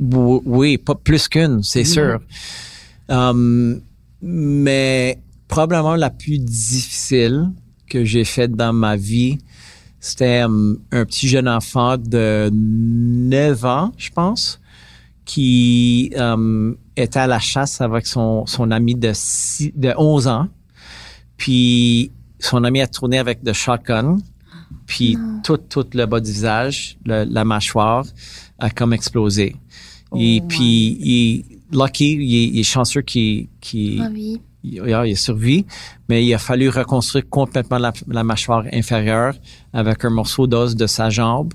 Ou- 0.00 0.40
Oui, 0.44 0.78
pas 0.78 0.94
plus 0.94 1.26
qu'une, 1.28 1.62
c'est 1.64 1.84
sûr. 1.84 2.20
Um, 3.08 3.80
mais 4.22 5.18
probablement 5.48 5.96
la 5.96 6.10
plus 6.10 6.38
difficile 6.38 7.50
que 7.88 8.04
j'ai 8.04 8.24
faite 8.24 8.52
dans 8.52 8.72
ma 8.72 8.96
vie, 8.96 9.38
c'était 9.98 10.42
um, 10.44 10.78
un 10.92 11.04
petit 11.04 11.26
jeune 11.28 11.48
enfant 11.48 11.96
de 11.98 12.50
9 12.52 13.64
ans, 13.64 13.92
je 13.96 14.10
pense, 14.10 14.60
qui 15.24 16.12
um, 16.16 16.76
était 16.96 17.18
à 17.18 17.26
la 17.26 17.38
chasse 17.38 17.80
avec 17.80 18.06
son, 18.06 18.46
son 18.46 18.70
ami 18.70 18.94
de, 18.94 19.10
six- 19.14 19.72
de 19.76 19.92
11 19.96 20.26
ans. 20.28 20.48
Puis 21.36 22.10
son 22.38 22.64
ami 22.64 22.80
a 22.80 22.86
tourné 22.86 23.18
avec 23.18 23.42
de 23.42 23.52
shotgun. 23.52 24.18
Puis 24.86 25.16
tout, 25.44 25.56
tout 25.58 25.84
le 25.94 26.06
bas 26.06 26.20
du 26.20 26.30
visage, 26.30 26.98
le- 27.04 27.24
la 27.24 27.44
mâchoire 27.44 28.04
a 28.58 28.70
comme 28.70 28.92
explosé. 28.92 29.56
Et 30.16 30.40
Oh, 30.42 30.46
puis, 30.48 30.98
il, 31.00 31.44
lucky, 31.72 32.12
il, 32.12 32.34
est- 32.36 32.48
il 32.48 32.60
est 32.60 32.62
chanceux 32.62 33.02
qu'il 33.02 33.48
qu'il- 33.60 34.00
Ah 34.00 34.08
oui. 34.12 34.40
il, 34.62 34.74
il 34.86 34.94
a 34.94 35.16
survécu, 35.16 35.66
mais 36.08 36.24
il 36.24 36.32
a 36.32 36.38
fallu 36.38 36.68
reconstruire 36.68 37.28
complètement 37.28 37.78
la, 37.78 37.92
la 38.08 38.22
mâchoire 38.24 38.64
inférieure 38.72 39.34
avec 39.72 40.04
un 40.04 40.10
morceau 40.10 40.46
d'os 40.46 40.74
de 40.76 40.86
sa 40.86 41.10
jambe, 41.10 41.52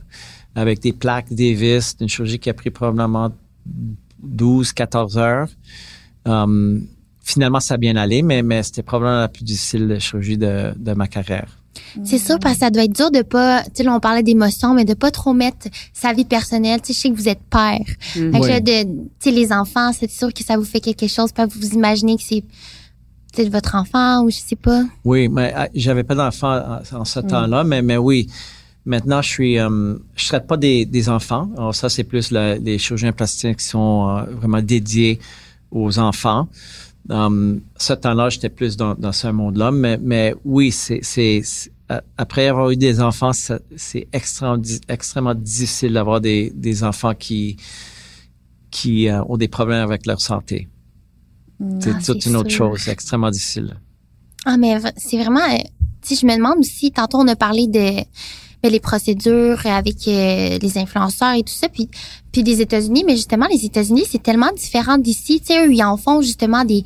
avec 0.53 0.79
des 0.81 0.91
plaques, 0.93 1.33
des 1.33 1.53
vis, 1.53 1.95
une 2.01 2.09
chirurgie 2.09 2.39
qui 2.39 2.49
a 2.49 2.53
pris 2.53 2.69
probablement 2.71 3.31
12, 4.23 4.73
14 4.73 5.17
heures. 5.17 5.47
Um, 6.25 6.87
finalement, 7.23 7.59
ça 7.59 7.75
a 7.75 7.77
bien 7.77 7.95
allé, 7.95 8.21
mais, 8.21 8.43
mais 8.43 8.63
c'était 8.63 8.83
probablement 8.83 9.21
la 9.21 9.27
plus 9.27 9.43
difficile 9.43 9.97
chirurgie 9.99 10.37
de, 10.37 10.73
de 10.75 10.93
ma 10.93 11.07
carrière. 11.07 11.57
C'est 12.03 12.17
sûr, 12.17 12.37
parce 12.39 12.55
que 12.55 12.59
ça 12.61 12.69
doit 12.69 12.83
être 12.83 12.95
dur 12.95 13.11
de 13.11 13.21
pas, 13.21 13.63
tu 13.63 13.69
sais, 13.75 13.83
là, 13.83 13.95
on 13.95 13.99
parlait 13.99 14.23
d'émotions, 14.23 14.73
mais 14.73 14.85
de 14.85 14.93
pas 14.93 15.09
trop 15.11 15.33
mettre 15.33 15.67
sa 15.93 16.13
vie 16.13 16.25
personnelle. 16.25 16.81
Tu 16.81 16.87
sais, 16.87 16.93
je 16.93 16.99
sais 16.99 17.09
que 17.09 17.15
vous 17.15 17.29
êtes 17.29 17.41
père. 17.49 17.79
Fait 18.13 18.29
que 18.31 18.37
Ouais. 18.37 18.49
là, 18.49 18.59
de, 18.59 18.83
tu 18.83 18.89
sais, 19.19 19.31
les 19.31 19.51
enfants, 19.53 19.91
c'est 19.93 20.09
sûr 20.09 20.33
que 20.33 20.43
ça 20.43 20.57
vous 20.57 20.63
fait 20.65 20.79
quelque 20.81 21.07
chose. 21.07 21.31
Puis 21.31 21.43
vous 21.47 21.73
imaginez 21.73 22.17
que 22.17 22.23
c'est, 22.23 22.43
sais, 23.33 23.49
votre 23.49 23.75
enfant 23.75 24.23
ou 24.23 24.29
je 24.29 24.37
sais 24.37 24.55
pas. 24.55 24.83
Oui, 25.05 25.27
mais 25.29 25.53
ah, 25.55 25.69
j'avais 25.73 26.03
pas 26.03 26.15
d'enfant 26.15 26.81
en, 26.93 26.97
en 26.97 27.05
ce 27.05 27.19
temps-là, 27.19 27.63
mais, 27.63 27.81
mais 27.81 27.97
oui. 27.97 28.27
Maintenant, 28.85 29.21
je 29.21 29.29
suis, 29.29 29.59
euh, 29.59 29.95
je 30.15 30.27
traite 30.27 30.47
pas 30.47 30.57
des, 30.57 30.85
des 30.85 31.07
enfants. 31.09 31.49
Alors 31.55 31.75
ça, 31.75 31.87
c'est 31.89 32.03
plus 32.03 32.31
le- 32.31 32.55
les 32.59 32.77
chirurgiens 32.79 33.11
plastiques 33.11 33.57
qui 33.57 33.65
sont 33.65 34.09
euh, 34.09 34.23
vraiment 34.35 34.61
dédiés 34.61 35.19
aux 35.71 35.99
enfants. 35.99 36.47
Um, 37.09 37.61
ce 37.77 37.93
temps-là, 37.93 38.29
j'étais 38.29 38.49
plus 38.49 38.77
dans, 38.77 38.93
dans 38.95 39.11
ce 39.11 39.27
monde-là, 39.27 39.71
mais, 39.71 39.97
mais 40.01 40.33
oui, 40.45 40.71
c'est, 40.71 41.01
après 42.17 42.47
avoir 42.47 42.69
eu 42.71 42.77
des 42.77 43.01
enfants, 43.01 43.31
c'est 43.33 44.07
extrêmement, 44.13 44.57
di- 44.57 44.81
extrêmement 44.87 45.35
difficile 45.35 45.93
d'avoir 45.93 46.21
des, 46.21 46.51
des 46.55 46.83
enfants 46.83 47.13
qui, 47.15 47.57
qui 48.69 49.09
euh, 49.09 49.23
ont 49.25 49.37
des 49.37 49.47
problèmes 49.47 49.83
avec 49.83 50.05
leur 50.05 50.21
santé. 50.21 50.69
C'est 51.79 51.91
Ah, 51.95 52.01
toute 52.05 52.25
une 52.25 52.35
autre 52.35 52.49
sûr. 52.49 52.69
chose, 52.71 52.81
c'est 52.83 52.91
extrêmement 52.91 53.29
difficile. 53.29 53.75
Ah, 54.45 54.57
mais 54.57 54.77
c'est 54.97 55.17
vraiment, 55.17 55.41
euh, 55.41 55.57
sais, 56.01 56.15
je 56.15 56.25
me 56.25 56.35
demande 56.35 56.59
aussi, 56.59 56.91
tantôt 56.91 57.17
on 57.19 57.27
a 57.27 57.35
parlé 57.35 57.67
de 57.67 58.03
les 58.69 58.79
procédures 58.79 59.65
avec 59.65 60.07
euh, 60.07 60.57
les 60.61 60.77
influenceurs 60.77 61.33
et 61.33 61.43
tout 61.43 61.53
ça, 61.53 61.67
puis, 61.69 61.89
puis 62.31 62.43
des 62.43 62.61
États-Unis, 62.61 63.03
mais 63.05 63.15
justement, 63.15 63.47
les 63.51 63.65
États-Unis, 63.65 64.03
c'est 64.09 64.21
tellement 64.21 64.51
différent 64.55 64.97
d'ici. 64.97 65.39
Tu 65.39 65.47
sais, 65.53 65.65
eux, 65.65 65.73
ils 65.73 65.83
en 65.83 65.97
font 65.97 66.21
justement 66.21 66.63
des 66.63 66.83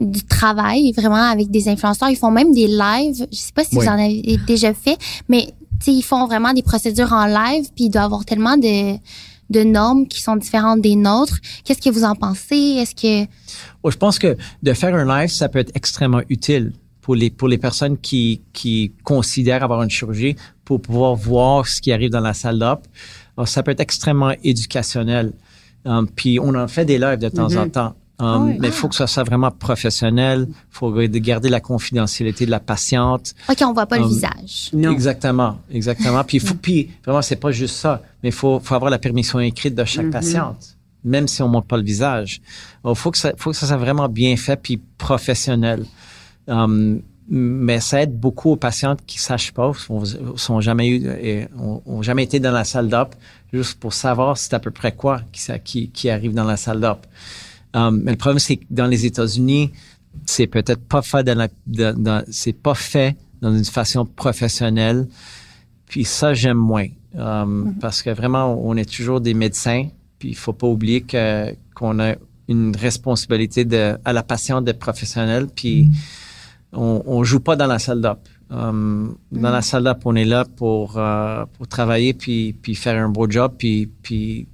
du 0.00 0.22
travail 0.22 0.92
vraiment 0.92 1.16
avec 1.28 1.50
des 1.50 1.68
influenceurs. 1.68 2.08
Ils 2.08 2.16
font 2.16 2.30
même 2.30 2.52
des 2.54 2.68
lives. 2.68 3.26
Je 3.32 3.36
sais 3.36 3.50
pas 3.52 3.64
si 3.64 3.76
Oui. 3.76 3.84
vous 3.84 3.90
en 3.90 3.94
avez 3.98 4.38
déjà 4.46 4.72
fait, 4.72 4.96
mais 5.28 5.46
tu 5.80 5.86
sais, 5.86 5.92
ils 5.92 6.02
font 6.02 6.24
vraiment 6.26 6.52
des 6.52 6.62
procédures 6.62 7.12
en 7.12 7.26
live, 7.26 7.66
puis 7.74 7.86
il 7.86 7.90
doit 7.90 8.02
avoir 8.02 8.24
tellement 8.24 8.56
de 8.56 8.96
de 9.50 9.62
normes 9.64 10.06
qui 10.06 10.20
sont 10.20 10.36
différentes 10.36 10.82
des 10.82 10.94
nôtres. 10.94 11.38
Qu'est-ce 11.64 11.80
que 11.80 11.88
vous 11.88 12.04
en 12.04 12.14
pensez? 12.14 12.54
Est-ce 12.54 12.94
que 12.94 13.28
Oh, 13.82 13.90
je 13.90 13.96
pense 13.96 14.18
que 14.18 14.36
de 14.62 14.72
faire 14.74 14.94
un 14.94 15.06
live, 15.06 15.30
ça 15.30 15.48
peut 15.48 15.58
être 15.58 15.72
extrêmement 15.74 16.20
utile 16.28 16.74
pour 17.08 17.16
les, 17.16 17.30
pour 17.30 17.48
les 17.48 17.56
personnes 17.56 17.96
qui, 17.96 18.42
qui 18.52 18.92
considèrent 19.02 19.64
avoir 19.64 19.82
une 19.82 19.88
chirurgie 19.88 20.36
pour 20.66 20.82
pouvoir 20.82 21.14
voir 21.14 21.66
ce 21.66 21.80
qui 21.80 21.90
arrive 21.90 22.10
dans 22.10 22.20
la 22.20 22.34
salle 22.34 22.58
d'op. 22.58 22.86
Alors, 23.34 23.48
ça 23.48 23.62
peut 23.62 23.70
être 23.70 23.80
extrêmement 23.80 24.34
éducationnel. 24.44 25.32
Um, 25.86 26.06
puis 26.06 26.38
on 26.38 26.54
en 26.54 26.68
fait 26.68 26.84
des 26.84 26.98
lives 26.98 27.16
de 27.16 27.30
temps 27.30 27.56
en 27.56 27.66
temps. 27.70 27.94
Um, 28.18 28.56
Mais 28.58 28.68
il 28.68 28.72
faut 28.74 28.88
que 28.88 28.94
ça 28.94 29.06
soit 29.06 29.22
vraiment 29.22 29.50
professionnel. 29.50 30.48
Il 30.50 30.54
faut 30.70 30.92
garder 30.92 31.48
la 31.48 31.60
confidentialité 31.60 32.44
de 32.44 32.50
la 32.50 32.60
patiente. 32.60 33.34
OK, 33.48 33.56
on 33.62 33.72
voit 33.72 33.86
pas 33.86 33.96
le 33.96 34.06
visage. 34.06 34.68
Non. 34.74 34.92
Exactement, 34.92 35.56
exactement. 35.70 36.22
Puis, 36.24 36.36
il 36.36 36.46
faut, 36.46 36.56
puis 36.56 36.90
vraiment, 37.06 37.22
c'est 37.22 37.36
pas 37.36 37.52
juste 37.52 37.76
ça, 37.76 38.02
mais 38.22 38.28
il 38.28 38.34
faut, 38.34 38.60
faut 38.60 38.74
avoir 38.74 38.90
la 38.90 38.98
permission 38.98 39.40
écrite 39.40 39.74
de 39.74 39.84
chaque 39.86 40.10
patiente, 40.10 40.76
même 41.04 41.26
si 41.26 41.40
on 41.40 41.48
montre 41.48 41.68
pas 41.68 41.78
le 41.78 41.84
visage. 41.84 42.42
Il 42.84 42.94
faut 42.94 43.10
que 43.10 43.16
ça, 43.16 43.32
faut 43.38 43.52
que 43.52 43.56
ça 43.56 43.66
soit 43.66 43.78
vraiment 43.78 44.10
bien 44.10 44.36
fait 44.36 44.60
puis 44.60 44.78
professionnel. 44.98 45.86
Um, 46.48 47.02
mais 47.30 47.78
ça 47.80 48.02
aide 48.02 48.18
beaucoup 48.18 48.52
aux 48.52 48.56
patientes 48.56 49.00
qui 49.06 49.18
sachent 49.18 49.52
pas, 49.52 49.70
sont, 49.74 50.02
sont 50.36 50.60
jamais 50.62 50.88
eu, 50.88 51.06
et 51.20 51.46
ont, 51.58 51.82
ont 51.84 52.00
jamais 52.02 52.24
été 52.24 52.40
dans 52.40 52.52
la 52.52 52.64
salle 52.64 52.88
d'op, 52.88 53.14
juste 53.52 53.78
pour 53.78 53.92
savoir 53.92 54.38
c'est 54.38 54.54
à 54.54 54.58
peu 54.60 54.70
près 54.70 54.92
quoi 54.92 55.20
qui, 55.30 55.42
qui, 55.62 55.90
qui 55.90 56.08
arrive 56.08 56.32
dans 56.32 56.44
la 56.44 56.56
salle 56.56 56.80
d'op. 56.80 57.06
Um, 57.74 58.00
mais 58.02 58.12
le 58.12 58.16
problème, 58.16 58.38
c'est 58.38 58.56
que 58.56 58.64
dans 58.70 58.86
les 58.86 59.04
États-Unis, 59.04 59.72
c'est 60.24 60.46
peut-être 60.46 60.82
pas 60.88 61.02
fait 61.02 61.22
dans 61.22 61.36
la, 61.36 61.48
dans- 61.66 62.02
dans- 62.02 62.24
c'est 62.30 62.54
pas 62.54 62.74
fait 62.74 63.14
dans 63.42 63.54
une 63.54 63.64
façon 63.64 64.06
professionnelle. 64.06 65.06
Puis 65.86 66.04
ça, 66.04 66.32
j'aime 66.32 66.56
moins. 66.56 66.86
Um, 67.14 67.74
Parce 67.80 68.02
que 68.02 68.10
vraiment, 68.10 68.58
on 68.62 68.74
est 68.76 68.90
toujours 68.90 69.20
des 69.20 69.34
médecins. 69.34 69.88
Puis 70.18 70.30
il 70.30 70.36
faut 70.36 70.54
pas 70.54 70.66
oublier 70.66 71.02
que, 71.02 71.54
qu'on 71.74 71.98
a 72.00 72.14
une 72.48 72.74
responsabilité 72.74 73.64
de, 73.66 73.98
à 74.04 74.12
la 74.14 74.22
patiente 74.22 74.64
d'être 74.64 74.78
professionnelle. 74.78 75.46
Puis 75.54 75.90
on, 76.72 77.02
on 77.06 77.24
joue 77.24 77.40
pas 77.40 77.56
dans 77.56 77.66
la 77.66 77.78
salle 77.78 78.00
d'op. 78.00 78.20
Um, 78.50 79.16
Dans 79.30 79.50
la 79.50 79.60
salle 79.62 79.84
d'op, 79.84 79.98
on 80.06 80.16
est 80.16 80.24
là 80.24 80.44
pour, 80.56 80.96
euh, 80.98 81.44
pour 81.56 81.66
travailler 81.68 82.14
puis, 82.14 82.54
puis 82.54 82.74
faire 82.74 83.02
un 83.02 83.08
beau 83.08 83.28
job. 83.30 83.52
Puis, 83.58 83.90
puis 84.02 84.46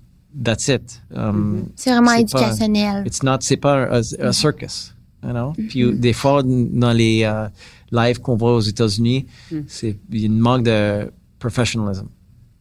that's 0.42 0.68
it. 0.68 1.00
Um, 1.14 1.66
C'est 1.76 1.90
vraiment 1.90 2.10
C'est 2.16 2.30
pas- 2.32 2.40
éducationnel. 2.40 3.06
It's 3.06 3.22
not, 3.22 3.38
c'est 3.40 3.56
pas 3.56 3.88
un, 3.96 4.00
un 4.20 4.32
circus, 4.32 4.94
you 5.22 5.30
know? 5.30 5.52
Puis 5.68 5.92
des 5.94 6.12
fois 6.12 6.42
dans 6.44 6.92
les 6.92 7.22
euh, 7.24 7.46
lives 7.92 8.20
qu'on 8.20 8.36
voit 8.36 8.54
aux 8.56 8.60
États-Unis, 8.60 9.26
c'est 9.68 9.96
il 10.10 10.20
y 10.20 10.22
a 10.24 10.26
une 10.26 10.38
manque 10.38 10.64
de 10.64 11.10
professionalism, 11.38 12.06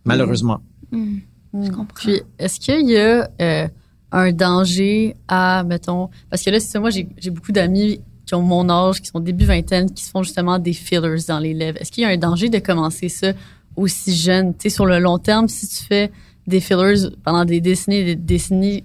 malheureusement. 0.06 0.62
Je 0.92 1.70
comprends. 1.70 1.86
Puis, 1.96 2.22
est-ce 2.40 2.60
qu'il 2.60 2.90
y 2.90 2.98
a 2.98 3.30
euh, 3.42 3.68
un 4.12 4.32
danger 4.32 5.16
à, 5.28 5.64
mettons, 5.64 6.10
parce 6.30 6.44
que 6.44 6.50
là, 6.52 6.60
c'est 6.60 6.68
ça, 6.68 6.80
moi, 6.80 6.90
j'ai 6.92 7.08
j'ai 7.18 7.30
beaucoup 7.32 7.52
d'amis 7.52 8.00
qui 8.26 8.36
ont 8.36 8.42
mon 8.42 8.70
âge, 8.70 9.02
qui 9.02 9.08
sont 9.08 9.20
début 9.20 9.46
vingtaine, 9.46 9.92
qui 9.92 10.04
se 10.04 10.10
font 10.10 10.24
justement 10.24 10.60
des 10.60 10.74
fillers 10.74 11.26
dans 11.28 11.40
les 11.40 11.54
lèvres. 11.54 11.78
Est-ce 11.82 11.92
qu'il 11.92 12.04
y 12.04 12.06
a 12.06 12.10
un 12.10 12.18
danger 12.18 12.50
de 12.50 12.60
commencer 12.60 13.10
ça 13.10 13.34
aussi 13.76 14.16
jeune? 14.16 14.54
Tu 14.54 14.64
sais, 14.64 14.70
sur 14.70 14.86
le 14.86 15.00
long 15.00 15.18
terme, 15.18 15.48
si 15.48 15.68
tu 15.68 15.84
fais 15.84 16.12
des 16.48 16.60
fillers 16.60 17.10
pendant 17.24 17.46
des 17.46 17.62
décennies 17.62 17.98
et 17.98 18.04
des 18.04 18.16
décennies, 18.16 18.84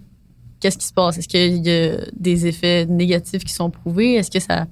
qu'est-ce 0.60 0.78
qui 0.78 0.86
se 0.86 0.92
passe? 0.92 1.18
Est-ce 1.18 1.28
qu'il 1.28 1.66
y 1.66 1.70
a 1.70 1.98
des 2.16 2.46
effets 2.46 2.86
négatifs 2.86 3.44
qui 3.44 3.52
sont 3.52 3.70
prouvés? 3.70 4.14
Est-ce 4.14 4.30
que 4.30 4.40
ça, 4.40 4.66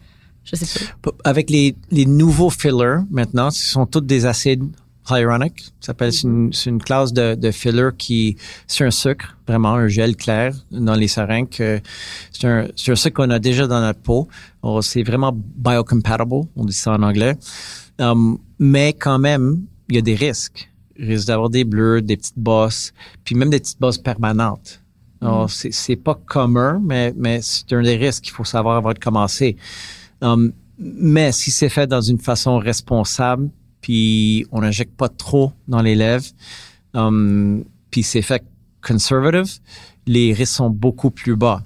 je 0.44 0.56
sais 0.56 0.84
pas. 1.02 1.12
Avec 1.24 1.50
les, 1.50 1.76
les 1.90 2.06
nouveaux 2.06 2.50
fillers 2.50 2.98
maintenant, 3.10 3.50
ce 3.50 3.64
sont 3.64 3.86
tous 3.86 4.00
des 4.00 4.26
acides 4.26 4.64
hyaluroniques. 5.08 5.64
Ça 5.80 5.88
s'appelle 5.88 6.12
c'est 6.12 6.26
une, 6.26 6.52
c'est 6.52 6.70
une 6.70 6.82
classe 6.82 7.12
de, 7.12 7.34
de 7.34 7.50
filler 7.50 7.90
qui 7.96 8.36
c'est 8.66 8.84
un 8.84 8.90
sucre, 8.90 9.36
vraiment 9.46 9.74
un 9.74 9.88
gel 9.88 10.16
clair 10.16 10.54
dans 10.70 10.94
les 10.94 11.08
seringues. 11.08 11.48
que 11.48 11.80
C'est 12.32 12.46
un, 12.46 12.68
c'est 12.76 12.92
un 12.92 12.96
sucre 12.96 13.22
qu'on 13.22 13.30
a 13.30 13.38
déjà 13.38 13.66
dans 13.66 13.80
notre 13.80 14.00
peau. 14.00 14.28
C'est 14.82 15.02
vraiment 15.02 15.32
biocompatible, 15.34 16.48
on 16.56 16.64
dit 16.64 16.72
ça 16.72 16.92
en 16.92 17.02
anglais. 17.02 17.36
Um, 17.98 18.38
mais 18.58 18.92
quand 18.92 19.18
même, 19.18 19.62
il 19.88 19.96
y 19.96 19.98
a 19.98 20.02
des 20.02 20.14
risques. 20.14 20.70
Il 20.98 21.06
risque 21.06 21.28
d'avoir 21.28 21.50
des 21.50 21.64
bleus, 21.64 22.02
des 22.02 22.16
petites 22.16 22.38
bosses, 22.38 22.92
puis 23.24 23.34
même 23.34 23.50
des 23.50 23.60
petites 23.60 23.80
bosses 23.80 23.98
permanentes. 23.98 24.82
Alors, 25.20 25.50
c'est, 25.50 25.72
c'est 25.72 25.96
pas 25.96 26.14
commun, 26.14 26.80
mais, 26.84 27.12
mais 27.16 27.40
c'est 27.42 27.72
un 27.72 27.82
des 27.82 27.96
risques 27.96 28.24
qu'il 28.24 28.32
faut 28.32 28.44
savoir 28.44 28.76
avant 28.76 28.92
de 28.92 28.98
commencer. 28.98 29.56
Um, 30.20 30.52
mais 30.78 31.32
si 31.32 31.50
c'est 31.50 31.68
fait 31.68 31.86
dans 31.86 32.00
une 32.00 32.18
façon 32.18 32.58
responsable, 32.58 33.50
puis 33.86 34.44
on 34.50 34.62
n'injecte 34.62 34.96
pas 34.96 35.08
trop 35.08 35.52
dans 35.68 35.80
les 35.80 35.94
lèvres, 35.94 36.26
um, 36.92 37.62
puis 37.88 38.02
c'est 38.02 38.20
fait 38.20 38.42
conservative, 38.82 39.60
les 40.08 40.32
risques 40.32 40.56
sont 40.56 40.70
beaucoup 40.70 41.12
plus 41.12 41.36
bas. 41.36 41.62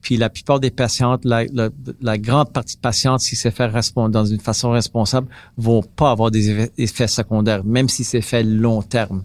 Puis 0.00 0.16
la 0.16 0.30
plupart 0.30 0.60
des 0.60 0.70
patientes, 0.70 1.24
la, 1.24 2.18
grande 2.18 2.52
partie 2.52 2.76
de 2.76 2.80
patientes, 2.80 3.18
si 3.18 3.34
c'est 3.34 3.50
fait 3.50 3.68
dans 3.96 4.24
une 4.24 4.38
façon 4.38 4.70
responsable, 4.70 5.26
vont 5.56 5.82
pas 5.82 6.12
avoir 6.12 6.30
des 6.30 6.70
effets, 6.78 7.08
secondaires, 7.08 7.64
même 7.64 7.88
si 7.88 8.04
c'est 8.04 8.20
fait 8.20 8.44
long 8.44 8.80
terme. 8.80 9.24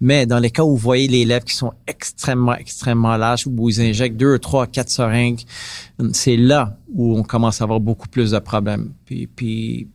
Mais 0.00 0.26
dans 0.26 0.40
les 0.40 0.50
cas 0.50 0.64
où 0.64 0.70
vous 0.70 0.76
voyez 0.78 1.06
les 1.06 1.24
lèvres 1.24 1.44
qui 1.44 1.54
sont 1.54 1.74
extrêmement, 1.86 2.56
extrêmement 2.56 3.16
larges, 3.16 3.46
où 3.46 3.70
ils 3.70 3.80
injectent 3.80 4.16
deux, 4.16 4.40
trois, 4.40 4.66
quatre 4.66 4.90
seringues, 4.90 5.42
c'est 6.12 6.36
là 6.36 6.76
où 6.92 7.16
on 7.16 7.22
commence 7.22 7.60
à 7.60 7.64
avoir 7.64 7.78
beaucoup 7.78 8.08
plus 8.08 8.32
de 8.32 8.38
problèmes. 8.40 8.94
Puis, 9.04 9.28
puis 9.28 9.86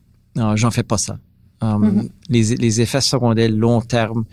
j'en 0.56 0.72
fais 0.72 0.84
pas 0.84 0.98
ça. 0.98 1.18
Um, 1.64 2.10
les, 2.30 2.56
les 2.56 2.82
effets 2.82 3.00
secondaires 3.02 3.50
long 3.52 3.80
terme, 3.82 4.26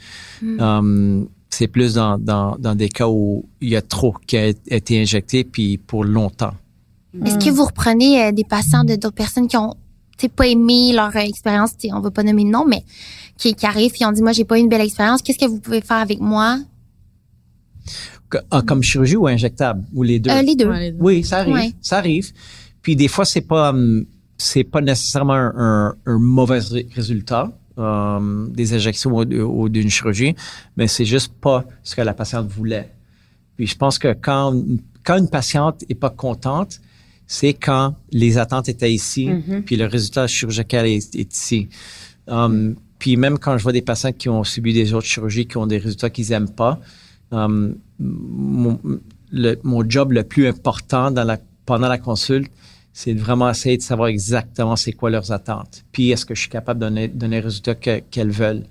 um, 0.59 1.29
c'est 1.49 1.69
plus 1.69 1.95
dans, 1.95 2.19
dans, 2.19 2.57
dans 2.59 2.75
des 2.75 2.89
cas 2.89 3.09
où 3.09 3.45
il 3.61 3.69
y 3.69 3.77
a 3.77 3.83
trop 3.83 4.15
qui 4.27 4.37
a 4.37 4.49
été 4.67 5.01
injecté, 5.01 5.45
puis 5.45 5.79
pour 5.79 6.03
longtemps. 6.05 6.55
Est-ce 7.25 7.39
que 7.45 7.51
vous 7.51 7.65
reprenez 7.65 8.23
euh, 8.25 8.33
des 8.33 8.45
patients 8.45 8.85
de 8.85 8.95
d'autres 8.97 9.15
personnes 9.15 9.49
qui 9.49 9.57
ont 9.57 9.75
pas 10.37 10.47
aimé 10.49 10.93
leur 10.93 11.15
euh, 11.17 11.21
expérience, 11.21 11.73
on 11.93 12.01
va 12.01 12.11
pas 12.11 12.23
nommer 12.23 12.45
de 12.45 12.51
nom, 12.51 12.65
mais 12.67 12.85
qui, 13.39 13.55
qui 13.55 13.65
arrivent 13.67 13.93
et 14.01 14.05
ont 14.05 14.13
dit 14.13 14.23
moi 14.23 14.33
j'ai 14.33 14.45
pas 14.45 14.59
eu 14.59 14.61
une 14.61 14.69
belle 14.69 14.83
expérience, 14.83 15.23
qu'est-ce 15.23 15.39
que 15.39 15.47
vous 15.47 15.61
pouvez 15.61 15.81
faire 15.81 15.97
avec 15.99 16.21
moi? 16.21 16.59
Que- 18.29 18.39
ah, 18.51 18.63
comme 18.63 18.83
chirurgie 18.83 19.17
ou 19.17 19.27
injectable, 19.27 19.83
ou 19.95 20.03
les 20.03 20.19
deux? 20.21 20.31
Euh, 20.31 20.43
Les 20.43 20.55
deux. 20.57 20.69
Ouais, 20.69 20.81
les 20.81 20.93
deux. 20.93 20.99
Oui, 21.01 21.25
ça 21.25 21.39
arrive. 21.39 21.55
Ouais. 21.55 21.73
Ça 21.81 21.99
arrive. 21.99 22.33
Puis 22.83 22.95
des 22.97 23.09
fois, 23.09 23.25
c'est 23.25 23.41
pas 23.41 23.71
hum, 23.71 24.05
c'est 24.49 24.65
pas 24.65 24.81
nécessairement 24.81 25.35
un, 25.35 25.53
un- 25.57 25.95
un 26.07 26.19
mauvais 26.19 26.59
ré- 26.61 26.89
résultat 26.95 27.53
hum, 27.77 28.51
des 28.55 28.73
injections 28.75 29.11
ou, 29.13 29.23
ou 29.23 29.69
d'une 29.69 29.91
chirurgie, 29.91 30.35
mais 30.77 30.87
c'est 30.89 31.05
juste 31.05 31.33
pas 31.41 31.65
ce 31.83 31.95
que 31.97 32.03
la 32.03 32.15
patiente 32.15 32.49
voulait. 32.49 32.89
Puis 33.57 33.67
je 33.67 33.77
pense 33.77 33.99
que 33.99 34.13
quand 34.27 34.55
quand 35.07 35.17
une 35.19 35.29
patiente 35.31 35.83
est 35.89 35.95
pas 36.07 36.11
contente, 36.11 36.81
c'est 37.27 37.55
quand 37.55 37.95
les 38.13 38.37
attentes 38.39 38.69
étaient 38.69 38.93
ici, 38.93 39.29
puis 39.67 39.77
le 39.77 39.87
résultat 39.87 40.27
chirurgical 40.27 40.85
est, 40.87 41.15
est 41.15 41.33
ici. 41.35 41.69
Hum, 42.27 42.75
Puis 42.99 43.17
même 43.17 43.39
quand 43.39 43.57
je 43.59 43.63
vois 43.63 43.73
des 43.73 43.83
patients 43.83 44.13
qui 44.13 44.29
ont 44.29 44.45
subi 44.45 44.73
des 44.75 44.93
autres 44.95 45.07
chirurgies, 45.07 45.47
qui 45.47 45.57
ont 45.57 45.67
des 45.67 45.79
résultats 45.79 46.11
qu'ils 46.11 46.33
aiment 46.33 46.51
pas, 46.65 46.81
hum, 47.31 47.77
mon, 47.99 48.79
le- 49.33 49.57
mon 49.63 49.89
job 49.89 50.13
le 50.13 50.23
plus 50.25 50.47
important 50.49 51.11
dans 51.11 51.25
la, 51.25 51.39
pendant 51.67 51.89
la 51.89 51.99
consulte, 51.99 52.51
c'est 52.93 53.15
de 53.15 53.21
vraiment 53.21 53.49
essayer 53.51 53.77
de 53.77 53.83
savoir 53.83 54.09
exactement 54.09 54.77
c'est 54.77 54.93
quoi 54.93 55.11
leurs 55.11 55.31
attentes. 55.33 55.85
Puis 55.93 56.11
est-ce 56.11 56.25
que 56.27 56.35
je 56.35 56.41
suis 56.41 56.51
capable 56.51 56.81
de 56.81 56.87
donner, 56.87 57.09
donner 57.09 57.37
les 57.37 57.43
résultats 57.43 57.75
que- 57.75 58.01
qu'elles 58.11 58.31
veulent. 58.31 58.65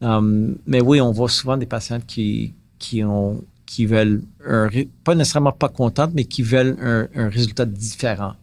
Um, 0.00 0.56
mais 0.66 0.80
oui, 0.80 1.00
on 1.00 1.12
voit 1.12 1.28
souvent 1.28 1.56
des 1.56 1.66
patientes 1.66 2.06
qui, 2.06 2.54
qui 2.78 3.04
ont 3.04 3.42
qui 3.66 3.86
veulent 3.86 4.22
un, 4.46 4.68
pas 5.04 5.14
nécessairement 5.14 5.52
pas 5.52 5.68
contentes, 5.70 6.10
mais 6.14 6.24
qui 6.24 6.42
veulent 6.42 6.76
un, 6.82 7.08
un 7.14 7.28
résultat 7.30 7.64
différent. 7.64 8.34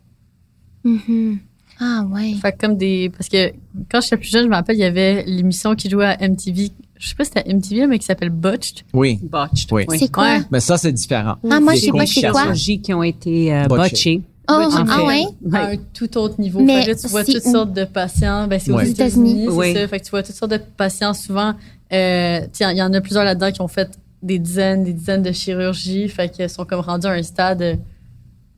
Mhm. 0.84 1.39
Ah 1.82 2.03
ouais. 2.12 2.34
Fait 2.41 2.51
que 2.53 2.57
comme 2.66 2.78
des. 2.78 3.10
Parce 3.16 3.30
que 3.30 3.51
quand 3.91 4.01
j'étais 4.01 4.18
plus 4.18 4.30
jeune, 4.30 4.45
je 4.45 4.49
me 4.49 4.55
rappelle, 4.55 4.76
il 4.76 4.80
y 4.80 4.84
avait 4.86 5.24
l'émission 5.26 5.76
qui 5.76 5.89
jouait 5.89 6.05
à 6.05 6.18
MTV. 6.28 6.72
Je 6.97 7.07
sais 7.10 7.16
pas 7.16 7.24
si 7.24 7.32
c'était 7.34 7.53
MTV, 7.53 7.88
mais 7.88 7.99
qui 7.99 8.05
s'appelle 8.05 8.32
Botched. 8.32 8.84
Oui. 8.93 9.20
Botched. 9.24 9.72
Oui. 9.72 9.86
C'est 9.97 10.12
quoi? 10.12 10.24
Ouais. 10.38 10.41
Mais 10.51 10.60
ça, 10.60 10.78
c'est 10.78 10.91
différent. 10.91 11.36
Ah, 11.49 11.60
moi, 11.62 11.76
je 11.76 11.80
sais 11.82 11.91
pas 11.91 12.05
c'est 12.05 12.30
quoi. 12.30 12.41
chirurgies 12.41 12.82
qui 12.82 12.93
ont 12.93 13.03
été 13.03 13.53
euh, 13.53 13.66
Botchées. 13.68 14.22
Oh, 14.50 14.54
En 14.54 14.86
ah 14.89 15.04
ouais? 15.06 15.26
à 15.54 15.68
un 15.70 15.76
tout 15.93 16.18
autre 16.18 16.39
niveau. 16.41 16.60
Mais 16.62 16.80
fait 16.80 16.86
que 16.86 16.89
là, 16.91 16.95
tu 16.95 17.08
vois 17.08 17.24
toutes 17.24 17.45
où? 17.45 17.52
sortes 17.52 17.74
de 17.74 17.84
patients. 17.86 18.47
Ben, 18.47 18.60
c'est 18.60 18.72
Ouais. 18.72 18.84
aux 18.84 18.88
États-Unis, 18.88 19.45
c'est 19.47 19.54
Oui. 19.54 19.74
ça. 19.74 19.88
Fait 19.88 20.00
que 20.00 20.06
tu 20.06 20.10
vois 20.12 20.24
toutes 20.24 20.36
sortes 20.36 20.52
de 20.52 20.58
patients. 20.78 21.14
Souvent, 21.14 21.54
euh, 21.93 22.39
tiens, 22.52 22.72
il 22.72 22.78
y 22.78 22.82
en 22.82 22.93
a 22.93 23.02
plusieurs 23.02 23.24
là-dedans 23.26 23.52
qui 23.52 23.62
ont 23.62 23.68
fait 23.68 23.89
des 24.24 24.39
dizaines, 24.39 24.84
des 24.84 24.93
dizaines 24.93 25.22
de 25.24 25.32
chirurgies. 25.32 26.10
Fait 26.10 26.30
qu'ils 26.30 26.50
sont 26.50 26.66
comme 26.66 26.80
rendus 26.82 27.08
à 27.08 27.12
un 27.12 27.24
stade 27.24 27.62
euh, 27.62 27.76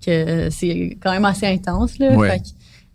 que 0.05 0.49
c'est 0.49 0.97
quand 1.01 1.11
même 1.11 1.25
assez 1.25 1.45
intense, 1.47 1.99
là. 1.99 2.15
Ouais. 2.15 2.29
Fait 2.31 2.39
que, 2.39 2.45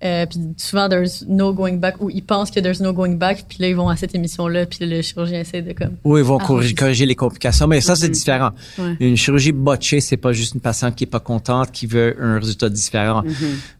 euh, 0.05 0.27
puis 0.27 0.39
souvent, 0.59 0.89
there's 0.89 1.25
no 1.27 1.55
going 1.55 1.77
back, 1.79 2.01
ou 2.01 2.11
ils 2.11 2.23
pensent 2.23 2.51
que 2.51 2.61
there's 2.61 2.81
no 2.81 2.93
going 2.93 3.15
back, 3.15 3.47
puis 3.49 3.59
là, 3.61 3.69
ils 3.69 3.77
vont 3.77 3.89
à 3.89 3.97
cette 3.97 4.15
émission-là, 4.15 4.67
puis 4.67 4.81
le 4.83 5.01
chirurgien 5.01 5.41
essaie 5.41 5.63
de 5.63 5.73
comme. 5.73 5.97
Oui, 6.05 6.21
ils 6.21 6.25
vont 6.25 6.39
Ah, 6.39 6.47
corriger, 6.77 7.07
les 7.07 7.15
complications, 7.15 7.67
mais 7.67 7.81
ça, 7.81 7.97
c'est 7.97 8.11
différent. 8.11 8.51
Ouais. 8.79 8.97
Une 9.01 9.17
chirurgie 9.17 9.53
botchée, 9.53 10.01
c'est 10.01 10.19
pas 10.19 10.33
juste 10.33 10.55
une 10.55 10.61
patiente 10.61 10.95
qui 10.97 11.05
est 11.05 11.07
pas 11.07 11.21
contente, 11.21 11.73
qui 11.73 11.87
veut 11.87 12.15
un 12.21 12.39
résultat 12.39 12.69
différent. 12.69 13.23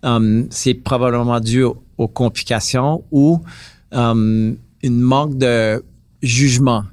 Um, 0.03 0.47
c'est 0.51 0.75
probablement 0.75 1.39
dû 1.41 1.63
aux, 1.65 1.83
aux 1.99 2.09
complications 2.09 3.05
ou 3.11 3.41
um, 3.93 4.57
une 4.83 5.01
manque 5.01 5.37
de 5.37 5.85
jugement 6.23 6.85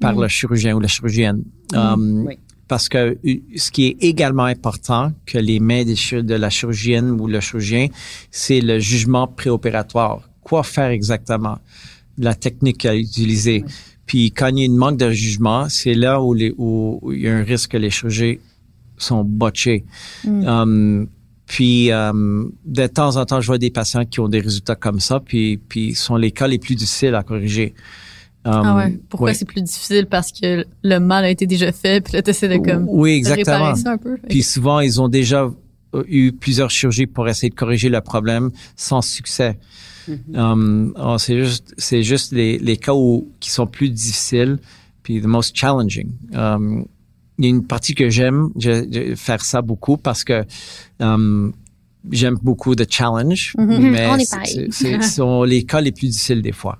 par 0.00 0.14
le 0.16 0.26
chirurgien 0.26 0.74
ou 0.74 0.80
la 0.80 0.88
chirurgienne. 0.88 1.42
Um, 1.74 2.24
Oui. 2.26 2.38
Parce 2.72 2.88
que 2.88 3.18
euh, 3.26 3.34
ce 3.54 3.70
qui 3.70 3.88
est 3.88 3.96
également 4.00 4.44
important 4.44 5.12
que 5.26 5.36
les 5.36 5.60
mains 5.60 5.84
des 5.84 6.22
de 6.22 6.34
la 6.34 6.48
chirurgienne 6.48 7.10
ou 7.20 7.26
le 7.26 7.38
chirurgien, 7.38 7.88
c'est 8.30 8.62
le 8.62 8.78
jugement 8.78 9.26
préopératoire. 9.26 10.22
Quoi 10.40 10.62
faire 10.62 10.88
exactement? 10.88 11.58
La 12.16 12.34
technique 12.34 12.86
à 12.86 12.94
utiliser. 12.96 13.62
Puis 14.06 14.32
quand 14.32 14.46
il 14.46 14.58
y 14.60 14.62
a 14.62 14.64
une 14.64 14.78
manque 14.78 14.96
de 14.96 15.10
jugement, 15.10 15.68
c'est 15.68 15.92
là 15.92 16.22
où, 16.22 16.32
les, 16.32 16.54
où, 16.56 16.98
où 17.02 17.12
il 17.12 17.20
y 17.20 17.28
a 17.28 17.36
un 17.36 17.42
risque 17.42 17.72
que 17.72 17.76
les 17.76 17.90
chirurgiens 17.90 18.36
sont 18.96 19.22
botchés. 19.22 19.84
Um, 20.24 21.08
puis 21.44 21.92
um, 21.92 22.52
de 22.64 22.86
temps 22.86 23.16
en 23.18 23.26
temps, 23.26 23.42
je 23.42 23.48
vois 23.48 23.58
des 23.58 23.70
patients 23.70 24.06
qui 24.06 24.18
ont 24.20 24.30
des 24.30 24.40
résultats 24.40 24.76
comme 24.76 24.98
ça, 24.98 25.20
puis 25.20 25.58
puis 25.58 25.94
sont 25.94 26.16
les 26.16 26.30
cas 26.30 26.46
les 26.46 26.58
plus 26.58 26.74
difficiles 26.74 27.16
à 27.16 27.22
corriger. 27.22 27.74
Um, 28.44 28.52
Ah 28.64 28.76
ouais. 28.76 28.98
Pourquoi 29.08 29.28
ouais. 29.28 29.34
c'est 29.34 29.44
plus 29.44 29.62
difficile? 29.62 30.06
Parce 30.06 30.32
que 30.32 30.64
le 30.82 30.98
mal 30.98 31.24
a 31.24 31.30
été 31.30 31.46
déjà 31.46 31.70
fait, 31.72 32.02
puis 32.02 32.14
là, 32.14 32.22
t'essaies 32.22 32.48
de 32.48 32.56
comme. 32.56 32.86
Oui, 32.88 33.12
de 33.12 33.16
exactement. 33.18 33.56
réparer 33.56 33.76
ça 33.80 33.92
un 33.92 33.98
peu. 33.98 34.16
Puis 34.28 34.42
souvent, 34.42 34.80
ils 34.80 35.00
ont 35.00 35.08
déjà 35.08 35.48
eu 36.08 36.32
plusieurs 36.32 36.70
chirurgies 36.70 37.06
pour 37.06 37.28
essayer 37.28 37.50
de 37.50 37.54
corriger 37.54 37.88
le 37.88 38.00
problème 38.00 38.50
sans 38.76 39.00
succès. 39.02 39.58
Um, 40.34 40.92
alors, 40.96 41.20
c'est 41.20 41.38
juste, 41.44 41.74
c'est 41.78 42.02
juste 42.02 42.32
les, 42.32 42.58
les 42.58 42.76
cas 42.76 42.94
où, 42.94 43.30
qui 43.38 43.50
sont 43.50 43.66
plus 43.66 43.90
difficiles, 43.90 44.58
puis 45.02 45.20
the 45.20 45.26
most 45.26 45.54
challenging. 45.56 46.10
Um, 46.34 46.84
il 47.38 47.44
y 47.44 47.48
a 47.48 47.50
une 47.50 47.64
partie 47.64 47.94
que 47.94 48.10
j'aime 48.10 48.50
je- 48.58 48.86
je- 48.90 49.14
faire 49.14 49.44
ça 49.44 49.62
beaucoup 49.62 49.96
parce 49.96 50.24
que 50.24 50.44
um, 51.00 51.52
j'aime 52.10 52.36
beaucoup 52.42 52.74
the 52.74 52.90
challenge, 52.90 53.54
mais 53.58 54.24
c'est- 54.24 54.30
pareil. 54.36 54.68
c'est- 54.72 55.02
ce 55.02 55.08
sont 55.08 55.44
les 55.44 55.62
cas 55.64 55.80
les 55.80 55.92
plus 55.92 56.08
difficiles 56.08 56.42
des 56.42 56.52
fois. 56.52 56.78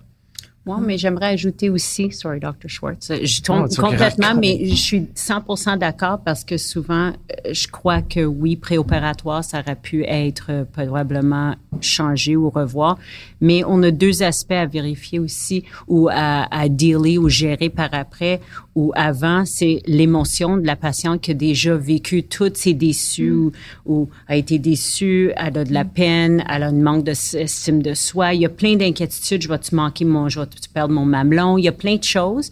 Moi, 0.65 0.79
mais 0.81 0.97
j'aimerais 0.97 1.27
ajouter 1.27 1.71
aussi, 1.71 2.13
sorry, 2.13 2.39
Dr. 2.39 2.69
Schwartz, 2.69 3.11
euh, 3.11 3.19
je 3.25 3.43
tombe 3.43 3.63
Oh, 3.63 3.65
okay. 3.65 3.77
complètement, 3.83 4.35
mais 4.37 4.65
je 4.65 4.75
suis 4.77 5.01
100% 5.17 5.77
d'accord 5.77 6.21
parce 6.25 6.45
que 6.45 6.57
souvent, 6.57 7.09
euh, 7.09 7.53
je 7.53 7.67
crois 7.67 8.01
que 8.01 8.25
oui, 8.25 8.55
préopératoire, 8.55 9.43
ça 9.43 9.59
aurait 9.59 9.75
pu 9.75 10.05
être 10.05 10.47
euh, 10.51 10.65
probablement 10.65 11.57
changé 11.81 12.37
ou 12.37 12.49
revoir, 12.49 12.97
mais 13.41 13.65
on 13.67 13.83
a 13.83 13.91
deux 13.91 14.23
aspects 14.23 14.53
à 14.53 14.67
vérifier 14.67 15.19
aussi 15.19 15.65
ou 15.89 16.09
à, 16.09 16.47
à 16.55 16.69
dealer 16.69 17.19
ou 17.19 17.29
gérer 17.29 17.69
par 17.69 17.89
après 17.93 18.41
ou 18.75 18.93
avant, 18.95 19.45
c'est 19.45 19.83
l'émotion 19.87 20.57
de 20.57 20.67
la 20.67 20.77
patiente 20.77 21.21
qui 21.21 21.33
a 21.33 21.35
déjà 21.35 21.75
vécu 21.75 22.23
toutes 22.23 22.57
ses 22.57 22.73
déçus 22.73 23.33
ou, 23.33 23.53
ou 23.85 24.09
a 24.29 24.37
été 24.37 24.59
déçue, 24.59 25.33
elle 25.37 25.59
a 25.59 25.65
de 25.65 25.75
la 25.75 25.85
peine, 25.85 26.43
elle 26.49 26.63
a 26.63 26.69
un 26.69 26.73
manque 26.73 27.05
d'estime 27.05 27.83
de 27.83 27.95
soi. 27.95 28.33
Il 28.33 28.41
y 28.41 28.47
a 28.47 28.49
plein 28.49 28.77
d'inquiétudes. 28.77 29.43
Je 29.43 29.49
vais-tu 29.49 29.75
manquer 29.75 30.05
mon, 30.05 30.29
je 30.29 30.41
perdre 30.73 30.95
mon 30.95 31.05
mamelon? 31.05 31.59
Il 31.59 31.65
y 31.65 31.69
a 31.69 31.73
plein 31.73 31.97
de 31.97 32.05
choses. 32.05 32.51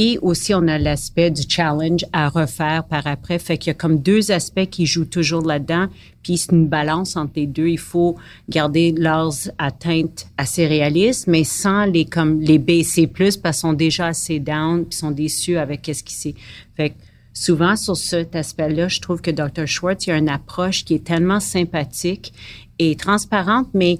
Et 0.00 0.16
aussi, 0.22 0.54
on 0.54 0.68
a 0.68 0.78
l'aspect 0.78 1.32
du 1.32 1.42
challenge 1.48 2.04
à 2.12 2.28
refaire 2.28 2.84
par 2.84 3.08
après. 3.08 3.40
Fait 3.40 3.58
qu'il 3.58 3.70
y 3.70 3.72
a 3.72 3.74
comme 3.74 3.98
deux 3.98 4.30
aspects 4.30 4.70
qui 4.70 4.86
jouent 4.86 5.04
toujours 5.04 5.42
là-dedans. 5.42 5.88
Puis 6.22 6.38
c'est 6.38 6.52
une 6.52 6.68
balance 6.68 7.16
entre 7.16 7.32
les 7.34 7.48
deux. 7.48 7.66
Il 7.66 7.80
faut 7.80 8.14
garder 8.48 8.92
leurs 8.96 9.34
atteintes 9.58 10.28
assez 10.36 10.68
réalistes, 10.68 11.26
mais 11.26 11.42
sans 11.42 11.84
les 11.84 12.04
comme 12.04 12.40
les 12.40 12.58
baisser 12.58 13.08
plus 13.08 13.36
parce 13.36 13.56
qu'ils 13.56 13.68
sont 13.68 13.72
déjà 13.72 14.06
assez 14.06 14.38
down 14.38 14.84
puis 14.84 14.96
sont 14.96 15.10
déçus 15.10 15.58
avec 15.58 15.82
qu'est-ce 15.82 16.04
qui 16.04 16.14
s'est. 16.14 16.36
Fait 16.76 16.90
que 16.90 16.94
souvent 17.32 17.74
sur 17.74 17.96
cet 17.96 18.36
aspect-là, 18.36 18.86
je 18.86 19.00
trouve 19.00 19.20
que 19.20 19.32
Dr. 19.32 19.66
Schwartz, 19.66 20.06
il 20.06 20.10
y 20.10 20.12
a 20.12 20.16
une 20.16 20.28
approche 20.28 20.84
qui 20.84 20.94
est 20.94 21.04
tellement 21.04 21.40
sympathique 21.40 22.32
et 22.78 22.94
transparente, 22.94 23.66
mais 23.74 23.98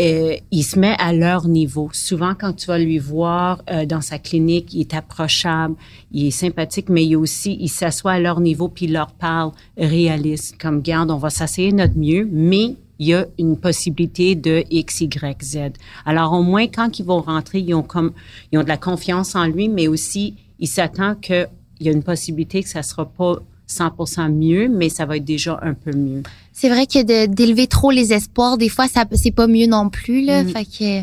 euh, 0.00 0.36
il 0.50 0.62
se 0.62 0.78
met 0.78 0.96
à 0.98 1.12
leur 1.12 1.46
niveau. 1.46 1.90
Souvent, 1.92 2.34
quand 2.38 2.54
tu 2.54 2.66
vas 2.66 2.78
lui 2.78 2.98
voir 2.98 3.62
euh, 3.70 3.84
dans 3.84 4.00
sa 4.00 4.18
clinique, 4.18 4.72
il 4.72 4.80
est 4.80 4.94
approchable, 4.94 5.74
il 6.10 6.28
est 6.28 6.30
sympathique, 6.30 6.88
mais 6.88 7.04
il 7.04 7.16
aussi, 7.16 7.58
il 7.60 7.68
s'assoit 7.68 8.12
à 8.12 8.18
leur 8.18 8.40
niveau 8.40 8.68
puis 8.68 8.86
il 8.86 8.92
leur 8.92 9.12
parle 9.12 9.52
réaliste. 9.76 10.56
Comme, 10.58 10.80
garde, 10.80 11.10
on 11.10 11.18
va 11.18 11.28
s'asseoir 11.28 11.72
notre 11.72 11.98
mieux, 11.98 12.26
mais 12.30 12.76
il 12.98 13.08
y 13.08 13.14
a 13.14 13.26
une 13.38 13.56
possibilité 13.56 14.34
de 14.34 14.64
X, 14.70 15.02
Y, 15.02 15.42
Z. 15.42 15.58
Alors, 16.06 16.32
au 16.32 16.42
moins, 16.42 16.66
quand 16.66 16.98
ils 16.98 17.04
vont 17.04 17.20
rentrer, 17.20 17.60
ils 17.60 17.74
ont 17.74 17.82
comme, 17.82 18.12
ils 18.52 18.58
ont 18.58 18.62
de 18.62 18.68
la 18.68 18.76
confiance 18.76 19.34
en 19.34 19.46
lui, 19.46 19.68
mais 19.68 19.88
aussi, 19.88 20.34
il 20.58 20.68
s'attend 20.68 21.14
qu'il 21.14 21.48
y 21.80 21.88
a 21.88 21.92
une 21.92 22.02
possibilité 22.02 22.62
que 22.62 22.68
ça 22.68 22.82
sera 22.82 23.06
pas 23.06 23.36
100% 23.70 24.32
mieux, 24.32 24.68
mais 24.68 24.88
ça 24.88 25.06
va 25.06 25.16
être 25.16 25.24
déjà 25.24 25.58
un 25.62 25.74
peu 25.74 25.92
mieux. 25.96 26.22
C'est 26.52 26.68
vrai 26.68 26.86
que 26.86 27.26
d'élever 27.26 27.66
trop 27.66 27.90
les 27.90 28.12
espoirs, 28.12 28.58
des 28.58 28.68
fois, 28.68 28.88
ça 28.88 29.04
c'est 29.12 29.30
pas 29.30 29.46
mieux 29.46 29.66
non 29.66 29.88
plus. 29.88 30.24
Là, 30.24 30.44
Fait 30.44 30.64
que 30.64 31.00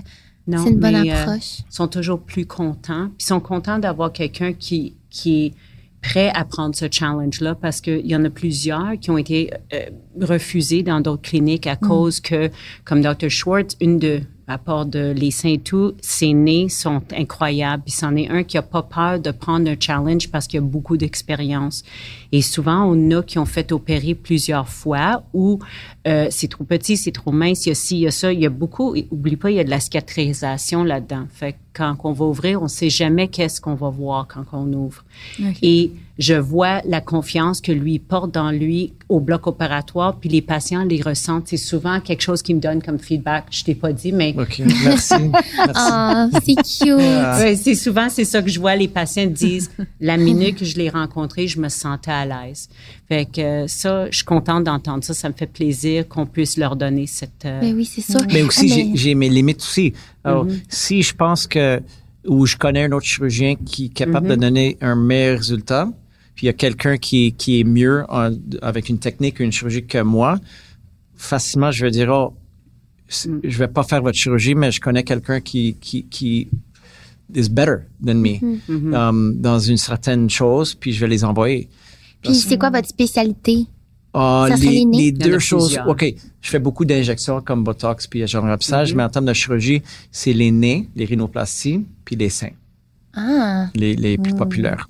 Non, 0.48 0.64
c'est 0.64 0.70
une 0.72 0.80
bonne 0.80 1.02
mais, 1.02 1.12
euh, 1.12 1.24
approche. 1.24 1.60
sont 1.70 1.88
toujours 1.88 2.20
plus 2.20 2.46
contents. 2.46 3.10
Puis 3.18 3.26
sont 3.26 3.40
contents 3.40 3.80
d'avoir 3.80 4.12
quelqu'un 4.12 4.54
qui, 4.54 4.96
qui 5.10 5.46
est 5.46 5.54
prêt 6.02 6.32
à 6.36 6.46
prendre 6.46 6.76
ce 6.76 6.86
challenge-là 6.90 7.56
parce 7.56 7.82
qu'il 7.82 8.06
y 8.06 8.16
en 8.16 8.24
a 8.24 8.30
plusieurs 8.30 9.00
qui 9.00 9.10
ont 9.10 9.18
été 9.18 9.52
euh, 9.74 9.86
refusés 10.22 10.84
dans 10.84 11.02
d'autres 11.02 11.24
cliniques 11.24 11.68
à 11.68 11.76
cause 11.76 12.20
que, 12.20 12.50
comme 12.86 13.02
Dr. 13.02 13.30
Schwartz, 13.30 13.76
une 13.82 13.98
de, 13.98 14.22
à 14.48 14.58
part 14.58 14.86
de 14.86 15.14
les 15.16 15.60
tout, 15.60 15.94
ses 16.02 16.34
nez 16.34 16.70
sont 16.70 17.02
incroyables. 17.14 17.84
Puis 17.84 17.92
c'en 17.92 18.16
est 18.16 18.30
un 18.30 18.44
qui 18.44 18.58
a 18.58 18.62
pas 18.62 18.82
peur 18.82 19.20
de 19.20 19.32
prendre 19.32 19.70
un 19.70 19.76
challenge 19.78 20.30
parce 20.30 20.48
qu'il 20.48 20.60
a 20.60 20.62
beaucoup 20.62 20.96
d'expérience. 20.96 21.84
Et 22.32 22.42
souvent, 22.42 22.86
on 22.86 23.12
a 23.12 23.22
qui 23.24 23.40
ont 23.40 23.46
fait 23.46 23.72
opérer 23.74 24.16
plusieurs 24.16 24.70
fois 24.70 25.24
ou 25.34 25.60
euh, 26.08 26.28
c'est 26.30 26.48
trop 26.48 26.64
petit, 26.64 26.96
c'est 26.96 27.12
trop 27.12 27.32
mince, 27.32 27.66
il 27.66 27.70
y 27.70 27.72
a 27.74 27.76
ci, 27.76 27.98
il 27.98 28.02
y 28.02 28.08
a 28.08 28.12
ça. 28.12 28.32
Il 28.32 28.40
y 28.40 28.46
a 28.46 28.50
beaucoup, 28.50 28.96
et 28.96 29.08
oublie 29.12 29.36
pas, 29.36 29.52
il 29.52 29.58
y 29.58 29.60
a 29.60 29.66
de 29.66 29.70
la 29.70 29.82
cicatrisation 29.82 30.84
là-dedans. 30.86 31.26
Fait 31.30 31.54
que 31.54 31.58
quand 31.74 31.98
on 32.06 32.14
va 32.14 32.26
ouvrir, 32.26 32.62
on 32.62 32.70
sait 32.70 32.90
jamais 32.90 33.28
qu'est-ce 33.28 33.60
qu'on 33.60 33.76
va 33.76 33.90
voir 33.90 34.28
quand 34.28 34.46
on 34.54 34.72
ouvre. 34.72 35.04
Et 35.62 35.92
je 36.20 36.34
vois 36.34 36.82
la 36.86 37.00
confiance 37.02 37.62
que 37.62 37.72
lui 37.72 38.00
porte 38.00 38.32
dans 38.34 38.50
lui 38.52 38.94
au 39.10 39.20
bloc 39.20 39.48
opératoire, 39.48 40.18
puis 40.20 40.30
les 40.30 40.42
patients 40.42 40.84
les 40.84 41.02
ressentent. 41.02 41.48
C'est 41.48 41.58
souvent 41.58 42.00
quelque 42.00 42.22
chose 42.22 42.42
qui 42.42 42.54
me 42.54 42.60
donne 42.60 42.82
comme 42.82 43.00
feedback. 43.00 43.46
Je 43.52 43.64
t'ai 43.64 43.76
pas 43.76 43.94
dit, 43.94 44.12
mais 44.12 44.34
OK, 44.38 44.60
merci. 44.84 44.84
merci. 44.84 45.14
Ah, 45.76 46.28
c'est 46.44 46.56
cute. 46.56 46.94
Ouais, 46.94 47.56
c'est 47.56 47.76
souvent 47.76 48.10
c'est 48.10 48.26
ça 48.26 48.42
que 48.42 48.50
je 48.50 48.60
vois. 48.60 48.76
Les 48.76 48.88
patients 48.88 49.28
disent 49.28 49.70
la 50.02 50.18
minute 50.18 50.58
que 50.58 50.66
je 50.66 50.76
l'ai 50.78 50.90
rencontré, 50.90 51.48
je 51.48 51.60
me 51.60 51.70
sentais 51.70 52.12
à 52.12 52.26
l'aise. 52.26 52.68
Fait 53.08 53.26
que 53.26 53.66
ça, 53.68 54.10
je 54.10 54.18
suis 54.18 54.26
contente 54.26 54.64
d'entendre 54.66 55.04
ça. 55.04 55.14
Ça 55.14 55.30
me 55.30 55.34
fait 55.34 55.48
plaisir 55.48 56.08
qu'on 56.08 56.26
puisse 56.26 56.58
leur 56.58 56.76
donner 56.76 57.08
cette. 57.08 57.46
euh, 57.46 57.62
Ben 57.62 57.76
oui, 57.76 57.86
c'est 57.86 58.02
sûr. 58.02 58.20
Mais 58.34 58.42
aussi, 58.42 58.68
Ah, 58.72 58.76
j'ai- 58.76 58.84
mais- 58.86 58.96
j'ai 58.98 59.16
mes 59.16 59.30
limites 59.30 59.60
aussi. 59.62 59.94
Alors, 60.24 60.46
si 60.68 61.02
je 61.04 61.14
pense 61.16 61.48
que, 61.48 61.82
ou 62.28 62.46
je 62.46 62.58
connais 62.58 62.84
un 62.86 62.92
autre 62.92 63.06
chirurgien 63.06 63.56
qui 63.56 63.86
est 63.86 63.94
capable 63.94 64.28
de 64.28 64.36
donner 64.36 64.78
un 64.82 64.96
meilleur 64.96 65.38
résultat, 65.38 65.90
puis 66.38 66.46
il 66.46 66.48
y 66.48 66.50
a 66.50 66.54
quelqu'un 66.54 66.98
qui, 66.98 67.34
qui 67.34 67.60
est 67.60 67.64
mieux 67.66 68.06
en- 68.10 68.30
avec 68.62 68.88
une 68.90 69.00
technique, 69.00 69.40
une 69.40 69.52
chirurgie 69.52 69.86
que 69.86 70.02
moi, 70.04 70.40
facilement, 71.16 71.72
je 71.72 71.84
vais 71.84 71.92
dire, 71.92 72.10
oh, 72.12 72.34
c'est- 73.08 73.30
je 73.44 73.58
vais 73.58 73.68
pas 73.68 73.84
faire 73.84 74.02
votre 74.04 74.18
chirurgie, 74.18 74.54
mais 74.56 74.72
je 74.72 74.80
connais 74.80 75.04
quelqu'un 75.04 75.42
qui, 75.42 75.76
qui, 75.82 76.04
qui 76.06 76.48
is 77.36 77.50
better 77.50 77.78
than 78.06 78.16
me 78.16 78.38
um, 78.96 79.36
dans 79.42 79.60
une 79.60 79.78
certaine 79.78 80.30
chose, 80.30 80.76
puis 80.76 80.94
je 80.94 81.00
vais 81.02 81.08
les 81.08 81.24
envoyer. 81.24 81.68
Puis 82.22 82.36
c'est 82.36 82.58
quoi 82.58 82.70
votre 82.70 82.88
spécialité? 82.88 83.66
Ah, 84.14 84.48
serait 84.50 84.58
les, 84.70 84.86
les 84.92 85.12
deux 85.12 85.38
choses. 85.40 85.66
plusieurs. 85.68 85.88
OK. 85.90 86.06
Je 86.42 86.50
fais 86.50 86.60
beaucoup 86.60 86.86
d'injections 86.86 87.42
comme 87.42 87.64
Botox 87.64 88.08
puis 88.08 88.26
genre 88.28 88.44
remplissage, 88.44 88.94
mais 88.96 89.04
en 89.04 89.10
termes 89.10 89.26
de 89.26 89.34
chirurgie, 89.34 89.82
c'est 90.12 90.34
les 90.34 90.50
nez, 90.52 90.88
les 90.96 91.06
rhinoplasties 91.06 91.84
puis 92.06 92.16
les 92.16 92.30
seins, 92.30 92.52
Ah, 93.14 93.68
les, 93.76 93.96
les 93.96 94.18
plus 94.18 94.34
populaires. 94.34 94.88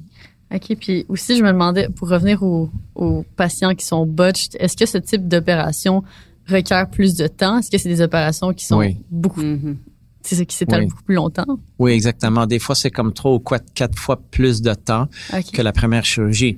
OK. 0.53 0.75
Puis 0.79 1.05
aussi, 1.09 1.37
je 1.37 1.43
me 1.43 1.51
demandais, 1.51 1.89
pour 1.89 2.09
revenir 2.09 2.43
aux, 2.43 2.69
aux 2.95 3.25
patients 3.35 3.75
qui 3.75 3.85
sont 3.85 4.05
botched, 4.05 4.55
est-ce 4.59 4.77
que 4.77 4.85
ce 4.85 4.97
type 4.97 5.27
d'opération 5.27 6.03
requiert 6.47 6.89
plus 6.89 7.15
de 7.15 7.27
temps? 7.27 7.59
Est-ce 7.59 7.69
que 7.69 7.77
c'est 7.77 7.89
des 7.89 8.01
opérations 8.01 8.53
qui 8.53 8.65
sont 8.65 8.77
Oui. 8.77 8.97
beaucoup, 9.11 9.41
mhm. 9.41 9.77
c'est 10.21 10.35
ça 10.35 10.45
qui 10.45 10.55
s'étalent 10.55 10.81
Oui. 10.81 10.87
beaucoup 10.87 11.03
plus 11.03 11.15
longtemps? 11.15 11.59
Oui, 11.79 11.91
exactement. 11.91 12.45
Des 12.45 12.59
fois, 12.59 12.75
c'est 12.75 12.91
comme 12.91 13.13
trois 13.13 13.33
ou 13.33 13.39
quatre, 13.39 13.73
quatre 13.73 13.97
fois 13.97 14.21
plus 14.31 14.61
de 14.61 14.73
temps 14.73 15.07
que 15.53 15.61
la 15.61 15.73
première 15.73 16.05
chirurgie. 16.05 16.57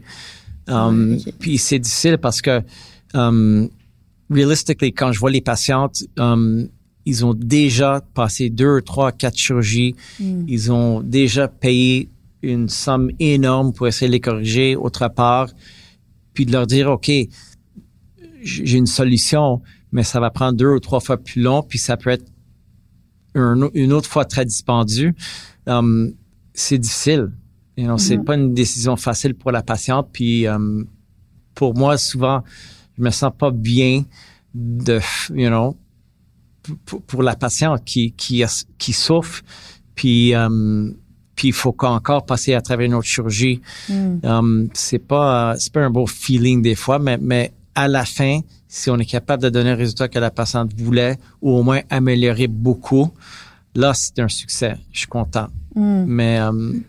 Um, 0.67 1.17
ok. 1.17 1.33
Puis 1.39 1.57
c'est 1.57 1.79
difficile 1.79 2.19
parce 2.19 2.41
que, 2.41 2.61
um, 3.15 3.69
realistically, 4.29 4.93
quand 4.93 5.11
je 5.11 5.19
vois 5.19 5.31
les 5.31 5.41
patientes, 5.41 6.03
um, 6.19 6.67
ils 7.05 7.25
ont 7.25 7.33
déjà 7.33 8.01
passé 8.13 8.51
deux, 8.51 8.81
trois, 8.83 9.11
quatre 9.11 9.35
chirurgies. 9.35 9.95
Ils 10.19 10.71
ont 10.71 11.01
déjà 11.01 11.47
payé 11.47 12.09
une 12.41 12.69
somme 12.69 13.11
énorme 13.19 13.73
pour 13.73 13.87
essayer 13.87 14.07
de 14.07 14.13
les 14.13 14.19
corriger 14.21 14.75
autre 14.75 15.07
part. 15.09 15.49
Puis 16.33 16.45
de 16.45 16.51
leur 16.51 16.67
dire, 16.67 16.89
OK, 16.89 17.11
j'ai 18.41 18.77
une 18.77 18.85
solution, 18.87 19.61
mais 19.91 20.03
ça 20.03 20.19
va 20.19 20.29
prendre 20.29 20.57
deux 20.57 20.69
ou 20.73 20.79
trois 20.79 20.99
fois 20.99 21.17
plus 21.17 21.41
long, 21.41 21.61
puis 21.63 21.77
ça 21.79 21.97
peut 21.97 22.11
être 22.11 22.25
un- 23.35 23.69
une 23.73 23.91
autre 23.93 24.09
fois 24.09 24.25
très 24.25 24.45
dispendieux. 24.45 25.13
Um, 25.67 26.13
c'est 26.53 26.77
difficile. 26.77 27.31
You 27.77 27.85
know, 27.85 27.97
C'est 27.97 28.17
pas 28.17 28.35
une 28.35 28.53
décision 28.53 28.95
facile 28.95 29.33
pour 29.35 29.51
la 29.51 29.61
patiente. 29.61 30.09
Puis 30.11 30.47
um, 30.47 30.85
pour 31.55 31.75
moi, 31.77 31.97
souvent, 31.97 32.43
je 32.97 33.03
me 33.03 33.09
sens 33.11 33.31
pas 33.37 33.51
bien 33.51 34.03
de, 34.53 34.99
you 35.33 35.47
know, 35.47 35.77
pour, 36.85 37.01
pour 37.03 37.23
la 37.23 37.35
patiente 37.35 37.83
qui 37.85 38.13
qui 38.13 38.93
souffre. 38.93 39.41
Puis 39.95 40.33
um, 40.35 40.95
puis 41.39 41.47
il 41.47 41.53
faut 41.53 41.73
encore 41.83 42.25
passer 42.25 42.53
à 42.53 42.59
travers 42.59 42.85
une 42.85 42.93
autre 42.95 43.07
chirurgie. 43.07 43.61
Um, 43.89 44.67
c'est 44.73 44.99
pas 44.99 45.53
euh, 45.53 45.55
c'est 45.57 45.71
pas 45.71 45.79
un 45.79 45.89
beau 45.89 46.05
feeling 46.05 46.61
des 46.61 46.75
fois, 46.75 46.99
mais 46.99 47.17
mais 47.17 47.53
à 47.75 47.87
la 47.87 48.03
fin, 48.03 48.41
si 48.67 48.89
on 48.89 48.97
est 48.97 49.05
capable 49.05 49.41
de 49.41 49.47
donner 49.49 49.69
un 49.69 49.75
résultat 49.75 50.09
que 50.09 50.19
la 50.19 50.31
patiente 50.31 50.71
voulait 50.77 51.17
ou 51.41 51.51
au 51.51 51.63
moins 51.63 51.79
améliorer 51.89 52.47
beaucoup, 52.47 53.13
là 53.73 53.93
c'est 53.95 54.19
un 54.19 54.27
succès. 54.27 54.75
Je 54.91 54.99
suis 54.99 55.07
content. 55.07 55.47
Mais 55.75 56.41
um, 56.41 56.83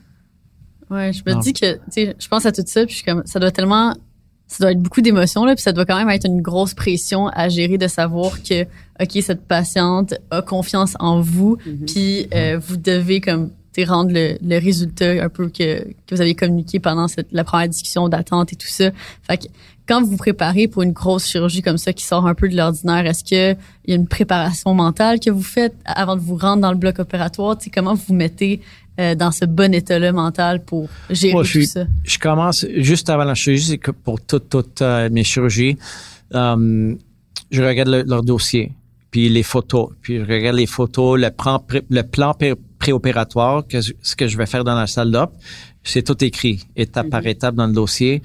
Ouais, 0.91 1.13
je 1.13 1.23
me 1.25 1.35
Non. 1.35 1.39
dis 1.39 1.53
que, 1.53 1.75
tu 1.75 1.81
sais, 1.91 2.17
je 2.19 2.27
pense 2.27 2.45
à 2.47 2.51
tout 2.51 2.65
ça, 2.67 2.81
puis 2.85 2.91
je 2.91 2.97
suis 2.97 3.05
comme, 3.05 3.23
ça 3.25 3.39
doit 3.39 3.53
tellement, 3.53 3.95
ça 4.49 4.65
doit 4.65 4.73
être 4.73 4.81
beaucoup 4.83 5.01
d'émotions, 5.03 5.45
là, 5.45 5.55
puis 5.55 5.63
ça 5.63 5.71
doit 5.71 5.85
quand 5.87 5.97
même 5.97 6.11
être 6.11 6.27
une 6.27 6.43
grosse 6.43 6.75
pression 6.75 7.29
à 7.29 7.49
gérer 7.49 7.79
de 7.79 7.87
savoir 7.87 8.43
que, 8.43 8.65
OK, 9.01 9.23
cette 9.23 9.47
patiente 9.47 10.15
a 10.33 10.43
confiance 10.43 10.95
en 10.99 11.21
vous, 11.21 11.59
puis 11.87 12.27
euh, 12.35 12.59
vous 12.59 12.77
devez 12.77 13.21
comme 13.21 13.53
rendre 13.79 14.13
le, 14.13 14.37
le 14.43 14.59
résultat 14.59 15.23
un 15.25 15.29
peu 15.29 15.49
que, 15.49 15.85
que 16.07 16.15
vous 16.15 16.21
avez 16.21 16.35
communiqué 16.35 16.81
pendant 16.81 17.09
cette, 17.09 17.29
la 17.33 17.45
première 17.45 17.69
discussion 17.69 18.09
d'attente 18.09 18.53
et 18.53 18.57
tout 18.57 18.67
ça. 18.69 18.91
Fait 19.23 19.39
que 19.39 19.45
quand 19.89 20.03
vous 20.03 20.11
vous 20.13 20.17
préparez 20.17 20.69
pour 20.69 20.83
une 20.83 20.93
grosse 20.93 21.27
chirurgie 21.27 21.63
comme 21.63 21.79
ça 21.79 21.93
qui 21.93 22.05
sort 22.05 22.27
un 22.27 22.35
peu 22.35 22.49
de 22.49 22.57
l'ordinaire, 22.57 23.07
est-ce 23.07 23.25
que 23.25 23.53
il 23.85 23.91
y 23.91 23.93
a 23.93 23.97
une 23.97 24.07
préparation 24.07 24.73
mentale 24.75 25.19
que 25.19 25.31
vous 25.31 25.43
faites 25.43 25.75
avant 25.85 26.15
de 26.17 26.21
vous 26.21 26.37
rendre 26.37 26.63
dans 26.63 26.71
le 26.71 26.77
bloc 26.79 26.99
opératoire? 27.01 27.59
Tu 27.59 27.65
sais, 27.65 27.71
comment 27.71 27.95
vous 27.95 28.03
vous 28.09 28.15
mettez 28.15 28.61
euh, 29.01 29.15
dans 29.17 29.31
ce 29.33 29.45
bon 29.47 29.73
état-là 29.75 30.13
mental 30.13 30.63
pour 30.65 30.89
gérer 31.09 31.33
Moi, 31.33 31.43
tout 31.43 31.49
je, 31.49 31.59
suis- 31.61 31.67
ça? 31.67 31.87
je 32.05 32.19
commence 32.19 32.67
juste 32.77 33.09
avant 33.11 33.25
la 33.25 33.35
chirurgie, 33.35 33.65
c'est 33.65 33.79
que 33.79 33.91
pour 33.91 34.21
toutes, 34.21 34.49
toutes 34.49 34.83
euh, 34.83 35.09
mes 35.11 35.25
chirurgies, 35.25 35.77
euh, 36.35 36.95
je 37.51 37.63
regarde 37.63 37.89
le- 37.89 38.03
leur 38.03 38.23
dossier, 38.23 38.73
puis 39.11 39.29
les 39.29 39.43
photos, 39.43 39.89
puis 40.03 40.19
je 40.19 40.23
regarde 40.25 40.57
les 40.57 40.67
photos, 40.67 41.19
le 41.19 41.31
plan, 41.31 41.65
le 41.89 42.03
plan 42.03 42.35
préopératoire, 42.81 43.67
que 43.71 43.81
je- 43.81 43.93
ce 44.03 44.15
que 44.17 44.27
je 44.27 44.37
vais 44.37 44.47
faire 44.47 44.65
dans 44.65 44.75
la 44.75 44.89
salle 44.89 45.11
d'op, 45.13 45.31
c'est 45.85 46.03
tout 46.03 46.19
écrit, 46.25 46.57
étape 46.75 47.09
par 47.11 47.25
étape 47.27 47.55
dans 47.55 47.67
le 47.69 47.73
dossier. 47.73 48.23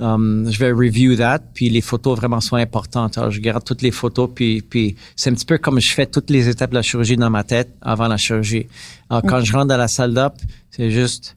Um, 0.00 0.50
je 0.50 0.58
vais 0.58 0.72
review 0.72 1.14
that, 1.16 1.40
puis 1.52 1.68
les 1.68 1.82
photos 1.82 2.16
vraiment 2.16 2.40
sont 2.40 2.56
importantes. 2.56 3.18
Alors, 3.18 3.30
je 3.30 3.38
garde 3.40 3.62
toutes 3.62 3.82
les 3.82 3.90
photos, 3.90 4.30
puis, 4.34 4.62
puis 4.62 4.96
c'est 5.14 5.28
un 5.30 5.34
petit 5.34 5.44
peu 5.44 5.58
comme 5.58 5.78
je 5.78 5.92
fais 5.92 6.06
toutes 6.06 6.30
les 6.30 6.48
étapes 6.48 6.70
de 6.70 6.76
la 6.76 6.82
chirurgie 6.82 7.16
dans 7.18 7.28
ma 7.28 7.44
tête 7.44 7.68
avant 7.82 8.08
la 8.08 8.16
chirurgie. 8.16 8.66
Alors, 9.10 9.22
quand 9.28 9.40
je 9.44 9.52
rentre 9.52 9.66
dans 9.66 9.76
la 9.76 9.88
salle 9.88 10.14
d'op, 10.14 10.34
c'est 10.70 10.90
juste 10.90 11.36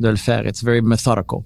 de 0.00 0.08
le 0.08 0.16
faire. 0.16 0.46
It's 0.46 0.62
very 0.64 0.80
methodical. 0.80 1.40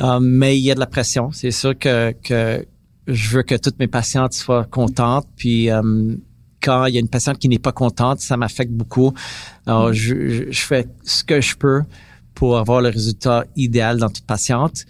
Um, 0.00 0.24
mais 0.24 0.56
il 0.58 0.62
y 0.62 0.70
a 0.70 0.74
de 0.76 0.80
la 0.80 0.86
pression. 0.86 1.32
C'est 1.32 1.50
sûr 1.50 1.76
que, 1.76 2.12
que 2.22 2.64
je 3.08 3.28
veux 3.30 3.42
que 3.42 3.56
toutes 3.56 3.78
mes 3.80 3.88
patientes 3.88 4.34
soient 4.34 4.66
contentes. 4.66 5.26
Puis 5.36 5.70
um, 5.72 6.18
quand 6.62 6.86
il 6.86 6.94
y 6.94 6.96
a 6.96 7.00
une 7.00 7.08
patiente 7.08 7.38
qui 7.38 7.48
n'est 7.48 7.58
pas 7.58 7.72
contente, 7.72 8.20
ça 8.20 8.36
m'affecte 8.36 8.72
beaucoup. 8.72 9.12
Alors, 9.66 9.92
je, 9.92 10.28
je, 10.28 10.42
je 10.50 10.60
fais 10.60 10.86
ce 11.04 11.24
que 11.24 11.40
je 11.40 11.56
peux 11.56 11.82
pour 12.34 12.58
avoir 12.58 12.80
le 12.80 12.88
résultat 12.88 13.44
idéal 13.56 13.98
dans 13.98 14.08
toute 14.08 14.24
patiente. 14.26 14.84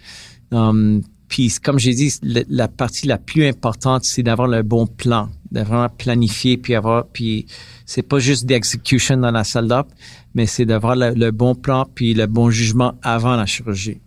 Um, 0.51 1.01
puis, 1.27 1.53
comme 1.63 1.79
j'ai 1.79 1.93
dit, 1.93 2.13
le- 2.23 2.43
la 2.49 2.67
partie 2.67 3.07
la 3.07 3.17
plus 3.17 3.47
importante, 3.47 4.03
c'est 4.03 4.21
d'avoir 4.23 4.47
le 4.47 4.63
bon 4.63 4.85
plan, 4.85 5.29
de 5.51 5.61
vraiment 5.61 5.87
planifier, 5.89 6.57
puis 6.57 6.75
avoir, 6.75 7.05
puis 7.07 7.45
c'est 7.85 8.01
pas 8.01 8.19
juste 8.19 8.45
d'execution 8.45 9.17
dans 9.17 9.31
la 9.31 9.43
salle 9.45 9.67
d'op, 9.67 9.87
mais 10.35 10.45
c'est 10.45 10.65
d'avoir 10.65 10.95
le, 10.95 11.13
le 11.13 11.31
bon 11.31 11.55
plan 11.55 11.87
puis 11.95 12.13
le 12.13 12.27
bon 12.27 12.49
jugement 12.49 12.95
avant 13.01 13.35
la 13.37 13.45
chirurgie. 13.45 13.99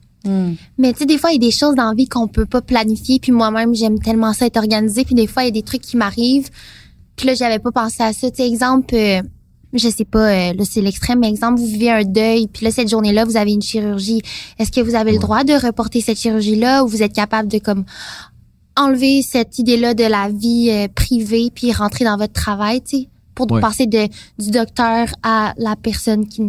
Mais 0.78 0.92
tu 0.94 1.00
sais, 1.00 1.06
des 1.06 1.18
fois, 1.18 1.30
il 1.32 1.34
y 1.34 1.46
a 1.46 1.48
des 1.50 1.54
choses 1.54 1.74
dans 1.74 1.88
la 1.88 1.94
vie 1.94 2.08
qu'on 2.08 2.28
peut 2.28 2.46
pas 2.46 2.62
planifier. 2.62 3.18
Puis 3.20 3.30
moi-même, 3.30 3.74
j'aime 3.74 3.98
tellement 3.98 4.32
ça 4.32 4.46
être 4.46 4.56
organisé. 4.56 5.04
Puis 5.04 5.14
des 5.14 5.26
fois, 5.26 5.42
il 5.42 5.46
y 5.46 5.48
a 5.48 5.52
des 5.52 5.62
trucs 5.62 5.82
qui 5.82 5.98
m'arrivent. 5.98 6.48
Puis 7.16 7.26
là, 7.26 7.34
j'avais 7.34 7.58
pas 7.58 7.72
pensé 7.72 8.02
à 8.02 8.12
ça. 8.12 8.30
Tu 8.30 8.36
sais, 8.36 8.48
exemple, 8.48 8.94
euh, 8.94 9.22
je 9.72 9.88
sais 9.88 10.04
pas, 10.04 10.30
euh, 10.50 10.52
là, 10.54 10.64
c'est 10.68 10.80
l'extrême, 10.80 11.20
mais 11.20 11.28
exemple, 11.28 11.60
vous 11.60 11.66
vivez 11.66 11.90
un 11.90 12.04
deuil. 12.04 12.48
Puis 12.48 12.64
là, 12.64 12.70
cette 12.70 12.88
journée-là, 12.88 13.24
vous 13.24 13.36
avez 13.36 13.52
une 13.52 13.62
chirurgie. 13.62 14.20
Est-ce 14.58 14.70
que 14.72 14.80
vous 14.80 14.94
avez 14.94 15.12
le 15.12 15.18
droit 15.18 15.44
de 15.44 15.52
reporter 15.52 16.00
cette 16.00 16.18
chirurgie-là 16.18 16.84
ou 16.84 16.88
vous 16.88 17.02
êtes 17.02 17.12
capable 17.12 17.48
de, 17.48 17.58
comme, 17.58 17.84
enlever 18.76 19.22
cette 19.22 19.58
idée-là 19.58 19.94
de 19.94 20.04
la 20.04 20.28
vie 20.28 20.68
euh, 20.70 20.88
privée 20.92 21.50
puis 21.54 21.72
rentrer 21.72 22.04
dans 22.04 22.16
votre 22.16 22.32
travail, 22.32 22.82
tu 22.82 22.98
sais, 22.98 23.08
pour 23.34 23.50
Ouais. 23.50 23.60
passer 23.60 23.86
de, 23.86 24.08
du 24.38 24.50
docteur 24.50 25.08
à 25.22 25.54
la 25.56 25.76
personne 25.76 26.26
qui, 26.26 26.42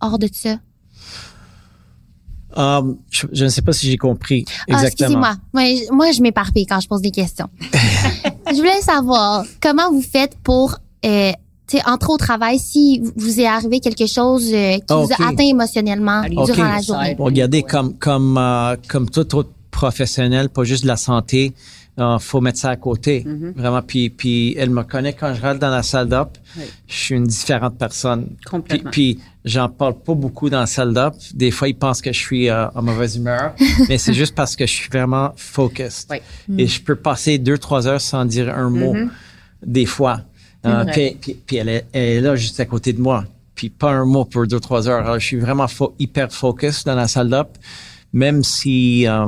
hors 0.00 0.18
de 0.18 0.28
ça? 0.32 0.56
Um, 2.56 2.96
je, 3.10 3.26
je 3.32 3.44
ne 3.44 3.48
sais 3.50 3.62
pas 3.62 3.72
si 3.72 3.86
j'ai 3.90 3.96
compris 3.96 4.44
Ah, 4.48 4.74
exactement. 4.74 5.08
excusez-moi. 5.08 5.34
Moi, 5.52 5.64
je- 5.74 5.92
moi, 5.92 6.12
je 6.12 6.20
m'éparpille 6.22 6.66
quand 6.66 6.80
je 6.80 6.88
pose 6.88 7.00
des 7.02 7.10
questions. 7.10 7.48
je 8.50 8.56
voulais 8.56 8.80
savoir 8.80 9.44
comment 9.60 9.90
vous 9.90 10.02
faites 10.02 10.36
pour, 10.42 10.76
euh, 11.04 11.32
tu 11.66 11.78
sais, 11.78 11.82
entrer 11.86 12.12
au 12.12 12.16
travail 12.16 12.58
si 12.58 13.02
vous 13.16 13.40
est 13.40 13.46
arrivé 13.46 13.80
quelque 13.80 14.06
chose 14.06 14.48
euh, 14.52 14.76
qui 14.76 14.82
Ah, 14.88 14.96
vous 14.96 15.10
a 15.12 15.28
atteint 15.28 15.44
émotionnellement 15.44 16.22
durant 16.28 16.64
la 16.64 16.80
journée. 16.82 17.16
Regardez, 17.18 17.62
comme, 17.62 17.94
comme, 17.98 18.36
euh, 18.38 18.76
comme 18.88 19.08
tout 19.10 19.34
autre 19.34 19.50
professionnel, 19.70 20.48
pas 20.48 20.64
juste 20.64 20.82
de 20.84 20.88
la 20.88 20.96
santé, 20.96 21.52
euh, 21.98 22.18
faut 22.18 22.40
mettre 22.40 22.58
ça 22.58 22.70
à 22.70 22.76
côté. 22.76 23.24
Vraiment. 23.54 23.80
Puis, 23.82 24.10
puis 24.10 24.54
elle 24.58 24.70
me 24.70 24.82
connaît 24.82 25.12
quand 25.12 25.32
je 25.34 25.40
rentre 25.40 25.60
dans 25.60 25.70
la 25.70 25.82
salle 25.82 26.08
d'op. 26.08 26.36
Oui. 26.56 26.64
Je 26.88 26.94
suis 26.94 27.14
une 27.14 27.26
différente 27.26 27.78
personne. 27.78 28.26
Puis, 28.26 28.44
Complètement. 28.50 28.90
puis 28.90 29.20
j'en 29.44 29.68
parle 29.68 29.94
pas 30.00 30.14
beaucoup 30.14 30.50
dans 30.50 30.60
la 30.60 30.66
salle 30.66 30.92
d'op. 30.92 31.14
Des 31.34 31.50
fois, 31.50 31.68
ils 31.68 31.76
pensent 31.78 32.00
que 32.02 32.12
je 32.12 32.18
suis 32.18 32.48
euh, 32.50 32.68
en 32.74 32.82
mauvaise 32.82 33.16
humeur, 33.16 33.54
mais 33.88 33.98
c'est 33.98 34.14
juste 34.14 34.34
parce 34.34 34.56
que 34.56 34.66
je 34.66 34.72
suis 34.72 34.88
vraiment 34.90 35.32
focused. 35.36 36.08
Oui. 36.10 36.18
Et 36.58 36.66
je 36.66 36.82
peux 36.82 36.96
passer 36.96 37.38
deux, 37.38 37.58
trois 37.58 37.86
heures 37.86 38.00
sans 38.00 38.24
dire 38.24 38.52
un 38.56 38.70
mot, 38.70 38.94
des 39.64 39.86
fois. 39.86 40.20
Euh, 40.66 40.84
puis, 40.92 41.16
puis, 41.20 41.34
puis 41.46 41.56
elle, 41.58 41.68
est, 41.68 41.86
elle 41.92 42.02
est 42.02 42.20
là 42.22 42.36
juste 42.36 42.58
à 42.58 42.64
côté 42.64 42.92
de 42.92 43.00
moi. 43.00 43.24
Puis 43.54 43.68
pas 43.70 43.90
un 43.92 44.04
mot 44.04 44.24
pour 44.24 44.46
deux, 44.48 44.58
trois 44.58 44.88
heures. 44.88 45.04
Alors, 45.04 45.20
je 45.20 45.26
suis 45.26 45.38
vraiment 45.38 45.66
fo- 45.66 45.92
hyper 46.00 46.32
focus 46.32 46.82
dans 46.84 46.94
la 46.96 47.06
salle 47.06 47.28
d'op. 47.28 47.56
Même 48.12 48.42
si 48.42 49.06
euh, 49.06 49.26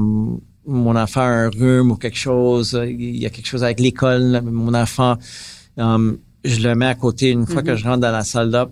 mon 0.66 0.96
enfant 0.96 1.20
a 1.20 1.24
un 1.24 1.48
rhume 1.50 1.90
ou 1.92 1.96
quelque 1.96 2.18
chose, 2.18 2.74
euh, 2.74 2.86
il 2.90 3.16
y 3.16 3.26
a 3.26 3.30
quelque 3.30 3.46
chose 3.46 3.62
avec 3.64 3.80
l'école, 3.80 4.40
mon 4.44 4.74
enfant, 4.74 5.16
euh, 5.78 6.16
je 6.44 6.60
le 6.60 6.74
mets 6.74 6.86
à 6.86 6.94
côté. 6.94 7.30
Une 7.30 7.46
fois 7.46 7.62
que 7.62 7.74
je 7.76 7.84
rentre 7.84 8.00
dans 8.00 8.12
la 8.12 8.24
salle 8.24 8.50
d'op, 8.50 8.70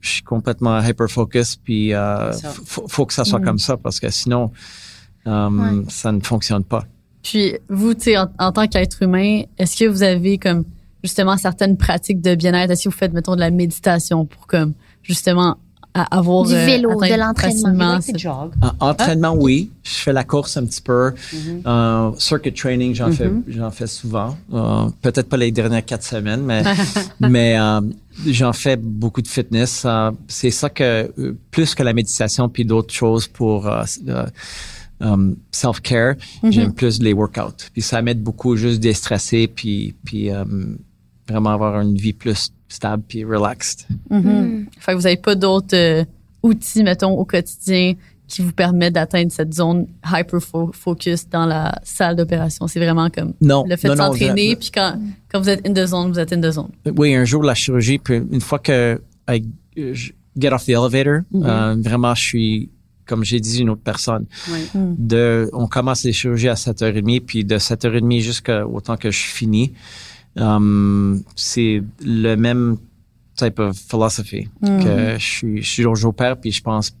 je 0.00 0.08
suis 0.10 0.22
complètement 0.22 0.80
hyper 0.82 1.08
focus. 1.08 1.56
Puis 1.56 1.94
euh, 1.94 2.32
faut, 2.64 2.86
faut 2.88 3.06
que 3.06 3.12
ça 3.14 3.24
soit 3.24 3.40
comme 3.40 3.58
ça 3.58 3.76
parce 3.76 4.00
que 4.00 4.10
sinon, 4.10 4.50
euh, 5.26 5.48
Ouais. 5.50 5.84
ça 5.88 6.10
ne 6.12 6.20
fonctionne 6.20 6.64
pas. 6.64 6.84
Puis 7.22 7.54
vous, 7.68 7.94
tu 7.94 8.02
sais, 8.04 8.18
en, 8.18 8.28
en 8.38 8.50
tant 8.50 8.66
qu'être 8.66 9.02
humain, 9.02 9.42
est-ce 9.58 9.76
que 9.76 9.88
vous 9.88 10.02
avez 10.02 10.38
comme 10.38 10.64
justement 11.04 11.36
certaines 11.36 11.76
pratiques 11.76 12.20
de 12.20 12.34
bien-être? 12.34 12.70
Est-ce 12.72 12.84
que 12.84 12.88
vous 12.88 12.96
faites, 12.96 13.12
mettons, 13.12 13.36
de 13.36 13.40
la 13.40 13.50
méditation 13.52 14.24
pour 14.24 14.46
comme 14.48 14.74
justement 15.02 15.56
à- 15.94 16.16
avoir 16.16 16.44
Du 16.46 16.54
euh, 16.54 16.64
vélo, 16.66 16.90
de 16.90 17.18
l'entraînement. 17.18 17.98
En- 18.80 18.88
entraînement, 18.90 19.34
oui. 19.38 19.70
Je 19.84 19.90
fais 19.94 20.12
la 20.12 20.24
course 20.24 20.56
un 20.56 20.64
petit 20.64 20.80
peu. 20.80 21.12
Euh, 21.66 22.10
circuit 22.18 22.52
training, 22.52 22.94
j'en 22.94 23.10
fais, 23.12 23.30
j'en 23.48 23.70
fais 23.70 23.86
souvent. 23.86 24.36
Euh, 24.54 24.86
peut-être 25.02 25.28
pas 25.28 25.36
les 25.36 25.50
dernières 25.52 25.84
quatre 25.84 26.04
semaines, 26.04 26.42
mais 26.42 26.62
mais 27.20 27.58
euh, 27.58 27.80
j'en 28.26 28.52
fais 28.52 28.76
beaucoup 28.76 29.22
de 29.22 29.28
fitness. 29.28 29.82
Euh, 29.84 30.10
c'est 30.28 30.50
ça 30.50 30.70
que 30.70 31.12
plus 31.50 31.74
que 31.74 31.82
la 31.82 31.92
méditation 31.92 32.48
puis 32.48 32.64
d'autres 32.64 32.94
choses 32.94 33.26
pour 33.26 33.68
um, 35.00 35.36
self-care, 35.50 36.14
j'aime 36.44 36.72
plus 36.72 37.00
les 37.02 37.12
workouts. 37.12 37.68
Puis 37.72 37.82
ça 37.82 38.00
m'aide 38.02 38.22
beaucoup 38.22 38.56
juste 38.56 38.80
déstresser 38.80 39.48
puis 39.48 39.94
puis 40.04 40.30
euh, 40.30 40.44
vraiment 41.32 41.50
avoir 41.50 41.80
une 41.80 41.96
vie 41.96 42.12
plus 42.12 42.52
stable 42.68 43.02
puis 43.08 43.24
relaxed. 43.24 43.86
Mhm. 44.10 44.66
Fait 44.78 44.92
que 44.92 44.96
vous 44.96 45.06
avez 45.06 45.16
pas 45.16 45.34
d'autres 45.34 45.76
euh, 45.76 46.04
outils, 46.42 46.82
mettons, 46.82 47.12
au 47.12 47.24
quotidien 47.24 47.94
qui 48.28 48.40
vous 48.40 48.52
permettent 48.52 48.94
d'atteindre 48.94 49.30
cette 49.30 49.52
zone 49.52 49.86
hyper-focus 50.06 51.28
dans 51.28 51.44
la 51.44 51.78
salle 51.82 52.16
d'opération? 52.16 52.66
C'est 52.66 52.80
vraiment 52.80 53.10
comme 53.10 53.34
Non, 53.40 53.64
le 53.68 53.76
fait 53.76 53.88
non, 53.88 53.94
de 53.94 53.98
s'entraîner, 53.98 54.56
puis 54.56 54.70
quand, 54.72 54.98
quand 55.30 55.40
vous 55.40 55.50
êtes 55.50 55.66
in 55.68 55.72
the 55.74 55.86
zone, 55.86 56.12
vous 56.12 56.18
êtes 56.18 56.32
in 56.32 56.40
the 56.40 56.50
zone. 56.50 56.70
Oui, 56.96 57.14
un 57.14 57.24
jour 57.24 57.42
la 57.42 57.54
chirurgie, 57.54 57.98
puis 57.98 58.22
une 58.30 58.40
fois 58.40 58.58
que 58.58 59.00
I, 59.28 59.44
je 59.76 60.12
get 60.38 60.52
off 60.52 60.64
the 60.64 60.70
elevator, 60.70 61.20
euh, 61.34 61.76
vraiment 61.78 62.14
je 62.14 62.22
suis 62.22 62.70
comme 63.04 63.24
j'ai 63.24 63.40
dit 63.40 63.60
une 63.60 63.68
autre 63.68 63.82
personne. 63.82 64.26
Oui. 64.50 64.60
De, 64.74 65.50
on 65.52 65.66
commence 65.66 66.04
les 66.04 66.12
chirurgies 66.12 66.48
à 66.48 66.54
7h30, 66.54 67.20
puis 67.20 67.44
de 67.44 67.58
7h30 67.58 68.20
jusqu'à 68.20 68.66
autant 68.66 68.96
que 68.96 69.10
je 69.10 69.18
finis, 69.18 69.72
um, 70.36 71.22
c'est 71.36 71.82
le 72.04 72.34
même 72.36 72.76
type 73.36 73.58
of 73.58 73.76
philosophy 73.76 74.48
que 74.62 75.16
je 75.18 75.24
suis, 75.24 75.62
je 75.62 75.68
suis 75.70 75.84
j'opère 75.94 76.36
puis 76.38 76.52
je 76.52 76.62
pense 76.62 76.92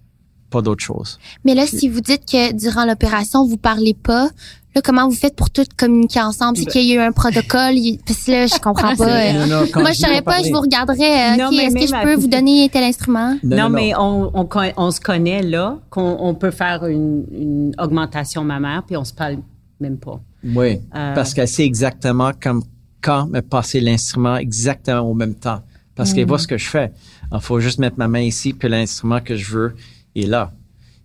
pas 0.50 0.62
d'autre 0.62 0.84
chose. 0.84 1.18
Mais 1.44 1.54
là, 1.54 1.66
si 1.66 1.88
vous 1.88 2.00
dites 2.00 2.24
que 2.30 2.52
durant 2.52 2.84
l'opération, 2.84 3.46
vous 3.46 3.56
parlez 3.56 3.94
pas, 3.94 4.28
là, 4.74 4.82
comment 4.84 5.08
vous 5.08 5.14
faites 5.14 5.34
pour 5.34 5.48
tout 5.50 5.64
communiquer 5.78 6.20
ensemble? 6.20 6.58
C'est 6.58 6.66
qu'il 6.66 6.82
y 6.84 6.92
a 6.92 6.96
eu 6.96 6.98
un 7.06 7.12
protocole? 7.12 7.72
il- 7.74 7.98
Parce 8.06 8.24
que 8.24 8.30
là, 8.32 8.46
je 8.46 8.58
comprends 8.60 8.94
pas. 8.94 9.08
euh, 9.28 9.32
Non, 9.32 9.46
non, 9.62 9.66
quand 9.72 9.80
Moi, 9.80 9.92
je 9.92 9.96
dis 9.96 10.02
saurais 10.02 10.20
pas, 10.20 10.32
parler- 10.32 10.48
je 10.48 10.52
vous 10.52 10.60
regarderais. 10.60 11.32
euh, 11.32 11.36
Non, 11.38 11.46
OK, 11.48 11.54
mais 11.56 11.64
est-ce 11.64 11.74
que 11.74 11.86
je 11.86 11.94
à- 11.94 12.02
peux 12.02 12.14
vous 12.16 12.26
donner 12.26 12.68
tel 12.70 12.84
instrument? 12.84 13.38
Non, 13.42 13.70
mais 13.70 13.94
on, 13.98 14.30
on, 14.76 14.90
se 14.90 15.00
connaît 15.00 15.42
là, 15.42 15.78
qu'on 15.88 16.16
on 16.20 16.34
peut 16.34 16.50
faire 16.50 16.84
une, 16.84 17.24
une 17.32 17.74
augmentation 17.78 18.44
mammaire, 18.44 18.82
puis 18.86 18.96
on 18.98 19.04
se 19.04 19.14
parle 19.14 19.38
même 19.80 19.96
pas. 19.96 20.20
Oui, 20.44 20.80
Euh, 20.94 21.14
parce 21.14 21.32
qu'elle 21.32 21.48
sait 21.48 21.64
exactement 21.64 22.32
comme 22.38 22.62
quand 23.02 23.26
me 23.26 23.40
passer 23.40 23.80
l'instrument 23.80 24.36
exactement 24.36 25.00
au 25.00 25.14
même 25.14 25.34
temps. 25.34 25.62
Parce 25.94 26.14
qu'elle 26.14 26.26
voit 26.26 26.38
ce 26.38 26.46
que 26.46 26.56
je 26.56 26.68
fais. 26.68 26.90
Il 27.32 27.40
faut 27.40 27.60
juste 27.60 27.78
mettre 27.78 27.98
ma 27.98 28.08
main 28.08 28.20
ici, 28.20 28.54
puis 28.54 28.68
l'instrument 28.68 29.20
que 29.20 29.36
je 29.36 29.52
veux 29.54 29.74
est 30.16 30.26
là. 30.26 30.52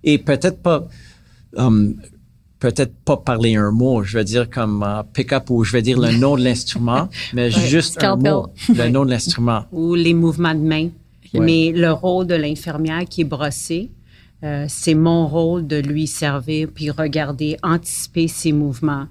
Et 0.03 0.17
peut-être 0.17 0.61
pas, 0.61 0.87
um, 1.57 1.95
peut-être 2.59 2.93
pas 3.03 3.17
parler 3.17 3.55
un 3.55 3.71
mot. 3.71 4.03
Je 4.03 4.17
veux 4.17 4.23
dire 4.23 4.49
comme 4.49 4.85
uh, 4.87 5.03
pick-up 5.13 5.49
ou 5.49 5.63
je 5.63 5.73
vais 5.73 5.81
dire 5.81 5.99
le 5.99 6.11
nom 6.17 6.37
de 6.37 6.43
l'instrument, 6.43 7.09
mais 7.33 7.51
juste 7.51 7.95
scalpel. 7.95 8.27
un 8.27 8.35
mot, 8.35 8.53
le 8.69 8.89
nom 8.89 9.05
de 9.05 9.09
l'instrument. 9.09 9.65
ou 9.71 9.95
les 9.95 10.13
mouvements 10.13 10.55
de 10.55 10.61
main. 10.61 10.89
Ouais. 11.33 11.41
Mais 11.41 11.71
le 11.77 11.91
rôle 11.91 12.25
de 12.25 12.35
l'infirmière 12.35 13.03
qui 13.09 13.21
est 13.21 13.25
brossée, 13.25 13.91
euh, 14.43 14.65
c'est 14.69 14.93
mon 14.93 15.27
rôle 15.27 15.67
de 15.67 15.77
lui 15.77 16.07
servir 16.07 16.69
puis 16.73 16.91
regarder, 16.91 17.57
anticiper 17.63 18.27
ses 18.27 18.53
mouvements. 18.53 19.07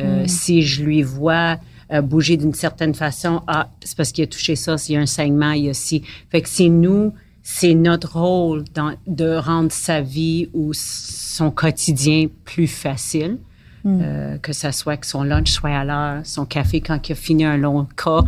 Euh, 0.00 0.24
Si 0.26 0.62
je 0.62 0.84
lui 0.84 1.02
vois 1.02 1.58
euh, 1.92 2.00
bouger 2.02 2.36
d'une 2.36 2.54
certaine 2.54 2.94
façon, 2.94 3.42
ah, 3.46 3.68
c'est 3.82 3.96
parce 3.96 4.12
qu'il 4.12 4.24
a 4.24 4.26
touché 4.26 4.56
ça, 4.56 4.76
s'il 4.78 4.94
y 4.94 4.98
a 4.98 5.00
un 5.00 5.06
saignement, 5.06 5.52
il 5.52 5.64
y 5.64 5.68
a 5.70 5.74
ci. 5.74 6.02
Fait 6.30 6.42
que 6.42 6.48
c'est 6.48 6.68
nous, 6.68 7.12
c'est 7.42 7.74
notre 7.74 8.18
rôle 8.18 8.64
dans- 8.74 8.94
de 9.06 9.36
rendre 9.36 9.72
sa 9.72 10.00
vie 10.02 10.48
ou 10.52 10.72
son 10.74 11.50
quotidien 11.50 12.26
plus 12.44 12.66
facile. 12.66 13.38
Euh, 13.86 14.36
que 14.38 14.52
ça 14.52 14.70
soit 14.70 14.98
que 14.98 15.06
son 15.06 15.22
lunch 15.22 15.50
soit 15.50 15.70
à 15.70 15.82
l'heure, 15.82 16.20
son 16.26 16.44
café 16.44 16.82
quand 16.82 17.08
il 17.08 17.12
a 17.12 17.14
fini 17.14 17.44
un 17.46 17.56
long 17.56 17.86
cas. 17.96 18.20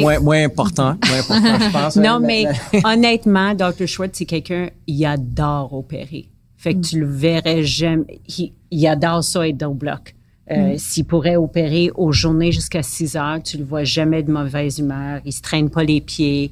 Moins, 0.00 0.18
moins 0.20 0.42
important, 0.44 0.96
moins 1.08 1.18
important, 1.18 1.58
je 1.60 1.70
pense. 1.70 1.96
non, 1.96 2.20
mais 2.20 2.46
honnêtement, 2.84 3.52
Dr. 3.54 3.86
Schwartz, 3.86 4.16
c'est 4.16 4.24
quelqu'un, 4.24 4.70
il 4.86 5.04
adore 5.04 5.74
opérer. 5.74 6.28
Fait 6.56 6.74
que 6.74 6.80
tu 6.80 7.00
le 7.00 7.06
verrais 7.06 7.62
jamais. 7.64 8.20
Il, 8.38 8.52
il 8.70 8.86
adore 8.86 9.22
ça 9.22 9.46
être 9.46 9.64
au 9.64 9.74
bloc. 9.74 10.14
Euh, 10.50 10.74
S'il 10.76 11.04
pourrait 11.06 11.36
opérer 11.36 11.90
aux 11.94 12.12
journées 12.12 12.52
jusqu'à 12.52 12.82
6 12.82 13.16
heures, 13.16 13.42
tu 13.42 13.56
le 13.56 13.64
vois 13.64 13.84
jamais 13.84 14.22
de 14.22 14.30
mauvaise 14.30 14.78
humeur. 14.78 15.20
Il 15.24 15.32
se 15.32 15.40
traîne 15.40 15.70
pas 15.70 15.84
les 15.84 16.00
pieds. 16.02 16.50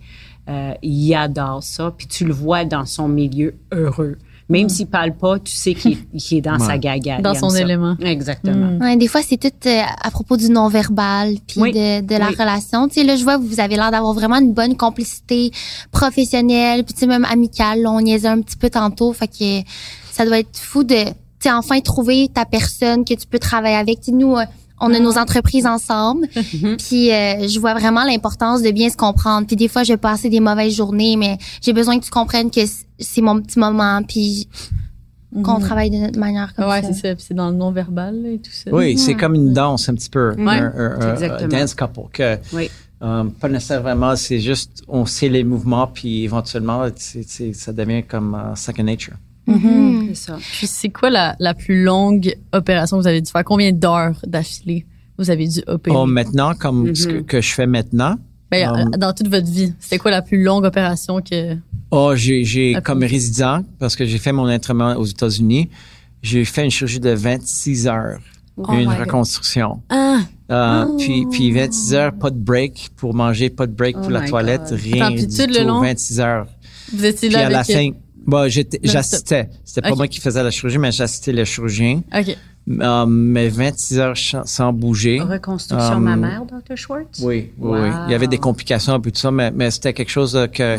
Euh, 0.48 0.72
il 0.82 1.14
adore 1.14 1.62
ça. 1.62 1.92
Puis 1.96 2.06
tu 2.06 2.24
le 2.24 2.32
vois 2.32 2.64
dans 2.64 2.86
son 2.86 3.06
milieu 3.08 3.54
heureux. 3.70 4.16
Même 4.48 4.68
s'il 4.68 4.86
parle 4.86 5.12
pas, 5.12 5.38
tu 5.38 5.52
sais 5.52 5.72
qu'il 5.74 5.96
est 6.32 6.40
dans 6.40 6.58
sa 6.68 6.76
gaga. 6.76 7.20
Dans 7.20 7.34
son 7.34 7.48
ça. 7.50 7.60
élément. 7.60 7.96
Exactement. 8.02 8.76
Ouais, 8.84 8.96
des 8.96 9.08
fois, 9.08 9.20
c'est 9.22 9.36
tout 9.38 9.68
euh, 9.68 9.80
à 10.02 10.10
propos 10.10 10.36
du 10.36 10.48
non-verbal 10.50 11.36
puis 11.46 11.60
Oui. 11.60 11.72
de, 11.72 12.00
de 12.00 12.16
la 12.16 12.28
Oui. 12.28 12.34
relation. 12.38 12.88
Tu 12.88 12.94
sais, 12.94 13.04
là, 13.04 13.16
je 13.16 13.22
vois 13.24 13.36
que 13.38 13.42
vous 13.44 13.60
avez 13.60 13.76
l'air 13.76 13.90
d'avoir 13.90 14.12
vraiment 14.14 14.38
une 14.40 14.52
bonne 14.52 14.76
complicité 14.76 15.52
professionnelle, 15.90 16.84
puis 16.84 16.94
tu 16.94 17.00
sais, 17.00 17.06
même 17.06 17.24
amicale. 17.26 17.82
là, 17.82 17.90
on 17.92 18.00
niaisait 18.00 18.28
un 18.28 18.40
petit 18.40 18.56
peu 18.56 18.68
tantôt, 18.68 19.12
fait 19.12 19.28
que 19.28 19.68
ça 20.10 20.26
doit 20.26 20.40
être 20.40 20.58
fou 20.58 20.82
de, 20.82 21.04
tu 21.42 21.48
sais, 21.48 21.52
enfin 21.52 21.80
trouver 21.80 22.28
ta 22.32 22.44
personne 22.44 23.04
que 23.04 23.14
tu 23.14 23.26
peux 23.26 23.38
travailler 23.38 23.76
avec. 23.76 24.06
Nous, 24.08 24.36
euh, 24.36 24.44
on 24.80 24.92
a 24.94 24.98
nos 24.98 25.16
entreprises 25.18 25.66
ensemble, 25.66 26.26
puis 26.78 27.12
euh, 27.12 27.46
je 27.48 27.58
vois 27.60 27.74
vraiment 27.74 28.04
l'importance 28.04 28.62
de 28.62 28.70
bien 28.70 28.88
se 28.90 28.96
comprendre. 28.96 29.46
Puis 29.46 29.56
des 29.56 29.68
fois, 29.68 29.82
je 29.84 29.92
vais 29.92 29.96
passer 29.96 30.28
des 30.28 30.40
mauvaises 30.40 30.74
journées, 30.74 31.16
mais 31.16 31.38
j'ai 31.60 31.72
besoin 31.72 31.98
que 32.00 32.04
tu 32.04 32.10
comprennes 32.10 32.50
que 32.50 32.60
c'est 32.98 33.20
mon 33.20 33.40
petit 33.40 33.58
moment, 33.58 34.00
puis 34.06 34.48
qu'on 35.44 35.60
travaille 35.60 35.88
de 35.88 35.96
notre 35.96 36.18
manière 36.18 36.52
comme 36.54 36.68
Ouais, 36.68 36.82
ça. 36.82 36.88
c'est 36.92 37.08
ça. 37.08 37.14
Puis 37.14 37.24
c'est 37.28 37.34
dans 37.34 37.48
le 37.50 37.56
non-verbal 37.56 38.26
et 38.26 38.38
tout 38.38 38.50
ça. 38.52 38.70
Oui, 38.72 38.98
c'est 38.98 39.14
comme 39.14 39.34
une 39.34 39.52
danse 39.54 39.88
un 39.88 39.94
petit 39.94 40.10
peu. 40.10 40.32
Ouais, 40.34 40.42
un, 40.58 40.72
un- 40.76 41.00
un- 41.00 41.12
exactement. 41.14 41.44
un 41.54 41.60
dance 41.60 41.74
couple. 41.74 42.00
Que, 42.12 42.38
Oui. 42.52 42.70
euh, 43.02 43.24
pas 43.40 43.48
nécessairement, 43.48 44.14
c'est 44.16 44.40
juste, 44.40 44.82
on 44.88 45.06
sait 45.06 45.28
les 45.30 45.42
mouvements, 45.44 45.86
puis 45.86 46.24
éventuellement, 46.24 46.86
ça 46.96 47.72
devient 47.72 48.02
comme 48.02 48.34
euh, 48.34 48.54
second 48.56 48.82
nature. 48.82 49.14
Mhm. 49.46 50.08
C'est 50.08 50.14
ça. 50.30 50.38
Puis 50.52 50.66
c'est 50.66 50.88
quoi 50.90 51.10
la, 51.10 51.36
la 51.38 51.54
plus 51.54 51.82
longue 51.82 52.34
opération 52.52 52.96
que 52.96 53.02
vous 53.02 53.08
avez 53.08 53.20
dû 53.20 53.30
faire? 53.30 53.44
Combien 53.44 53.72
d'heures 53.72 54.20
d'affilée 54.26 54.86
vous 55.18 55.30
avez 55.30 55.48
dû 55.48 55.60
opérer? 55.66 55.96
Oh, 55.96 56.06
maintenant, 56.06 56.54
comme 56.54 56.94
ce 56.94 57.06
que, 57.08 57.12
Mhm. 57.18 57.24
que 57.24 57.40
je 57.40 57.52
fais 57.52 57.66
maintenant, 57.66 58.16
Ben, 58.50 58.68
um, 58.70 58.76
euh, 58.94 58.98
dans 58.98 59.12
toute 59.12 59.28
votre 59.28 59.50
vie, 59.50 59.72
c'était 59.80 59.98
quoi 59.98 60.10
la 60.10 60.22
plus 60.22 60.42
longue 60.42 60.64
opération 60.64 61.20
que... 61.22 61.56
oh, 61.90 62.12
j'ai, 62.14 62.44
j'ai 62.44 62.74
Ah, 62.76 62.80
comme 62.80 63.02
résident, 63.02 63.62
parce 63.78 63.96
que 63.96 64.04
j'ai 64.06 64.18
fait 64.18 64.32
mon 64.32 64.48
entraînement 64.52 64.94
aux 64.96 65.06
États-Unis, 65.06 65.70
j'ai 66.22 66.44
fait 66.44 66.64
une 66.64 66.70
chirurgie 66.70 67.00
de 67.00 67.10
26 67.10 67.86
heures, 67.88 68.20
Oh 68.58 68.72
une 68.74 68.88
reconstruction. 68.90 69.82
Ah! 69.88 70.18
Euh, 70.50 70.84
puis, 70.98 71.24
puis 71.30 71.50
26 71.50 71.94
heures, 71.94 72.12
pas 72.12 72.28
de 72.30 72.36
break 72.38 72.90
pour 72.96 73.14
manger, 73.14 73.48
pas 73.48 73.66
de 73.66 73.72
break 73.72 73.96
Oh 73.98 74.02
pour 74.02 74.10
la 74.10 74.28
toilette, 74.28 74.68
God. 74.68 74.78
rien 74.78 75.06
Attends, 75.06 75.14
du 75.14 75.26
tout 75.26 75.46
le 75.48 75.64
long? 75.66 75.80
26 75.80 76.20
heures. 76.20 76.46
Vous 76.92 77.04
étiez 77.06 77.28
Puis 77.30 77.38
là 77.38 77.46
à 77.46 77.48
la 77.50 77.60
avec... 77.60 77.74
fin, 77.74 77.90
bon, 78.26 78.48
j'étais, 78.48 78.78
Non, 78.84 78.90
j'assistais. 78.92 79.48
C'était 79.64 79.88
pas 79.88 79.94
moi 79.94 80.08
qui 80.08 80.20
faisais 80.20 80.42
la 80.42 80.50
chirurgie, 80.50 80.78
mais 80.78 80.92
j'assistais 80.92 81.32
le 81.32 81.44
chirurgien. 81.44 82.02
OK. 82.16 82.36
Euh, 82.70 83.06
mais 83.06 83.48
26 83.48 83.98
heures 83.98 84.14
sans 84.44 84.72
bouger. 84.72 85.20
Reconstruction 85.20 85.94
Um, 85.96 86.02
mammaire, 86.04 86.44
Dr. 86.44 86.76
Schwartz? 86.76 87.18
Oui, 87.20 87.50
oui, 87.58 87.70
Wow. 87.70 87.82
oui. 87.82 87.88
Il 88.06 88.12
y 88.12 88.14
avait 88.14 88.28
des 88.28 88.38
complications 88.38 88.94
un 88.94 89.00
peu 89.00 89.10
tout 89.10 89.18
ça, 89.18 89.32
mais, 89.32 89.50
mais 89.50 89.70
c'était 89.72 89.92
quelque 89.92 90.10
chose 90.10 90.36
euh, 90.36 90.46
que 90.46 90.78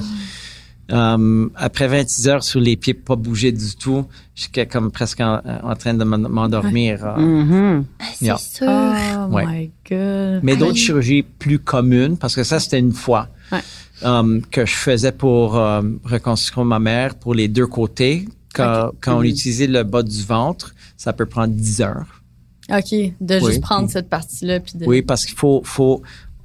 euh, 0.92 1.50
après 1.56 1.88
26 1.88 2.28
heures 2.28 2.44
sur 2.44 2.60
les 2.60 2.76
pieds, 2.76 2.94
pas 2.94 3.16
bouger 3.16 3.52
du 3.52 3.76
tout, 3.76 4.06
j'étais 4.36 4.66
comme 4.66 4.92
presque 4.92 5.22
en, 5.22 5.42
en 5.64 5.76
train 5.76 5.94
de 5.94 6.04
m'en- 6.04 6.18
m'endormir. 6.30 7.06
euh. 7.06 7.18
Mhm. 7.18 7.86
Ah, 8.00 8.04
c'est 8.16 8.38
sûr. 8.58 8.68
Oh 8.70 9.34
Ouais. 9.34 9.46
my 9.46 9.72
God. 9.90 10.40
Mais 10.44 10.56
d'autres 10.56 10.72
Aïe. 10.72 10.78
chirurgies 10.78 11.24
plus 11.24 11.60
communes, 11.60 12.18
parce 12.18 12.36
que 12.36 12.44
ça, 12.44 12.60
c'était 12.60 12.80
une 12.80 12.92
fois 12.94 13.28
Ouais. 13.52 13.60
Euh, 14.04 14.42
que 14.52 14.66
je 14.66 14.74
faisais 14.76 15.12
pour 15.12 15.56
euh, 15.58 15.82
reconstruire 16.04 16.66
ma 16.66 16.80
mère 16.80 17.16
pour 17.16 17.34
les 17.36 17.48
deux 17.48 17.68
côtés. 17.68 18.28
Quand, 18.54 18.92
quand 19.02 19.18
on 19.18 19.24
utilisait 19.24 19.68
le 19.68 19.84
bas 19.84 20.04
du 20.04 20.22
ventre, 20.24 20.76
ça 20.98 21.12
peut 21.14 21.26
prendre 21.26 21.54
10 21.54 21.82
heures. 21.82 22.22
OK, 22.70 22.92
de 23.20 23.40
Oui. 23.40 23.46
juste 23.52 23.62
prendre 23.62 23.90
cette 23.90 24.10
partie-là 24.10 24.60
de... 24.60 24.86
Oui, 24.86 25.02
parce 25.02 25.26
qu'il 25.26 25.36
faut, 25.36 25.62
faut 25.66 26.02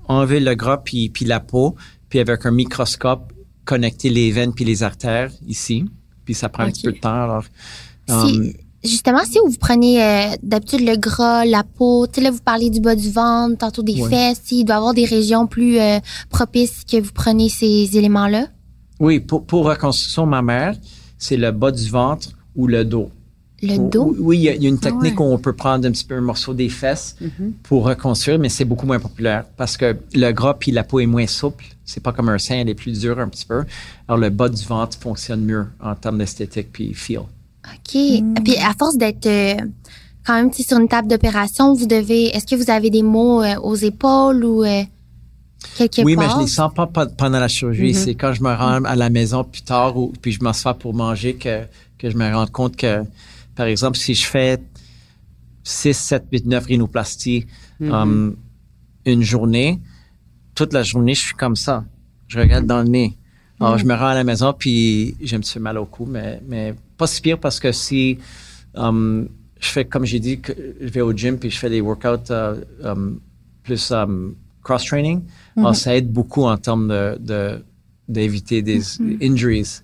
enlever 0.07 0.41
le 0.41 0.55
gras 0.55 0.79
puis, 0.79 1.11
puis 1.11 1.25
la 1.27 1.39
peau, 1.41 1.77
puis 2.09 2.19
avec 2.19 2.47
un 2.47 2.51
microscope, 2.51 3.33
connecter 3.65 4.09
les 4.09 4.31
veines 4.33 4.55
puis 4.55 4.65
les 4.65 4.83
artères 4.83 5.31
ici. 5.47 5.85
Puis 6.25 6.35
ça 6.35 6.49
prend 6.49 6.62
un 6.65 6.70
petit 6.70 6.83
peu 6.87 6.93
de 6.93 6.99
temps. 6.99 7.23
Alors, 7.25 7.45
Si- 8.09 8.15
um, 8.15 8.53
Justement, 8.85 9.25
si 9.25 9.39
vous 9.45 9.53
prenez 9.59 10.03
euh, 10.03 10.37
d'habitude 10.43 10.81
le 10.87 10.97
gras, 10.97 11.45
la 11.45 11.65
peau, 11.65 12.07
tu 12.07 12.15
sais 12.15 12.21
là 12.21 12.31
vous 12.31 12.39
parlez 12.45 12.71
du 12.71 12.81
bas 12.81 12.95
du 12.95 13.11
ventre, 13.11 13.59
tantôt 13.59 13.83
des 13.83 14.01
Ouais. 14.01 14.09
fesses, 14.09 14.43
il 14.53 14.65
doit 14.65 14.77
y 14.77 14.79
avoir 14.79 14.95
des 14.95 15.05
régions 15.05 15.47
plus 15.49 15.79
euh, 15.81 15.99
propices 16.31 16.85
que 16.91 17.01
vous 17.01 17.11
prenez 17.13 17.49
ces 17.49 17.97
éléments-là? 17.97 18.47
oui, 19.01 19.21
pour, 19.21 19.45
pour 19.45 19.65
reconstruction 19.65 20.27
mammaire, 20.27 20.77
c'est 21.19 21.37
le 21.37 21.51
bas 21.53 21.71
du 21.73 21.89
ventre 21.89 22.31
ou 22.57 22.67
le 22.67 22.85
dos. 22.85 23.11
Le 23.63 23.77
dos? 23.91 24.15
Oui, 24.21 24.39
il 24.39 24.43
y, 24.43 24.49
a- 24.49 24.55
il 24.55 24.63
y 24.63 24.67
a 24.67 24.69
une 24.69 24.79
technique 24.79 25.15
Ah 25.19 25.23
ouais. 25.23 25.29
où 25.29 25.33
on 25.35 25.39
peut 25.39 25.53
prendre 25.53 25.87
un 25.87 25.91
petit 25.91 26.05
peu 26.05 26.15
un 26.17 26.21
morceau 26.21 26.55
des 26.55 26.69
fesses 26.69 27.17
pour 27.65 27.85
reconstruire, 27.85 28.39
mais 28.39 28.49
c'est 28.49 28.65
beaucoup 28.65 28.87
moins 28.87 29.01
populaire 29.01 29.45
parce 29.57 29.77
que 29.77 29.97
le 30.15 30.31
gras 30.31 30.55
puis 30.55 30.71
la 30.71 30.85
peau 30.85 31.01
est 31.01 31.07
moins 31.07 31.27
souple. 31.27 31.65
C'est 31.85 32.01
pas 32.03 32.13
comme 32.13 32.29
un 32.29 32.39
sein, 32.39 32.57
elle 32.61 32.69
est 32.69 32.75
plus 32.75 33.01
dure 33.01 33.19
un 33.19 33.29
petit 33.29 33.45
peu. 33.47 33.65
Alors 34.07 34.19
le 34.19 34.31
bas 34.31 34.49
du 34.49 34.65
ventre 34.65 34.97
fonctionne 34.99 35.45
mieux 35.45 35.67
en 35.81 35.95
termes 35.97 36.19
d'esthétique 36.19 36.69
puis 36.73 36.95
feel. 36.95 37.23
OK. 37.74 38.43
Puis 38.45 38.57
à 38.57 38.73
force 38.78 38.97
d'être 38.97 39.27
euh, 39.27 39.55
quand 40.27 40.35
même 40.35 40.53
sur 40.53 40.78
une 40.78 40.89
table 40.89 41.09
d'opération, 41.09 41.74
vous 41.74 41.86
devez 41.86 42.27
est-ce 42.35 42.47
que 42.47 42.55
vous 42.57 42.70
avez 42.70 42.90
des 42.90 43.03
mots 43.03 43.43
euh, 43.43 43.57
aux 43.61 43.74
épaules 43.77 44.45
ou 44.45 44.65
euh, 44.65 44.82
quelque 45.77 46.03
Oui, 46.03 46.16
mais 46.16 46.27
part? 46.27 46.36
je 46.36 46.43
les 46.43 46.47
sens 46.49 46.73
pas 46.74 46.86
pe- 46.86 47.11
pendant 47.16 47.40
la 47.40 47.49
chirurgie. 47.49 47.95
C'est 47.95 48.15
quand 48.15 48.32
je 48.32 48.43
me 48.43 48.53
rends 48.55 48.85
à 48.85 48.97
la 48.97 49.11
maison 49.11 49.45
plus 49.45 49.62
tard 49.62 49.97
ou 49.97 50.12
puis 50.20 50.32
je 50.32 50.43
m'assois 50.43 50.74
pour 50.74 50.95
manger 50.95 51.35
que, 51.35 51.62
que 51.99 52.11
je 52.11 52.16
me 52.16 52.32
rends 52.35 52.47
compte 52.47 52.77
que, 52.77 53.03
par 53.55 53.66
exemple, 53.66 53.97
si 53.99 54.15
je 54.15 54.27
fais 54.27 54.59
6, 55.65 55.95
7, 55.95 56.24
8, 56.32 56.47
9 56.47 56.65
rhinoplasties 56.66 57.47
um, 57.81 58.36
une 59.05 59.23
journée, 59.23 59.81
toute 60.55 60.73
la 60.73 60.82
journée, 60.82 61.15
je 61.15 61.20
suis 61.23 61.35
comme 61.35 61.57
ça. 61.57 61.85
Je 62.27 62.39
regarde 62.39 62.66
dans 62.66 62.82
le 62.82 62.89
nez. 62.89 63.16
Alors, 63.61 63.77
je 63.78 63.85
me 63.85 63.95
rends 63.95 64.07
à 64.09 64.15
la 64.15 64.24
maison 64.24 64.53
puis 64.57 65.16
j'ai 65.20 65.36
un 65.36 65.40
petit 65.40 65.55
peu 65.55 65.61
mal 65.61 65.78
au 65.78 65.85
cou, 65.86 66.07
mais, 66.07 66.40
mais 66.47 66.74
pas 66.99 67.07
si 67.07 67.20
pire 67.23 67.39
parce 67.39 67.59
que 67.61 67.73
si 67.73 68.19
um, 68.75 69.29
je 69.61 69.69
fais, 69.69 69.85
comme 69.85 70.05
j'ai 70.05 70.20
dit, 70.20 70.41
que 70.41 70.53
je 70.81 70.89
vais 70.89 71.01
au 71.01 71.12
gym 71.12 71.39
puis 71.39 71.51
je 71.51 71.59
fais 71.59 71.70
des 71.70 71.81
workouts 71.81 72.31
euh, 72.31 72.61
um, 72.85 73.20
plus 73.62 73.91
um, 73.91 74.35
cross-training, 74.62 75.23
alors 75.57 75.75
ça 75.75 75.97
aide 75.97 76.12
beaucoup 76.12 76.45
en 76.45 76.57
termes 76.59 76.89
de, 76.89 77.16
de 77.19 77.65
d'éviter 78.09 78.62
des 78.62 78.81
injuries 79.23 79.81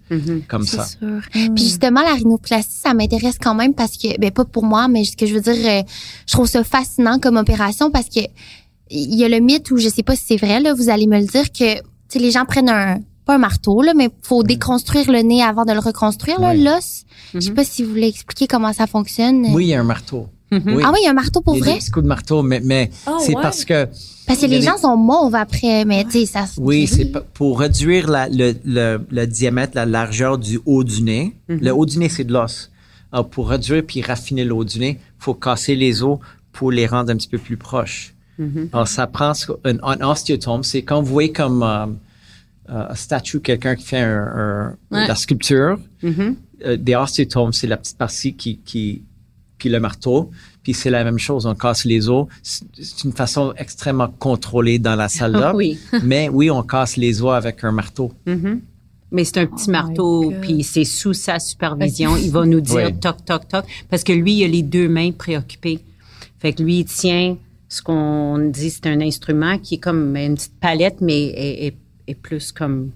comme 0.48 0.64
C'est 0.64 0.76
ça. 0.78 0.86
sûr. 0.86 1.20
Puis 1.30 1.64
justement, 1.64 2.00
la 2.00 2.14
rhinoplastie, 2.14 2.78
ça 2.78 2.94
m'intéresse 2.94 3.36
quand 3.38 3.54
même 3.54 3.74
parce 3.74 3.98
que, 3.98 4.18
ben 4.18 4.30
pas 4.30 4.46
pour 4.46 4.64
moi, 4.64 4.88
mais 4.88 5.04
ce 5.04 5.14
que 5.14 5.26
je 5.26 5.34
veux 5.34 5.42
dire, 5.42 5.54
euh, 5.54 5.82
je 6.26 6.32
trouve 6.32 6.46
ça 6.46 6.64
fascinant 6.64 7.18
comme 7.18 7.36
opération 7.36 7.90
parce 7.90 8.08
que 8.08 8.20
il 8.90 9.14
y 9.14 9.24
a 9.24 9.28
le 9.28 9.40
mythe 9.40 9.70
où 9.70 9.76
je 9.76 9.88
sais 9.88 10.02
pas 10.02 10.16
si 10.16 10.24
c'est 10.26 10.36
vrai, 10.36 10.60
là, 10.60 10.74
vous 10.74 10.88
allez 10.88 11.06
me 11.06 11.18
le 11.18 11.26
dire 11.26 11.52
que, 11.52 11.82
les 12.18 12.30
gens 12.30 12.44
prennent 12.44 12.68
un, 12.68 13.00
pas 13.24 13.34
un 13.36 13.38
marteau, 13.38 13.82
là, 13.82 13.92
mais 13.94 14.10
faut 14.22 14.42
déconstruire 14.42 15.10
le 15.10 15.20
nez 15.20 15.42
avant 15.42 15.64
de 15.64 15.72
le 15.72 15.78
reconstruire, 15.80 16.40
là, 16.40 16.50
Oui. 16.52 16.62
l'os. 16.62 17.04
Je 17.34 17.40
sais 17.40 17.50
pas 17.52 17.64
si 17.64 17.82
vous 17.82 17.90
voulez 17.90 18.08
expliquer 18.08 18.46
comment 18.46 18.72
ça 18.72 18.86
fonctionne. 18.86 19.46
Oui, 19.52 19.64
il 19.64 19.68
y 19.68 19.74
a 19.74 19.80
un 19.80 19.84
marteau. 19.84 20.28
Oui. 20.52 20.82
Ah 20.84 20.90
oui, 20.92 20.98
il 21.00 21.04
y 21.04 21.08
a 21.08 21.10
un 21.10 21.14
marteau 21.14 21.40
pour 21.40 21.56
il 21.56 21.58
y 21.58 21.62
a 21.62 21.64
vrai? 21.64 21.72
des 21.74 21.78
petits 21.80 21.90
coups 21.90 22.04
de 22.04 22.08
marteau, 22.08 22.42
mais, 22.42 22.60
mais 22.62 22.90
Ah, 23.06 23.16
c'est 23.18 23.34
ouais? 23.34 23.42
parce 23.42 23.64
que 23.64 23.88
Parce 24.26 24.38
que 24.40 24.46
les 24.46 24.60
des- 24.60 24.64
gens 24.66 24.76
sont 24.76 24.96
mauves 24.96 25.34
après, 25.34 25.84
mais 25.84 26.04
tu 26.04 26.20
sais, 26.20 26.26
ça 26.26 26.46
se 26.46 26.60
Oui, 26.60 26.86
c'est 26.86 27.10
pour 27.32 27.58
réduire 27.58 28.08
la- 28.08 28.28
le, 28.28 28.54
le- 28.64 29.04
le 29.10 29.26
diamètre, 29.26 29.72
la 29.74 29.84
largeur 29.84 30.38
du 30.38 30.60
haut 30.64 30.84
du 30.84 31.02
nez. 31.02 31.34
Le 31.48 31.70
haut 31.72 31.86
du 31.86 31.98
nez, 31.98 32.08
c'est 32.08 32.22
de 32.24 32.32
l'os. 32.32 32.70
Alors, 33.10 33.28
pour 33.28 33.48
réduire 33.48 33.82
puis 33.84 34.00
raffiner 34.00 34.44
le 34.44 34.54
haut 34.54 34.64
du 34.64 34.78
nez, 34.78 35.00
faut 35.18 35.34
casser 35.34 35.74
les 35.74 36.02
os 36.04 36.18
pour 36.52 36.70
les 36.70 36.86
rendre 36.86 37.10
un 37.10 37.16
petit 37.16 37.28
peu 37.28 37.38
plus 37.38 37.56
proches. 37.56 38.14
Alors, 38.72 38.86
ça 38.86 39.06
prend 39.08 39.32
un, 39.64 39.76
un 39.82 40.08
ostéotome. 40.08 40.62
C'est 40.62 40.82
quand 40.82 41.00
vous 41.02 41.12
voyez 41.12 41.32
comme 41.32 41.62
euh, 41.64 41.86
euh, 42.70 42.86
un 42.90 42.94
statue, 42.94 43.40
quelqu'un 43.40 43.74
qui 43.76 43.84
fait 43.84 43.98
un, 44.00 44.26
un- 44.26 44.76
Ouais. 44.90 45.06
la 45.06 45.14
sculpture. 45.14 45.78
Euh, 46.04 46.76
des 46.76 46.94
ostéotomes, 46.94 47.52
c'est 47.52 47.66
la 47.66 47.76
petite 47.76 47.98
partie 47.98 48.34
qui, 48.34 48.58
qui 48.64 49.02
puis 49.58 49.68
le 49.68 49.80
marteau. 49.80 50.30
Puis 50.62 50.72
c'est 50.74 50.90
la 50.90 51.04
même 51.04 51.18
chose, 51.18 51.44
on 51.46 51.54
casse 51.54 51.84
les 51.84 52.08
os. 52.08 52.26
C'est 52.42 53.04
une 53.04 53.12
façon 53.12 53.52
extrêmement 53.56 54.08
contrôlée 54.08 54.78
dans 54.78 54.94
la 54.96 55.08
salle 55.08 55.32
d'op. 55.32 55.52
Oui. 55.54 55.78
Mais 56.04 56.28
oui, 56.30 56.50
on 56.50 56.62
casse 56.62 56.96
les 56.96 57.22
os 57.22 57.32
avec 57.34 57.64
un 57.64 57.72
marteau. 57.72 58.12
Mais 59.12 59.24
c'est 59.24 59.38
un 59.38 59.46
petit 59.46 59.66
Oh 59.68 59.70
marteau, 59.72 60.32
puis 60.40 60.64
c'est 60.64 60.84
sous 60.84 61.12
sa 61.12 61.38
supervision. 61.38 62.16
Il 62.16 62.30
va 62.32 62.44
nous 62.46 62.60
dire 62.60 62.74
Oui. 62.86 62.98
toc, 62.98 63.24
toc, 63.24 63.46
toc, 63.48 63.64
parce 63.88 64.02
que 64.02 64.12
lui, 64.12 64.38
il 64.38 64.44
a 64.44 64.48
les 64.48 64.62
deux 64.62 64.88
mains 64.88 65.12
préoccupées. 65.12 65.80
Fait 66.40 66.52
que 66.52 66.62
lui, 66.62 66.80
il 66.80 66.84
tient 66.86 67.36
ce 67.68 67.80
qu'on 67.82 68.38
dit, 68.52 68.70
c'est 68.70 68.86
un 68.86 69.00
instrument 69.00 69.58
qui 69.58 69.76
est 69.76 69.78
comme 69.78 70.16
une 70.16 70.34
petite 70.34 70.58
palette, 70.60 71.00
mais 71.00 71.26
est, 71.26 71.66
est- 71.66 71.76
est 72.06 72.14
plus 72.14 72.52
comme 72.52 72.90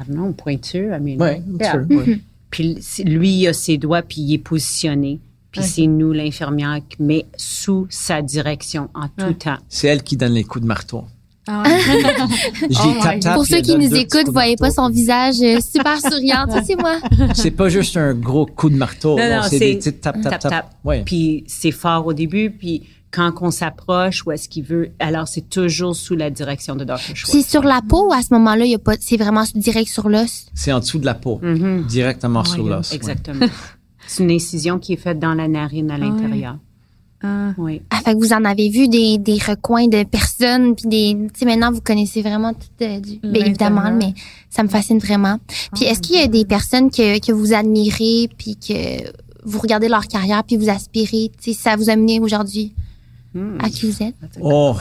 I 0.00 0.04
don't 0.06 0.16
know, 0.16 0.32
pointu. 0.32 0.90
I 0.92 1.00
mean, 1.00 1.20
Ouais, 1.20 1.42
yeah. 1.60 1.72
sure, 1.72 1.86
ouais. 1.90 2.20
Puis 2.50 2.78
c'est- 2.80 3.04
lui, 3.04 3.30
il 3.30 3.46
a 3.48 3.52
ses 3.52 3.78
doigts, 3.78 4.02
puis 4.02 4.20
il 4.20 4.34
est 4.34 4.38
positionné. 4.38 5.20
Puis 5.50 5.62
c'est 5.62 5.86
nous, 5.86 6.12
l'infirmière, 6.12 6.78
qui 6.88 7.02
met 7.02 7.26
sous 7.36 7.86
sa 7.90 8.20
direction 8.22 8.90
en 8.94 9.08
tout 9.08 9.32
temps. 9.32 9.56
C'est 9.68 9.88
elle 9.88 10.02
qui 10.02 10.16
donne 10.16 10.34
les 10.34 10.44
coups 10.44 10.62
de 10.62 10.68
marteau. 10.68 11.04
Ah 11.50 11.62
ouais. 11.62 12.02
Tap, 13.02 13.20
tap, 13.20 13.34
Pour 13.34 13.46
ceux 13.46 13.62
qui 13.62 13.74
nous 13.76 13.94
écoutent, 13.94 14.26
vous 14.26 14.32
voyez 14.32 14.56
pas 14.56 14.70
son 14.70 14.90
visage 14.90 15.36
euh, 15.42 15.58
super 15.60 15.98
souriant. 15.98 16.44
C'est 16.66 16.76
moi. 16.76 16.98
C'est 17.34 17.50
pas 17.50 17.70
juste 17.70 17.96
un 17.96 18.12
gros 18.12 18.44
coup 18.44 18.68
de 18.68 18.76
marteau. 18.76 19.16
Non, 19.18 19.40
c'est 19.48 19.58
des 19.58 19.76
petits 19.76 19.94
tap, 19.94 20.20
tap, 20.20 20.32
tap, 20.32 20.40
tap. 20.40 20.50
tap. 20.50 20.70
Ouais. 20.84 21.02
Puis 21.06 21.44
c'est 21.46 21.70
fort 21.70 22.06
au 22.06 22.12
début, 22.12 22.50
puis 22.50 22.82
quand 23.10 23.32
on 23.40 23.50
s'approche, 23.50 24.24
où 24.26 24.32
est-ce 24.32 24.48
qu'il 24.48 24.64
veut, 24.64 24.90
alors 24.98 25.26
c'est 25.28 25.48
toujours 25.48 25.96
sous 25.96 26.14
la 26.14 26.30
direction 26.30 26.76
de 26.76 26.84
Dr. 26.84 26.98
C'est 26.98 27.14
Schwartz. 27.14 27.48
sur 27.48 27.62
la 27.62 27.80
peau 27.80 28.08
ou 28.08 28.12
à 28.12 28.20
ce 28.22 28.34
moment-là, 28.34 28.64
il 28.66 28.70
y 28.72 28.74
a 28.74 28.78
pas, 28.78 28.94
c'est 29.00 29.16
vraiment 29.16 29.44
direct 29.54 29.88
sur 29.90 30.08
l'os? 30.08 30.46
C'est 30.54 30.72
en 30.72 30.80
dessous 30.80 30.98
de 30.98 31.06
la 31.06 31.14
peau, 31.14 31.38
Mhm. 31.42 31.84
directement 31.86 32.42
Oh 32.44 32.48
sur 32.48 32.64
l'os. 32.66 32.90
ouais. 32.90 32.96
Exactement. 32.96 33.46
c'est 34.06 34.22
une 34.24 34.30
incision 34.30 34.78
qui 34.78 34.92
est 34.92 34.96
faite 34.96 35.18
dans 35.18 35.34
la 35.34 35.48
narine 35.48 35.90
à 35.90 35.96
l'intérieur. 35.98 36.58
Ah. 37.22 37.52
Oui. 37.58 37.82
Ah, 37.90 38.00
fait 38.04 38.12
que 38.14 38.18
vous 38.18 38.32
en 38.32 38.44
avez 38.44 38.68
vu 38.68 38.86
des, 38.88 39.18
des 39.18 39.38
recoins 39.38 39.88
de 39.88 40.04
personnes, 40.04 40.76
puis 40.76 40.88
des, 40.88 41.16
tu 41.34 41.40
sais, 41.40 41.46
maintenant 41.46 41.72
vous 41.72 41.80
connaissez 41.80 42.22
vraiment 42.22 42.52
tout 42.54 42.68
euh, 42.82 43.00
du, 43.00 43.18
bien 43.24 43.46
évidemment, 43.46 43.90
mais 43.90 44.14
ça 44.50 44.62
me 44.62 44.68
fascine 44.68 44.98
vraiment. 45.00 45.38
Puis 45.74 45.84
est-ce 45.84 46.00
qu'il 46.00 46.14
y 46.16 46.20
a 46.20 46.28
des 46.28 46.44
personnes 46.44 46.90
que, 46.90 47.18
que 47.18 47.32
vous 47.32 47.54
admirez, 47.54 48.28
puis 48.38 48.56
que 48.56 49.10
vous 49.44 49.58
regardez 49.58 49.88
leur 49.88 50.06
carrière, 50.06 50.44
puis 50.44 50.56
vous 50.56 50.68
aspirez, 50.68 51.32
tu 51.42 51.52
sais, 51.54 51.58
ça 51.60 51.74
vous 51.74 51.90
a 51.90 51.96
mené 51.96 52.20
aujourd'hui? 52.20 52.72
Hmm. 53.38 53.58
à 53.60 53.68
qui 53.70 53.90
vous 53.90 54.02
êtes? 54.02 54.14
Oh. 54.40 54.76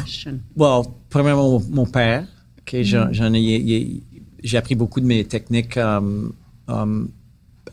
Well, 0.55 0.83
premièrement, 1.09 1.59
mon, 1.59 1.65
mon 1.69 1.85
père. 1.85 2.25
ok, 2.61 2.73
Mm. 2.73 2.83
j'en- 3.11 3.33
ai, 3.33 4.01
j'ai 4.43 4.57
appris 4.57 4.75
beaucoup 4.75 4.99
de 4.99 5.05
mes 5.05 5.23
techniques 5.25 5.77
um, 5.77 6.31
um, 6.67 7.09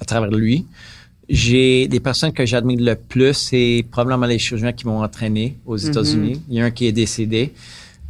à 0.01 0.05
travers 0.05 0.31
lui. 0.31 0.67
J'ai 1.29 1.89
des 1.89 2.01
personnes 2.01 2.33
que 2.33 2.45
j'admire 2.45 2.79
le 2.81 2.95
plus, 2.97 3.33
c'est 3.35 3.85
probablement 3.91 4.27
les 4.27 4.39
chirurgiens 4.39 4.73
qui 4.73 4.87
m'ont 4.87 5.03
entraîné 5.03 5.59
aux 5.65 5.77
Mm-hmm. 5.77 5.89
États-Unis. 5.89 6.43
Il 6.49 6.55
y 6.57 6.61
a 6.61 6.65
un 6.67 6.71
qui 6.71 6.87
est 6.87 6.93
décédé. 6.93 7.55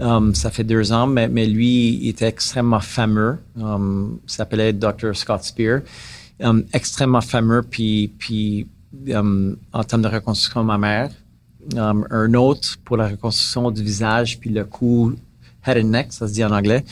Um, 0.00 0.34
ça 0.34 0.50
fait 0.50 0.64
deux 0.64 0.90
ans, 0.92 1.06
mais, 1.06 1.28
mais 1.28 1.46
lui, 1.46 1.94
il 2.02 2.08
était 2.08 2.26
extrêmement 2.26 2.80
fameux. 2.80 3.38
Um, 3.56 4.18
il 4.26 4.30
s'appelait 4.32 4.72
Dr. 4.72 5.14
Scott 5.14 5.44
Spear. 5.44 5.82
Um, 6.40 6.64
extrêmement 6.72 7.20
fameux, 7.20 7.62
puis, 7.62 8.10
puis 8.18 8.66
um, 9.14 9.56
en 9.72 9.84
termes 9.84 10.02
de 10.02 10.08
reconstruction 10.08 10.62
de 10.62 10.66
ma 10.66 10.78
mère. 10.78 11.10
Um, 11.76 12.06
un 12.10 12.34
autre 12.34 12.76
pour 12.84 12.96
la 12.96 13.08
reconstruction 13.08 13.70
du 13.70 13.82
visage, 13.82 14.38
puis 14.38 14.50
le 14.50 14.64
cou 14.64 15.14
head 15.66 15.78
and 15.78 15.88
neck, 15.88 16.12
ça 16.12 16.28
se 16.28 16.32
dit 16.32 16.44
en 16.44 16.50
anglais. 16.50 16.84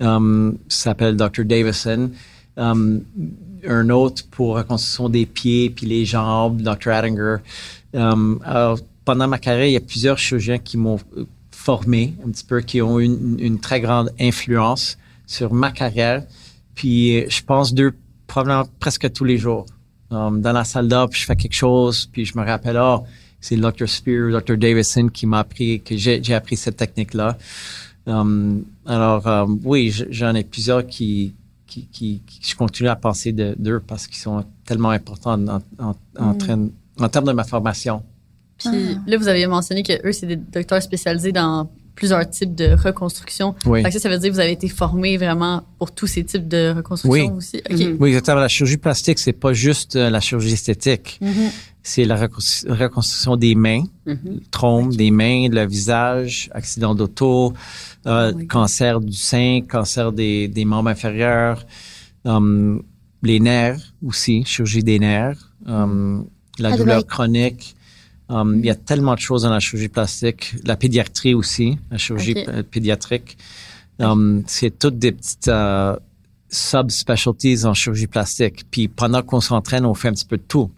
Um, 0.00 0.58
s'appelle 0.68 1.16
Dr. 1.16 1.44
Davison. 1.44 2.10
Um, 2.56 3.02
un 3.66 3.90
autre 3.90 4.24
pour 4.30 4.56
reconstruction 4.56 5.08
des 5.08 5.26
pieds 5.26 5.70
puis 5.70 5.86
les 5.86 6.04
jambes, 6.04 6.62
Dr. 6.62 6.90
Attinger. 6.90 7.36
Alors, 7.94 8.78
pendant 9.04 9.28
ma 9.28 9.38
carrière, 9.38 9.66
il 9.66 9.72
y 9.72 9.76
a 9.76 9.80
plusieurs 9.80 10.18
chirurgiens 10.18 10.58
qui 10.58 10.76
m'ont 10.76 10.98
euh, 11.16 11.24
formé 11.50 12.14
un 12.24 12.30
petit 12.30 12.44
peu, 12.44 12.60
qui 12.60 12.80
ont 12.80 13.00
eu 13.00 13.04
une, 13.04 13.36
une 13.38 13.58
très 13.60 13.80
grande 13.80 14.10
influence 14.20 14.98
sur 15.26 15.52
ma 15.52 15.70
carrière. 15.70 16.24
Puis 16.74 17.28
je 17.28 17.42
pense 17.42 17.74
d'eux 17.74 17.94
probablement 18.26 18.68
presque 18.80 19.12
tous 19.12 19.24
les 19.24 19.38
jours. 19.38 19.66
Um, 20.10 20.40
dans 20.40 20.52
la 20.52 20.64
salle 20.64 20.88
d'op, 20.88 21.14
je 21.14 21.24
fais 21.24 21.36
quelque 21.36 21.54
chose, 21.54 22.08
puis 22.12 22.24
je 22.24 22.36
me 22.36 22.44
rappelle, 22.44 22.78
oh, 22.80 23.04
c'est 23.42 23.56
Dr. 23.56 23.86
Spear, 23.88 24.30
Dr. 24.40 24.56
Davison 24.56 25.08
qui 25.08 25.26
m'a 25.26 25.40
appris, 25.40 25.82
que 25.82 25.94
j'ai 25.96 26.32
appris 26.34 26.56
cette 26.56 26.78
technique-là. 26.78 27.36
Um, 28.06 28.64
alors, 28.86 29.26
um, 29.26 29.60
oui, 29.64 29.92
j'en 30.10 30.34
ai 30.34 30.42
plusieurs 30.44 30.86
qui, 30.86 31.34
qui, 31.66 31.86
qui, 31.92 32.20
qui- 32.26 32.40
je 32.42 32.56
continue 32.56 32.88
à 32.88 32.96
penser 32.96 33.32
de- 33.32 33.54
d'eux 33.58 33.80
parce 33.86 34.06
qu'ils 34.06 34.16
sont 34.18 34.44
tellement 34.64 34.90
importants 34.90 35.34
en, 35.46 35.60
en, 35.78 35.94
en, 36.18 36.34
train- 36.34 36.68
en 36.98 37.08
termes 37.08 37.26
de 37.26 37.32
ma 37.32 37.44
formation. 37.44 38.02
Puis 38.58 38.96
là, 39.06 39.16
vous 39.18 39.28
avez 39.28 39.46
mentionné 39.46 39.82
que 39.82 39.92
eux, 40.06 40.12
c'est 40.12 40.26
des 40.26 40.36
docteurs 40.36 40.82
spécialisés 40.82 41.32
dans 41.32 41.70
plusieurs 41.94 42.28
types 42.30 42.54
de 42.54 42.74
reconstruction. 42.74 43.54
Oui. 43.66 43.82
Ça, 43.82 43.90
ça 43.98 44.08
veut 44.08 44.18
dire 44.18 44.30
que 44.30 44.34
vous 44.34 44.40
avez 44.40 44.52
été 44.52 44.68
formé 44.68 45.16
vraiment 45.16 45.62
pour 45.78 45.92
tous 45.92 46.06
ces 46.06 46.24
types 46.24 46.48
de 46.48 46.72
reconstruction 46.76 47.26
Oui. 47.32 47.36
aussi? 47.36 47.60
Oui, 48.00 48.08
exactement. 48.10 48.40
La 48.40 48.48
chirurgie 48.48 48.78
plastique, 48.78 49.18
c'est 49.18 49.32
pas 49.32 49.52
juste 49.52 49.96
euh, 49.96 50.10
la 50.10 50.20
chirurgie 50.20 50.54
esthétique. 50.54 51.18
Mhm. 51.20 51.50
C'est 51.84 52.04
la 52.04 52.16
reconstru- 52.16 52.70
reconstruction 52.70 53.36
des 53.36 53.54
mains, 53.56 53.84
Mhm. 54.06 54.40
trompe 54.50 54.94
des 54.96 55.10
mains, 55.10 55.48
le 55.48 55.66
visage, 55.66 56.48
accident 56.52 56.94
d'auto, 56.94 57.52
euh, 58.06 58.32
Oh 58.34 58.40
cancer 58.48 59.00
du 59.00 59.12
sein, 59.12 59.60
cancer 59.68 60.12
des, 60.12 60.46
des 60.48 60.64
membres 60.64 60.90
inférieurs, 60.90 61.66
um, 62.24 62.82
les 63.22 63.40
nerfs 63.40 63.80
aussi, 64.04 64.44
chirurgie 64.44 64.82
des 64.84 64.98
nerfs, 65.00 65.38
um, 65.66 66.24
la 66.58 66.68
doit 66.70 66.78
douleur 66.78 67.06
chronique. 67.06 67.74
Um, 68.28 68.60
Il 68.60 68.66
y 68.66 68.70
a 68.70 68.74
tellement 68.76 69.14
de 69.14 69.20
choses 69.20 69.42
dans 69.42 69.50
la 69.50 69.60
chirurgie 69.60 69.88
plastique, 69.88 70.54
la 70.64 70.76
pédiatrie 70.76 71.34
aussi, 71.34 71.78
la 71.90 71.98
chirurgie 71.98 72.34
pédiatrique. 72.70 73.36
Um, 73.98 74.42
c'est 74.46 74.78
toutes 74.78 74.98
des 74.98 75.12
petites 75.12 75.48
euh, 75.48 75.96
subspecialties 76.48 77.64
en 77.64 77.74
chirurgie 77.74 78.06
plastique. 78.06 78.64
Puis 78.70 78.88
pendant 78.88 79.22
qu'on 79.22 79.40
s'entraîne, 79.40 79.84
on 79.84 79.94
fait 79.94 80.08
un 80.08 80.12
petit 80.12 80.24
peu 80.24 80.36
de 80.36 80.42
tout. 80.46 80.70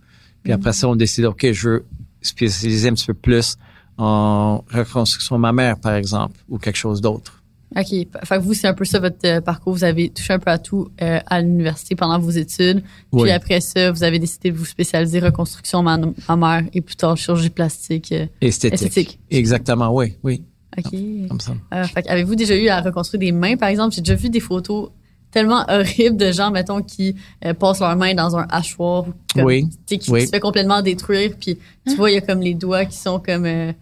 Puis 0.45 0.53
après 0.53 0.73
ça, 0.73 0.89
on 0.89 0.95
décide, 0.95 1.25
OK, 1.25 1.51
je 1.51 1.69
veux 1.69 1.85
spécialiser 2.23 2.89
un 2.89 2.95
petit 2.95 3.07
peu 3.07 3.15
plus 3.15 3.57
en 3.99 4.65
reconstruction 4.73 5.39
mammaire, 5.39 5.79
par 5.79 5.95
exemple, 5.95 6.37
ou 6.49 6.59
quelque 6.59 6.77
chose 6.77 7.01
d'autre. 7.01 7.43
OK. 7.77 7.87
Fait 7.89 8.07
que 8.37 8.39
vous, 8.39 8.55
c'est 8.55 8.69
un 8.69 8.75
peu 8.75 8.85
ça 8.85 9.01
votre 9.01 9.17
euh, 9.25 9.41
parcours. 9.41 9.73
Vous 9.73 9.83
avez 9.85 10.09
touché 10.11 10.33
un 10.33 10.39
peu 10.39 10.51
à 10.51 10.59
tout 10.59 10.91
euh, 11.03 11.19
à 11.27 11.41
l'université 11.41 11.97
pendant 11.97 12.19
vos 12.21 12.31
études. 12.31 12.83
Puis 12.83 13.23
Oui. 13.23 13.31
après 13.33 13.61
ça, 13.61 13.91
vous 13.91 14.05
avez 14.05 14.21
décidé 14.21 14.53
de 14.53 14.57
vous 14.57 14.65
spécialiser 14.65 15.19
reconstruction 15.19 15.83
mammaire 15.83 16.65
et 16.73 16.81
plus 16.81 16.95
tard 16.95 17.17
chirurgie 17.17 17.51
plastique. 17.51 18.13
euh, 18.13 18.27
Esthétique. 18.41 18.75
Esthétique. 18.87 19.19
Exactement, 19.31 19.93
oui, 19.93 20.15
oui, 20.23 20.43
OK. 20.79 20.93
comme 21.29 21.41
ça. 21.41 21.55
Euh, 21.73 21.85
fait 21.85 22.03
que 22.05 22.09
avez-vous 22.11 22.37
déjà 22.37 22.55
eu 22.57 22.69
à 22.69 22.81
reconstruire 22.81 23.19
des 23.21 23.33
mains, 23.33 23.57
par 23.57 23.71
exemple? 23.71 23.93
J'ai 23.95 24.03
déjà 24.03 24.15
vu 24.15 24.29
des 24.31 24.41
photos 24.41 24.91
tellement 25.35 25.65
horribles 25.69 26.17
de 26.17 26.33
gens, 26.33 26.51
mettons, 26.51 26.81
qui 26.81 27.15
euh, 27.45 27.53
passent 27.53 27.81
leurs 27.81 27.97
mains 27.97 28.15
dans 28.15 28.37
un 28.37 28.47
hachoir. 28.51 29.09
ou 29.09 29.13
comme, 29.35 29.45
Oui, 29.45 29.67
tu 29.87 29.97
sais, 29.97 29.99
Qui, 29.99 30.11
oui. 30.11 30.23
se 30.25 30.31
fait 30.31 30.41
complètement 30.41 30.81
détruire. 30.81 31.33
Puis 31.39 31.59
tu 31.87 31.95
vois, 31.97 32.11
il 32.11 32.15
y 32.15 32.17
a 32.17 32.21
comme 32.23 32.41
les 32.41 32.55
doigts 32.55 32.85
qui 32.87 32.97
sont 32.97 33.19
comme... 33.21 33.45
euh, 33.45 33.73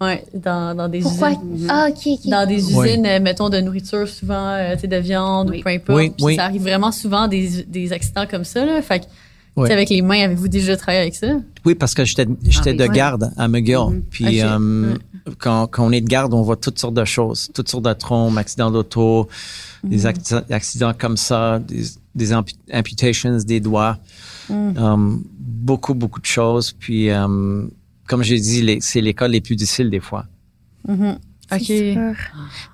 ouais, 0.00 0.24
dans, 0.32 0.74
dans 0.74 0.88
des 0.88 1.00
Pourquoi? 1.00 1.30
usines. 1.32 1.66
Ah, 1.68 1.88
ok, 1.90 2.06
ok. 2.06 2.20
Dans 2.30 2.46
des 2.48 2.62
usines, 2.70 3.04
euh, 3.06 3.20
mettons, 3.20 3.48
de 3.50 3.58
nourriture, 3.60 4.08
souvent, 4.08 4.48
euh, 4.54 4.74
tu 4.74 4.80
sais, 4.82 4.86
de 4.88 4.96
viande 4.96 5.50
Oui. 5.50 5.58
ou 5.60 5.62
peu 5.64 5.70
importe. 5.70 5.98
Oui, 5.98 6.10
Puis 6.10 6.24
oui. 6.24 6.36
Ça 6.36 6.44
arrive 6.44 6.62
vraiment 6.62 6.92
souvent 6.92 7.28
des, 7.28 7.64
des 7.64 7.92
accidents 7.92 8.26
comme 8.30 8.44
ça, 8.44 8.64
là. 8.64 8.80
Fait 8.80 9.00
que, 9.00 9.04
sais, 9.66 9.72
avec 9.72 9.90
les 9.90 10.02
mains, 10.02 10.24
avez-vous 10.24 10.48
déjà 10.48 10.76
travaillé 10.76 11.00
avec 11.02 11.14
ça? 11.14 11.26
Oui, 11.64 11.74
parce 11.74 11.94
que 11.94 12.04
j'étais 12.04 12.26
j'étais 12.42 12.74
de 12.74 12.86
garde 12.86 13.32
à 13.36 13.48
McGill. 13.48 13.76
Mhm. 13.90 14.02
Puis 14.10 14.40
euh, 14.42 14.94
quand, 15.38 15.66
quand 15.66 15.86
on 15.86 15.92
est 15.92 16.00
de 16.00 16.08
garde, 16.08 16.32
on 16.34 16.42
voit 16.42 16.56
toutes 16.56 16.78
sortes 16.78 16.94
de 16.94 17.04
choses, 17.04 17.50
toutes 17.52 17.68
sortes 17.68 17.84
de 17.84 17.92
trompes, 17.92 18.36
accidents 18.38 18.70
d'auto, 18.70 19.28
des 19.84 20.06
accidents, 20.06 20.42
accidents 20.50 20.92
comme 20.96 21.16
ça, 21.16 21.58
des, 21.58 21.82
des 22.14 22.32
ampu- 22.32 22.54
amputations 22.72 23.36
des 23.38 23.60
doigts, 23.60 23.98
Euh, 24.50 25.16
beaucoup, 25.38 25.94
beaucoup 25.94 26.20
de 26.20 26.26
choses. 26.26 26.72
Puis, 26.72 27.08
euh, 27.10 27.66
comme 28.08 28.22
j'ai 28.24 28.40
dit, 28.40 28.78
c'est 28.80 29.00
l'école 29.00 29.30
les 29.30 29.40
plus 29.40 29.54
difficiles 29.56 29.90
des 29.90 30.00
fois. 30.00 30.24
C'est 31.58 31.92
sûr. 31.94 32.14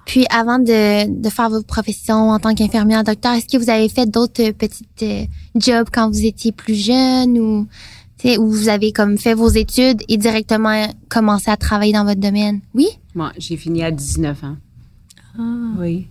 Puis 0.04 0.26
avant 0.30 0.58
de, 0.58 1.08
de 1.20 1.28
faire 1.30 1.50
votre 1.50 1.66
profession 1.66 2.30
en 2.30 2.38
tant 2.38 2.54
qu'infirmière 2.54 3.04
docteur, 3.04 3.32
est-ce 3.34 3.46
que 3.46 3.56
vous 3.62 3.70
avez 3.70 3.88
fait 3.88 4.06
d'autres 4.06 4.50
petites 4.52 5.02
euh, 5.02 5.24
jobs 5.56 5.88
quand 5.92 6.10
vous 6.10 6.24
étiez 6.24 6.52
plus 6.52 6.74
jeune 6.74 7.38
ou 7.38 7.66
tu 8.18 8.28
sais, 8.28 8.38
où 8.38 8.50
vous 8.50 8.68
avez 8.68 8.92
comme 8.92 9.18
fait 9.18 9.34
vos 9.34 9.48
études 9.48 10.02
et 10.08 10.16
directement 10.16 10.86
commencé 11.08 11.50
à 11.50 11.56
travailler 11.56 11.92
dans 11.92 12.04
votre 12.04 12.20
domaine? 12.20 12.60
Oui? 12.74 12.88
Moi, 13.14 13.32
j'ai 13.38 13.56
fini 13.56 13.82
à 13.82 13.90
19 13.90 14.44
ans. 14.44 14.56
Oui. 15.78 16.06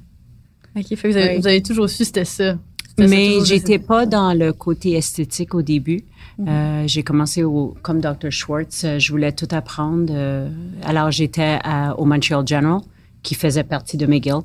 OK. 0.78 0.84
Fait 0.88 0.96
que 0.96 1.08
vous 1.08 1.18
avez, 1.18 1.30
Oui. 1.36 1.42
vous 1.42 1.48
avez 1.48 1.62
toujours 1.64 1.90
su 1.90 2.06
c'était 2.06 2.26
ça. 2.26 2.58
C'était 2.90 3.04
ça, 3.04 3.10
Mais 3.10 3.44
j'étais 3.46 3.80
pas 3.80 4.06
dans 4.06 4.34
le 4.34 4.54
côté 4.54 4.92
esthétique 4.94 5.54
au 5.56 5.62
début. 5.62 6.04
Euh, 6.40 6.84
j'ai 6.88 7.04
commencé 7.04 7.44
au, 7.44 7.76
comme 7.82 8.02
Dr. 8.02 8.30
Schwartz. 8.32 8.84
euh, 8.84 9.00
Je 9.00 9.12
voulais 9.12 9.32
tout 9.32 9.48
apprendre. 9.52 10.12
euh, 10.16 10.50
alors, 10.84 11.12
j'étais 11.12 11.60
au 11.98 12.06
Montreal 12.06 12.46
General, 12.46 12.80
qui 13.24 13.36
faisait 13.36 13.64
partie 13.64 13.98
de 13.98 14.06
McGill. 14.06 14.42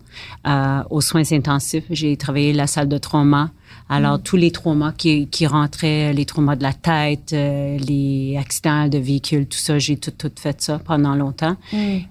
Euh, 0.46 0.82
aux 0.90 1.00
soins 1.00 1.22
intensifs, 1.32 1.84
j'ai 1.90 2.16
travaillé 2.16 2.52
la 2.52 2.66
salle 2.66 2.88
de 2.88 2.96
trauma. 2.98 3.50
Alors, 3.88 4.22
tous 4.22 4.36
les 4.36 4.52
traumas 4.52 4.92
qui, 4.92 5.26
qui 5.26 5.46
rentraient, 5.48 6.12
les 6.12 6.24
traumas 6.24 6.54
de 6.54 6.62
la 6.62 6.72
tête, 6.72 7.32
euh, 7.32 7.76
les 7.78 8.36
accidents 8.38 8.86
de 8.86 8.98
véhicules, 8.98 9.46
tout 9.48 9.58
ça, 9.58 9.78
j'ai 9.80 9.96
tout, 9.96 10.12
tout 10.12 10.30
fait 10.38 10.60
ça 10.62 10.78
pendant 10.78 11.16
longtemps. 11.16 11.56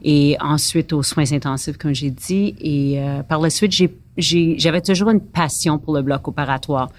Et 0.03 0.35
ensuite, 0.41 0.91
aux 0.91 1.03
soins 1.03 1.31
intensifs, 1.31 1.77
comme 1.77 1.95
j'ai 1.95 2.11
dit. 2.11 2.53
Et 2.59 2.99
euh, 2.99 3.23
par 3.23 3.39
la 3.39 3.49
suite, 3.49 3.71
j'ai, 3.71 3.95
j'ai, 4.17 4.59
j'avais 4.59 4.81
toujours 4.81 5.09
une 5.09 5.21
passion 5.21 5.79
pour 5.79 5.95
le 5.95 6.01
bloc 6.01 6.27
opératoire. 6.27 6.89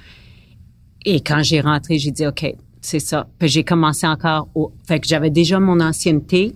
Et 1.04 1.20
quand 1.20 1.42
j'ai 1.42 1.60
rentré, 1.60 1.98
j'ai 1.98 2.10
dit, 2.10 2.26
OK, 2.26 2.46
c'est 2.80 3.00
ça. 3.00 3.26
Puis 3.38 3.48
j'ai 3.48 3.64
commencé 3.64 4.06
encore 4.06 4.48
au... 4.54 4.72
Fait 4.86 5.00
que 5.00 5.06
j'avais 5.08 5.30
déjà 5.30 5.60
mon 5.60 5.80
ancienneté. 5.80 6.54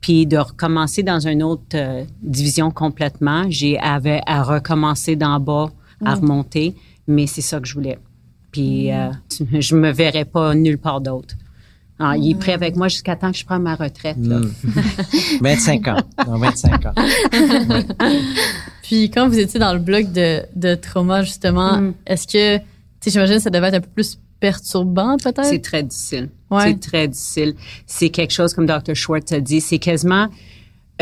Puis 0.00 0.26
de 0.26 0.36
recommencer 0.36 1.02
dans 1.02 1.26
une 1.26 1.42
autre 1.42 1.62
euh, 1.74 2.04
division 2.22 2.70
complètement, 2.70 3.44
j'ai 3.48 3.78
avait 3.80 4.20
à 4.26 4.42
recommencer 4.42 5.16
d'en 5.16 5.40
bas, 5.40 5.70
à 6.04 6.14
remonter. 6.14 6.74
mais 7.08 7.26
c'est 7.26 7.40
ça 7.40 7.58
que 7.58 7.66
je 7.66 7.74
voulais. 7.74 7.98
Puis 8.52 8.92
euh, 8.92 9.10
je 9.58 9.74
me 9.74 9.90
verrais 9.90 10.26
pas 10.26 10.54
nulle 10.54 10.78
part 10.78 11.00
d'autre. 11.00 11.34
Ah, 11.98 12.14
il 12.16 12.32
est 12.32 12.34
prêt 12.34 12.52
avec 12.52 12.76
moi 12.76 12.88
jusqu'à 12.88 13.16
temps 13.16 13.32
que 13.32 13.38
je 13.38 13.44
prenne 13.46 13.62
ma 13.62 13.74
retraite. 13.74 14.18
Là. 14.20 14.38
Mm. 14.38 14.50
25 15.40 15.88
ans. 15.88 15.96
Dans 16.26 16.38
25 16.38 16.86
ans. 16.86 16.92
Puis 18.82 19.10
quand 19.10 19.28
vous 19.28 19.38
étiez 19.38 19.58
dans 19.58 19.72
le 19.72 19.78
bloc 19.78 20.12
de, 20.12 20.42
de 20.54 20.74
trauma, 20.74 21.22
justement, 21.22 21.78
Mm. 21.78 21.94
est-ce 22.06 22.26
que, 22.26 22.58
tu 22.58 22.64
sais, 23.00 23.10
j'imagine 23.10 23.36
que 23.36 23.42
ça 23.42 23.50
devait 23.50 23.68
être 23.68 23.74
un 23.74 23.80
peu 23.80 23.88
plus 23.94 24.18
perturbant, 24.40 25.16
peut-être? 25.16 25.44
C'est 25.44 25.62
très 25.62 25.82
difficile. 25.82 26.30
Ouais. 26.50 26.62
C'est 26.64 26.80
très 26.80 27.08
difficile. 27.08 27.54
C'est 27.86 28.10
quelque 28.10 28.32
chose, 28.32 28.54
comme 28.54 28.66
Dr. 28.66 28.94
Schwartz 28.94 29.32
a 29.32 29.40
dit, 29.40 29.60
c'est 29.60 29.78
quasiment, 29.78 30.28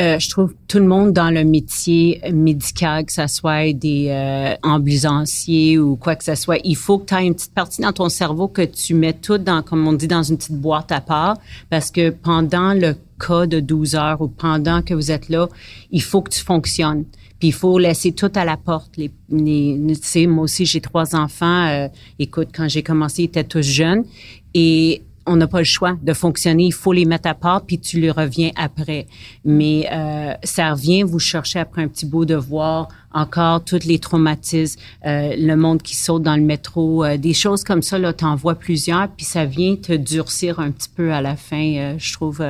euh, 0.01 0.19
je 0.19 0.29
trouve, 0.29 0.55
tout 0.69 0.79
le 0.79 0.87
monde 0.87 1.13
dans 1.13 1.31
le 1.31 1.45
métier 1.45 2.21
médical, 2.33 3.05
que 3.05 3.13
ça 3.13 3.29
soit 3.29 3.73
des 3.73 4.09
euh, 4.09 4.55
ambulanciers 4.63 5.79
ou 5.79 5.97
quoi 5.97 6.17
que 6.17 6.25
ce 6.25 6.35
soit, 6.35 6.59
il 6.65 6.77
faut 6.77 6.99
que 6.99 7.07
tu 7.07 7.15
aies 7.15 7.27
une 7.27 7.35
petite 7.35 7.55
partie 7.55 7.83
dans 7.83 7.93
ton 7.93 8.09
cerveau 8.09 8.49
que 8.49 8.63
tu 8.63 8.95
mets 8.95 9.13
tout 9.13 9.39
dans, 9.39 9.63
comme 9.63 9.87
on 9.87 9.93
dit, 9.93 10.09
dans 10.09 10.23
une 10.23 10.37
petite 10.37 10.57
boîte 10.61 10.91
à 10.93 11.01
part, 11.01 11.37
parce 11.71 11.91
que 11.91 12.11
pendant 12.11 12.75
le 12.75 12.97
cas 13.21 13.47
de 13.47 13.61
12 13.61 13.95
heures 13.95 14.21
ou 14.21 14.29
pendant 14.29 14.83
que 14.83 14.95
vous 14.95 15.11
êtes 15.11 15.29
là, 15.29 15.49
il 15.91 16.03
faut 16.03 16.23
que 16.23 16.31
tu 16.31 16.41
fonctionnes. 16.41 17.05
Puis 17.39 17.49
il 17.49 17.53
faut 17.53 17.79
laisser 17.79 18.13
tout 18.13 18.33
à 18.35 18.45
la 18.45 18.57
porte. 18.57 18.97
Les, 18.97 19.11
les, 19.31 19.97
tu 19.97 20.07
sais, 20.07 20.27
moi 20.27 20.45
aussi, 20.45 20.67
j'ai 20.67 20.81
trois 20.81 21.15
enfants. 21.15 21.67
Euh, 21.67 21.89
écoute, 22.19 22.49
quand 22.55 22.69
j'ai 22.69 22.83
commencé, 22.83 23.23
ils 23.23 23.27
étaient 23.27 23.45
tous 23.45 23.63
jeunes. 23.63 24.05
Et 24.55 25.03
on 25.27 25.37
n'a 25.37 25.47
pas 25.47 25.59
le 25.59 25.65
choix 25.65 25.97
de 26.03 26.13
fonctionner. 26.13 26.65
Il 26.65 26.73
faut 26.73 26.93
les 26.93 27.07
mettre 27.07 27.29
à 27.29 27.35
part, 27.35 27.63
puis 27.63 27.79
tu 27.79 27.99
les 28.01 28.11
reviens 28.11 28.51
après. 28.57 29.07
Mais 29.45 29.89
euh, 29.91 30.35
ça 30.43 30.73
revient 30.73 31.03
vous 31.03 31.19
chercher 31.19 31.59
après 31.59 31.83
un 31.83 31.89
petit 31.89 32.07
bout 32.07 32.25
de 32.25 32.35
voir 32.35 32.89
encore 33.13 33.65
tous 33.65 33.85
les 33.85 33.99
traumatismes, 33.99 34.79
euh, 35.07 35.35
le 35.37 35.55
monde 35.55 35.83
qui 35.83 35.97
saute 35.97 36.23
dans 36.23 36.37
le 36.37 36.43
métro, 36.43 37.05
euh, 37.05 37.17
des 37.17 37.33
choses 37.33 37.65
comme 37.65 37.81
ça. 37.83 37.99
Là, 37.99 38.13
t'en 38.13 38.37
vois 38.37 38.55
plusieurs, 38.55 39.09
puis 39.09 39.25
ça 39.25 39.45
vient 39.45 39.77
te 39.77 39.93
durcir 39.93 40.61
un 40.61 40.71
petit 40.71 40.91
peu 40.95 41.13
à 41.13 41.21
la 41.21 41.37
fin. 41.37 41.75
euh, 41.77 41.95
je 41.99 42.13
trouve. 42.13 42.43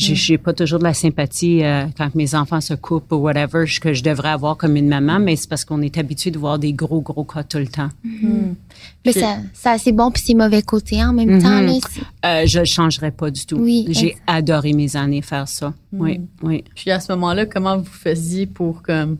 Euh, 0.00 0.14
j'ai, 0.14 0.38
pas 0.38 0.52
toujours 0.52 0.78
de 0.78 0.84
la 0.84 0.94
sympathie 0.94 1.62
euh, 1.62 1.84
quand 1.96 2.14
mes 2.14 2.34
enfants 2.34 2.60
se 2.60 2.74
coupent 2.74 3.12
ou 3.12 3.16
whatever 3.16 3.64
que 3.80 3.92
je 3.92 4.02
devrais 4.02 4.30
avoir 4.30 4.56
comme 4.56 4.76
une 4.76 4.88
maman, 4.88 5.18
mais 5.18 5.36
c'est 5.36 5.48
parce 5.48 5.64
qu'on 5.64 5.82
est 5.82 5.98
habitué 5.98 6.30
de 6.30 6.38
voir 6.38 6.58
des 6.58 6.72
gros 6.72 7.00
gros 7.00 7.24
cas 7.24 7.44
tout 7.44 7.58
le 7.58 7.66
temps. 7.68 7.90
Mais 8.04 9.12
Puis- 9.12 9.20
ça, 9.20 9.36
ça 9.52 9.70
a 9.72 9.78
ses 9.78 9.92
bons 9.92 10.10
puis 10.10 10.22
ses 10.22 10.34
mauvais 10.34 10.62
côtés 10.62 11.02
en 11.04 11.12
même 11.12 11.30
Mhm. 11.36 11.42
temps. 11.42 11.60
Là, 11.60 11.72
C'est- 11.90 12.26
Euh, 12.26 12.46
je 12.46 12.58
le 12.60 12.64
changerais 12.64 13.10
pas 13.10 13.30
du 13.30 13.44
tout. 13.46 13.56
Oui, 13.56 13.86
j'ai 13.90 14.16
adoré 14.26 14.72
mes 14.72 14.96
années 14.96 15.22
faire 15.22 15.46
ça. 15.48 15.74
Oui, 15.92 16.20
oui. 16.42 16.64
Puis 16.74 16.90
à 16.90 16.98
ce 17.00 17.12
moment-là, 17.12 17.46
comment 17.46 17.76
vous 17.78 17.84
faisiez 17.84 18.46
pour 18.46 18.82
comme 18.82 19.18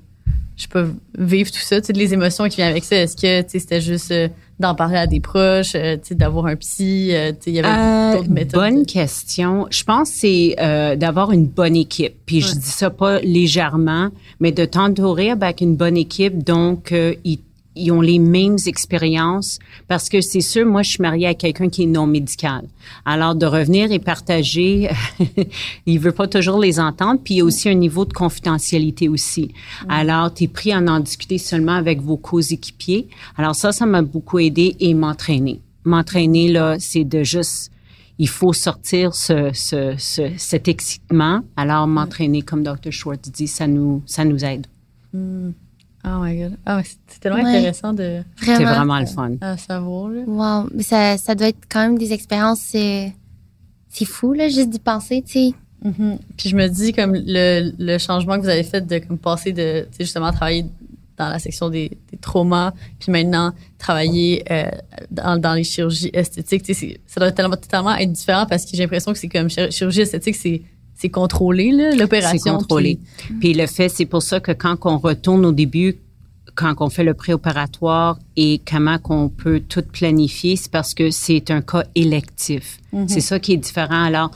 je 0.56 0.66
peux 0.68 0.92
vivre 1.18 1.50
tout 1.50 1.58
ça, 1.60 1.80
toutes 1.80 1.96
les 1.96 2.12
émotions 2.14 2.48
qui 2.48 2.56
viennent 2.56 2.70
avec 2.70 2.84
ça. 2.84 2.96
Est-ce 2.96 3.16
que 3.16 3.42
tu 3.42 3.48
sais, 3.50 3.58
c'était 3.58 3.80
juste 3.80 4.10
euh, 4.12 4.28
d'en 4.62 4.74
parler 4.74 4.96
à 4.96 5.06
des 5.06 5.20
proches, 5.20 5.72
euh, 5.74 5.96
d'avoir 6.12 6.46
un 6.46 6.56
psy, 6.56 7.10
euh, 7.12 7.32
il 7.46 7.52
y 7.52 7.58
avait 7.58 7.68
Euh, 7.68 8.16
d'autres 8.16 8.30
méthodes. 8.30 8.60
bonne 8.60 8.86
question. 8.86 9.66
Je 9.70 9.84
pense 9.84 10.10
que 10.10 10.16
c'est 10.16 10.56
euh, 10.58 10.96
d'avoir 10.96 11.32
une 11.32 11.46
bonne 11.46 11.76
équipe. 11.76 12.14
Puis 12.24 12.40
je 12.40 12.54
dis 12.54 12.60
ça 12.62 12.88
pas 12.88 13.20
légèrement, 13.20 14.08
mais 14.40 14.52
de 14.52 14.64
t'entourer 14.64 15.30
avec 15.30 15.60
une 15.60 15.76
bonne 15.76 15.96
équipe, 15.98 16.42
donc 16.42 16.94
ils, 17.24 17.38
ils 17.74 17.90
ont 17.92 18.00
les 18.00 18.18
mêmes 18.18 18.56
expériences. 18.66 19.58
Parce 19.88 20.08
que 20.08 20.20
c'est 20.20 20.40
sûr, 20.40 20.66
moi, 20.66 20.82
je 20.82 20.90
suis 20.90 21.02
mariée 21.02 21.26
à 21.26 21.34
quelqu'un 21.34 21.68
qui 21.68 21.84
est 21.84 21.86
non 21.86 22.06
médical. 22.06 22.64
Alors 23.04 23.34
de 23.34 23.46
revenir 23.46 23.90
et 23.92 23.98
partager, 23.98 24.90
il 25.86 25.98
veut 25.98 26.12
pas 26.12 26.26
toujours 26.28 26.58
les 26.58 26.78
entendre. 26.80 27.20
Puis 27.24 27.34
il 27.34 27.36
y 27.38 27.40
a 27.40 27.44
aussi 27.44 27.68
un 27.68 27.74
niveau 27.74 28.04
de 28.04 28.12
confidentialité 28.12 29.08
aussi. 29.08 29.52
Alors 29.88 30.32
tu 30.34 30.44
es 30.44 30.48
pris 30.48 30.72
à 30.72 30.78
en 30.78 31.00
discuter 31.00 31.38
seulement 31.38 31.72
avec 31.74 32.00
vos 32.00 32.16
co-équipiers. 32.16 33.08
Alors 33.36 33.54
ça, 33.54 33.72
ça 33.72 33.86
m'a 33.86 34.02
beaucoup 34.02 34.38
aidé 34.38 34.76
et 34.80 34.94
m'entraîner. 34.94 35.60
M'entraîner 35.84 36.48
là, 36.48 36.76
c'est 36.78 37.04
de 37.04 37.22
juste 37.22 37.70
il 38.18 38.28
faut 38.28 38.52
sortir 38.52 39.14
ce, 39.14 39.50
ce, 39.54 39.94
ce- 39.98 40.30
cet 40.36 40.68
excitement. 40.68 41.40
Alors, 41.56 41.88
m'entraîner, 41.88 42.42
comme 42.42 42.62
Dr. 42.62 42.92
Schwartz 42.92 43.30
dit, 43.32 43.48
ça 43.48 43.66
nous, 43.66 44.02
ça 44.06 44.24
nous 44.24 44.44
aide. 44.44 44.66
Oh 46.04 46.18
my 46.20 46.36
god. 46.36 46.56
Ah, 46.66 46.76
ouais, 46.78 46.82
c'est 47.06 47.20
tellement 47.20 47.42
Ouais. 47.42 47.56
intéressant 47.58 47.92
de 47.92 48.22
Vraiment. 48.40 48.58
C'est 48.58 48.64
vraiment 48.64 48.98
le 49.00 49.06
fun. 49.06 49.32
à 49.40 49.56
savoir. 49.56 50.08
Là. 50.08 50.22
Wow. 50.26 50.68
Mais 50.74 50.82
ça, 50.82 51.16
ça 51.16 51.34
doit 51.34 51.48
être 51.48 51.60
quand 51.70 51.80
même 51.80 51.96
des 51.98 52.12
expériences. 52.12 52.60
C'est 52.60 54.04
fou, 54.04 54.32
là, 54.32 54.48
juste 54.48 54.70
d'y 54.70 54.78
penser, 54.78 55.22
tu 55.24 55.32
sais. 55.32 55.52
Mhm. 55.84 56.18
Puis 56.36 56.48
je 56.48 56.56
me 56.56 56.66
dis 56.68 56.92
comme 56.92 57.12
le, 57.14 57.72
le 57.78 57.98
changement 57.98 58.36
que 58.36 58.42
vous 58.42 58.48
avez 58.48 58.62
fait 58.62 58.80
de 58.86 58.98
comme 58.98 59.18
passer 59.18 59.52
de 59.52 59.82
tu 59.90 59.96
sais, 59.98 60.04
justement 60.04 60.32
travailler 60.32 60.66
dans 61.16 61.28
la 61.28 61.38
section 61.40 61.68
des, 61.70 61.90
des 62.10 62.18
traumas, 62.18 62.72
puis 62.98 63.12
maintenant 63.12 63.52
travailler 63.78 64.44
euh, 64.50 64.70
dans, 65.10 65.36
dans 65.40 65.54
les 65.54 65.64
chirurgies 65.64 66.10
esthétiques, 66.14 66.62
tu 66.62 66.72
sais, 66.74 67.00
ça 67.06 67.20
doit 67.20 67.32
tellement, 67.32 67.56
totalement 67.56 67.94
être 67.96 68.12
différent 68.12 68.46
parce 68.48 68.64
que 68.64 68.70
j'ai 68.76 68.84
l'impression 68.84 69.12
que 69.12 69.18
c'est 69.18 69.28
comme 69.28 69.48
chir- 69.48 69.70
chirurgie 69.72 70.00
esthétique, 70.02 70.36
c'est 70.36 70.62
c'est 70.94 71.10
contrôlé 71.10 71.72
l'opération. 71.96 72.38
C'est 72.38 72.50
contrôlé. 72.50 72.98
Puis 73.40 73.54
le 73.54 73.66
fait, 73.66 73.88
c'est 73.88 74.06
pour 74.06 74.22
ça 74.22 74.40
que 74.40 74.52
quand 74.52 74.76
on 74.84 74.98
retourne 74.98 75.44
au 75.44 75.52
début, 75.52 75.96
quand 76.54 76.74
on 76.80 76.90
fait 76.90 77.04
le 77.04 77.14
préopératoire 77.14 78.18
et 78.36 78.60
comment 78.70 78.98
qu'on 78.98 79.28
peut 79.28 79.60
tout 79.66 79.82
planifier, 79.90 80.56
c'est 80.56 80.70
parce 80.70 80.94
que 80.94 81.10
c'est 81.10 81.50
un 81.50 81.62
cas 81.62 81.84
électif. 81.94 82.78
C'est 83.06 83.20
ça 83.20 83.40
qui 83.40 83.54
est 83.54 83.56
différent. 83.56 84.04
Alors, 84.04 84.30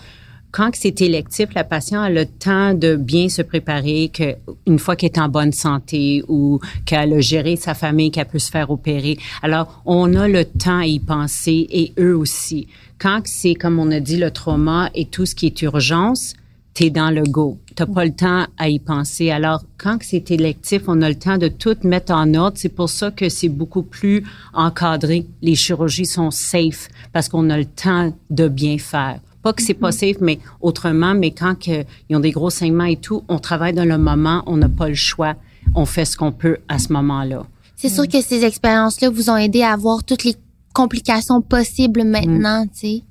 quand 0.51 0.71
c'est 0.73 1.03
électif, 1.03 1.53
la 1.55 1.65
patiente 1.65 2.07
a 2.07 2.09
le 2.09 2.25
temps 2.25 2.73
de 2.73 2.97
bien 2.97 3.29
se 3.29 3.43
préparer, 3.43 4.11
que 4.11 4.37
une 4.67 4.79
fois 4.79 4.97
qu'elle 4.97 5.11
est 5.11 5.19
en 5.19 5.29
bonne 5.29 5.53
santé 5.53 6.23
ou 6.29 6.61
qu'elle 6.87 7.13
a 7.13 7.21
géré 7.21 7.57
sa 7.57 7.75
famille, 7.75 8.11
qu'elle 8.11 8.27
peut 8.27 8.39
se 8.39 8.51
faire 8.51 8.71
opérer. 8.71 9.19
Alors, 9.43 9.83
on 9.85 10.15
a 10.15 10.27
le 10.27 10.47
temps 10.47 10.79
à 10.79 10.87
y 10.87 10.99
penser 10.99 11.67
et 11.71 11.93
eux 11.99 12.17
aussi. 12.17 12.69
Quand 12.99 13.21
c'est, 13.27 13.55
comme 13.55 13.79
on 13.79 13.91
a 13.91 14.01
dit, 14.01 14.17
le 14.17 14.31
trauma 14.31 14.89
et 14.95 15.05
tout 15.05 15.27
ce 15.27 15.35
qui 15.35 15.45
est 15.45 15.61
urgence, 15.61 16.33
t'es 16.77 16.91
dans 16.91 17.11
le 17.11 17.23
go. 17.23 17.59
T'as 17.75 17.87
pas 17.87 18.05
le 18.05 18.15
temps 18.15 18.47
à 18.59 18.69
y 18.69 18.79
penser. 18.79 19.31
Alors, 19.31 19.65
quand 19.79 19.97
que 19.97 20.05
c'est 20.05 20.31
électif, 20.31 20.83
on 20.89 21.01
a 21.01 21.09
le 21.09 21.15
temps 21.15 21.39
de 21.39 21.49
tout 21.49 21.75
mettre 21.85 22.13
en 22.13 22.35
ordre. 22.35 22.59
C'est 22.59 22.69
pour 22.69 22.91
ça 22.91 23.11
que 23.11 23.31
c'est 23.31 23.49
beaucoup 23.49 23.83
plus 23.83 24.25
encadré. 24.53 25.27
Les 25.41 25.55
chirurgies 25.55 26.05
sont 26.05 26.31
safe 26.31 26.89
parce 27.15 27.31
qu'on 27.31 27.49
a 27.49 27.57
le 27.57 27.65
temps 27.65 28.13
de 28.29 28.49
bien 28.49 28.77
faire. 28.77 29.21
Pas 29.43 29.55
que 29.55 29.63
c'est 29.63 29.75
pas 29.75 29.91
safe, 29.91 30.19
mais 30.21 30.39
autrement, 30.61 31.15
mais 31.15 31.31
quand 31.31 31.55
que, 31.59 31.85
ils 32.11 32.17
ont 32.17 32.21
des 32.21 32.33
gros 32.33 32.51
saignements 32.51 32.85
et 32.85 32.97
tout, 32.97 33.25
on 33.29 33.39
travaille 33.39 33.73
dans 33.73 33.89
le 33.89 33.97
moment, 33.97 34.43
on 34.47 34.59
n'a 34.59 34.69
pas 34.69 34.89
le 34.89 34.95
choix. 34.95 35.35
On 35.75 35.87
fait 35.87 36.05
ce 36.05 36.19
qu'on 36.19 36.33
peut 36.33 36.59
à 36.69 36.79
ce 36.79 36.93
moment-là. 36.93 37.47
C'est 37.77 37.89
sûr 37.89 38.07
que 38.07 38.21
ces 38.21 38.45
expériences-là 38.45 39.09
vous 39.09 39.31
ont 39.31 39.37
aidé 39.37 39.63
à 39.63 39.73
avoir 39.73 40.05
toutes 40.05 40.25
les 40.25 40.37
complications 40.75 41.41
possibles 41.41 42.05
maintenant, 42.05 42.67
tu 42.67 42.79
sais. 42.81 43.03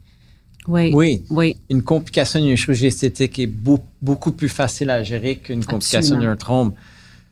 Oui. 0.68 0.92
Oui. 0.94 1.24
Oui. 1.30 1.56
Une 1.70 1.84
complication 1.84 2.40
d'une 2.42 2.56
chirurgie 2.56 2.88
esthétique 2.88 3.38
est 3.40 3.48
beau- 3.48 3.84
beaucoup 4.02 4.32
plus 4.32 4.50
facile 4.50 4.90
à 4.90 5.04
gérer 5.04 5.36
qu'une 5.38 5.64
complication 5.66 6.18
d'un 6.20 6.36
trompe, 6.36 6.76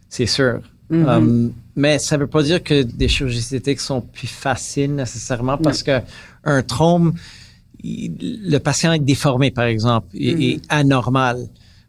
c'est 0.09 0.25
sûr. 0.27 0.61
Mhm. 0.89 1.07
Um, 1.07 1.53
mais 1.75 1.97
ça 1.97 2.17
veut 2.17 2.27
pas 2.27 2.43
dire 2.43 2.61
que 2.61 2.83
des 2.83 3.07
chirurgies 3.07 3.39
esthétiques 3.39 3.79
sont 3.79 4.01
plus 4.01 4.27
faciles 4.27 4.93
nécessairement 4.93 5.57
parce 5.57 5.81
que 5.81 5.99
un 6.43 6.61
trompe, 6.61 7.15
il- 7.83 8.41
le 8.49 8.57
patient 8.59 8.93
est 8.93 8.99
déformé, 8.99 9.49
par 9.51 9.65
exemple, 9.65 10.07
et, 10.13 10.35
Mhm. 10.35 10.41
et 10.41 10.61
anormal. 10.69 11.47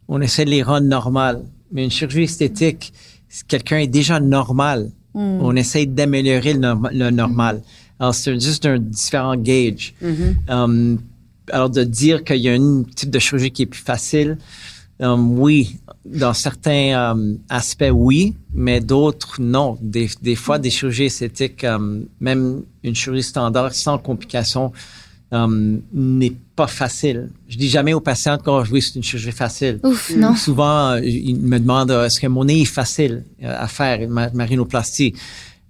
On 0.09 0.21
essaie 0.21 0.45
de 0.45 0.51
les 0.51 0.63
rendre 0.63 0.87
normales. 0.87 1.43
Mais 1.73 1.85
une 1.85 1.91
chirurgie 1.91 2.23
esthétique, 2.23 2.93
quelqu'un 3.49 3.79
est 3.79 3.87
déjà 3.89 4.21
normal, 4.21 4.91
on 5.15 5.55
essaie 5.57 5.87
d'améliorer 5.87 6.55
le, 6.55 6.61
norma- 6.61 6.91
le 6.93 7.11
normal. 7.11 7.63
Alors, 8.01 8.15
c'est 8.15 8.39
juste 8.41 8.67
un 8.67 8.79
différent 8.79 9.37
gauge. 9.37 9.95
Um, 10.49 10.99
alors, 11.51 11.71
de 11.71 11.85
dire 11.85 12.25
qu'il 12.25 12.37
y 12.37 12.49
a 12.49 12.53
un 12.53 12.85
type 12.95 13.11
de 13.11 13.19
chirurgie 13.19 13.51
qui 13.51 13.63
est 13.63 13.67
plus 13.67 13.83
facile, 13.83 14.39
um, 15.01 15.39
oui, 15.39 15.77
dans 16.05 16.35
certains 16.35 17.13
um, 17.13 17.39
aspects, 17.49 17.93
oui, 17.93 18.35
mais 18.53 18.81
d'autres, 18.81 19.41
non. 19.41 19.79
Des, 19.81 20.09
des 20.23 20.37
fois, 20.37 20.59
des 20.59 20.71
chirurgies 20.71 21.05
esthétiques, 21.05 21.65
um, 21.65 22.07
même 22.21 22.63
une 22.83 22.95
chirurgie 22.95 23.23
standard 23.23 23.75
sans 23.75 23.99
complications, 23.99 24.73
n'est 25.93 26.37
pas 26.55 26.67
facile. 26.67 27.31
Je 27.49 27.57
dis 27.57 27.69
jamais 27.69 27.93
aux 27.93 28.01
patients 28.01 28.39
oh, 28.47 28.63
oui, 28.71 28.83
c'est 28.83 28.95
une 28.95 29.03
chirurgie 29.03 29.33
facile. 29.33 29.81
Ouf, 29.83 30.13
non. 30.17 30.37
Souvent, 30.37 30.93
euh, 30.93 31.01
ils 31.01 31.37
me 31.37 31.59
demandent 31.59 31.91
euh, 31.91 32.07
est-ce 32.07 32.21
que 32.21 32.27
mon 32.27 32.45
nez 32.45 32.63
est 32.63 32.65
facile 32.67 33.25
euh, 33.43 33.57
à 33.59 33.67
faire, 33.67 34.09
ma, 34.09 34.31
ma 34.31 34.45
rhinoplastie? 34.45 35.15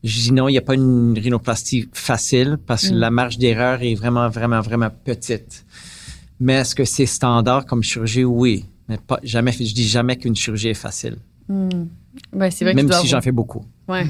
Je 0.04 0.20
dis 0.20 0.32
non, 0.32 0.48
il 0.48 0.52
n'y 0.52 0.58
a 0.58 0.62
pas 0.62 0.74
une 0.74 1.18
rhinoplastie 1.18 1.88
facile 1.92 2.58
parce 2.66 2.90
que 2.90 2.94
la 2.94 3.10
marge 3.10 3.38
d'erreur 3.38 3.82
est 3.82 3.94
vraiment, 3.94 4.28
vraiment, 4.28 4.60
vraiment 4.60 4.90
petite. 5.04 5.64
Mais 6.40 6.52
est-ce 6.54 6.74
que 6.74 6.84
c'est 6.84 7.06
standard 7.06 7.64
comme 7.64 7.82
chirurgie? 7.82 8.22
Oui. 8.24 8.66
Mais 8.88 8.98
pas, 8.98 9.18
jamais, 9.22 9.50
je 9.52 9.72
dis 9.74 9.88
jamais 9.88 10.16
qu'une 10.16 10.36
chirurgie 10.36 10.68
est 10.68 10.74
facile. 10.74 11.16
Ben, 11.48 12.50
c'est 12.50 12.64
vrai 12.64 12.74
Même 12.74 12.92
si 12.92 13.06
j'en 13.08 13.20
fais 13.22 13.32
beaucoup. 13.32 13.64
Ouais. 13.88 14.04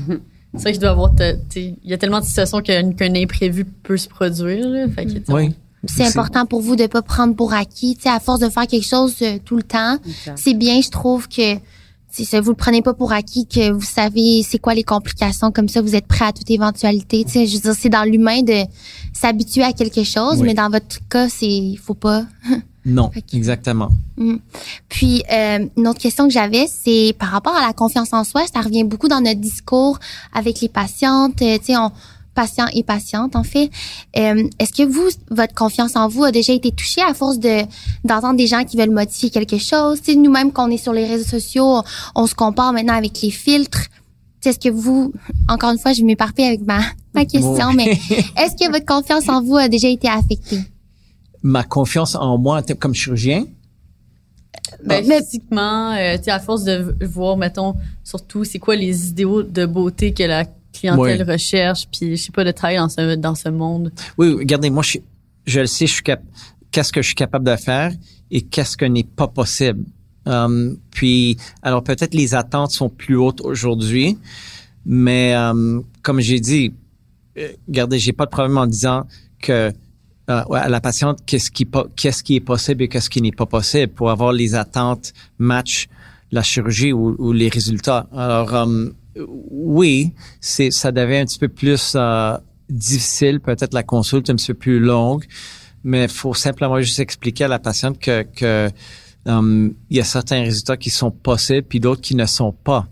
C'est 0.57 0.63
vrai 0.63 0.73
qu'il 0.73 0.81
doit 0.81 0.91
avoir. 0.91 1.15
te- 1.15 1.33
tu 1.35 1.41
sais, 1.51 1.75
Il 1.85 1.91
y 1.91 1.95
a 1.95 1.99
tellement 1.99 2.21
de 2.21 2.25
situations 2.25 2.61
qu'un 2.61 2.93
qu'un 2.93 3.15
imprévu 3.15 3.65
peut 3.65 3.97
se 3.97 4.09
produire. 4.09 4.69
Là, 4.69 4.89
fait 4.89 5.07
que, 5.07 5.13
tu 5.13 5.25
sais, 5.25 5.33
Oui. 5.33 5.55
C'est 5.87 6.07
important 6.07 6.47
pour 6.47 6.61
vous 6.63 6.77
de 6.77 6.87
pas 6.87 7.03
prendre 7.03 7.37
pour 7.37 7.53
acquis, 7.53 7.95
tu 7.97 8.03
sais, 8.05 8.09
à 8.09 8.19
force 8.19 8.41
de 8.41 8.49
faire 8.49 8.67
quelque 8.67 8.87
chose 8.87 9.15
euh, 9.21 9.39
tout 9.45 9.57
le 9.57 9.63
temps. 9.63 9.99
C'est 10.35 10.55
bien, 10.55 10.81
je 10.81 10.89
trouve 10.89 11.29
que, 11.29 11.57
c'est 12.17 12.25
ça, 12.25 12.41
vous 12.41 12.51
le 12.51 12.57
prenez 12.57 12.81
pas 12.81 12.95
pour 12.95 13.13
acquis 13.13 13.45
que 13.45 13.73
vous 13.73 13.83
savez 13.83 14.45
c'est 14.49 14.61
quoi 14.61 14.73
les 14.75 14.85
complications 14.85 15.51
comme 15.51 15.69
ça, 15.69 15.83
vous 15.83 15.97
êtes 15.97 16.07
prêt 16.07 16.27
à 16.27 16.33
toute 16.33 16.49
éventualité. 16.49 17.25
Tu 17.25 17.33
sais, 17.33 17.47
je 17.47 17.57
veux 17.57 17.63
dire, 17.63 17.75
c'est 17.77 17.89
dans 17.89 18.05
l'humain 18.05 18.43
de 18.43 18.63
s'habituer 19.13 19.65
à 19.65 19.73
quelque 19.73 20.05
chose, 20.05 20.39
Oui. 20.39 20.47
mais 20.47 20.55
dans 20.55 20.71
votre 20.71 21.01
cas, 21.09 21.29
c'est 21.29 21.75
faut 21.83 21.95
pas. 21.95 22.25
Non, 22.87 23.11
exactement. 23.33 23.89
Mm. 24.19 24.37
Puis 24.91 25.25
euh, 25.33 25.67
une 25.75 25.89
autre 25.89 25.99
question 25.99 26.27
que 26.29 26.35
j'avais, 26.35 26.67
c'est 26.67 27.17
par 27.19 27.31
rapport 27.31 27.57
à 27.57 27.67
la 27.67 27.73
confiance 27.73 28.13
en 28.13 28.25
soi, 28.25 28.43
ça 28.53 28.61
revient 28.61 28.85
beaucoup 28.85 29.09
dans 29.09 29.23
notre 29.23 29.41
discours 29.41 29.99
avec 30.35 30.61
les 30.61 30.69
patientes, 30.69 31.41
euh, 31.41 31.57
tu 31.57 31.73
sais, 31.73 31.77
on 31.79 31.91
patients 32.35 32.67
et 32.75 32.83
patientes 32.83 33.37
en 33.37 33.45
fait. 33.45 33.71
Euh, 34.17 34.49
Est-ce 34.59 34.73
que 34.73 34.83
vous, 34.83 35.09
votre 35.31 35.55
confiance 35.55 35.97
en 35.97 36.09
vous 36.09 36.25
a 36.25 36.31
déjà 36.33 36.53
été 36.53 36.71
touchée 36.73 37.01
à 37.03 37.15
force 37.15 37.39
de 37.39 37.63
d'entendre 38.05 38.37
des 38.37 38.47
gens 38.47 38.65
qui 38.65 38.77
veulent 38.77 38.91
modifier 38.91 39.31
quelque 39.31 39.59
chose? 39.59 40.01
Tu 40.03 40.13
sais, 40.13 40.19
nous-mêmes, 40.19 40.53
qu'on 40.53 40.71
est 40.71 40.77
sur 40.77 40.93
les 40.93 41.07
réseaux 41.07 41.29
sociaux, 41.29 41.83
on, 42.15 42.27
se 42.27 42.35
compare 42.35 42.73
maintenant 42.73 42.95
avec 42.95 43.21
les 43.23 43.31
filtres. 43.31 43.85
Tu 43.85 43.89
sais, 44.41 44.51
Est-ce 44.51 44.59
que 44.59 44.69
vous, 44.69 45.13
encore 45.49 45.71
une 45.71 45.79
fois, 45.79 45.93
je 45.93 46.03
m'éparpille 46.03 46.45
avec 46.45 46.61
ma, 46.63 46.81
ma 47.15 47.25
question, 47.25 47.73
mais 47.73 47.93
est-ce 48.37 48.55
que 48.63 48.71
votre 48.71 48.85
confiance 48.87 49.29
en 49.29 49.43
vous 49.43 49.57
a 49.57 49.69
déjà 49.69 49.89
été 49.89 50.09
affectée? 50.09 50.61
Ma 51.43 51.63
confiance 51.63 52.15
en 52.15 52.39
moi 52.39 52.63
comme 52.79 52.95
chirurgien, 52.95 53.45
Ben, 54.85 55.05
Mais- 55.07 55.23
physiquement, 55.23 55.93
euh, 55.93 56.17
tu 56.19 56.25
sais, 56.25 56.31
à 56.31 56.41
force 56.41 56.65
de 56.65 56.95
voir, 57.07 57.37
mettons, 57.37 57.75
surtout, 58.03 58.45
c'est 58.45 58.59
quoi 58.59 58.77
les 58.77 59.09
idéaux 59.11 59.43
de 59.43 59.67
beauté 59.67 60.13
que 60.13 60.23
la 60.25 60.45
clientèle 60.85 61.27
Ouais. 61.27 61.33
recherche, 61.33 61.87
puis 61.93 62.17
je 62.17 62.23
sais 62.25 62.33
pas 62.33 62.45
de 62.45 62.51
taille 62.53 62.77
dans 62.77 62.89
ce 62.89 63.15
dans 63.17 63.35
ce 63.35 63.49
monde. 63.49 63.93
Oui, 64.19 64.29
oui, 64.29 64.35
regardez, 64.41 64.71
moi, 64.71 64.83
je, 64.83 64.99
je 65.47 65.61
le 65.61 65.67
sais, 65.67 65.87
je 65.87 65.95
suis 65.95 66.03
cap- 66.03 66.23
qu'est-ce 66.71 66.93
que 66.93 67.03
je 67.03 67.07
suis 67.07 67.15
capable 67.15 67.45
de 67.47 67.57
faire 67.57 67.93
et 68.31 68.43
qu'est-ce 68.43 68.77
que 68.77 68.85
n'est 68.85 69.05
pas 69.05 69.29
possible. 69.29 69.85
Um, 70.27 70.79
puis, 70.91 71.37
alors 71.63 71.83
peut-être 71.85 72.15
les 72.15 72.35
attentes 72.35 72.71
sont 72.71 72.89
plus 72.89 73.17
hautes 73.17 73.43
aujourd'hui, 73.43 74.17
mais 74.87 75.35
um, 75.35 75.85
comme 76.03 76.21
j'ai 76.21 76.41
dit, 76.41 76.73
euh, 77.39 77.49
regardez, 77.69 77.99
j'ai 77.99 78.13
pas 78.13 78.25
de 78.25 78.31
problème 78.31 78.57
en 78.57 78.67
disant 78.67 79.07
que 79.41 79.71
euh, 80.31 80.43
à 80.53 80.69
la 80.71 80.81
patiente 80.81 81.19
qu'est-ce 81.27 81.51
qui 81.51 81.67
qu'est-ce 81.97 82.23
qui 82.23 82.37
est 82.37 82.41
possible 82.41 82.83
et 82.85 82.89
qu'est-ce 82.89 83.11
qui 83.11 83.21
n'est 83.21 83.33
pas 83.33 83.45
possible 83.45 83.93
pour 83.93 84.11
avoir 84.11 84.33
les 84.33 84.55
attentes 84.55 85.13
match 85.39 85.89
la 86.33 86.43
chirurgie 86.43 86.93
ou, 86.93 87.15
ou 87.19 87.33
les 87.33 87.49
résultats. 87.51 88.07
Alors 88.17 88.55
um, 88.55 88.93
oui, 89.27 90.13
c'est 90.41 90.71
ça 90.71 90.93
devient 90.93 91.19
un 91.19 91.25
petit 91.25 91.39
peu 91.39 91.49
plus 91.49 91.95
euh, 91.97 92.37
difficile, 92.69 93.41
peut-être 93.41 93.75
la 93.75 93.83
consulte 93.83 94.31
un 94.31 94.37
petit 94.37 94.49
peu 94.49 94.55
plus 94.55 94.81
longue, 94.81 95.25
mais 95.83 96.05
il 96.05 96.11
faut 96.11 96.35
simplement 96.35 96.81
juste 96.81 97.01
expliquer 97.01 97.45
à 97.45 97.49
la 97.49 97.59
patiente 97.59 97.99
que, 97.99 98.23
que 98.23 98.71
um, 99.27 99.75
il 99.91 99.97
y 99.97 100.01
a 100.01 100.05
certains 100.05 100.43
résultats 100.43 100.77
qui 100.77 100.91
sont 100.91 101.11
possibles 101.11 101.67
puis 101.69 101.81
d'autres 101.81 102.01
qui 102.01 102.17
ne 102.17 102.27
sont 102.27 102.53
pas. 102.53 102.87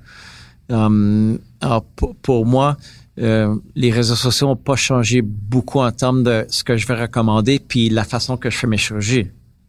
Um, 0.69 1.39
alors 1.61 1.85
pour, 1.85 2.15
pour 2.17 2.47
moi, 2.47 2.77
euh, 3.19 3.55
les 3.75 3.91
réseaux 3.91 4.15
sociaux 4.15 4.49
n'ont 4.49 4.57
pas 4.57 4.77
changé 4.77 5.23
beaucoup 5.23 5.81
en 5.81 5.93
termes 5.93 6.23
de 6.23 6.47
ce 6.49 6.65
que 6.65 6.77
je 6.77 6.87
vais 6.87 6.95
recommander 6.95 7.59
puis 7.59 7.91
la 7.91 8.05
façon 8.05 8.37
que 8.37 8.49
je 8.49 8.57
fais 8.57 8.67
mes 8.67 8.79
chirurgies. 8.79 9.29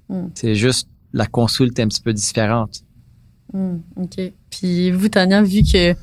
Mm. 0.09 0.27
C'est 0.35 0.55
juste 0.55 0.87
la 1.13 1.27
consulte 1.27 1.77
est 1.79 1.83
un 1.83 1.87
petit 1.87 2.01
peu 2.01 2.13
différente. 2.13 2.83
Hmm, 3.53 3.77
OK. 3.97 4.19
Puis 4.49 4.91
vous, 4.91 5.09
Tania, 5.09 5.43
vu 5.43 5.61
que 5.61 5.93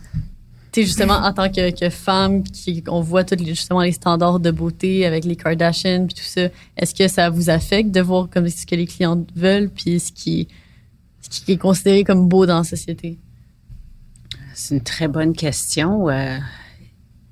tu 0.73 0.83
justement 0.83 1.15
en 1.15 1.33
tant 1.33 1.51
que, 1.51 1.91
femme, 1.91 2.43
qui, 2.43 2.83
on 2.89 3.01
voit 3.01 3.25
tous 3.25 3.37
les, 3.37 3.47
justement 3.47 3.81
les 3.81 3.93
standards 3.93 4.41
de 4.41 4.51
beauté 4.51 5.05
avec 5.05 5.25
les 5.25 5.37
Kardashians 5.37 6.07
puis 6.07 6.15
tout 6.15 6.23
ça, 6.23 6.49
est-ce 6.77 6.95
que 6.95 7.09
ça 7.09 7.31
vous 7.31 7.51
affecte 7.51 7.91
de 7.91 8.01
voir 8.01 8.29
comme 8.31 8.49
ce 8.49 8.67
que 8.67 8.75
les 8.75 8.87
clients 8.87 9.25
veulent 9.35 9.69
puis 9.69 9.99
ce 9.99 10.13
qui, 10.13 10.49
ce 11.21 11.41
qui 11.41 11.53
est 11.53 11.57
considéré 11.57 12.05
comme 12.05 12.29
beau 12.29 12.47
dans 12.47 12.59
la 12.59 12.65
société? 12.65 13.19
C'est 14.55 14.75
une 14.75 14.83
très 14.83 15.09
bonne 15.09 15.33
question. 15.33 16.09
Euh, 16.09 16.39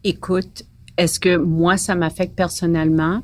écoute, 0.02 0.64
est-ce 0.96 1.20
que 1.20 1.36
moi, 1.36 1.76
ça 1.76 1.94
m'affecte 1.94 2.34
personnellement? 2.34 3.22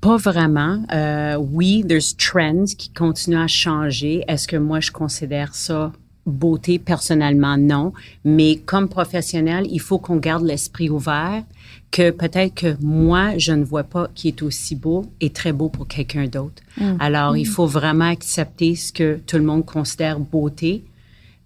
Pas 0.00 0.16
vraiment. 0.16 0.84
Euh, 0.92 1.36
oui, 1.36 1.84
there's 1.86 2.16
trends 2.16 2.64
qui 2.76 2.90
continuent 2.92 3.42
à 3.42 3.46
changer. 3.46 4.24
Est-ce 4.26 4.48
que 4.48 4.56
moi, 4.56 4.80
je 4.80 4.90
considère 4.90 5.54
ça 5.54 5.92
beauté 6.26 6.78
personnellement? 6.78 7.56
Non. 7.56 7.92
Mais 8.24 8.56
comme 8.56 8.88
professionnel, 8.88 9.66
il 9.70 9.80
faut 9.80 9.98
qu'on 9.98 10.16
garde 10.16 10.44
l'esprit 10.44 10.90
ouvert 10.90 11.42
que 11.90 12.10
peut-être 12.10 12.54
que 12.54 12.76
moi, 12.80 13.38
je 13.38 13.52
ne 13.52 13.64
vois 13.64 13.84
pas 13.84 14.08
qui 14.14 14.28
est 14.28 14.42
aussi 14.42 14.74
beau 14.74 15.06
et 15.20 15.30
très 15.30 15.52
beau 15.52 15.68
pour 15.68 15.86
quelqu'un 15.86 16.26
d'autre. 16.26 16.62
Alors, 16.98 17.36
il 17.36 17.46
faut 17.46 17.66
vraiment 17.66 18.10
accepter 18.10 18.74
ce 18.74 18.92
que 18.92 19.18
tout 19.26 19.36
le 19.36 19.44
monde 19.44 19.64
considère 19.64 20.18
beauté 20.18 20.84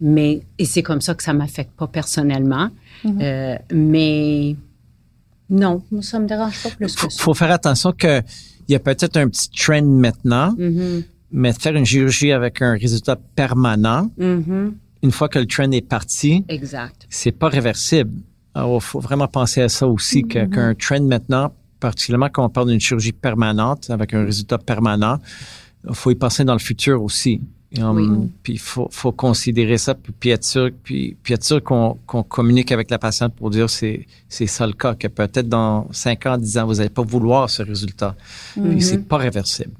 mais 0.01 0.40
et 0.59 0.65
c'est 0.65 0.82
comme 0.82 1.01
ça 1.01 1.15
que 1.15 1.23
ça 1.23 1.32
m'affecte 1.32 1.73
pas 1.77 1.86
personnellement. 1.86 2.70
Euh, 3.05 3.55
mais 3.73 4.57
non, 5.51 5.82
ça 6.01 6.19
me 6.19 6.27
dérange 6.27 6.62
pas 6.62 6.70
plus 6.70 6.97
faut, 6.97 7.07
que 7.07 7.12
ça. 7.12 7.23
faut 7.23 7.35
faire 7.35 7.51
attention 7.51 7.93
que 7.93 8.20
il 8.69 8.73
y 8.73 8.77
a 8.77 8.78
peut-être 8.78 9.16
un 9.16 9.28
petit 9.28 9.51
trend 9.51 9.82
maintenant, 9.85 10.55
Mhm, 10.57 11.02
mais 11.32 11.52
faire 11.52 11.77
une 11.77 11.85
chirurgie 11.86 12.32
avec 12.32 12.61
un 12.62 12.73
résultat 12.73 13.16
permanent, 13.36 14.11
mhm, 14.19 14.74
une 15.02 15.11
fois 15.12 15.28
que 15.28 15.39
le 15.39 15.47
trend 15.47 15.70
est 15.73 15.86
parti, 15.86 16.44
exact. 16.48 17.07
c'est 17.09 17.32
pas 17.32 17.48
réversible. 17.48 18.12
Alors, 18.55 18.77
il 18.77 18.81
faut 18.85 19.01
vraiment 19.01 19.28
penser 19.28 19.62
à 19.62 19.69
ça 19.69 19.86
aussi, 19.86 20.24
que- 20.24 20.44
qu'un 20.47 20.74
trend 20.74 21.02
maintenant, 21.02 21.52
particulièrement 21.78 22.28
quand 22.32 22.44
on 22.44 22.48
parle 22.51 22.69
d'une 22.70 22.81
chirurgie 22.81 23.12
permanente, 23.12 23.89
avec 23.90 24.12
un 24.12 24.24
résultat 24.24 24.59
permanent, 24.59 25.19
il 25.89 25.94
faut 25.94 26.11
y 26.11 26.15
penser 26.15 26.44
dans 26.44 26.52
le 26.52 26.59
futur 26.59 27.02
aussi. 27.02 27.40
Um, 27.78 27.97
Oui. 27.97 28.31
Puis 28.43 28.52
il 28.55 28.59
faut, 28.59 28.89
faut 28.90 29.12
considérer 29.12 29.78
ça, 29.78 29.94
puis, 29.94 30.12
puis 30.19 30.31
être 30.31 30.43
sûr, 30.44 30.70
puis, 30.82 31.16
puis 31.23 31.35
être 31.35 31.44
sûr 31.44 31.62
qu'on 31.62 31.97
qu'on 32.05 32.24
communique 32.24 32.73
avec 32.73 32.90
la 32.90 32.98
patiente 32.98 33.32
pour 33.36 33.48
dire 33.48 33.70
c'est 33.70 34.07
c'est 34.28 34.48
ça 34.48 34.66
le 34.66 34.73
cas, 34.73 34.97
que 34.97 35.07
peut-être 35.07 35.48
dans 35.48 35.86
5 35.93 36.27
ans, 36.27 36.36
10 36.36 36.59
ans, 36.59 36.66
vous 36.66 36.74
n'allez 36.74 36.89
pas 36.90 37.02
vouloir 37.02 37.48
ce 37.48 37.62
résultat. 37.62 38.16
Puis 38.55 38.82
c'est 38.82 39.07
pas 39.07 39.19
réversible. 39.19 39.70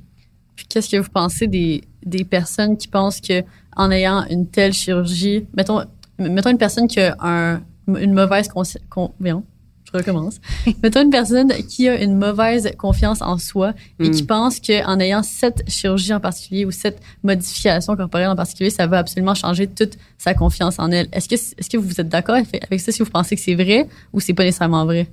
Puis 0.61 0.67
qu'est-ce 0.69 0.91
que 0.91 0.99
vous 0.99 1.09
pensez 1.09 1.47
des, 1.47 1.85
des 2.05 2.23
personnes 2.23 2.77
qui 2.77 2.87
pensent 2.87 3.23
que 3.23 3.43
en 3.75 3.91
ayant 3.91 4.27
une 4.29 4.47
telle 4.47 4.75
chirurgie, 4.75 5.47
mettons, 5.57 5.87
mettons 6.19 6.51
une 6.51 6.59
personne 6.59 6.87
qui 6.87 7.01
a 7.01 7.17
un, 7.19 7.63
une 7.87 8.13
mauvaise 8.13 8.47
con, 8.49 8.63
je 8.63 9.97
recommence. 9.97 10.39
mettons 10.83 11.03
une 11.03 11.09
personne 11.09 11.51
qui 11.67 11.89
a 11.89 12.03
une 12.03 12.15
mauvaise 12.15 12.73
confiance 12.77 13.23
en 13.23 13.39
soi 13.39 13.73
et 13.99 14.11
qui 14.11 14.23
pense 14.23 14.61
qu'en 14.61 15.01
ayant 15.01 15.23
cette 15.23 15.67
chirurgie 15.67 16.13
en 16.13 16.21
particulier 16.21 16.67
ou 16.67 16.73
cette 16.73 17.01
modification 17.23 17.97
corporelle 17.97 18.29
en 18.29 18.37
particulier, 18.37 18.69
ça 18.69 18.87
va 18.87 18.99
absolument 18.99 19.35
changer 19.35 19.67
toute 19.67 19.97
sa 20.19 20.35
confiance 20.35 20.79
en 20.79 20.91
elle. 20.91 21.09
Est-ce 21.11 21.27
que, 21.27 21.37
est-ce 21.37 21.71
que 21.71 21.79
vous 21.79 21.99
êtes 21.99 22.11
d'accord 22.11 22.35
avec 22.35 22.63
avec 22.63 22.81
ça 22.81 22.93
si 22.93 23.03
vous 23.03 23.09
pensez 23.09 23.35
que 23.35 23.41
c'est 23.41 23.55
vrai 23.55 23.89
ou 24.13 24.21
c'est 24.21 24.35
pas 24.35 24.45
nécessairement 24.45 24.85
vrai? 24.85 25.09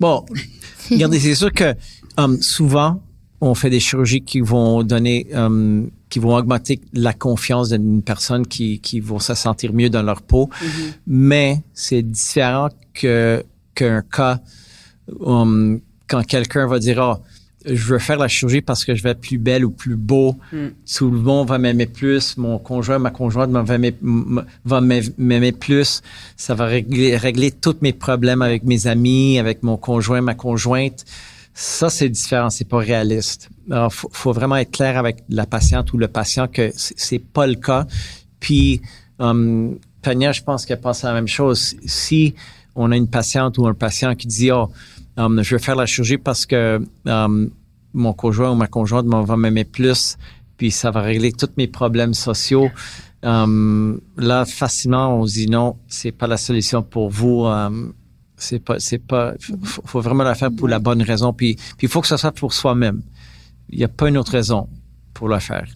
Bon, 0.00 0.26
regardez, 0.90 1.20
c'est 1.20 1.36
sûr 1.36 1.52
que 1.52 1.76
um, 2.24 2.40
souvent, 2.42 3.02
on 3.40 3.54
fait 3.54 3.70
des 3.70 3.80
chirurgies 3.80 4.22
qui 4.22 4.40
vont 4.40 4.82
donner, 4.82 5.26
um, 5.34 5.90
qui 6.08 6.18
vont 6.18 6.34
augmenter 6.36 6.80
la 6.92 7.12
confiance 7.12 7.70
d'une 7.70 8.02
personne 8.02 8.46
qui, 8.46 8.80
qui 8.80 9.00
vont 9.00 9.18
se 9.18 9.34
sentir 9.34 9.72
mieux 9.72 9.90
dans 9.90 10.02
leur 10.02 10.22
peau, 10.22 10.50
mais 11.06 11.60
c'est 11.72 12.02
différent 12.02 12.68
que 12.92 13.44
qu'un 13.74 14.02
cas 14.02 14.40
um, 15.20 15.80
quand 16.08 16.24
quelqu'un 16.26 16.66
va 16.66 16.78
dire 16.78 17.00
ah 17.00 17.20
je 17.64 17.92
veux 17.92 17.98
faire 17.98 18.18
la 18.18 18.28
chirurgie 18.28 18.62
parce 18.62 18.84
que 18.84 18.94
je 18.94 19.02
vais 19.02 19.10
être 19.10 19.20
plus 19.20 19.38
belle 19.38 19.64
ou 19.64 19.70
plus 19.70 19.96
beau. 19.96 20.36
Tout 20.96 21.10
le 21.10 21.18
monde 21.18 21.48
va 21.48 21.58
m'aimer 21.58 21.86
plus. 21.86 22.36
Mon 22.38 22.58
conjoint, 22.58 22.98
ma 22.98 23.10
conjointe 23.10 23.50
va 23.50 24.80
m'aimer 24.80 25.52
plus. 25.52 26.02
Ça 26.36 26.54
va 26.54 26.64
régler, 26.64 27.16
régler 27.16 27.50
tous 27.50 27.76
mes 27.82 27.92
problèmes 27.92 28.40
avec 28.40 28.64
mes 28.64 28.86
amis, 28.86 29.38
avec 29.38 29.62
mon 29.62 29.76
conjoint, 29.76 30.22
ma 30.22 30.34
conjointe. 30.34 31.04
Ça, 31.52 31.90
c'est 31.90 32.08
différent. 32.08 32.50
C'est 32.50 32.68
pas 32.68 32.78
réaliste. 32.78 33.50
Alors, 33.70 33.92
faut, 33.92 34.32
vraiment 34.32 34.56
être 34.56 34.70
clair 34.70 34.96
avec 34.96 35.24
la 35.28 35.46
patiente 35.46 35.92
ou 35.92 35.98
le 35.98 36.08
patient 36.08 36.48
que 36.48 36.70
c'est 36.74 37.18
pas 37.18 37.46
le 37.46 37.56
cas. 37.56 37.86
Puis, 38.38 38.80
um, 39.18 39.78
Tania, 40.02 40.32
je 40.32 40.42
pense 40.42 40.64
qu'elle 40.64 40.80
pense 40.80 41.04
à 41.04 41.08
la 41.08 41.14
même 41.14 41.28
chose. 41.28 41.76
Si 41.84 42.34
on 42.74 42.90
a 42.92 42.96
une 42.96 43.08
patiente 43.08 43.58
ou 43.58 43.66
un 43.66 43.74
patient 43.74 44.14
qui 44.14 44.26
dit, 44.26 44.50
oh, 44.50 44.70
um, 45.16 45.42
je 45.42 45.54
veux 45.54 45.60
faire 45.60 45.76
la 45.76 45.86
chirurgie 45.86 46.18
parce 46.18 46.46
que 46.46 46.80
um, 47.04 47.50
mon 47.92 48.12
conjoint 48.12 48.52
ou 48.52 48.54
ma 48.54 48.66
conjointe 48.66 49.06
va 49.06 49.36
m'aimer 49.36 49.64
plus, 49.64 50.16
puis 50.56 50.70
ça 50.70 50.90
va 50.90 51.02
régler 51.02 51.32
tous 51.32 51.50
mes 51.56 51.66
problèmes 51.66 52.14
sociaux. 52.14 52.70
Um, 53.22 54.00
là, 54.16 54.44
facilement, 54.46 55.18
on 55.18 55.26
se 55.26 55.34
dit 55.34 55.46
non, 55.46 55.76
c'est 55.88 56.12
pas 56.12 56.26
la 56.26 56.36
solution 56.36 56.82
pour 56.82 57.10
vous. 57.10 57.46
C'est 58.42 58.58
pas, 58.58 58.78
c'est 58.78 58.98
pas, 58.98 59.34
faut, 59.38 59.82
faut 59.84 60.00
vraiment 60.00 60.24
la 60.24 60.34
faire 60.34 60.50
pour 60.50 60.68
la 60.68 60.78
bonne 60.78 61.02
raison. 61.02 61.32
Puis, 61.32 61.54
puis 61.54 61.86
il 61.86 61.88
faut 61.88 62.00
que 62.00 62.08
ça 62.08 62.18
soit 62.18 62.32
pour 62.32 62.52
soi-même. 62.52 63.02
Il 63.68 63.78
n'y 63.78 63.84
a 63.84 63.88
pas 63.88 64.08
une 64.08 64.16
autre 64.16 64.32
raison 64.32 64.68
pour 65.14 65.28
le 65.28 65.38
faire. 65.38 65.68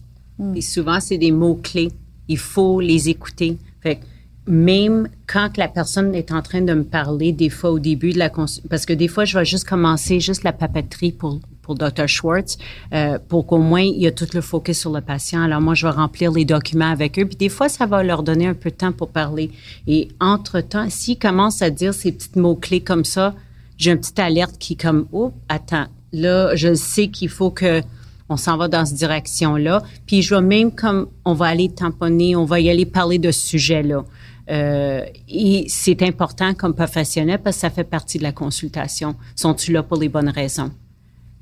Et 0.55 0.61
souvent, 0.61 0.99
c'est 0.99 1.17
des 1.17 1.31
mots-clés. 1.31 1.91
Il 2.27 2.37
faut 2.37 2.81
les 2.81 3.09
écouter. 3.09 3.57
Fait 3.81 3.97
que 3.97 4.05
même 4.47 5.09
quand 5.27 5.57
la 5.57 5.67
personne 5.67 6.13
est 6.13 6.31
en 6.31 6.41
train 6.41 6.61
de 6.61 6.73
me 6.73 6.83
parler, 6.83 7.31
des 7.31 7.49
fois 7.49 7.71
au 7.71 7.79
début 7.79 8.11
de 8.11 8.19
la 8.19 8.29
parce 8.69 8.85
que 8.85 8.93
des 8.93 9.07
fois, 9.07 9.25
je 9.25 9.37
vais 9.37 9.45
juste 9.45 9.67
commencer 9.67 10.19
juste 10.19 10.43
la 10.43 10.53
papeterie 10.53 11.11
pour 11.11 11.39
pour 11.65 11.73
Dr. 11.73 12.07
Schwartz, 12.07 12.59
euh, 12.93 13.17
pour 13.27 13.47
qu'au 13.47 13.57
moins 13.57 13.81
il 13.81 13.99
y 13.99 14.05
a 14.05 14.11
tout 14.11 14.27
le 14.35 14.41
focus 14.41 14.81
sur 14.81 14.91
le 14.91 15.01
patient. 15.01 15.41
Alors 15.41 15.61
moi, 15.61 15.73
je 15.73 15.87
vais 15.87 15.93
remplir 15.93 16.31
les 16.31 16.45
documents 16.45 16.91
avec 16.91 17.17
eux, 17.17 17.25
puis 17.25 17.35
des 17.35 17.49
fois, 17.49 17.69
ça 17.69 17.87
va 17.87 18.03
leur 18.03 18.21
donner 18.21 18.45
un 18.45 18.53
peu 18.53 18.69
de 18.69 18.75
temps 18.75 18.91
pour 18.91 19.09
parler. 19.09 19.49
Et 19.87 20.09
entre-temps, 20.19 20.91
s'ils 20.91 21.17
commencent 21.17 21.63
à 21.63 21.71
dire 21.71 21.93
ces 21.95 22.11
petits 22.11 22.37
mots-clés 22.37 22.81
comme 22.81 23.03
ça, 23.03 23.33
j'ai 23.77 23.91
une 23.91 23.97
petite 23.97 24.19
alerte 24.19 24.57
qui 24.59 24.73
est 24.73 24.81
comme, 24.81 25.07
oh, 25.11 25.33
attends, 25.49 25.87
là, 26.13 26.55
je 26.55 26.75
sais 26.75 27.07
qu'il 27.07 27.29
faut 27.29 27.49
que 27.49 27.81
on 28.29 28.37
s'en 28.37 28.57
va 28.57 28.67
dans 28.67 28.85
cette 28.85 28.97
direction-là. 28.97 29.83
Puis 30.07 30.21
je 30.21 30.35
vais 30.35 30.41
même 30.41 30.71
comme, 30.71 31.07
on 31.25 31.33
va 31.33 31.47
aller 31.47 31.69
tamponner, 31.69 32.35
on 32.35 32.45
va 32.45 32.59
y 32.59 32.69
aller 32.69 32.85
parler 32.85 33.19
de 33.19 33.31
ce 33.31 33.47
sujet-là. 33.47 34.03
Euh, 34.49 35.03
et 35.27 35.65
c'est 35.69 36.03
important 36.03 36.53
comme 36.53 36.75
professionnel 36.75 37.39
parce 37.43 37.57
que 37.57 37.61
ça 37.61 37.69
fait 37.69 37.83
partie 37.83 38.17
de 38.17 38.23
la 38.23 38.31
consultation. 38.31 39.15
Sont-tu 39.35 39.71
là 39.71 39.83
pour 39.83 39.97
les 39.97 40.09
bonnes 40.09 40.29
raisons? 40.29 40.71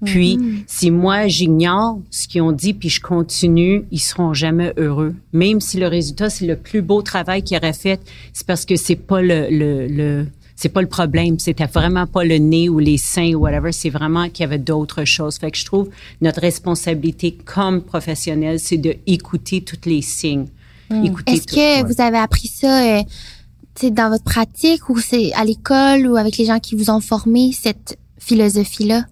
Puis, 0.06 0.38
Mm-hmm. 0.38 0.64
si 0.68 0.92
moi, 0.92 1.28
j'ignore 1.28 2.00
ce 2.10 2.28
qu'ils 2.28 2.42
ont 2.42 2.52
dit, 2.52 2.74
puis 2.74 2.90
je 2.90 3.00
continue, 3.00 3.86
ils 3.90 4.00
seront 4.00 4.34
jamais 4.34 4.74
heureux. 4.76 5.16
Même 5.32 5.62
si 5.62 5.78
le 5.80 5.88
résultat, 5.88 6.30
c'est 6.30 6.46
le 6.46 6.58
plus 6.58 6.82
beau 6.82 7.02
travail 7.02 7.42
qu'ils 7.42 7.58
auraient 7.58 7.72
fait, 7.72 8.02
c'est 8.34 8.46
parce 8.46 8.66
que 8.66 8.76
c'est 8.76 8.98
pas 8.98 9.22
le, 9.22 9.48
le, 9.50 9.88
le 9.88 10.28
c'est 10.56 10.70
pas 10.70 10.82
le 10.82 10.88
problème. 10.88 11.40
C'était 11.40 11.66
vraiment 11.66 12.06
pas 12.06 12.24
le 12.24 12.38
nez 12.38 12.70
ou 12.70 12.80
les 12.80 12.98
seins 12.98 13.34
ou 13.34 13.40
whatever. 13.40 13.72
C'est 13.72 13.90
vraiment 13.90 14.30
qu'il 14.30 14.44
y 14.44 14.46
avait 14.46 14.60
d'autres 14.60 15.04
choses. 15.04 15.38
Fait 15.38 15.52
que 15.52 15.58
je 15.58 15.66
trouve 15.66 15.90
notre 16.22 16.42
responsabilité 16.42 17.32
comme 17.34 17.82
professionnel, 17.82 18.60
c'est 18.60 18.78
de 18.78 18.96
écouter 19.08 19.62
tous 19.62 19.90
les 19.90 20.02
signes. 20.02 20.48
Écouter 20.92 21.32
Mm. 21.32 21.36
Est-ce 21.36 21.48
que 21.48 21.86
vous 21.88 22.02
avez 22.02 22.18
appris 22.18 22.48
ça 22.48 22.98
euh, 23.00 23.04
dans 23.92 24.10
votre 24.10 24.24
pratique 24.24 24.90
ou 24.90 25.00
c'est 25.00 25.34
à 25.34 25.44
l'école 25.44 26.08
ou 26.08 26.16
avec 26.18 26.38
les 26.38 26.46
gens 26.46 26.60
qui 26.60 26.76
vous 26.76 26.90
ont 26.90 27.00
formé, 27.00 27.52
cette 27.54 27.98
philosophie-là? 28.20 29.06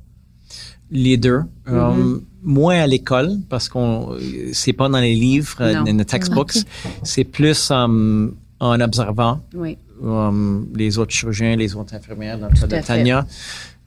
Les 0.92 1.18
deux. 1.18 1.42
Mm-hmm. 1.68 1.74
Um, 1.74 2.22
moins 2.44 2.80
à 2.82 2.88
l'école 2.88 3.38
parce 3.50 3.70
qu'on 3.70 4.18
c'est 4.52 4.74
pas 4.74 4.90
dans 4.90 5.00
les 5.00 5.16
livres, 5.16 5.56
euh, 5.62 5.74
Non. 5.76 5.84
dans 5.84 5.98
les 5.98 6.06
textbooks. 6.06 6.58
C'est 7.04 7.24
plus 7.24 7.72
um, 7.72 8.36
en 8.60 8.80
observant 8.82 9.42
Oui. 9.54 9.78
um, 10.04 10.68
les 10.76 10.98
autres 10.98 11.12
chirurgiens, 11.14 11.56
les 11.56 11.76
autres 11.76 11.94
infirmières, 11.96 12.40
dans 12.40 12.48
le 12.48 12.54
cas 12.54 12.64
à 12.64 12.68
de 12.68 12.76
fait. 12.76 12.82
Tania. 12.84 13.26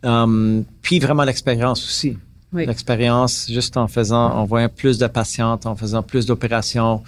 Um, 0.02 0.64
puis 0.82 0.98
vraiment 0.98 1.24
l'expérience 1.24 1.84
aussi. 1.84 2.16
Oui. 2.54 2.66
L'expérience, 2.66 3.50
juste 3.50 3.76
en 3.76 3.88
faisant, 3.88 4.30
en 4.30 4.44
voyant 4.44 4.68
plus 4.68 4.96
de 4.98 5.06
patientes, 5.08 5.66
en 5.66 5.74
faisant 5.74 6.02
plus 6.02 6.24
d'opérations, 6.24 7.02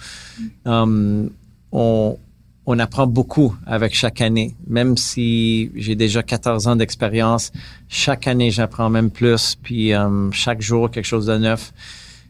um, 0.65 1.29
on, 1.71 2.17
on 2.65 2.79
apprend 2.79 3.07
beaucoup 3.07 3.55
avec 3.65 3.95
chaque 3.95 4.19
année. 4.19 4.55
Même 4.67 4.97
si 4.97 5.71
j'ai 5.75 5.95
déjà 5.95 6.21
14 6.21 6.67
ans 6.67 6.75
d'expérience, 6.75 7.53
chaque 7.87 8.27
année 8.27 8.51
j'apprends 8.51 8.89
même 8.89 9.09
plus. 9.09 9.55
Puis 9.55 9.93
um, 9.93 10.31
chaque 10.33 10.61
jour 10.61 10.91
quelque 10.91 11.05
chose 11.05 11.27
de 11.27 11.37
neuf. 11.37 11.73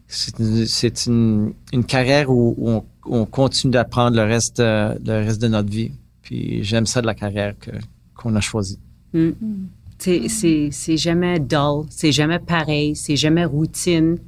C'est 0.06 0.38
une, 0.38 0.66
c'est 0.66 1.06
une, 1.06 1.52
une 1.72 1.84
carrière 1.84 2.30
où, 2.30 2.54
où 2.56 2.70
on, 2.70 2.84
on 3.04 3.26
continue 3.26 3.72
d'apprendre 3.72 4.16
le 4.16 4.22
reste, 4.22 4.60
euh, 4.60 4.94
le 5.04 5.24
reste 5.24 5.42
de 5.42 5.48
notre 5.48 5.68
vie. 5.68 5.90
Puis 6.22 6.62
j'aime 6.62 6.86
ça 6.86 7.02
de 7.02 7.06
la 7.06 7.14
carrière 7.14 7.54
que, 7.58 7.72
qu'on 8.14 8.34
a 8.36 8.40
choisie. 8.40 8.78
Mm. 9.12 9.30
C'est, 9.30 9.77
c'est, 9.98 10.68
c'est 10.70 10.96
jamais 10.96 11.40
dull, 11.40 11.84
c'est 11.90 12.12
jamais 12.12 12.38
pareil, 12.38 12.94
c'est 12.94 13.16
jamais 13.16 13.44
routine. 13.44 14.18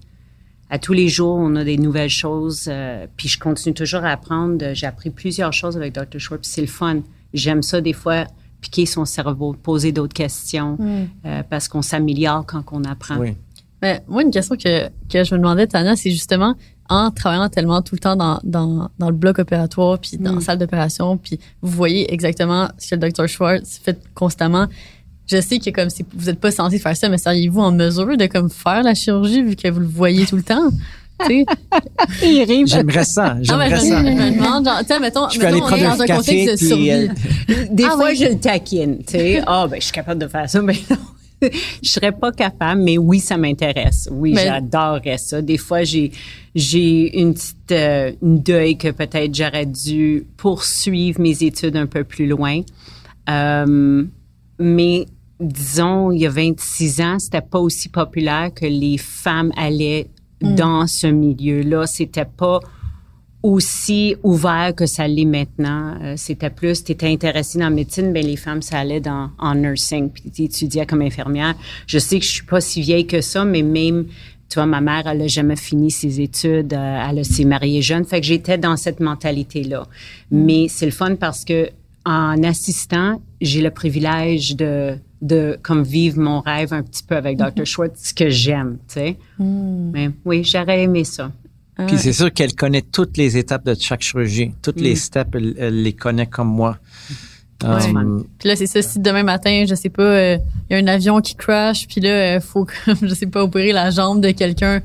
À 0.68 0.78
tous 0.78 0.92
les 0.92 1.08
jours, 1.08 1.36
on 1.36 1.56
a 1.56 1.64
des 1.64 1.78
nouvelles 1.78 2.10
choses. 2.10 2.66
euh, 2.68 3.06
puis 3.16 3.28
je 3.28 3.38
continue 3.38 3.74
toujours 3.74 4.04
à 4.04 4.10
apprendre. 4.10 4.72
J'ai 4.72 4.86
appris 4.86 5.10
plusieurs 5.10 5.52
choses 5.52 5.76
avec 5.76 5.94
Dr. 5.94 6.18
Schwartz. 6.18 6.42
puis 6.42 6.50
C'est 6.52 6.60
le 6.60 6.66
fun. 6.68 7.00
J'aime 7.34 7.62
ça 7.62 7.80
des 7.80 7.92
fois 7.92 8.26
piquer 8.60 8.86
son 8.86 9.04
cerveau, 9.04 9.52
poser 9.54 9.90
d'autres 9.90 10.12
questions, 10.14 10.76
euh, 11.24 11.42
parce 11.48 11.66
qu'on 11.66 11.82
s'améliore 11.82 12.44
quand 12.46 12.62
on 12.72 12.84
apprend. 12.84 13.16
Oui. 13.16 13.34
Mais 13.82 14.02
moi, 14.06 14.22
une 14.22 14.30
question 14.30 14.56
que, 14.56 14.88
que 15.08 15.24
je 15.24 15.34
me 15.34 15.38
demandais, 15.38 15.66
Tania, 15.66 15.96
c'est 15.96 16.10
justement 16.10 16.54
en 16.90 17.10
travaillant 17.10 17.48
tellement 17.48 17.80
tout 17.82 17.94
le 17.94 18.00
temps 18.00 18.16
dans, 18.16 18.38
dans, 18.44 18.90
dans 18.98 19.08
le 19.08 19.16
bloc 19.16 19.38
opératoire, 19.38 19.98
puis 19.98 20.18
dans 20.18 20.34
la 20.34 20.40
salle 20.40 20.58
d'opération, 20.58 21.16
puis 21.16 21.38
vous 21.62 21.70
voyez 21.70 22.12
exactement 22.12 22.68
ce 22.78 22.94
que 22.94 23.00
le 23.00 23.10
Dr. 23.10 23.28
Schwartz 23.28 23.80
fait 23.82 23.98
constamment. 24.14 24.66
Je 25.30 25.40
sais 25.40 25.58
que 25.58 25.70
comme 25.70 25.90
si 25.90 26.04
vous 26.14 26.26
n'êtes 26.26 26.40
pas 26.40 26.50
censé 26.50 26.78
faire 26.78 26.96
ça, 26.96 27.08
mais 27.08 27.18
seriez-vous 27.18 27.60
en 27.60 27.72
mesure 27.72 28.16
de 28.16 28.26
comme 28.26 28.50
faire 28.50 28.82
la 28.82 28.94
chirurgie 28.94 29.42
vu 29.42 29.54
que 29.56 29.68
vous 29.68 29.80
le 29.80 29.86
voyez 29.86 30.26
tout 30.26 30.36
le 30.36 30.42
temps? 30.42 30.70
J'aimerais 32.20 33.04
ça. 33.04 33.24
Ah, 33.26 33.34
ben, 33.34 33.42
J'aimerais 33.44 33.70
je, 33.70 33.76
ça. 33.76 33.98
je 33.98 34.10
me 34.10 34.34
demande, 34.36 34.64
genre, 34.64 34.78
tu 34.80 34.86
sais, 34.86 35.00
mettons, 35.00 35.28
Je 35.28 35.38
mettons, 35.38 35.54
on 35.54 35.56
est 35.56 35.60
prendre 35.60 35.82
dans 35.96 36.02
un 36.02 36.06
contexte 36.06 36.52
de 36.52 36.56
puis, 36.56 36.66
survie. 36.66 36.90
euh, 36.90 37.08
Des 37.70 37.84
Ah 37.84 37.90
fois, 37.90 38.08
oui. 38.10 38.16
je 38.16 38.24
le 38.24 38.38
taquine, 38.38 38.98
tu 38.98 39.12
sais. 39.12 39.42
Ah, 39.46 39.66
ben, 39.70 39.76
je 39.78 39.84
suis 39.84 39.92
capable 39.92 40.20
de 40.20 40.28
faire 40.28 40.48
ça, 40.48 40.62
mais 40.62 40.74
non. 40.90 40.96
Je 41.82 41.88
serais 41.90 42.12
pas 42.12 42.32
capable, 42.32 42.82
mais 42.82 42.98
oui, 42.98 43.18
ça 43.18 43.36
m'intéresse. 43.38 44.08
Oui, 44.10 44.32
Mais- 44.34 44.44
j'adorerais 44.44 45.16
ça. 45.18 45.40
Des 45.40 45.56
fois, 45.56 45.84
j'ai 45.84 46.10
j'ai 46.54 47.18
une 47.18 47.32
petite 47.34 47.72
euh, 47.72 48.12
une 48.22 48.42
deuil 48.42 48.76
que 48.76 48.88
peut-être 48.90 49.34
j'aurais 49.34 49.64
dû 49.66 50.26
poursuivre 50.36 51.20
mes 51.20 51.42
études 51.42 51.76
un 51.76 51.86
peu 51.86 52.04
plus 52.04 52.26
loin. 52.26 52.60
Euh, 53.30 54.04
mais 54.58 55.06
disons, 55.40 56.12
il 56.12 56.20
y 56.20 56.26
a 56.26 56.30
26 56.30 57.00
ans, 57.00 57.18
c'était 57.18 57.40
pas 57.40 57.58
aussi 57.58 57.88
populaire 57.88 58.52
que 58.54 58.66
les 58.66 58.98
femmes 58.98 59.52
allaient 59.56 60.08
dans 60.40 60.86
ce 60.86 61.06
milieu-là. 61.06 61.86
C'était 61.86 62.24
pas 62.24 62.60
aussi 63.42 64.16
ouvert 64.22 64.74
que 64.74 64.86
ça 64.86 65.08
l'est 65.08 65.24
maintenant. 65.24 65.96
Euh, 66.02 66.14
c'était 66.16 66.50
plus, 66.50 66.84
tu 66.84 66.92
étais 66.92 67.08
intéressé 67.08 67.58
dans 67.58 67.64
la 67.64 67.70
médecine, 67.70 68.12
ben 68.12 68.24
les 68.24 68.36
femmes, 68.36 68.62
ça 68.62 68.78
allait 68.78 69.00
dans, 69.00 69.30
en 69.38 69.54
nursing, 69.54 70.10
puis 70.10 70.30
tu 70.30 70.42
étudiais 70.42 70.84
comme 70.84 71.02
infirmière. 71.02 71.54
Je 71.86 71.98
sais 71.98 72.18
que 72.18 72.24
je 72.24 72.30
suis 72.30 72.44
pas 72.44 72.60
si 72.60 72.82
vieille 72.82 73.06
que 73.06 73.22
ça, 73.22 73.44
mais 73.44 73.62
même, 73.62 74.06
tu 74.50 74.54
vois, 74.56 74.66
ma 74.66 74.80
mère, 74.82 75.06
elle 75.06 75.22
a 75.22 75.26
jamais 75.26 75.56
fini 75.56 75.90
ses 75.90 76.20
études, 76.20 76.74
euh, 76.74 77.08
elle 77.08 77.24
s'est 77.24 77.44
mariée 77.44 77.80
jeune, 77.80 78.04
fait 78.04 78.20
que 78.20 78.26
j'étais 78.26 78.58
dans 78.58 78.76
cette 78.76 79.00
mentalité-là. 79.00 79.86
Mais 80.30 80.66
c'est 80.68 80.86
le 80.86 80.92
fun 80.92 81.14
parce 81.14 81.44
que 81.44 81.70
en 82.04 82.42
assistant, 82.42 83.22
j'ai 83.40 83.60
le 83.60 83.70
privilège 83.70 84.56
de 84.56 84.96
de 85.22 85.58
comme 85.62 85.82
vivre 85.82 86.18
mon 86.20 86.40
rêve 86.40 86.72
un 86.72 86.82
petit 86.82 87.02
peu 87.02 87.16
avec 87.16 87.36
Dr. 87.36 87.64
Schwartz, 87.66 88.00
ce 88.08 88.14
que 88.14 88.30
j'aime, 88.30 88.78
tu 88.88 88.94
sais. 88.94 89.16
Mais 89.38 90.10
oui, 90.24 90.44
j'aurais 90.44 90.82
aimé 90.82 91.04
ça. 91.04 91.30
Puis 91.86 91.96
c'est 91.98 92.12
sûr 92.12 92.30
qu'elle 92.32 92.54
connaît 92.54 92.82
toutes 92.82 93.16
les 93.16 93.38
étapes 93.38 93.64
de 93.64 93.74
chaque 93.78 94.02
chirurgie. 94.02 94.52
Toutes 94.60 94.80
Mm. 94.80 94.84
les 94.84 94.96
steps, 94.96 95.30
elle, 95.34 95.54
elle 95.58 95.82
les 95.82 95.94
connaît 95.94 96.26
comme 96.26 96.48
moi. 96.48 96.76
Um, 97.62 98.24
Puis 98.38 98.48
là, 98.48 98.56
c'est 98.56 98.66
ça, 98.66 98.80
si 98.80 98.98
demain 99.00 99.22
matin, 99.22 99.64
je 99.68 99.74
sais 99.74 99.90
pas, 99.90 100.02
euh, 100.02 100.38
il 100.70 100.76
y 100.76 100.80
a 100.80 100.82
un 100.82 100.86
avion 100.86 101.20
qui 101.20 101.34
crash, 101.34 101.86
puis 101.86 102.00
là, 102.00 102.36
il 102.36 102.40
faut, 102.40 102.66
comme, 102.84 102.96
je 103.02 103.14
sais 103.14 103.26
pas, 103.26 103.42
opérer 103.42 103.72
la 103.72 103.90
jambe 103.90 104.22
de 104.22 104.30
quelqu'un, 104.30 104.80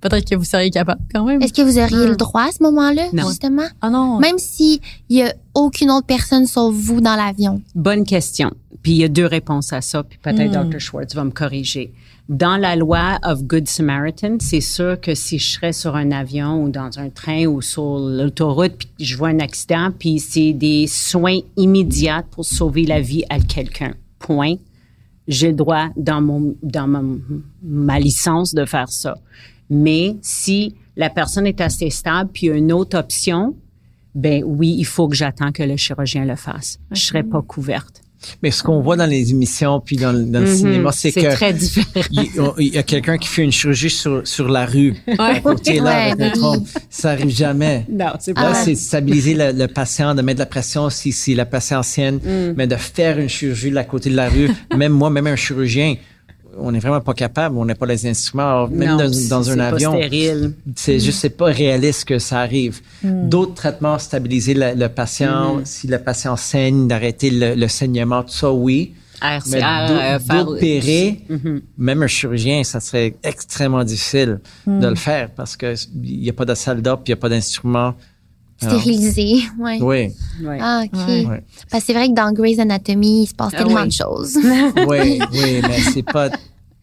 peut-être 0.00 0.28
que 0.28 0.34
vous 0.34 0.44
seriez 0.44 0.70
capable 0.70 1.00
quand 1.14 1.24
même. 1.24 1.40
Est-ce 1.42 1.52
que 1.52 1.62
vous 1.62 1.78
auriez 1.78 2.06
Hmm. 2.06 2.10
le 2.10 2.16
droit 2.16 2.42
à 2.42 2.52
ce 2.52 2.62
moment-là, 2.62 3.06
Non. 3.12 3.28
justement? 3.28 3.66
Ah 3.80 3.90
non. 3.90 4.18
Même 4.18 4.38
si 4.38 4.80
il 5.08 5.18
y 5.18 5.22
a 5.22 5.34
aucune 5.54 5.90
autre 5.90 6.06
personne 6.06 6.46
sauf 6.46 6.74
vous 6.74 7.00
dans 7.00 7.16
l'avion. 7.16 7.60
Bonne 7.74 8.04
question. 8.04 8.50
Puis 8.82 8.92
il 8.92 8.98
y 8.98 9.04
a 9.04 9.08
deux 9.08 9.26
réponses 9.26 9.72
à 9.72 9.80
ça, 9.82 10.02
puis 10.02 10.18
peut-être 10.22 10.56
Mm. 10.64 10.70
Dr. 10.70 10.80
Schwartz 10.80 11.14
va 11.14 11.24
me 11.24 11.30
corriger. 11.30 11.92
Dans 12.30 12.56
la 12.56 12.76
loi 12.76 13.18
of 13.24 13.42
Good 13.42 13.68
Samaritan, 13.68 14.36
c'est 14.40 14.60
sûr 14.60 15.00
que 15.00 15.14
si 15.16 15.38
je 15.40 15.50
serais 15.52 15.72
sur 15.72 15.96
un 15.96 16.12
avion 16.12 16.62
ou 16.62 16.68
dans 16.70 16.98
un 17.00 17.10
train 17.10 17.46
ou 17.46 17.60
sur 17.60 17.98
l'autoroute, 17.98 18.74
puis 18.78 18.88
je 19.00 19.16
vois 19.16 19.28
un 19.30 19.40
accident, 19.40 19.90
puis 19.98 20.20
c'est 20.20 20.52
des 20.52 20.86
soins 20.86 21.40
immédiats 21.56 22.22
pour 22.30 22.44
sauver 22.44 22.86
la 22.86 23.00
vie 23.00 23.24
à 23.30 23.40
quelqu'un. 23.40 23.94
Point. 24.20 24.54
J'ai 25.28 25.48
le 25.48 25.54
droit 25.54 25.88
dans 25.96 26.20
mon 26.20 26.54
dans 26.62 26.86
ma, 26.86 27.02
ma 27.62 27.98
licence 27.98 28.54
de 28.54 28.64
faire 28.64 28.88
ça. 28.88 29.16
Mais 29.70 30.16
si 30.22 30.74
la 30.96 31.10
personne 31.10 31.46
est 31.46 31.60
assez 31.60 31.90
stable, 31.90 32.30
puis 32.32 32.48
une 32.48 32.72
autre 32.72 32.98
option, 32.98 33.54
ben 34.14 34.42
oui, 34.44 34.74
il 34.78 34.84
faut 34.84 35.08
que 35.08 35.14
j'attends 35.16 35.52
que 35.52 35.62
le 35.62 35.76
chirurgien 35.76 36.24
le 36.24 36.36
fasse. 36.36 36.78
Je 36.92 37.00
serais 37.00 37.22
pas 37.22 37.42
couverte. 37.42 38.02
mais 38.42 38.50
ce 38.50 38.62
qu'on 38.62 38.82
voit 38.82 38.96
dans 38.96 39.06
les 39.06 39.30
émissions 39.30 39.80
puis 39.80 39.96
dans, 39.96 40.12
le- 40.12 40.24
dans 40.24 40.40
le 40.40 40.46
Mhm. 40.50 40.54
cinéma, 40.54 40.92
c'est 40.92 41.10
C'est 41.10 41.22
que 41.22 41.32
très 41.32 41.54
différent. 41.54 42.54
il, 42.58 42.74
y 42.74 42.76
a 42.76 42.82
quelqu'un 42.82 43.16
qui 43.16 43.26
fait 43.28 43.42
une 43.42 43.50
chirurgie 43.50 43.88
sur, 43.88 44.28
sur 44.28 44.46
la 44.48 44.66
rue, 44.66 44.94
à 45.18 45.40
côté 45.40 45.76
là, 45.78 45.84
Ouais, 45.84 46.10
avec 46.12 46.20
un 46.36 46.38
trompe. 46.38 46.66
Ça 46.90 47.12
arrive 47.12 47.30
jamais. 47.30 47.86
Non, 47.90 48.08
c'est 48.18 48.36
Là, 48.36 48.50
Ah. 48.52 48.54
c'est 48.54 48.72
de 48.72 48.76
stabiliser 48.78 49.32
le, 49.32 49.52
le 49.52 49.66
patient, 49.68 50.14
de 50.14 50.20
mettre 50.20 50.36
de 50.36 50.42
la 50.42 50.46
pression 50.46 50.90
si, 50.90 51.12
si 51.12 51.34
la 51.34 51.46
patiente 51.46 51.78
ancienne, 51.80 52.16
Mm. 52.16 52.54
mais 52.58 52.66
de 52.66 52.76
faire 52.76 53.18
une 53.18 53.30
chirurgie 53.30 53.70
de 53.70 53.74
la 53.74 53.84
côté 53.84 54.10
de 54.10 54.16
la 54.16 54.28
rue. 54.28 54.50
même 54.76 54.92
moi, 54.92 55.08
même 55.08 55.26
un 55.26 55.36
chirurgien, 55.36 55.94
on 56.58 56.72
n'est 56.72 56.78
vraiment 56.78 57.00
pas 57.00 57.14
capable, 57.14 57.56
on 57.58 57.64
n'a 57.64 57.74
pas 57.74 57.86
les 57.86 58.06
instruments. 58.06 58.48
Alors, 58.48 58.70
même 58.70 58.96
Non, 58.96 59.10
dans, 59.28 59.50
un 59.50 59.58
avion, 59.58 59.98
c'est 60.76 60.98
juste 60.98 61.20
c'est 61.20 61.30
pas 61.36 61.46
réaliste 61.46 62.04
que 62.06 62.18
ça 62.18 62.40
arrive. 62.40 62.80
D'autres 63.02 63.54
traitements, 63.54 63.98
stabiliser 63.98 64.54
le, 64.54 64.74
le 64.74 64.88
patient, 64.88 65.60
si 65.64 65.86
le 65.86 65.98
patient 65.98 66.36
saigne, 66.36 66.88
d'arrêter 66.88 67.30
le, 67.30 67.54
le 67.54 67.68
saignement, 67.68 68.22
tout 68.22 68.32
ça, 68.32 68.50
oui. 68.52 68.94
RCR, 69.22 69.50
Mais 69.50 69.62
euh, 69.62 70.18
d'opérer, 70.44 71.20
Mhm. 71.28 71.60
même 71.76 72.02
un 72.02 72.06
chirurgien, 72.06 72.64
ça 72.64 72.80
serait 72.80 73.14
extrêmement 73.22 73.84
difficile 73.84 74.40
de 74.66 74.86
le 74.88 74.94
faire 74.94 75.30
parce 75.36 75.56
que 75.58 75.74
il 76.02 76.20
n'y 76.20 76.30
a 76.30 76.32
pas 76.32 76.46
de 76.46 76.54
salle 76.54 76.80
d'op, 76.80 77.02
il 77.06 77.10
n'y 77.10 77.14
a 77.14 77.16
pas 77.16 77.28
d'instrument. 77.28 77.94
Stérilisé, 78.62 79.42
ouais. 79.58 79.78
Oui, 79.80 80.12
Ouais. 80.42 80.58
Ah, 80.60 80.82
OK. 80.84 80.90
Parce 81.70 81.82
que 81.82 81.86
c'est 81.86 81.92
vrai 81.94 82.08
que 82.08 82.14
dans 82.14 82.32
Grey's 82.32 82.58
Anatomy, 82.58 83.22
il 83.22 83.26
se 83.26 83.34
passe 83.34 83.52
Ah 83.54 83.58
tellement 83.58 83.82
oui. 83.82 83.88
de 83.88 83.92
choses. 83.92 84.36
oui, 84.88 85.20
oui, 85.32 85.60
mais 85.62 85.80
c'est 85.92 86.02
pas 86.02 86.30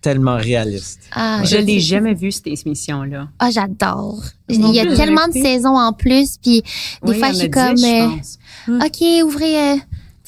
tellement 0.02 0.38
réaliste. 0.38 1.02
Ah, 1.12 1.42
Je 1.44 1.58
l'ai 1.58 1.80
jamais 1.80 2.14
vu, 2.14 2.32
cette 2.32 2.48
émission-là. 2.48 3.28
Ah, 3.40 3.50
j'adore. 3.52 4.22
Il 4.50 4.60
y 4.74 4.80
a 4.80 4.96
tellement 4.96 5.28
de 5.28 5.34
saisons 5.34 5.78
en 5.78 5.94
plus, 5.94 6.38
puis 6.42 6.62
des 6.62 7.12
Oui, 7.12 7.20
fois, 7.20 7.30
je 7.30 7.38
suis 7.38 7.50
comme, 7.52 7.84
euh, 7.84 8.08
pense. 8.08 8.40
OK, 8.68 9.24
ouvrez, 9.26 9.72
euh, 9.74 9.76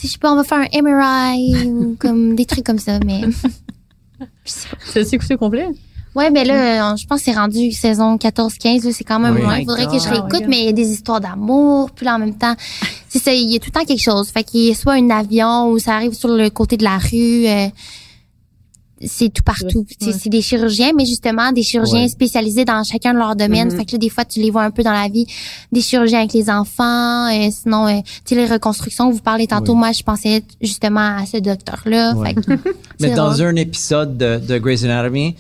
je 0.02 0.08
sais 0.08 0.18
pas, 0.18 0.32
on 0.32 0.36
va 0.36 0.44
faire 0.44 0.60
un 0.60 0.82
MRI 0.82 1.68
ou 1.68 1.96
comme 2.00 2.36
des 2.36 2.46
trucs 2.46 2.66
comme 2.66 2.80
ça, 2.80 3.00
mais. 3.06 3.22
C'est 4.44 5.02
aussi 5.02 5.16
écouté 5.16 5.36
au 5.36 5.38
complet? 5.38 5.68
Ouais, 6.16 6.32
mais 6.32 6.44
là, 6.44 6.94
euh, 6.94 6.96
je 6.98 7.06
pense 7.06 7.20
que 7.20 7.26
c'est 7.26 7.38
rendu 7.38 7.72
saison 7.72 8.18
14-15, 8.18 8.84
là, 8.86 8.92
c'est 8.92 9.04
quand 9.04 9.20
même 9.20 9.36
Oui. 9.36 9.42
loin. 9.42 9.54
Oh 9.54 9.56
Il 9.58 9.60
my 9.60 9.66
faudrait 9.66 9.86
que 9.88 10.04
je 10.04 10.10
réécoute, 10.10 10.44
mais 10.48 10.60
il 10.62 10.66
y 10.66 10.70
a 10.70 10.74
des 10.74 10.90
histoires 10.92 11.22
d'amour, 11.22 11.92
puis 11.92 12.06
là, 12.06 12.16
en 12.16 12.20
même 12.20 12.36
temps, 12.36 12.56
c'est 13.10 13.20
ça, 13.20 13.32
il 13.34 13.50
y 13.50 13.56
a 13.56 13.60
tout 13.60 13.68
le 13.74 13.80
temps 13.80 13.86
quelque 13.86 14.02
chose. 14.02 14.30
Fait 14.30 14.44
qu'il 14.44 14.62
y 14.66 14.72
a 14.72 14.76
soit 14.76 14.94
un 14.94 15.10
avion 15.12 15.70
ou 15.70 15.78
ça 15.80 15.94
arrive 15.96 16.14
sur 16.14 16.30
le 16.30 16.50
côté 16.50 16.78
de 16.78 16.84
la 16.84 16.98
rue, 16.98 17.46
euh, 17.48 17.68
c'est 19.06 19.30
tout 19.32 19.44
partout. 19.44 19.80
Ouais. 19.80 19.96
C'est- 20.02 20.12
C'est 20.20 20.30
des 20.30 20.42
chirurgiens, 20.42 20.92
mais 20.94 21.06
justement, 21.06 21.54
des 21.54 21.64
chirurgiens 21.64 22.02
Ouais. 22.02 22.08
spécialisés 22.10 22.66
dans 22.66 22.84
chacun 22.84 23.14
de 23.14 23.20
leurs 23.20 23.36
domaines. 23.38 23.70
Mhm. 23.72 23.78
Fait 23.78 23.86
que 23.86 23.92
là, 23.94 23.98
des 23.98 24.10
fois, 24.10 24.26
tu 24.26 24.42
les 24.42 24.52
vois 24.52 24.64
un 24.64 24.72
peu 24.72 24.84
dans 24.84 24.92
la 24.92 25.08
vie. 25.08 25.26
Des 25.72 25.80
chirurgiens 25.82 26.20
avec 26.20 26.34
les 26.34 26.50
enfants, 26.50 27.28
euh, 27.32 27.50
sinon, 27.52 27.88
euh, 27.88 28.02
tu 28.26 28.34
sais, 28.34 28.36
les 28.36 28.46
reconstructions, 28.48 29.10
vous 29.10 29.22
parlez 29.22 29.48
tantôt, 29.48 29.74
moi, 29.76 29.94
je 29.94 30.04
pensais 30.04 30.44
justement 30.60 31.18
à 31.18 31.26
ce 31.26 31.38
docteur-là. 31.38 32.14
Ouais. 32.16 32.34
Fait 32.34 32.42
que, 32.42 32.52
Mais 33.00 33.12
dans 33.12 33.32
drôle. 33.32 33.46
un 33.46 33.56
épisode 33.56 34.18
de, 34.18 34.38
de 34.46 34.58
Grey's 34.58 34.84
Anatomy, 34.84 35.36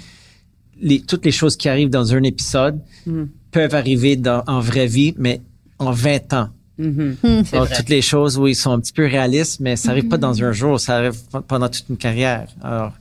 les, 0.81 1.01
toutes 1.01 1.25
les 1.25 1.31
choses 1.31 1.55
qui 1.55 1.69
arrivent 1.69 1.89
dans 1.89 2.13
un 2.13 2.23
épisode 2.23 2.79
Mhm. 3.05 3.29
peuvent 3.51 3.75
arriver 3.75 4.15
dans, 4.15 4.43
en 4.47 4.59
vraie 4.59 4.87
vie, 4.87 5.13
mais 5.17 5.41
en 5.79 5.91
20 5.91 6.33
ans. 6.33 6.49
Mhm. 6.77 7.17
Alors, 7.51 7.65
vrai. 7.65 7.75
toutes 7.75 7.89
les 7.89 8.01
choses 8.01 8.37
où 8.37 8.47
ils 8.47 8.55
sont 8.55 8.71
un 8.71 8.79
petit 8.79 8.93
peu 8.93 9.05
réalistes, 9.05 9.59
mais 9.59 9.75
ça 9.75 9.91
arrive 9.91 10.07
pas 10.07 10.17
dans 10.17 10.41
un 10.43 10.51
jour, 10.53 10.79
ça 10.79 10.95
arrive 10.97 11.15
pendant 11.47 11.67
toute 11.69 11.85
une 11.89 11.97
carrière. 11.97 12.47
Alors, 12.63 12.93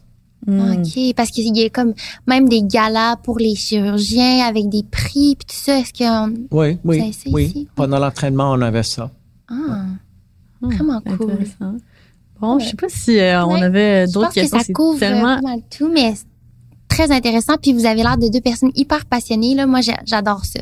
Hmm. 0.46 0.70
OK, 0.70 1.14
parce 1.16 1.30
qu'il 1.32 1.54
y 1.56 1.64
a 1.64 1.68
comme 1.68 1.94
même 2.28 2.48
des 2.48 2.62
galas 2.62 3.16
pour 3.16 3.40
les 3.40 3.56
chirurgiens 3.56 4.46
avec 4.46 4.68
des 4.68 4.84
prix 4.84 5.34
puis 5.36 5.46
tout 5.48 5.56
ça. 5.64 5.80
Est-ce 5.80 5.92
que 5.92 6.30
oui, 6.52 6.78
oui, 6.84 6.98
essayé 7.08 7.34
oui. 7.34 7.44
ici? 7.46 7.68
Pendant 7.74 7.98
l'entraînement, 7.98 8.52
on 8.52 8.60
avait 8.60 8.84
ça. 8.84 9.10
ah, 9.48 9.54
Hmm. 10.60 10.70
vraiment 10.72 11.00
cool. 11.00 11.38
Bon, 12.40 12.58
je 12.60 12.66
sais 12.68 12.76
pas 12.76 12.88
si 12.88 13.18
euh, 13.18 13.44
on 13.46 13.54
Ouais. 13.54 13.62
avait 13.62 14.06
Je 14.06 14.12
d'autres 14.12 14.26
pense 14.26 14.34
que 14.36 14.40
questions. 14.42 14.58
ça 14.60 14.72
couvre 14.72 14.96
euh, 14.96 15.00
tellement 15.00 15.36
pas 15.36 15.42
mal 15.42 15.58
tout, 15.76 15.90
mais 15.92 16.14
très 16.88 17.10
intéressant. 17.12 17.54
Puis 17.60 17.72
vous 17.72 17.86
avez 17.86 18.02
l'air 18.02 18.18
de 18.18 18.28
deux 18.28 18.40
personnes 18.40 18.72
hyper 18.74 19.04
passionnées. 19.06 19.54
Là. 19.54 19.66
Moi, 19.66 19.80
j'adore 20.04 20.44
ça. 20.44 20.60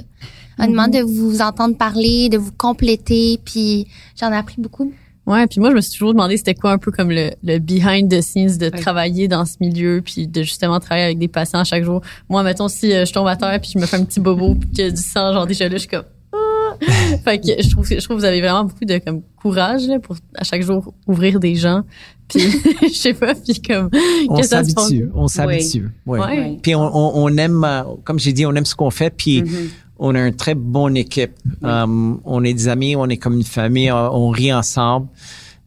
Honnêtement, 0.59 0.89
de 0.89 1.01
vous 1.01 1.41
entendre 1.43 1.77
parler, 1.77 2.29
de 2.29 2.39
vous 2.39 2.53
compléter, 2.53 3.39
puis 3.45 3.87
j'en 4.19 4.33
ai 4.33 4.37
appris 4.37 4.57
beaucoup. 4.61 4.93
Ouais, 5.27 5.47
puis 5.49 5.59
moi 5.59 5.71
je 5.71 5.75
me 5.75 5.81
suis 5.81 5.91
toujours 5.99 6.13
demandé 6.13 6.37
c'était 6.37 6.55
quoi 6.55 6.71
un 6.71 6.79
peu 6.79 6.93
comme 6.93 7.11
le, 7.11 7.31
le 7.43 7.59
behind 7.59 8.09
the 8.09 8.21
scenes 8.21 8.59
de 8.59 8.67
Ouais. 8.67 8.71
travailler 8.71 9.27
dans 9.27 9.45
ce 9.45 9.57
milieu 9.61 10.01
puis 10.01 10.29
de 10.29 10.45
justement 10.45 10.79
travailler 10.79 11.05
avec 11.07 11.19
des 11.19 11.27
patients 11.27 11.65
chaque 11.65 11.83
jour. 11.83 12.01
Moi 12.29 12.45
mettons 12.45 12.69
si 12.69 12.93
euh, 12.93 13.05
je 13.05 13.13
tombe 13.13 13.27
à 13.27 13.35
terre 13.35 13.61
puis 13.61 13.73
je 13.75 13.79
me 13.81 13.87
fais 13.87 13.97
un 13.97 14.05
petit 14.05 14.21
bobo 14.21 14.55
puis 14.55 14.71
qu'il 14.71 14.85
y 14.85 14.87
a 14.87 14.91
du 14.93 15.03
sang 15.03 15.33
genre 15.33 15.45
déjà 15.49 15.65
là 15.69 15.75
je 15.75 15.79
suis 15.81 15.89
comme 15.89 16.05
ah! 16.33 16.77
fait 17.25 17.41
que 17.41 17.61
je 17.61 17.69
trouve 17.71 17.85
je 17.89 17.97
trouve 17.97 18.17
que 18.19 18.21
vous 18.21 18.25
avez 18.25 18.41
vraiment 18.41 18.67
beaucoup 18.67 18.85
de 18.85 18.99
comme 18.99 19.21
courage 19.35 19.89
là, 19.89 19.99
pour 19.99 20.15
à 20.37 20.45
chaque 20.45 20.63
jour 20.63 20.95
ouvrir 21.09 21.41
des 21.41 21.57
gens 21.57 21.83
puis 22.29 22.41
je 22.83 22.89
sais 22.95 23.15
pas 23.15 23.35
puis 23.35 23.61
comme 23.63 23.89
On 24.29 24.37
que 24.37 24.43
ça 24.47 24.65
se 24.65 24.73
passe. 24.75 24.85
s'habitue, 24.89 25.11
on 25.15 25.29
s'habitue. 25.29 25.89
Oui. 26.07 26.19
Ouais. 26.19 26.27
Ouais. 26.27 26.59
Puis 26.63 26.75
on, 26.75 26.83
on, 26.83 27.25
on 27.25 27.37
aime, 27.37 27.65
euh, 27.65 27.83
comme 28.05 28.19
j'ai 28.19 28.33
dit, 28.33 28.45
on 28.47 28.55
aime 28.55 28.65
ce 28.67 28.75
qu'on 28.75 28.91
fait, 28.91 29.11
puis 29.11 29.43
Mhm. 29.43 29.69
on 29.99 30.15
a 30.15 30.27
une 30.27 30.35
très 30.37 30.55
bonne 30.55 30.97
équipe. 30.97 31.33
Um, 31.63 32.21
on 32.25 32.43
est 32.45 32.53
des 32.55 32.69
amis, 32.69 32.97
on 32.97 33.07
est 33.09 33.17
comme 33.17 33.35
une 33.35 33.45
famille, 33.45 33.91
on, 33.93 33.97
on 34.15 34.29
rit 34.31 34.53
ensemble. 34.53 35.09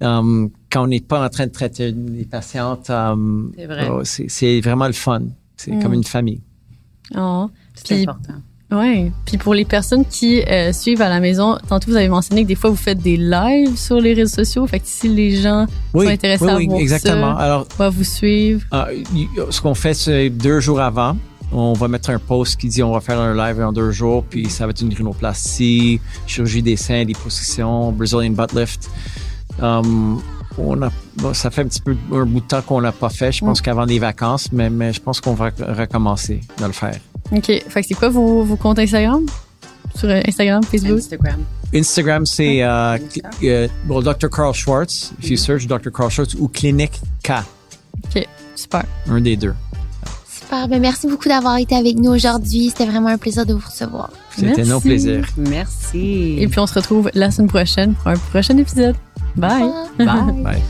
Um, 0.02 0.50
quand 0.72 0.84
on 0.84 0.88
n'est 0.88 1.02
pas 1.02 1.26
en 1.26 1.30
train 1.30 1.48
de 1.48 1.52
traiter 1.52 1.92
les 1.92 2.26
patientes, 2.26 2.90
um, 2.90 3.52
C'est 3.58 3.66
vrai. 3.66 3.90
oh, 3.92 4.02
c'est 4.04 4.28
c'est 4.30 4.62
vraiment 4.62 4.88
le 4.88 4.94
fun. 4.94 5.24
C'est 5.58 5.72
Mm. 5.72 5.82
comme 5.84 5.94
une 5.94 6.04
famille. 6.06 6.42
Oh. 7.18 7.50
C'est 7.74 7.96
Puis 7.96 8.04
important. 8.04 8.36
Ouais. 8.72 9.12
Puis 9.26 9.38
pour 9.38 9.54
les 9.56 9.66
personnes 9.66 10.06
qui 10.06 10.42
euh, 10.44 10.72
suivent 10.74 11.02
à 11.02 11.10
la 11.10 11.20
maison, 11.20 11.58
tantôt 11.68 11.90
vous 11.90 11.98
avez 11.98 12.08
mentionné 12.10 12.44
que 12.44 12.48
des 12.48 12.56
fois 12.56 12.70
vous 12.70 12.76
faites 12.76 13.00
des 13.00 13.18
lives 13.18 13.76
sur 13.78 14.00
les 14.00 14.14
réseaux 14.14 14.36
sociaux. 14.44 14.68
Fait 14.68 14.80
que 14.80 14.86
si 14.88 15.08
les 15.08 15.36
gens 15.42 15.66
Oui, 15.94 16.06
sont 16.06 16.12
intéressés 16.12 16.46
oui, 16.46 16.52
à 16.52 16.56
oui, 16.58 16.68
voir 16.68 16.80
exactement. 16.80 17.36
ça, 17.38 17.44
Alors, 17.44 17.68
va 17.80 17.90
vous 17.90 18.04
suivre. 18.04 18.62
euh, 18.74 18.86
y- 19.16 19.28
ce 19.50 19.60
qu'on 19.62 19.74
fait, 19.74 19.94
c'est 19.96 20.30
deux 20.30 20.60
jours 20.60 20.80
avant. 20.82 21.18
On 21.52 21.74
va 21.74 21.88
mettre 21.88 22.12
un 22.12 22.20
post 22.20 22.58
qui 22.60 22.68
dit 22.68 22.84
on 22.84 22.92
va 22.92 23.00
faire 23.02 23.20
un 23.20 23.34
live 23.36 23.60
en 23.60 23.74
deux 23.74 23.90
jours, 23.90 24.24
puis 24.24 24.48
ça 24.52 24.66
va 24.66 24.70
être 24.70 24.82
une 24.82 24.94
rhinoplastie, 24.94 26.00
chirurgie 26.28 26.62
des 26.62 26.76
seins, 26.78 27.04
liposuction, 27.06 27.92
Brazilian 27.92 28.34
butt 28.34 28.54
lift. 28.54 28.88
Um, 29.60 30.22
on 30.60 30.80
a, 30.84 30.92
bon, 31.18 31.34
ça 31.34 31.50
fait 31.50 31.62
un 31.62 31.68
petit 31.68 31.82
peu 31.82 31.96
un 32.14 32.26
bout 32.26 32.42
de 32.42 32.46
temps 32.46 32.62
qu'on 32.62 32.80
l'a 32.80 32.92
pas 32.92 33.10
fait. 33.10 33.32
Je 33.32 33.44
pense 33.44 33.62
qu'avant 33.62 33.86
les 33.86 33.98
vacances, 33.98 34.52
mais, 34.52 34.70
mais 34.70 34.94
je 34.94 35.00
pense 35.02 35.22
qu'on 35.22 35.34
va 35.34 35.50
recommencer 35.60 36.42
de 36.60 36.66
le 36.66 36.72
faire. 36.72 37.00
OK. 37.32 37.46
Fait 37.46 37.82
que 37.82 37.88
c'est 37.88 37.94
quoi 37.94 38.10
vos, 38.10 38.44
vos 38.44 38.56
comptes 38.56 38.80
Instagram? 38.80 39.26
Sur 39.96 40.10
euh, 40.10 40.22
Instagram, 40.28 40.64
Facebook? 40.64 41.00
Instagram. 41.00 41.44
Instagram, 41.74 42.26
c'est 42.26 42.64
euh, 42.64 42.98
euh, 43.44 43.68
bon, 43.86 44.02
Dr. 44.02 44.30
Carl 44.30 44.54
Schwartz. 44.54 45.14
If 45.22 45.30
you 45.30 45.38
search 45.38 45.68
Dr. 45.68 45.92
Carl 45.92 46.10
Schwartz 46.10 46.36
ou 46.36 46.48
Clinique 46.48 47.00
K, 47.24 47.32
OK. 48.04 48.28
Super. 48.56 48.84
un 49.10 49.22
des 49.22 49.38
deux. 49.38 49.54
Super. 50.28 50.68
Ben, 50.68 50.82
merci 50.82 51.08
beaucoup 51.08 51.30
d'avoir 51.30 51.58
été 51.58 51.76
avec 51.76 51.98
nous 51.98 52.12
aujourd'hui. 52.12 52.70
C'était 52.70 52.86
vraiment 52.86 53.10
un 53.10 53.18
plaisir 53.18 53.46
de 53.46 53.54
vous 53.54 53.66
recevoir. 53.66 54.10
C'était 54.36 54.64
nos 54.64 54.80
plaisirs. 54.80 55.28
Merci. 55.38 56.38
Et 56.40 56.48
puis 56.48 56.60
on 56.60 56.68
se 56.68 56.74
retrouve 56.74 57.12
la 57.14 57.30
semaine 57.30 57.50
prochaine 57.50 57.94
pour 57.94 58.08
un 58.08 58.16
prochain 58.16 58.58
épisode. 58.58 58.96
Bye. 59.36 59.70
Bye. 59.98 60.08
Bye. 60.08 60.34
Bye. 60.44 60.62